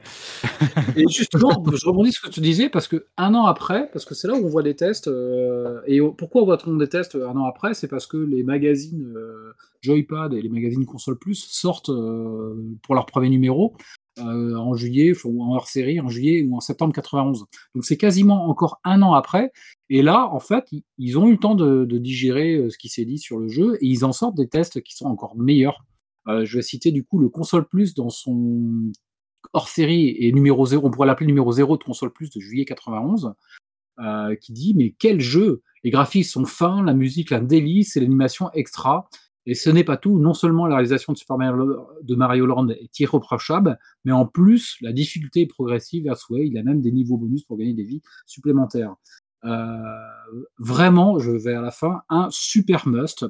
Et 0.96 1.04
justement, 1.10 1.62
je 1.74 1.86
rebondis 1.86 2.14
sur 2.14 2.24
ce 2.24 2.30
que 2.30 2.34
tu 2.34 2.40
disais 2.40 2.70
parce 2.70 2.88
qu'un 2.88 3.36
an 3.36 3.48
après, 3.48 3.90
parce 3.92 4.06
que 4.06 4.16
c'est 4.16 4.30
là 4.30 4.36
où 4.36 4.46
on 4.46 4.48
voit 4.48 4.64
des 4.64 4.78
tests, 4.78 5.10
heu 5.10 5.82
et 5.88 6.00
pourquoi 6.18 6.44
voit-on 6.46 6.78
des 6.78 6.88
tests, 6.88 7.16
1 7.16 7.36
an 7.36 7.44
après? 7.44 7.74
C'est 7.74 7.90
parce 7.90 8.08
que 8.08 8.16
les 8.16 8.44
magazines, 8.44 9.14
Joypad 9.82 10.34
et 10.34 10.42
les 10.42 10.48
magazines 10.48 10.86
Console 10.86 11.18
Plus 11.18 11.36
sortent, 11.50 11.92
pour 12.82 12.96
leur 12.96 13.06
1er 13.08 13.28
numéro, 13.28 13.76
heu, 14.20 14.58
en 14.58 14.74
juillet, 14.76 15.14
ou 15.26 15.44
en 15.44 15.54
hors 15.56 15.68
série 15.68 16.00
en 16.02 16.10
juillet 16.10 16.44
ou 16.50 16.56
en 16.58 16.60
septembre 16.62 16.94
91. 16.94 17.46
Donc 17.76 17.86
c'est 17.86 17.98
quasiment 17.98 18.48
encore 18.50 18.80
1 18.84 19.02
an 19.02 19.14
après 19.14 19.52
et 19.90 20.02
là, 20.02 20.30
en 20.34 20.40
fait, 20.40 20.66
ils 20.98 21.18
ont 21.18 21.28
eu 21.28 21.32
le 21.34 21.38
temps 21.40 21.56
de 21.56 21.86
digérer, 21.98 22.56
heu, 22.56 22.70
ce 22.70 22.78
qui 22.78 22.90
s'est 22.90 23.06
dit 23.06 23.18
sur 23.20 23.40
le 23.40 23.48
jeu 23.50 23.76
et 23.82 23.88
ils 23.88 24.06
en 24.06 24.12
sortent 24.14 24.36
des 24.38 24.48
tests 24.50 24.82
qui 24.84 24.96
sont 24.96 25.06
encore 25.08 25.36
meilleurs. 25.38 25.86
Heu, 26.30 26.46
je 26.46 26.58
vais 26.58 26.64
citer 26.64 26.92
du 26.92 27.04
coup 27.06 27.20
le 27.20 27.30
Console 27.30 27.68
Plus 27.68 27.94
dans 27.96 28.10
son 28.10 28.92
hors 29.54 29.70
série 29.70 30.16
et 30.20 30.32
numéro 30.34 30.66
0, 30.66 30.88
on 30.88 30.92
pourrait 30.92 31.08
l'appeler 31.08 31.28
numéro 31.28 31.52
0 31.52 31.78
de 31.78 31.84
Console 31.84 32.12
Plus 32.14 32.30
de 32.32 32.40
juillet 32.42 32.66
91, 32.66 33.34
heu, 34.02 34.36
qui 34.42 34.54
dit: 34.54 34.74
«Mais 34.76 34.96
quel 35.00 35.22
jeu! 35.22 35.64
Les 35.84 35.92
graphismes 35.92 36.42
sont 36.42 36.46
fins, 36.46 36.84
la 36.84 36.94
musique 36.94 37.32
un 37.34 37.42
délice 37.44 37.98
et 37.98 38.02
l'animation 38.02 38.52
extra 38.54 39.10
et 39.48 39.56
ce 39.56 39.70
n'est 39.70 39.86
pas 39.86 39.98
tout, 39.98 40.20
non 40.20 40.34
seulement 40.36 40.68
la 40.68 40.76
réalisation 40.76 41.14
de 41.14 41.18
Super 41.18 41.38
Mario 41.38 41.88
de 42.04 42.16
Mario 42.16 42.46
Land 42.46 42.68
est 42.70 43.00
irréprochable, 43.00 43.80
mais 44.06 44.12
en 44.12 44.28
plus 44.28 44.78
la 44.82 44.92
difficulté 44.94 45.42
est 45.42 45.48
progressive 45.48 46.08
à 46.10 46.16
souhait, 46.16 46.46
il 46.46 46.58
a 46.58 46.64
même 46.64 46.82
des 46.82 46.92
niveaux 46.92 47.18
bonus 47.18 47.44
pour 47.44 47.58
gagner 47.58 47.74
des 47.74 47.84
vies 47.84 48.02
supplémentaires». 48.26 48.96
Heu, 49.46 49.52
vraiment, 50.60 51.20
je 51.20 51.32
vais 51.32 51.54
à 51.54 51.62
la 51.62 51.72
fin, 51.72 52.02
un 52.10 52.28
super 52.32 52.88
must 52.88 53.26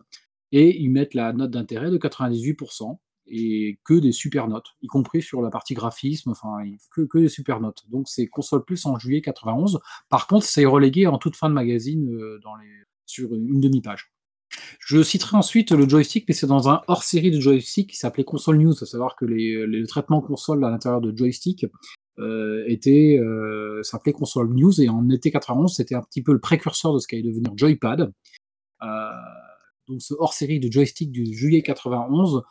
et 0.52 0.80
ils 0.82 0.90
mettent 0.90 1.14
la 1.14 1.34
note 1.34 1.52
d'intérêt 1.52 1.92
de 1.92 1.98
98% 1.98 3.00
et 3.28 3.80
que 3.84 3.94
des 3.94 4.14
super 4.14 4.48
notes, 4.48 4.76
y 4.82 4.88
compris 4.88 5.22
sur 5.22 5.42
la 5.42 5.50
partie 5.50 5.74
graphisme, 5.74 6.32
enfin, 6.32 6.64
que 6.96 7.18
des 7.20 7.30
super 7.30 7.60
notes. 7.60 7.84
Donc 7.90 8.08
c'est 8.08 8.28
Console 8.28 8.64
Plus 8.66 8.86
en 8.86 8.98
juillet 8.98 9.22
91. 9.22 9.80
Par 10.10 10.28
contre, 10.28 10.46
c'est 10.46 10.66
relégué 10.66 11.08
en 11.08 11.18
toute 11.18 11.36
fin 11.36 11.50
de 11.50 11.54
magazine, 11.54 12.10
les 12.10 12.84
sur 13.06 13.34
une 13.34 13.62
demi-page. 13.62 14.12
Je 14.80 15.02
citerai 15.04 15.38
ensuite 15.38 15.72
le 15.72 15.88
joystick, 15.88 16.26
mais 16.28 16.34
c'est 16.34 16.48
dans 16.48 16.70
un 16.70 16.82
hors 16.88 17.04
série 17.04 17.32
de 17.32 17.40
joystick 17.40 17.90
qui 17.90 17.98
s'appelait 17.98 18.24
Console 18.24 18.58
News, 18.58 18.74
à 18.82 18.86
savoir 18.86 19.16
que 19.16 19.26
les 19.26 19.68
les 19.68 19.86
traitements 19.86 20.22
console 20.22 20.64
à 20.66 20.70
l'intérieur 20.70 21.02
de 21.02 21.16
joystick, 21.16 21.66
heu, 22.20 22.64
étaient, 22.68 23.20
heu, 23.22 23.82
s'appelait 23.84 24.14
Console 24.14 24.54
News 24.54 24.82
et 24.82 24.90
en 24.90 25.10
été 25.10 25.32
91, 25.32 25.74
c'était 25.76 25.96
un 25.96 26.02
petit 26.02 26.24
peu 26.24 26.34
le 26.34 26.40
précurseur 26.40 26.94
de 26.94 27.00
ce 27.00 27.08
qui 27.08 27.16
allait 27.16 27.28
devenir 27.28 27.52
Joypad. 27.58 28.12
Heu, 28.84 28.88
donc 29.88 30.02
ce 30.02 30.14
hors 30.20 30.34
série 30.34 30.60
de 30.60 30.72
joystick 30.72 31.12
du 31.12 31.26
juillet 31.34 31.62
91 31.62 32.44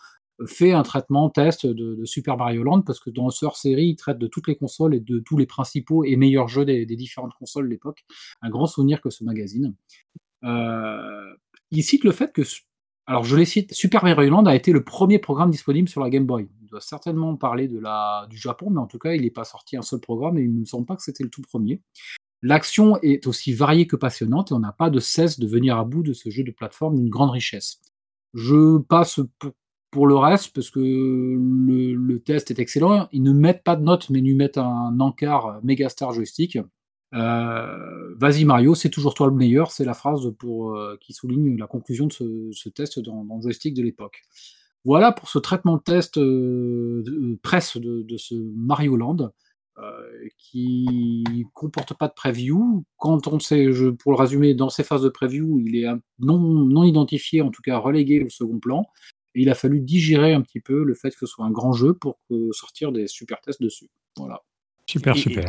fait 0.46 0.72
un 0.72 0.82
traitement 0.82 1.30
test 1.30 1.66
de 1.66 2.04
Super 2.04 2.36
Mario 2.36 2.62
Land 2.62 2.82
parce 2.82 3.00
que 3.00 3.10
dans 3.10 3.30
ce 3.30 3.46
hors 3.46 3.56
série, 3.56 3.88
il 3.88 3.96
traite 3.96 4.18
de 4.18 4.26
toutes 4.26 4.48
les 4.48 4.56
consoles 4.56 4.94
et 4.94 5.00
de 5.00 5.18
tous 5.20 5.36
les 5.38 5.46
principaux 5.46 6.04
et 6.04 6.16
meilleurs 6.16 6.48
jeux 6.48 6.64
des 6.66 6.86
différentes 6.86 7.34
consoles 7.34 7.64
de 7.66 7.70
l'époque. 7.70 8.04
Un 8.42 8.50
grand 8.50 8.66
souvenir 8.66 9.00
que 9.00 9.10
ce 9.10 9.24
magazine. 9.24 9.74
Heu, 10.44 11.36
il 11.76 11.82
cite 11.82 12.04
le 12.04 12.12
fait 12.12 12.32
que 12.32 12.42
alors 13.06 13.22
je 13.22 13.36
les 13.36 13.44
cite, 13.44 13.72
Super 13.72 14.02
Mario 14.02 14.30
Land 14.30 14.46
a 14.46 14.56
été 14.56 14.72
le 14.72 14.80
1er 14.80 15.20
programme 15.20 15.50
disponible 15.50 15.88
sur 15.88 16.00
la 16.00 16.10
Game 16.10 16.26
Boy. 16.26 16.48
Il 16.60 16.66
doit 16.66 16.80
certainement 16.80 17.36
parler 17.36 17.68
de 17.68 17.78
la 17.78 18.26
du 18.28 18.36
Japon, 18.36 18.70
mais 18.70 18.80
en 18.80 18.86
tout 18.86 18.98
cas, 18.98 19.12
il 19.12 19.24
est 19.24 19.30
pas 19.30 19.44
sorti 19.44 19.76
un 19.76 19.82
seul 19.82 20.00
programme 20.00 20.38
et 20.38 20.42
il 20.42 20.50
me 20.50 20.64
semble 20.64 20.86
pas 20.86 20.96
que 20.96 21.02
c'était 21.02 21.22
le 21.22 21.30
tout 21.30 21.42
1er. 21.42 21.80
L'action 22.42 22.98
est 23.02 23.28
aussi 23.28 23.52
variée 23.52 23.86
que 23.86 23.94
passionnante 23.94 24.50
et 24.50 24.54
on 24.54 24.58
n'a 24.58 24.72
pas 24.72 24.90
de 24.90 24.98
cesse 24.98 25.38
de 25.38 25.46
venir 25.46 25.78
à 25.78 25.84
bout 25.84 26.02
de 26.02 26.12
ce 26.12 26.30
jeu 26.30 26.42
de 26.42 26.50
plateforme 26.50 26.96
d'une 26.96 27.08
grande 27.08 27.30
richesse. 27.30 27.80
Je 28.34 28.78
passe 28.78 29.20
pour 29.92 30.08
le 30.08 30.16
reste 30.16 30.52
parce 30.52 30.70
que 30.70 30.80
le 30.80 32.18
test 32.18 32.50
est 32.50 32.58
excellent. 32.58 33.08
Ils 33.12 33.22
ne 33.22 33.32
mettent 33.32 33.62
pas 33.62 33.76
de 33.76 33.84
notes, 33.84 34.10
mais 34.10 34.20
lui 34.20 34.34
mettent 34.34 34.58
un 34.58 34.98
encart 34.98 35.60
Megastar 35.62 36.12
Joystick. 36.12 36.58
Heu, 37.14 38.14
«Vas-y 38.18 38.44
Mario, 38.44 38.74
c'est 38.74 38.90
toujours 38.90 39.14
toi 39.14 39.28
le 39.28 39.34
meilleur», 39.34 39.70
c'est 39.70 39.84
la 39.84 39.94
phrase 39.94 40.32
pour, 40.38 40.74
heu, 40.76 40.98
qui 41.00 41.12
souligne 41.12 41.56
la 41.58 41.66
conclusion 41.66 42.06
de 42.06 42.12
ce 42.52 42.68
test 42.68 42.98
dans 43.00 43.22
le 43.22 43.42
joystick 43.42 43.74
de 43.74 43.82
l'époque. 43.82 44.22
Voilà 44.84 45.12
pour 45.12 45.28
ce 45.28 45.38
traitement 45.38 45.76
de 45.76 45.82
test, 45.82 46.18
de 46.18 47.38
presse 47.42 47.76
de 47.78 48.16
ce 48.16 48.34
Mario 48.34 48.96
Land, 48.96 49.32
heu, 49.78 49.82
qui 50.38 51.24
comporte 51.54 51.94
pas 51.94 52.08
de 52.08 52.14
preview. 52.14 52.84
Quand 52.98 53.26
on 53.28 53.38
sait 53.40 53.68
pour 54.00 54.12
le 54.12 54.18
résumer, 54.18 54.54
dans 54.54 54.70
ces 54.70 54.84
phases 54.84 55.02
de 55.02 55.08
preview, 55.08 55.60
il 55.60 55.76
est 55.76 55.86
non 56.20 56.38
non 56.40 56.84
identifié, 56.84 57.42
en 57.42 57.50
tout 57.50 57.62
cas 57.62 57.78
relégué 57.78 58.24
au 58.24 58.28
second 58.30 58.58
plan 58.60 58.86
et 59.34 59.42
il 59.42 59.50
a 59.50 59.54
fallu 59.54 59.80
digérer 59.80 60.32
un 60.34 60.40
petit 60.42 60.60
peu 60.60 60.82
le 60.84 60.94
fait 60.94 61.10
que 61.10 61.18
ce 61.20 61.26
soit 61.26 61.44
un 61.44 61.50
grand 61.50 61.72
jeu 61.72 61.94
pour 61.94 62.18
sortir 62.52 62.92
des 62.92 63.06
super 63.08 63.40
tests 63.42 63.62
dessus. 63.62 63.90
Voilà. 64.16 64.42
Super, 64.88 65.16
Et 65.16 65.18
super, 65.18 65.44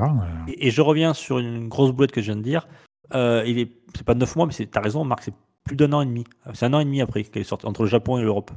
et 0.47 0.67
et 0.67 0.71
je 0.71 0.81
reviens 0.81 1.13
sur 1.13 1.39
une 1.39 1.67
grosse 1.67 1.91
boîte 1.91 2.11
que 2.11 2.21
je 2.21 2.27
viens 2.27 2.35
de 2.35 2.41
dire. 2.41 2.67
Il 3.13 3.59
est 3.59 3.71
c'est 3.95 4.05
pas 4.05 4.15
9 4.15 4.35
mois, 4.35 4.45
mais 4.45 4.53
c'est 4.53 4.69
tu 4.69 4.77
as 4.77 4.81
raison 4.81 5.03
Marc, 5.05 5.23
c'est 5.23 5.33
plus 5.63 5.75
d'un 5.75 5.91
an 5.93 6.01
et 6.01 6.05
demi. 6.05 6.23
C'est 6.53 6.65
un 6.65 6.73
an 6.73 6.79
et 6.79 6.85
demi 6.85 7.01
après 7.01 7.23
qu'elle 7.23 7.41
est 7.41 7.45
sortie, 7.45 7.65
entre 7.65 7.83
le 7.83 7.89
Japon 7.89 8.17
et 8.17 8.23
l'Europe. 8.23 8.51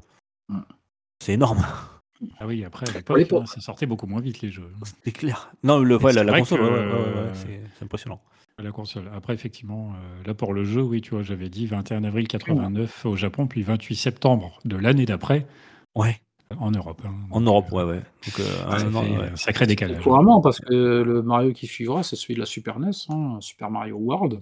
Ouais. 0.49 0.57
C'est 1.21 1.35
énorme. 1.35 1.65
Ah 2.39 2.47
oui, 2.47 2.65
après, 2.65 2.87
à 2.89 3.17
l'époque, 3.17 3.49
ça 3.49 3.61
sortait 3.61 3.87
beaucoup 3.87 4.07
moins 4.07 4.21
vite 4.21 4.41
les 4.41 4.51
jeux. 4.51 4.71
C'est 5.05 5.13
clair. 5.13 5.53
Non, 5.63 5.79
le, 5.79 5.97
Mais 5.99 6.05
ouais, 6.05 6.13
c'est 6.13 6.25
la, 6.25 6.39
console, 6.39 6.59
que, 6.59 6.65
ouais, 6.65 6.71
ouais, 6.71 6.79
ouais, 6.79 6.93
ouais, 6.93 7.17
euh, 7.17 7.35
c'est 7.35 7.61
c'est 7.79 7.85
impressionnant. 7.85 8.21
La 8.59 8.73
console. 8.73 9.11
Après, 9.15 9.33
effectivement, 9.33 9.93
euh, 9.95 10.27
là 10.27 10.35
pour 10.35 10.53
le 10.53 10.65
jeu, 10.65 10.83
oui, 10.83 11.01
tu 11.01 11.11
vois, 11.11 11.23
j'avais 11.23 11.49
dit 11.49 11.67
21 11.67 12.05
avril 12.05 12.29
89 12.29 13.07
au 13.07 13.17
Japon, 13.17 13.47
puis 13.47 13.63
28 13.63 13.97
septembre 13.97 14.59
de 14.67 14.77
l'année 14.77 15.07
d'après 15.07 15.47
Ouais, 15.95 16.21
en 16.59 16.71
Europe. 16.71 17.01
hein. 17.05 17.15
en 17.31 17.41
Europe, 17.41 17.71
ouais, 17.73 17.85
ouais. 17.85 18.01
Donc, 18.27 18.41
euh, 18.41 18.45
ça 18.45 18.69
un 18.87 18.91
fait 18.91 19.19
ouais. 19.19 19.37
sacré 19.37 19.67
décalage. 19.67 20.03
Couramment, 20.03 20.41
parce 20.41 20.59
que 20.61 20.73
le 21.03 21.23
Mario 21.23 21.53
qui 21.53 21.67
suivra, 21.67 22.03
c'est 22.03 22.17
celui 22.17 22.35
de 22.35 22.41
la 22.41 22.47
Super 22.47 22.79
NES, 22.81 22.91
hein, 23.09 23.39
Super 23.41 23.71
Mario 23.71 23.97
World. 23.97 24.41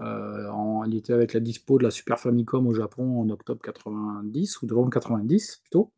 Euh, 0.00 0.48
en- 0.50 0.84
il 0.84 0.96
était 0.96 1.12
avec 1.12 1.34
la 1.34 1.40
dispo 1.40 1.78
de 1.78 1.84
la 1.84 1.90
Super 1.90 2.18
Famicom 2.18 2.66
au 2.66 2.74
Japon 2.74 3.20
en 3.20 3.28
octobre 3.28 3.60
90, 3.62 4.62
ou 4.62 4.66
novembre 4.66 4.90
90 4.90 5.60
plutôt. 5.62 5.92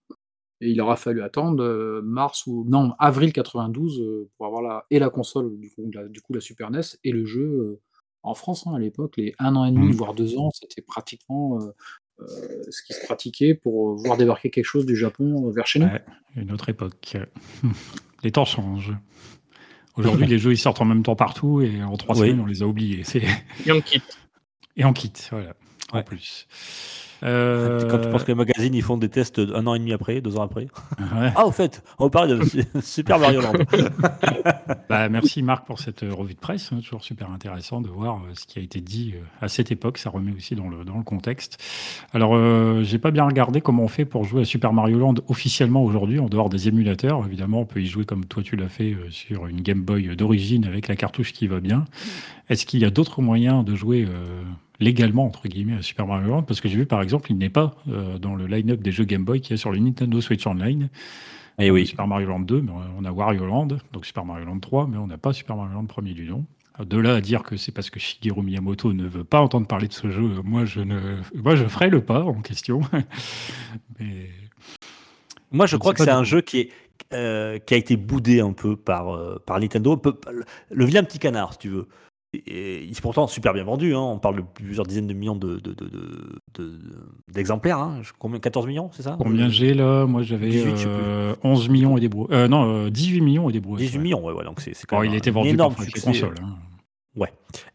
Et 0.61 0.70
il 0.70 0.80
aura 0.80 0.96
fallu 0.96 1.22
attendre 1.22 1.62
euh, 1.62 2.00
mars 2.02 2.46
ou 2.46 2.64
non 2.68 2.92
avril 2.98 3.32
92 3.32 4.00
euh, 4.00 4.30
pour 4.36 4.46
avoir 4.46 4.62
la, 4.62 4.84
et 4.90 4.98
la 4.98 5.11
console 5.11 5.59
du 5.59 5.70
coup, 5.70 5.82
la, 5.92 6.09
du 6.09 6.20
coup 6.20 6.32
la 6.32 6.40
Super 6.40 6.70
NES 6.70 6.80
et 7.05 7.12
le 7.12 7.24
jeu 7.24 7.80
en 8.22 8.34
France 8.34 8.66
hein, 8.66 8.74
à 8.74 8.78
l'époque 8.78 9.16
les 9.16 9.34
un 9.38 9.57
an 9.57 9.64
et 9.64 9.72
demi 9.72 9.88
Mhm. 9.88 9.92
voire 9.94 10.14
deux 10.14 10.38
ans 10.38 10.50
c'était 10.52 10.80
pratiquement 10.82 11.59
euh, 11.61 11.72
ce 12.18 12.82
qui 12.86 12.92
se 12.92 13.04
pratiquait 13.04 13.54
pour 13.54 13.90
euh, 13.92 13.96
voir 13.96 14.16
débarquer 14.16 14.50
quelque 14.50 14.64
chose 14.64 14.86
du 14.86 14.96
Japon 14.96 15.48
euh, 15.48 15.52
vers 15.52 15.66
chez 15.66 15.78
nous. 15.80 15.86
Ouais, 15.86 16.04
une 16.36 16.52
autre 16.52 16.68
époque. 16.68 17.16
Les 18.22 18.30
temps 18.32 18.44
changent. 18.44 18.92
Aujourd'hui, 19.96 20.26
les 20.26 20.38
jeux 20.38 20.52
ils 20.52 20.58
sortent 20.58 20.80
en 20.80 20.84
même 20.86 21.02
temps 21.04 21.14
partout 21.14 21.60
et 21.60 21.82
en 21.82 21.96
trois 21.96 22.16
Oui. 22.18 22.28
semaines 22.28 22.40
on 22.40 22.46
les 22.46 22.62
a 22.62 22.66
oubliés. 22.66 23.04
C'est- 23.04 23.22
Yankee. 23.66 24.00
Et 24.76 24.84
en 24.84 24.92
kit, 24.92 25.12
voilà. 25.30 25.54
En 25.92 25.98
Ouais. 25.98 26.04
Plus. 27.24 27.88
Quand 27.88 27.96
Euh, 27.96 28.02
tu 28.04 28.08
penses 28.10 28.22
que 28.24 28.28
les 28.32 28.34
magazines 28.34 28.74
ils 28.74 28.82
font 28.82 28.96
des 28.96 29.08
tests 29.08 29.38
un 29.38 29.66
an 29.66 29.74
et 29.74 29.78
demi 29.78 29.92
après, 29.92 30.20
deux 30.20 30.36
ans 30.36 30.42
après. 30.42 30.62
ouais. 31.00 31.32
Ah, 31.36 31.46
au 31.46 31.50
fait, 31.50 31.82
on 31.98 32.04
va 32.04 32.10
parler 32.10 32.36
de 32.38 32.80
Super 32.82 33.18
Mario 33.18 33.40
Land. 33.40 33.52
Bah, 34.88 35.08
merci 35.08 35.42
Marc 35.42 35.66
pour 35.66 35.78
cette 35.78 36.02
euh, 36.02 36.12
revue 36.12 36.34
de 36.34 36.38
presse. 36.38 36.70
hein, 36.72 36.80
toujours 36.80 37.02
super 37.02 37.30
intéressant 37.30 37.80
de 37.80 37.88
voir 37.88 38.16
euh, 38.16 38.34
ce 38.34 38.46
qui 38.46 38.58
a 38.58 38.62
été 38.62 38.80
dit 38.80 39.14
euh, 39.14 39.20
à 39.40 39.48
cette 39.48 39.72
époque. 39.72 39.98
Ça 39.98 40.10
remet 40.10 40.32
aussi 40.32 40.54
dans 40.54 40.68
le, 40.68 40.84
dans 40.84 40.96
le 40.98 41.02
contexte. 41.02 41.58
Alors, 42.12 42.34
euh, 42.36 42.82
j'ai 42.82 42.98
pas 42.98 43.10
bien 43.10 43.24
regardé 43.24 43.60
comment 43.60 43.82
on 43.84 43.88
fait 43.88 44.04
pour 44.04 44.24
jouer 44.24 44.42
à 44.42 44.44
Super 44.44 44.72
Mario 44.72 44.98
Land 44.98 45.14
officiellement 45.28 45.82
aujourd'hui, 45.84 46.18
en 46.18 46.26
dehors 46.28 46.48
des 46.50 46.68
émulateurs. 46.68 47.24
Évidemment, 47.26 47.60
on 47.60 47.64
peut 47.66 47.80
y 47.80 47.86
jouer 47.86 48.04
comme 48.04 48.24
toi 48.26 48.42
tu 48.42 48.56
l'as 48.56 48.68
fait 48.68 48.92
euh, 48.92 49.10
sur 49.10 49.46
une 49.46 49.60
Game 49.62 49.82
Boy 49.82 50.14
d'origine 50.16 50.64
avec 50.66 50.88
la 50.88 50.96
cartouche 50.96 51.32
qui 51.32 51.46
va 51.46 51.60
bien. 51.60 51.84
Est-ce 52.50 52.66
qu'il 52.66 52.80
y 52.80 52.84
a 52.84 52.90
d'autres 52.90 53.22
moyens 53.22 53.64
de 53.64 53.74
jouer 53.74 54.04
euh, 54.08 54.42
légalement, 54.80 55.24
entre 55.26 55.48
guillemets, 55.48 55.76
à 55.76 55.82
Super 55.82 56.06
Mario 56.06 56.28
Land 56.28 56.42
Parce 56.42 56.60
que 56.60 56.68
j'ai 56.68 56.76
vu 56.76 56.86
par 56.86 57.02
exemple, 57.02 57.30
il 57.30 57.38
n'est 57.38 57.50
pas 57.50 57.76
euh, 57.88 58.18
dans 58.18 58.34
le 58.34 58.46
line-up 58.46 58.80
des 58.80 58.92
jeux 58.92 59.04
Game 59.04 59.24
Boy 59.24 59.40
qu'il 59.40 59.52
y 59.52 59.54
a 59.54 59.56
sur 59.56 59.72
le 59.72 59.78
Nintendo 59.78 60.20
Switch 60.20 60.46
Online. 60.46 60.88
Et 61.58 61.68
a 61.68 61.72
oui. 61.72 61.86
Super 61.86 62.06
Mario 62.08 62.28
Land 62.28 62.40
2, 62.40 62.62
mais 62.62 62.72
on 62.98 63.04
a 63.04 63.12
Wario 63.12 63.46
Land, 63.46 63.68
donc 63.92 64.06
Super 64.06 64.24
Mario 64.24 64.46
Land 64.46 64.58
3, 64.58 64.88
mais 64.88 64.96
on 64.98 65.06
n'a 65.06 65.18
pas 65.18 65.32
Super 65.32 65.56
Mario 65.56 65.74
Land 65.74 65.86
premier 65.86 66.14
du 66.14 66.28
nom. 66.28 66.44
De 66.84 66.98
là 66.98 67.14
à 67.14 67.20
dire 67.20 67.44
que 67.44 67.56
c'est 67.56 67.70
parce 67.70 67.88
que 67.88 68.00
Shigeru 68.00 68.42
Miyamoto 68.42 68.92
ne 68.92 69.06
veut 69.06 69.22
pas 69.22 69.40
entendre 69.40 69.66
parler 69.68 69.86
de 69.86 69.92
ce 69.92 70.10
jeu, 70.10 70.22
moi 70.42 70.64
je 70.64 70.80
ne, 70.80 71.18
moi 71.34 71.54
je 71.54 71.66
ferai 71.66 71.88
le 71.88 72.00
pas 72.04 72.24
en 72.24 72.40
question. 72.42 72.80
mais 74.00 74.30
Moi, 75.52 75.66
je 75.66 75.72
Je 75.72 75.76
crois 75.76 75.94
que 75.94 76.02
c'est 76.02 76.10
un 76.10 76.24
jeu 76.24 76.40
qui, 76.40 76.58
est, 76.60 76.70
euh, 77.12 77.58
qui 77.60 77.74
a 77.74 77.76
été 77.76 77.96
boudé 77.96 78.40
un 78.40 78.52
peu 78.52 78.76
par, 78.76 79.14
euh, 79.14 79.40
par 79.46 79.60
Nintendo. 79.60 79.96
Peu- 79.96 80.18
le, 80.32 80.44
le 80.70 80.84
vilain 80.84 81.04
petit 81.04 81.20
canard, 81.20 81.52
si 81.52 81.58
tu 81.60 81.68
veux. 81.68 81.86
Et, 82.47 82.85
il 82.85 82.91
est 82.91 83.01
pourtant 83.01 83.26
super 83.26 83.53
bien 83.53 83.64
vendu. 83.64 83.95
hein. 83.95 84.01
On 84.01 84.18
parle 84.18 84.37
de 84.37 84.43
plusieurs 84.43 84.87
dizaines 84.87 85.07
de 85.07 85.14
millions 85.14 85.37
de, 85.37 85.57
de- 85.57 85.72
de- 85.72 85.85
de- 85.85 86.41
de- 86.59 86.78
d'exemplaires. 87.32 87.78
hein. 87.78 87.99
Je- 88.03 88.12
Combien 88.18 88.39
14 88.41 88.66
millions, 88.66 88.91
c'est 88.93 89.03
ça? 89.03 89.16
Combien 89.18 89.47
Euh, 89.47 89.51
j'ai 89.51 89.74
là? 89.74 90.07
Moi 90.07 90.22
j'avais 90.22 90.49
18, 90.49 90.70
je 90.72 90.76
sais 90.76 90.85
plus. 90.85 90.93
euh, 90.93 91.35
11 91.43 91.68
millions 91.68 91.97
et 91.97 92.01
des 92.01 92.09
brouettes. 92.09 92.32
Euh, 92.32 92.49
non, 92.49 92.87
euh, 92.87 92.91
18 92.91 93.20
millions 93.20 93.49
et 93.49 93.53
des 93.53 93.61
brouettes. 93.61 93.80
18 93.80 93.97
ouais. 93.99 94.03
millions, 94.03 94.24
ouais, 94.24 94.32
ouais, 94.32 94.45
donc 94.45 94.61
c'est 94.61 94.72
quand 94.87 95.01
même 95.01 95.11
il 95.11 95.14
un 95.14 95.18
était 95.18 95.30
vendu 95.30 95.51
énorme 95.51 95.74
par 95.74 95.85
succès. 95.85 96.01
console. 96.07 96.35
hein. 96.43 96.57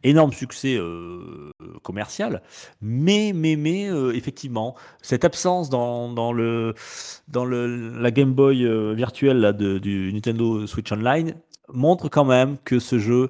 énorme 0.04 0.34
succès 0.34 0.76
euh, 0.78 1.50
commercial, 1.84 2.42
mais 2.82 3.32
mais 3.34 3.56
mais 3.56 3.90
euh, 3.90 4.14
effectivement 4.16 4.76
cette 5.02 5.24
absence 5.26 5.70
dans, 5.70 6.12
dans 6.12 6.34
le 6.34 6.74
dans 7.28 7.46
le 7.46 7.92
la 8.00 8.12
Game 8.12 8.34
Boy 8.34 8.66
euh, 8.66 8.94
virtuelle 8.94 9.38
là, 9.40 9.54
de, 9.54 9.78
du 9.78 10.12
Nintendo 10.14 10.68
Switch 10.68 10.92
Online 10.92 11.36
montre 11.74 12.10
quand 12.10 12.26
même 12.26 12.58
que 12.66 12.80
ce 12.80 13.00
jeu 13.00 13.30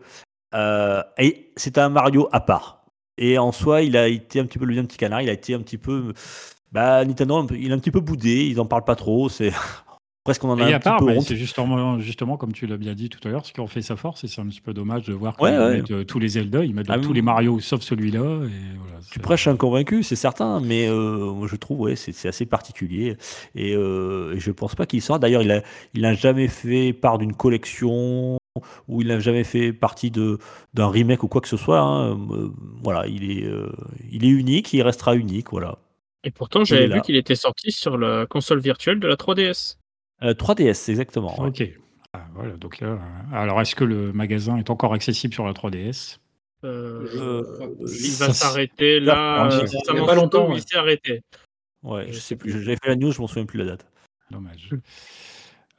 euh, 0.54 1.02
est- 1.18 1.52
c'est 1.56 1.78
un 1.78 1.90
Mario 1.90 2.28
à 2.32 2.40
part. 2.40 2.84
Et 3.18 3.38
en 3.38 3.52
soi, 3.52 3.82
il 3.82 3.98
a 3.98 4.08
été 4.08 4.40
un 4.40 4.46
petit 4.46 4.58
peu 4.60 4.66
le 4.66 4.74
vieux 4.74 4.84
petit 4.84 4.98
canard, 4.98 5.22
il 5.22 5.30
a 5.30 5.34
été 5.34 5.54
un 5.54 5.60
petit 5.60 5.78
peu 5.78 6.14
bah 6.72 7.04
Nintendo, 7.04 7.46
il 7.52 7.72
est 7.72 7.74
un 7.74 7.80
petit 7.80 7.92
peu 7.92 8.00
boudé, 8.00 8.46
ils 8.48 8.60
en 8.60 8.66
parlent 8.66 8.86
pas 8.86 8.96
trop, 8.96 9.28
c'est 9.28 9.52
presque 10.24 10.44
on 10.44 10.50
en 10.52 10.60
a 10.60 10.70
Et 10.70 10.74
un 10.74 10.76
à 10.76 10.80
petit 10.80 10.88
part, 10.90 11.00
peu 11.00 11.20
c'est 11.22 11.36
justement, 11.36 12.00
justement, 12.00 12.38
comme 12.38 12.54
tu 12.54 12.68
l'as 12.68 12.78
bien 12.78 12.94
dit 12.94 13.10
tout 13.10 13.26
à 13.28 13.32
l'heure, 13.32 13.46
ce 13.46 13.52
qui 13.52 13.60
en 13.60 13.68
fait 13.68 13.82
sa 13.82 13.96
force, 13.96 14.24
et 14.24 14.28
c'est 14.28 14.40
un 14.40 14.46
petit 14.48 14.62
peu 14.62 14.74
dommage 14.74 15.04
de 15.06 15.14
voir 15.14 15.36
Ouais, 15.42 15.58
ouais. 15.58 15.78
mettent 15.78 15.92
euh, 15.92 16.04
tous 16.06 16.20
les 16.20 16.30
Zelda, 16.30 16.64
ils 16.64 16.74
mettent 16.76 16.86
Ah, 16.90 17.00
tous 17.00 17.10
oui. 17.10 17.16
les 17.16 17.22
Mario 17.24 17.60
sauf 17.60 17.82
celui-là. 17.82 18.20
Et 18.22 18.78
voilà, 18.78 19.00
Tu 19.12 19.20
prêches 19.20 19.48
un 19.48 19.56
convaincu, 19.58 20.04
c'est 20.04 20.16
certain, 20.16 20.60
mais 20.62 20.88
euh, 20.88 21.46
je 21.48 21.56
trouve 21.56 21.82
ouais, 21.82 21.96
c'est 21.96 22.28
assez 22.28 22.46
particulier 22.46 23.18
et, 23.56 23.74
euh, 23.76 24.36
et 24.36 24.40
je 24.40 24.52
pense 24.52 24.76
pas 24.76 24.86
qu'il 24.86 25.02
sorte. 25.02 25.22
D'ailleurs, 25.22 25.42
il 25.42 25.52
a, 25.52 25.62
il 25.96 26.02
n'a 26.04 26.14
jamais 26.14 26.48
fait 26.48 26.94
part 26.94 27.18
d'une 27.18 27.34
collection 27.34 28.39
ou 28.88 29.02
il 29.02 29.08
n'a 29.08 29.20
jamais 29.20 29.44
fait 29.44 29.74
partie 29.74 30.12
de 30.12 30.38
d'un 30.74 30.90
remake 30.90 31.24
ou 31.24 31.28
quoi 31.28 31.42
que 31.42 31.48
ce 31.48 31.58
soit. 31.58 31.80
hein. 31.80 32.12
Euh, 32.32 32.50
voilà, 32.84 33.08
il 33.08 33.30
est, 33.32 33.46
euh, 33.46 33.72
il 34.12 34.26
est 34.26 34.30
unique, 34.30 34.72
il 34.74 34.82
restera 34.82 35.16
unique. 35.16 35.52
Voilà. 35.52 35.78
Et 36.24 36.32
pourtant, 36.32 36.64
j'avais 36.66 36.88
là. 36.88 36.96
vu 36.98 37.02
qu'il 37.02 37.16
était 37.16 37.36
sorti 37.36 37.72
sur 37.72 37.98
la 37.98 38.26
console 38.26 38.60
virtuelle 38.60 39.00
de 39.00 39.08
la 39.08 39.16
3DS. 39.16 39.78
Euh, 40.24 40.34
3DS, 40.34 40.90
exactement. 40.90 41.40
ouais. 41.42 41.48
Ok. 41.50 41.70
Ah, 42.14 42.26
voilà, 42.34 42.58
donc 42.58 42.80
là, 42.80 42.88
euh, 42.88 42.98
alors 43.36 43.62
est-ce 43.62 43.76
que 43.76 43.84
le 43.84 44.12
magasin 44.14 44.58
est 44.58 44.70
encore 44.72 44.94
accessible 44.94 45.34
sur 45.34 45.46
la 45.46 45.54
3DS 45.54 46.18
Euh, 46.66 47.06
Euh, 47.16 47.44
il 47.88 48.12
va 48.18 48.34
s'arrêter 48.34 49.00
là. 49.00 49.46
Euh, 49.46 49.60
y 49.62 49.64
a 49.64 49.68
ça 49.86 49.94
pas 49.94 50.16
longtemps, 50.16 50.50
ouais. 50.50 50.58
il 50.58 50.62
s'est 50.68 50.78
arrêté. 50.78 51.22
Ouais, 51.84 52.08
je 52.12 52.20
sais 52.20 52.36
plus. 52.36 52.52
J'avais 52.52 52.76
fait 52.84 52.90
la 52.90 52.96
news, 52.96 53.12
je 53.12 53.22
m'en 53.22 53.28
souviens 53.28 53.46
plus 53.46 53.60
la 53.60 53.66
date. 53.66 53.86
Dommage. 54.32 54.70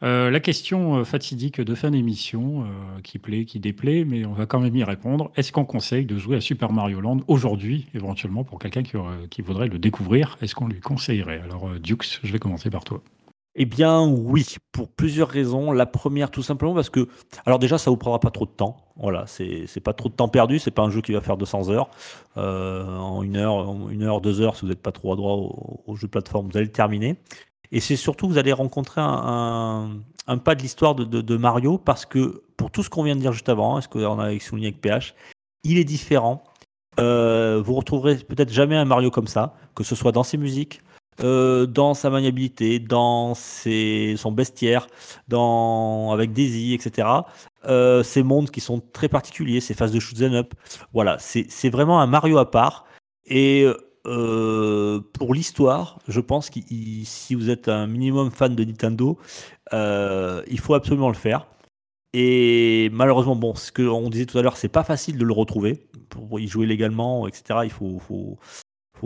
Euh, 0.02 0.30
la 0.30 0.40
question 0.40 0.96
euh, 0.96 1.04
fatidique 1.04 1.60
de 1.60 1.74
fin 1.74 1.90
d'émission, 1.90 2.62
euh, 2.62 3.00
qui 3.02 3.18
plaît, 3.18 3.44
qui 3.44 3.60
déplaît, 3.60 4.04
mais 4.04 4.24
on 4.24 4.32
va 4.32 4.46
quand 4.46 4.60
même 4.60 4.74
y 4.74 4.84
répondre. 4.84 5.30
Est-ce 5.36 5.52
qu'on 5.52 5.66
conseille 5.66 6.06
de 6.06 6.16
jouer 6.16 6.36
à 6.36 6.40
Super 6.40 6.72
Mario 6.72 7.00
Land 7.00 7.18
aujourd'hui, 7.28 7.86
éventuellement, 7.94 8.42
pour 8.42 8.58
quelqu'un 8.58 8.82
qui, 8.82 9.42
voudrait 9.42 9.68
le 9.68 9.78
découvrir? 9.78 10.38
Est-ce 10.40 10.54
qu'on 10.54 10.68
lui 10.68 10.80
conseillerait? 10.80 11.40
Alors, 11.44 11.68
Dukes, 11.78 12.20
je 12.22 12.32
vais 12.32 12.38
commencer 12.38 12.70
par 12.70 12.84
toi. 12.84 13.02
Eh 13.56 13.66
bien 13.66 14.06
oui, 14.06 14.56
pour 14.72 14.88
plusieurs 14.88 15.28
raisons. 15.28 15.72
La 15.72 15.84
première, 15.84 16.30
tout 16.30 16.42
simplement 16.42 16.72
parce 16.72 16.88
que, 16.88 17.08
alors 17.44 17.58
déjà, 17.58 17.76
ça 17.78 17.90
vous 17.90 17.96
prendra 17.96 18.20
pas 18.20 18.30
trop 18.30 18.46
de 18.46 18.50
temps. 18.50 18.76
Voilà, 18.96 19.24
c'est 19.26 19.80
pas 19.82 19.92
trop 19.92 20.08
de 20.08 20.14
temps 20.14 20.28
perdu. 20.28 20.60
C'est 20.60 20.70
pas 20.70 20.82
un 20.82 20.90
jeu 20.90 21.00
qui 21.00 21.12
va 21.12 21.20
faire 21.20 21.36
200 21.36 21.68
heures 21.68 21.90
en 22.36 23.22
une 23.22 23.36
heure, 23.36 23.68
en 23.68 23.90
une 23.90 24.04
heure, 24.04 24.20
deux 24.20 24.40
heures. 24.40 24.54
Si 24.54 24.62
vous 24.62 24.68
n'êtes 24.68 24.80
pas 24.80 24.92
trop 24.92 25.12
adroit 25.12 25.34
au, 25.34 25.82
au 25.84 25.96
jeu 25.96 26.06
de 26.06 26.12
plateforme, 26.12 26.48
vous 26.48 26.56
allez 26.56 26.66
le 26.66 26.72
terminer. 26.72 27.16
Et 27.72 27.80
c'est 27.80 27.96
surtout 27.96 28.28
vous 28.28 28.38
allez 28.38 28.52
rencontrer 28.52 29.00
un, 29.00 29.90
pas 30.44 30.54
de 30.54 30.62
l'histoire 30.62 30.94
de, 30.94 31.36
Mario 31.36 31.78
parce 31.78 32.04
que 32.04 32.42
pour 32.56 32.70
tout 32.70 32.82
ce 32.82 32.90
qu'on 32.90 33.02
vient 33.02 33.16
de 33.16 33.20
dire 33.20 33.32
juste 33.32 33.48
avant, 33.48 33.78
est-ce 33.78 33.88
qu'on 33.88 34.18
a 34.18 34.38
souligné 34.38 34.68
avec 34.68 34.80
PH, 34.80 35.14
il 35.64 35.78
est 35.78 35.84
différent. 35.84 36.42
Euh, 36.98 37.62
vous 37.64 37.74
retrouverez 37.74 38.16
peut-être 38.16 38.52
jamais 38.52 38.76
un 38.76 38.84
Mario 38.84 39.10
comme 39.10 39.28
ça, 39.28 39.54
que 39.74 39.84
ce 39.84 39.94
soit 39.94 40.12
dans 40.12 40.24
ses 40.24 40.36
musiques, 40.36 40.82
euh, 41.22 41.66
dans 41.66 41.94
sa 41.94 42.10
maniabilité, 42.10 42.80
dans 42.80 43.34
ses, 43.34 44.14
son 44.16 44.32
bestiaire, 44.32 44.88
dans, 45.28 46.12
avec 46.12 46.32
Daisy, 46.32 46.74
etc. 46.74 47.08
Euh, 47.66 48.02
ces 48.02 48.22
mondes 48.22 48.50
qui 48.50 48.60
sont 48.60 48.82
très 48.92 49.08
particuliers, 49.08 49.60
ces 49.60 49.74
phases 49.74 49.92
de 49.92 50.00
shoot 50.00 50.20
'em 50.20 50.34
up. 50.34 50.54
Voilà, 50.92 51.18
c'est 51.18 51.70
vraiment 51.70 52.00
un 52.00 52.06
Mario 52.06 52.38
à 52.38 52.50
part. 52.50 52.84
Et 53.26 53.66
euh, 54.06 55.00
pour 55.12 55.34
l'histoire, 55.34 55.98
je 56.08 56.20
pense 56.20 56.50
que 56.50 56.60
si 57.04 57.34
vous 57.34 57.50
êtes 57.50 57.68
un 57.68 57.86
minimum 57.86 58.30
fan 58.30 58.54
de 58.54 58.64
Nintendo, 58.64 59.18
euh, 59.72 60.42
il 60.48 60.58
faut 60.58 60.74
absolument 60.74 61.08
le 61.08 61.14
faire. 61.14 61.46
Et 62.12 62.88
malheureusement, 62.92 63.36
bon, 63.36 63.54
ce 63.54 63.70
qu'on 63.70 64.08
disait 64.10 64.26
tout 64.26 64.38
à 64.38 64.42
l'heure, 64.42 64.56
c'est 64.56 64.68
pas 64.68 64.84
facile 64.84 65.18
de 65.18 65.24
le 65.24 65.32
retrouver. 65.32 65.86
Pour 66.08 66.40
y 66.40 66.48
jouer 66.48 66.66
légalement, 66.66 67.28
etc., 67.28 67.60
il 67.64 67.70
faut, 67.70 68.00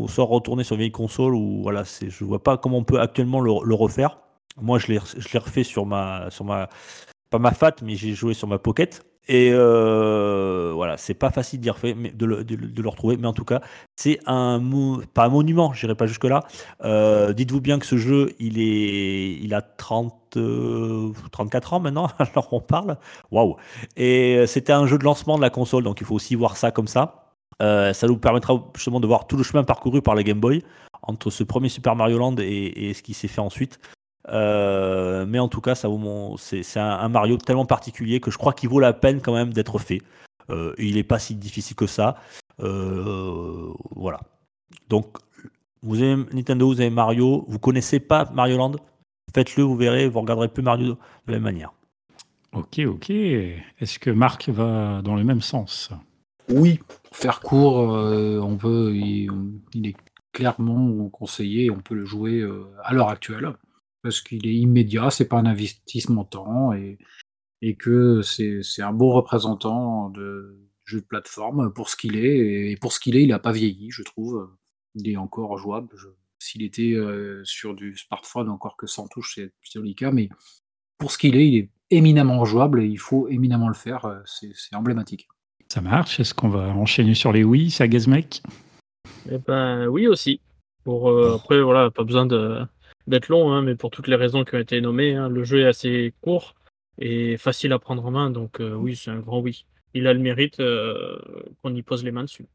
soit 0.09 0.25
retourner 0.25 0.65
sur 0.65 0.77
vieille 0.77 0.93
console 0.93 1.35
ou 1.35 1.63
voilà, 1.63 1.83
je 1.85 2.25
vois 2.25 2.43
pas 2.43 2.57
comment 2.57 2.79
on 2.79 2.85
peut 2.85 3.01
actuellement 3.01 3.41
le, 3.41 3.53
le 3.65 3.75
refaire. 3.75 4.19
Moi, 4.61 4.79
je 4.79 4.87
l'ai 4.89 5.39
refait 5.39 5.65
sur 5.65 5.85
ma, 5.85 6.31
sur 6.31 6.45
ma, 6.45 6.69
pas 7.31 7.39
ma 7.39 7.53
fat, 7.53 7.75
mais 7.83 7.97
j'ai 7.97 8.15
joué 8.15 8.33
sur 8.33 8.49
ma 8.49 8.59
pocket. 8.59 9.05
Et 9.27 9.51
euh, 9.53 10.72
voilà, 10.75 10.97
c'est 10.97 11.14
pas 11.14 11.31
facile 11.31 11.61
de, 11.61 12.27
le, 12.27 12.89
retrouver. 12.89 13.16
Mais 13.16 13.27
en 13.27 13.33
tout 13.33 13.45
cas, 13.45 13.61
c'est 13.97 14.20
un, 14.27 14.62
pas 15.14 15.25
un 15.25 15.29
monument, 15.29 15.72
j'irai 15.72 15.95
pas 15.95 16.07
jusque 16.07 16.25
là. 16.25 16.45
Euh, 16.85 17.33
dites-vous 17.33 17.61
bien 17.61 17.79
que 17.79 17.87
ce 17.87 17.97
jeu, 17.97 18.35
il 18.39 18.59
est, 18.59 19.39
il 19.41 19.55
a 19.55 19.62
30, 19.62 20.37
euh, 20.37 21.12
34 21.33 21.75
ans 21.75 21.81
maintenant, 21.81 22.09
alors 22.18 22.53
on 22.53 22.61
parle. 22.61 22.99
Waouh! 23.31 23.57
Et 23.97 24.47
c'était 24.47 24.72
un 24.72 24.87
jeu 24.87 24.99
de 24.99 25.05
lancement 25.05 25.37
de 25.37 25.43
la 25.43 25.51
console, 25.51 25.85
donc 25.85 26.01
il 26.01 26.07
faut 26.07 26.14
aussi 26.14 26.35
voir 26.35 26.57
ça 26.57 26.70
comme 26.70 26.89
ça. 26.89 27.20
Euh, 27.62 27.93
ça 27.93 28.07
nous 28.09 28.18
permettra 28.18 28.62
justement 28.75 29.01
de 29.01 29.07
voir 29.07 29.27
tout 29.27 29.37
le 29.37 29.45
chemin 29.45 29.62
parcouru 29.64 30.03
par 30.03 30.14
la 30.14 30.22
Game 30.25 30.41
Boy 30.41 30.62
entre 31.03 31.31
ce 31.31 31.45
premier 31.45 31.68
Super 31.68 31.95
Mario 31.95 32.18
Land 32.18 32.37
et 32.39 32.93
ce 32.95 33.03
qui 33.03 33.14
s'est 33.14 33.29
fait 33.29 33.41
ensuite. 33.41 33.79
Euh, 34.29 35.27
mais 35.27 35.39
en 35.39 35.49
tout 35.49 35.61
cas, 35.61 35.75
ça 35.75 35.89
c'est, 36.39 36.79
un, 36.79 36.91
un, 36.91 37.09
Mario 37.09 37.37
tellement 37.37 37.66
particulier 37.66 38.20
que 38.20 38.31
je 38.31 38.39
crois 38.39 38.53
qu'il 38.53 38.68
vaut 38.68 38.81
la 38.81 38.93
peine 38.93 39.20
quand 39.20 39.35
même 39.35 39.53
d'être 39.53 39.79
fait. 39.79 40.01
Euh, 40.51 40.75
il 40.79 40.95
n'est 40.95 41.05
pas 41.05 41.18
si 41.18 41.35
difficile 41.35 41.77
que 41.77 41.87
ça. 41.87 42.16
Euh, 42.61 43.72
voilà. 43.95 44.20
Donc, 44.89 45.16
vous 45.83 46.01
avez 46.01 46.16
Nintendo, 46.33 46.66
vous 46.66 46.81
avez 46.81 46.91
Mario, 46.91 47.45
vous 47.49 47.59
connaissez 47.59 48.01
pas 48.01 48.31
Mario 48.33 48.57
Land? 48.57 48.72
Faites-le, 49.35 49.62
vous 49.64 49.77
verrez, 49.77 50.09
vous 50.09 50.20
regarderez 50.20 50.49
plus 50.49 50.62
Mario 50.62 50.95
de 51.27 51.33
la 51.33 51.35
même 51.35 51.43
manière. 51.43 51.72
Ok, 52.53 52.79
ok. 52.87 53.11
Est-ce 53.11 53.99
que 53.99 54.11
Marc 54.11 54.49
va 54.49 55.03
dans 55.03 55.16
le 55.16 55.25
même 55.25 55.43
sens? 55.43 55.91
Oui, 56.49 56.79
pour 57.09 57.16
faire 57.16 57.41
court, 57.41 57.95
euh, 57.95 58.39
on 58.41 58.57
peut, 58.57 58.93
il, 58.95 59.31
il, 59.72 59.89
est 59.89 59.97
clairement 60.33 61.09
conseillé, 61.09 61.70
on 61.70 61.79
peut 61.79 61.95
le 61.95 62.05
jouer 62.05 62.41
euh, 62.41 62.66
à 62.83 62.93
l'heure 62.93 63.09
actuelle, 63.09 63.55
parce 64.05 64.21
qu'il 64.21 64.47
est 64.47 64.55
immédiat, 64.55 65.11
c'est 65.11 65.27
pas 65.27 65.39
un 65.39 65.47
investissement 65.47 66.25
temps, 66.25 66.75
et, 66.75 66.99
et 67.63 67.75
que 67.75 68.21
c'est 68.23 68.83
un 68.83 68.93
bon 68.93 69.11
représentant 69.11 70.11
de 70.11 70.61
jeu 70.85 71.01
de 71.01 71.07
plateforme 71.07 71.73
pour 71.73 71.89
ce 71.89 71.97
qu'il 71.97 72.17
est, 72.17 72.71
et 72.71 72.77
pour 72.77 72.93
ce 72.93 73.01
qu'il 73.01 73.17
est, 73.17 73.23
il 73.23 73.29
n'a 73.29 73.39
pas 73.39 73.51
vieilli, 73.51 73.91
je 73.91 74.03
trouve. 74.03 74.51
Il 74.95 75.09
est 75.09 75.17
encore 75.17 75.57
jouable. 75.57 75.89
S'il 76.39 76.63
était 76.63 76.93
euh, 76.93 77.43
sur 77.45 77.75
du 77.75 77.97
smartphone, 77.97 78.51
encore 78.51 78.77
que 78.77 78.87
sans 78.87 79.09
touche, 79.09 79.33
c'est 79.37 79.53
plutôt 79.61 79.81
le 79.81 79.95
cas, 79.95 80.13
mais 80.13 80.29
pour 80.99 81.11
ce 81.11 81.17
qu'il 81.17 81.35
est, 81.37 81.49
il 81.49 81.57
est 81.57 81.71
éminemment 81.91 82.45
jouable 82.45 82.83
et 82.83 82.87
il 82.87 82.99
faut 82.99 83.29
éminemment 83.29 83.69
le 83.69 83.75
faire, 83.75 84.23
c'est 84.27 84.77
emblématique. 84.77 85.29
Ça 85.69 85.81
marche. 85.81 86.21
Est-ce 86.21 86.35
qu'on 86.35 86.51
va 86.51 86.69
enchaîner 86.69 87.15
sur 87.15 87.33
les 87.33 87.43
oui, 87.43 87.71
ça 87.71 87.89
Gazmec 87.89 88.43
eh 89.31 89.39
ben, 89.39 89.87
Oui 89.87 90.07
aussi. 90.07 90.41
Pour, 90.85 91.09
euh, 91.09 91.37
après, 91.37 91.63
voilà, 91.63 91.91
pas 91.91 92.05
besoin 92.05 92.27
d'être 93.07 93.29
long, 93.29 93.53
hein, 93.53 93.63
mais 93.63 93.75
pour 93.75 93.91
toutes 93.91 94.09
les 94.09 94.17
raisons 94.17 94.45
qui 94.45 94.55
ont 94.55 94.59
été 94.59 94.81
nommées, 94.81 95.15
hein, 95.15 95.29
le 95.29 95.45
jeu 95.45 95.61
est 95.61 95.67
assez 95.67 96.15
court 96.21 96.55
et 96.99 97.37
facile 97.37 97.73
à 97.73 97.79
prendre 97.79 98.05
en 98.05 98.11
main, 98.11 98.31
donc 98.31 98.61
euh, 98.61 98.75
oui, 98.75 98.97
c'est 98.97 99.11
un 99.11 99.21
grand 99.21 99.41
oui. 99.41 99.67
Il 99.95 100.07
a 100.07 100.13
le 100.13 100.21
mérite 100.21 100.61
euh, 100.61 101.19
qu'on 101.63 101.75
y 101.75 101.83
pose 101.83 102.05
les 102.05 102.13
mains 102.13 102.25
dessus. 102.25 102.47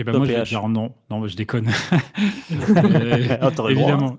Et 0.00 0.02
eh 0.02 0.04
ben 0.04 0.16
moi, 0.16 0.26
je 0.26 0.32
vais 0.32 0.42
dire 0.44 0.68
non. 0.68 0.94
Non, 1.10 1.26
je 1.26 1.34
déconne. 1.34 1.68
euh, 2.52 3.68
évidemment. 3.68 4.16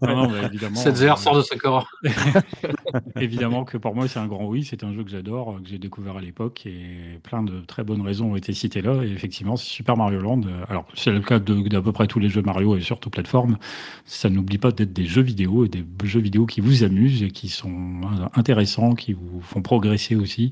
non, 0.00 0.28
non, 0.28 0.46
évidemment. 0.46 0.76
Cette 0.76 0.96
VR 0.96 1.18
sort 1.18 1.36
de 1.36 1.42
Sakura. 1.42 1.86
évidemment 3.20 3.66
que 3.66 3.76
pour 3.76 3.94
moi, 3.94 4.08
c'est 4.08 4.18
un 4.18 4.26
grand 4.26 4.46
oui. 4.46 4.64
C'est 4.64 4.82
un 4.82 4.94
jeu 4.94 5.04
que 5.04 5.10
j'adore, 5.10 5.60
que 5.62 5.68
j'ai 5.68 5.76
découvert 5.76 6.16
à 6.16 6.22
l'époque 6.22 6.64
et 6.64 7.18
plein 7.22 7.42
de 7.42 7.60
très 7.60 7.84
bonnes 7.84 8.00
raisons 8.00 8.32
ont 8.32 8.36
été 8.36 8.54
citées 8.54 8.80
là. 8.80 8.94
Et 9.04 9.10
effectivement, 9.10 9.56
c'est 9.56 9.68
Super 9.68 9.94
Mario 9.94 10.22
Land. 10.22 10.40
Alors, 10.70 10.86
c'est 10.94 11.10
le 11.10 11.20
cas 11.20 11.38
d'à 11.38 11.82
peu 11.82 11.92
près 11.92 12.06
tous 12.06 12.18
les 12.18 12.30
jeux 12.30 12.40
Mario 12.40 12.74
et 12.78 12.80
surtout 12.80 13.10
plateforme. 13.10 13.58
Ça 14.06 14.30
n'oublie 14.30 14.56
pas 14.56 14.72
d'être 14.72 14.94
des 14.94 15.04
jeux 15.04 15.20
vidéo 15.20 15.66
et 15.66 15.68
des 15.68 15.84
jeux 16.02 16.20
vidéo 16.20 16.46
qui 16.46 16.62
vous 16.62 16.82
amusent 16.82 17.22
et 17.22 17.30
qui 17.30 17.50
sont 17.50 18.00
intéressants, 18.34 18.94
qui 18.94 19.12
vous 19.12 19.42
font 19.42 19.60
progresser 19.60 20.16
aussi. 20.16 20.50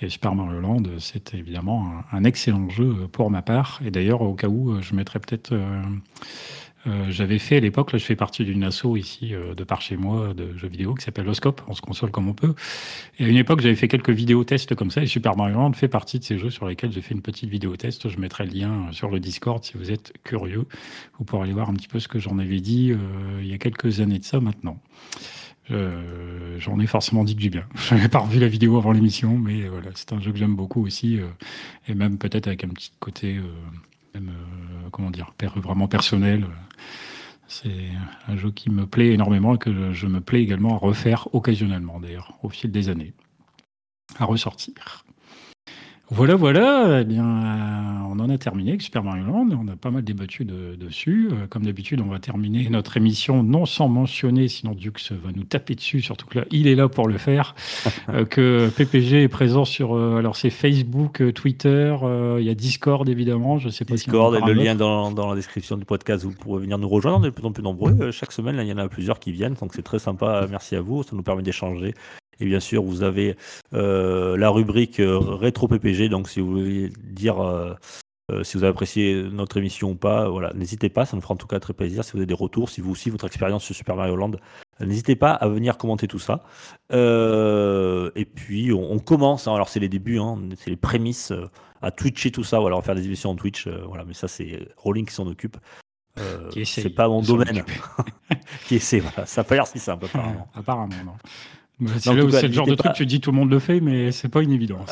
Et 0.00 0.08
Super 0.08 0.34
Mario 0.34 0.60
Land, 0.60 0.82
c'est 0.98 1.34
évidemment 1.34 1.92
un, 2.12 2.24
excellent 2.24 2.68
jeu 2.68 3.08
pour 3.10 3.30
ma 3.30 3.42
part. 3.42 3.80
Et 3.84 3.90
d'ailleurs, 3.90 4.22
au 4.22 4.34
cas 4.34 4.48
où, 4.48 4.80
je 4.80 4.94
mettrais 4.94 5.18
peut-être. 5.18 5.52
Euh, 5.52 5.82
euh, 6.86 7.06
j'avais 7.10 7.40
fait 7.40 7.56
à 7.56 7.60
l'époque, 7.60 7.92
là 7.92 7.98
je 7.98 8.04
fais 8.04 8.14
partie 8.14 8.44
d'une 8.44 8.62
asso 8.62 8.96
ici 8.96 9.34
euh, 9.34 9.52
de 9.54 9.64
par 9.64 9.80
chez 9.82 9.96
moi 9.96 10.32
de 10.32 10.56
jeux 10.56 10.68
vidéo 10.68 10.94
qui 10.94 11.04
s'appelle 11.04 11.28
Oscope, 11.28 11.60
on 11.66 11.74
se 11.74 11.80
console 11.80 12.12
comme 12.12 12.28
on 12.28 12.34
peut. 12.34 12.54
Et 13.18 13.24
à 13.24 13.28
une 13.28 13.36
époque 13.36 13.60
j'avais 13.60 13.74
fait 13.74 13.88
quelques 13.88 14.10
vidéos 14.10 14.44
tests 14.44 14.76
comme 14.76 14.92
ça 14.92 15.02
et 15.02 15.06
Super 15.06 15.36
Mario 15.36 15.56
Land 15.56 15.72
fait 15.72 15.88
partie 15.88 16.20
de 16.20 16.24
ces 16.24 16.38
jeux 16.38 16.50
sur 16.50 16.68
lesquels 16.68 16.92
j'ai 16.92 17.02
fait 17.02 17.14
une 17.14 17.20
petite 17.20 17.50
vidéo 17.50 17.76
test. 17.76 18.08
Je 18.08 18.18
mettrai 18.18 18.46
le 18.46 18.52
lien 18.52 18.92
sur 18.92 19.10
le 19.10 19.18
Discord 19.18 19.62
si 19.64 19.76
vous 19.76 19.90
êtes 19.90 20.12
curieux. 20.22 20.66
Vous 21.18 21.24
pourrez 21.24 21.42
aller 21.42 21.52
voir 21.52 21.68
un 21.68 21.74
petit 21.74 21.88
peu 21.88 21.98
ce 21.98 22.06
que 22.06 22.20
j'en 22.20 22.38
avais 22.38 22.60
dit 22.60 22.94
il 23.40 23.46
y 23.46 23.54
a 23.54 23.58
quelques 23.58 24.00
années 24.00 24.20
de 24.20 24.24
ça 24.24 24.38
maintenant. 24.38 24.80
Euh, 25.70 26.58
j'en 26.58 26.78
ai 26.80 26.86
forcément 26.86 27.24
dit 27.24 27.34
que 27.34 27.40
du 27.40 27.50
bien. 27.50 27.66
Je 27.74 27.94
n'avais 27.94 28.08
pas 28.08 28.20
revu 28.20 28.38
la 28.38 28.48
vidéo 28.48 28.76
avant 28.76 28.92
l'émission, 28.92 29.38
mais 29.38 29.68
voilà, 29.68 29.90
c'est 29.94 30.12
un 30.12 30.20
jeu 30.20 30.32
que 30.32 30.38
j'aime 30.38 30.56
beaucoup 30.56 30.84
aussi, 30.84 31.20
euh, 31.20 31.28
et 31.86 31.94
même 31.94 32.18
peut-être 32.18 32.46
avec 32.46 32.64
un 32.64 32.68
petit 32.68 32.92
côté, 32.98 33.36
euh, 33.36 33.42
même, 34.14 34.32
comment 34.90 35.10
dire, 35.10 35.32
vraiment 35.56 35.88
personnel. 35.88 36.46
C'est 37.46 37.88
un 38.26 38.36
jeu 38.36 38.50
qui 38.50 38.70
me 38.70 38.86
plaît 38.86 39.12
énormément 39.12 39.54
et 39.54 39.58
que 39.58 39.92
je 39.92 40.06
me 40.06 40.20
plais 40.20 40.42
également 40.42 40.74
à 40.74 40.78
refaire 40.78 41.28
occasionnellement, 41.34 41.98
d'ailleurs, 41.98 42.38
au 42.42 42.50
fil 42.50 42.70
des 42.70 42.88
années, 42.88 43.14
à 44.18 44.24
ressortir. 44.26 45.04
Voilà, 46.10 46.36
voilà, 46.36 47.00
eh 47.02 47.04
bien, 47.04 47.22
euh, 47.22 48.08
on 48.10 48.18
en 48.18 48.30
a 48.30 48.38
terminé 48.38 48.70
avec 48.70 48.80
Super 48.80 49.02
Mario 49.02 49.26
Land. 49.26 49.48
On 49.52 49.68
a 49.68 49.76
pas 49.76 49.90
mal 49.90 50.02
débattu 50.02 50.46
dessus. 50.46 51.28
Euh, 51.30 51.46
comme 51.48 51.66
d'habitude, 51.66 52.00
on 52.00 52.08
va 52.08 52.18
terminer 52.18 52.66
notre 52.70 52.96
émission 52.96 53.42
non 53.42 53.66
sans 53.66 53.88
mentionner, 53.88 54.48
sinon 54.48 54.72
Dux 54.72 55.12
va 55.12 55.32
nous 55.36 55.44
taper 55.44 55.74
dessus, 55.74 56.00
surtout 56.00 56.26
que 56.26 56.38
là, 56.38 56.44
il 56.50 56.66
est 56.66 56.74
là 56.74 56.88
pour 56.88 57.08
le 57.08 57.18
faire. 57.18 57.54
Euh, 58.10 58.24
que 58.24 58.70
PPG 58.74 59.24
est 59.24 59.28
présent 59.28 59.64
sur, 59.66 59.94
alors 59.94 60.36
c'est 60.36 60.50
Facebook, 60.50 61.22
Twitter, 61.34 61.94
il 62.38 62.44
y 62.44 62.48
a 62.48 62.54
Discord 62.54 63.06
évidemment. 63.06 63.58
Je 63.58 63.68
sais 63.68 63.84
pas 63.84 63.94
Discord 63.94 64.34
et 64.34 64.40
le 64.40 64.52
lien 64.54 64.74
dans, 64.74 65.10
dans, 65.10 65.28
la 65.28 65.34
description 65.34 65.76
du 65.76 65.84
podcast. 65.84 66.24
Vous 66.24 66.32
pourrez 66.32 66.62
venir 66.62 66.78
nous 66.78 66.88
rejoindre. 66.88 67.18
On 67.18 67.24
est 67.24 67.26
de 67.26 67.34
plus 67.34 67.44
en 67.44 67.52
plus 67.52 67.62
nombreux. 67.62 68.10
Chaque 68.12 68.32
semaine, 68.32 68.56
là, 68.56 68.62
il 68.62 68.68
y 68.68 68.72
en 68.72 68.78
a 68.78 68.88
plusieurs 68.88 69.18
qui 69.20 69.32
viennent, 69.32 69.54
donc 69.54 69.74
c'est 69.74 69.82
très 69.82 69.98
sympa. 69.98 70.46
Merci 70.48 70.76
à 70.76 70.80
vous. 70.80 71.02
Ça 71.02 71.10
nous 71.14 71.22
permet 71.22 71.42
d'échanger 71.42 71.94
et 72.40 72.44
bien 72.44 72.60
sûr, 72.60 72.82
vous 72.82 73.02
avez 73.02 73.36
euh, 73.74 74.36
la 74.36 74.50
rubrique 74.50 75.00
euh, 75.00 75.18
rétro 75.18 75.68
PPG. 75.68 76.08
Donc, 76.08 76.28
si 76.28 76.40
vous 76.40 76.50
voulez 76.52 76.92
dire 77.10 77.42
euh, 77.42 77.74
si 78.42 78.56
vous 78.56 78.62
avez 78.62 78.70
apprécié 78.70 79.22
notre 79.24 79.56
émission 79.56 79.90
ou 79.90 79.94
pas, 79.94 80.28
voilà, 80.28 80.52
n'hésitez 80.54 80.88
pas. 80.88 81.04
Ça 81.04 81.16
nous 81.16 81.22
fera 81.22 81.34
en 81.34 81.38
tout 81.38 81.46
cas 81.46 81.58
très 81.58 81.72
plaisir. 81.72 82.04
Si 82.04 82.12
vous 82.12 82.18
avez 82.18 82.26
des 82.26 82.34
retours, 82.34 82.68
si 82.68 82.80
vous 82.80 82.92
aussi 82.92 83.10
votre 83.10 83.26
expérience 83.26 83.64
sur 83.64 83.74
Super 83.74 83.96
Mario 83.96 84.16
Land, 84.16 84.32
n'hésitez 84.80 85.16
pas 85.16 85.32
à 85.32 85.48
venir 85.48 85.78
commenter 85.78 86.06
tout 86.06 86.18
ça. 86.18 86.44
et 86.90 88.24
puis, 88.24 88.72
on, 88.72 88.98
commence. 88.98 89.48
Hein. 89.48 89.54
alors, 89.54 89.68
c'est 89.68 89.80
les 89.80 89.88
débuts, 89.88 90.18
hein, 90.18 90.38
c'est 90.56 90.70
les 90.70 90.76
prémices 90.76 91.32
à 91.82 91.90
Twitcher 91.90 92.30
tout 92.30 92.44
ça. 92.44 92.60
Voilà, 92.60 92.76
on 92.76 92.80
va 92.80 92.84
faire 92.84 92.94
des 92.94 93.06
émissions 93.06 93.30
en 93.30 93.34
Twitch. 93.34 93.66
voilà, 93.66 94.04
mais 94.04 94.14
ça, 94.14 94.28
c'est 94.28 94.68
Rolling 94.76 95.06
qui 95.06 95.14
s'en 95.14 95.26
occupe. 95.26 95.56
c'est 96.64 96.90
pas 96.90 97.08
mon 97.08 97.22
domaine. 97.22 97.64
qui 98.66 98.76
essaie, 98.76 99.00
voilà. 99.00 99.26
Ça 99.26 99.40
n'a 99.40 99.44
pas 99.44 99.54
l'air 99.54 99.66
si 99.66 99.78
simple, 99.78 100.04
apparemment. 100.12 100.48
apparemment, 100.54 101.04
non. 101.04 101.14
C'est 101.98 102.12
le 102.12 102.52
genre 102.52 102.66
de 102.66 102.74
truc, 102.74 102.92
tu 102.94 103.06
dis 103.06 103.20
tout 103.20 103.30
le 103.30 103.36
monde 103.36 103.50
le 103.50 103.60
fait, 103.60 103.80
mais 103.80 104.10
c'est 104.10 104.28
pas 104.28 104.42
une 104.42 104.50
évidence. 104.50 104.90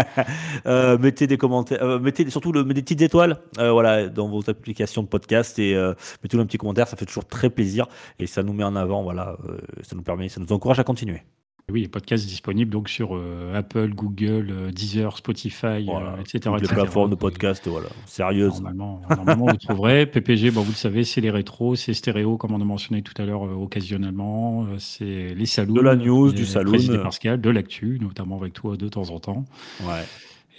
euh, 0.66 0.98
mettez 0.98 1.26
des 1.26 1.38
commentaires, 1.38 1.82
euh, 1.82 1.98
mettez 1.98 2.28
surtout 2.28 2.52
le, 2.52 2.64
des 2.64 2.82
petites 2.82 3.00
étoiles, 3.00 3.38
euh, 3.58 3.72
voilà, 3.72 4.08
dans 4.08 4.28
vos 4.28 4.48
applications 4.50 5.02
de 5.02 5.08
podcast 5.08 5.58
et 5.58 5.74
mettez-nous 6.22 6.42
un 6.42 6.46
petit 6.46 6.58
commentaire, 6.58 6.86
ça 6.86 6.96
fait 6.96 7.06
toujours 7.06 7.24
très 7.24 7.48
plaisir 7.48 7.86
et 8.18 8.26
ça 8.26 8.42
nous 8.42 8.52
met 8.52 8.64
en 8.64 8.76
avant, 8.76 9.02
voilà, 9.02 9.38
ça 9.82 9.96
nous 9.96 10.02
permet, 10.02 10.28
ça 10.28 10.40
nous 10.40 10.52
encourage 10.52 10.78
à 10.78 10.84
continuer. 10.84 11.22
Oui, 11.70 11.82
les 11.82 11.88
podcasts 11.88 12.26
disponibles 12.26 12.70
donc 12.70 12.88
sur 12.88 13.14
euh, 13.14 13.54
Apple, 13.54 13.90
Google, 13.90 14.48
euh, 14.50 14.70
Deezer, 14.70 15.14
Spotify, 15.18 15.84
voilà. 15.84 16.14
euh, 16.14 16.20
etc. 16.20 16.54
Les 16.58 16.66
plateformes 16.66 17.10
de 17.10 17.14
podcast, 17.14 17.68
voilà, 17.68 17.88
sérieuses. 18.06 18.54
Normalement, 18.54 19.02
normalement 19.10 19.46
vous 19.48 19.56
trouverez. 19.58 20.06
PPG, 20.10 20.50
bon, 20.50 20.62
vous 20.62 20.70
le 20.70 20.76
savez, 20.76 21.04
c'est 21.04 21.20
les 21.20 21.30
rétros, 21.30 21.76
c'est 21.76 21.92
stéréo, 21.92 22.38
comme 22.38 22.54
on 22.54 22.60
a 22.62 22.64
mentionné 22.64 23.02
tout 23.02 23.12
à 23.20 23.26
l'heure, 23.26 23.42
occasionnellement. 23.42 24.66
c'est 24.78 25.34
les 25.34 25.46
salons. 25.46 25.74
De 25.74 25.82
la 25.82 25.94
news, 25.94 26.32
du 26.32 26.46
salon. 26.46 26.72
Pascal, 27.02 27.38
de 27.38 27.50
l'actu, 27.50 27.98
notamment 28.00 28.38
avec 28.38 28.54
toi 28.54 28.78
de 28.78 28.88
temps 28.88 29.10
en 29.10 29.20
temps. 29.20 29.44
Ouais. 29.82 30.04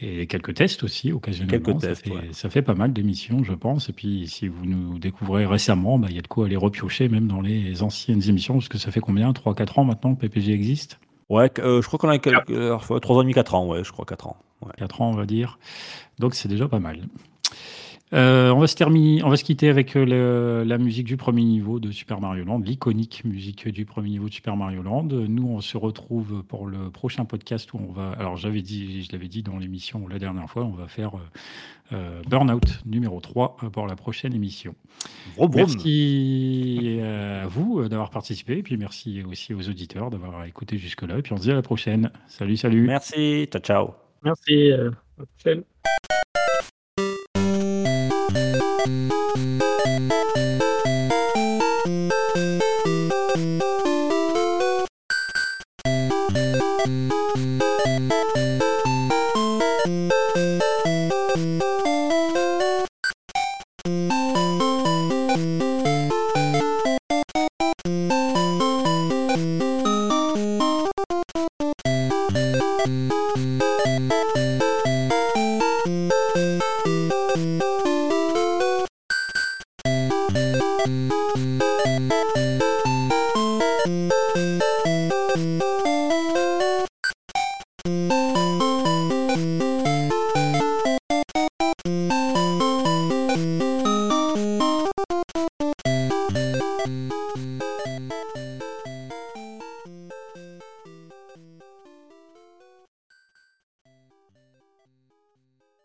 Et 0.01 0.27
quelques 0.27 0.53
tests 0.53 0.83
aussi, 0.83 1.11
occasionnellement. 1.11 1.65
Quelques 1.65 1.81
tests, 1.81 2.05
ça, 2.05 2.11
fait, 2.11 2.17
ouais. 2.17 2.29
ça 2.31 2.49
fait 2.49 2.61
pas 2.61 2.73
mal 2.73 2.93
d'émissions, 2.93 3.43
je 3.43 3.53
pense. 3.53 3.89
Et 3.89 3.93
puis, 3.93 4.27
si 4.27 4.47
vous 4.47 4.65
nous 4.65 4.97
découvrez 4.97 5.45
récemment, 5.45 5.99
bah, 5.99 6.07
il 6.09 6.15
y 6.15 6.19
a 6.19 6.21
de 6.21 6.27
quoi 6.27 6.45
aller 6.45 6.55
repiocher, 6.55 7.09
même 7.09 7.27
dans 7.27 7.41
les 7.41 7.83
anciennes 7.83 8.21
émissions, 8.27 8.53
parce 8.55 8.69
que 8.69 8.77
ça 8.77 8.91
fait 8.91 9.01
combien? 9.01 9.31
3-4 9.31 9.81
ans 9.81 9.83
maintenant 9.83 10.15
que 10.15 10.21
PPG 10.21 10.53
existe? 10.53 10.99
Ouais, 11.27 11.51
euh, 11.59 11.81
je 11.81 11.87
crois 11.87 11.99
qu'on 11.99 12.09
a 12.09 12.17
quelques, 12.17 12.49
euh, 12.49 12.77
3 12.77 13.17
ans 13.17 13.21
et 13.21 13.23
demi, 13.23 13.33
4 13.33 13.55
ans, 13.55 13.67
ouais, 13.67 13.83
je 13.83 13.91
crois 13.91 14.05
4 14.05 14.27
ans. 14.27 14.37
Ouais. 14.61 14.71
4 14.77 15.01
ans, 15.01 15.09
on 15.09 15.15
va 15.15 15.25
dire. 15.25 15.59
Donc, 16.17 16.33
c'est 16.33 16.47
déjà 16.47 16.67
pas 16.67 16.79
mal. 16.79 17.01
Euh, 18.11 18.49
on 18.49 18.59
va 18.59 18.67
se 18.67 18.75
terminer, 18.75 19.23
on 19.23 19.29
va 19.29 19.37
se 19.37 19.43
quitter 19.43 19.69
avec 19.69 19.95
euh, 19.95 20.03
le, 20.03 20.63
la 20.67 20.77
musique 20.79 21.05
du 21.05 21.15
premier 21.15 21.43
niveau 21.43 21.79
de 21.79 21.91
Super 21.91 22.19
Mario 22.19 22.43
Land, 22.43 22.59
l'iconique 22.59 23.23
musique 23.23 23.67
du 23.67 23.85
premier 23.85 24.09
niveau 24.09 24.29
de 24.29 24.33
Super 24.33 24.57
Mario 24.57 24.81
Land. 24.81 25.09
Nous, 25.09 25.47
on 25.47 25.61
se 25.61 25.77
retrouve 25.77 26.43
pour 26.43 26.65
le 26.65 26.89
prochain 26.89 27.25
podcast 27.25 27.71
où 27.73 27.77
on 27.77 27.91
va. 27.91 28.11
Alors, 28.13 28.35
j'avais 28.35 28.61
dit, 28.61 29.03
je 29.03 29.11
l'avais 29.11 29.27
dit 29.27 29.43
dans 29.43 29.57
l'émission 29.57 30.07
la 30.07 30.17
dernière 30.17 30.49
fois, 30.49 30.63
on 30.63 30.71
va 30.71 30.87
faire 30.87 31.11
euh, 31.93 32.21
Burnout 32.27 32.83
numéro 32.85 33.19
3 33.19 33.57
pour 33.71 33.85
la 33.85 33.95
prochaine 33.95 34.33
émission. 34.33 34.73
Merci 35.37 36.99
à 37.03 37.47
vous 37.47 37.87
d'avoir 37.87 38.09
participé, 38.09 38.57
et 38.57 38.63
puis 38.63 38.77
merci 38.77 39.23
aussi 39.23 39.53
aux 39.53 39.69
auditeurs 39.69 40.09
d'avoir 40.09 40.45
écouté 40.45 40.77
jusque-là. 40.77 41.19
Et 41.19 41.21
puis 41.21 41.33
on 41.33 41.37
se 41.37 41.43
dit 41.43 41.51
à 41.51 41.55
la 41.55 41.61
prochaine. 41.61 42.11
Salut, 42.27 42.57
salut. 42.57 42.87
Merci, 42.87 43.47
ciao, 43.51 43.61
ciao. 43.61 43.93
Merci, 44.23 44.71
euh, 44.71 44.89
à 45.17 45.21
la 45.21 45.25
prochaine. 45.25 45.63
Thank 48.89 49.13
you. 58.63 58.68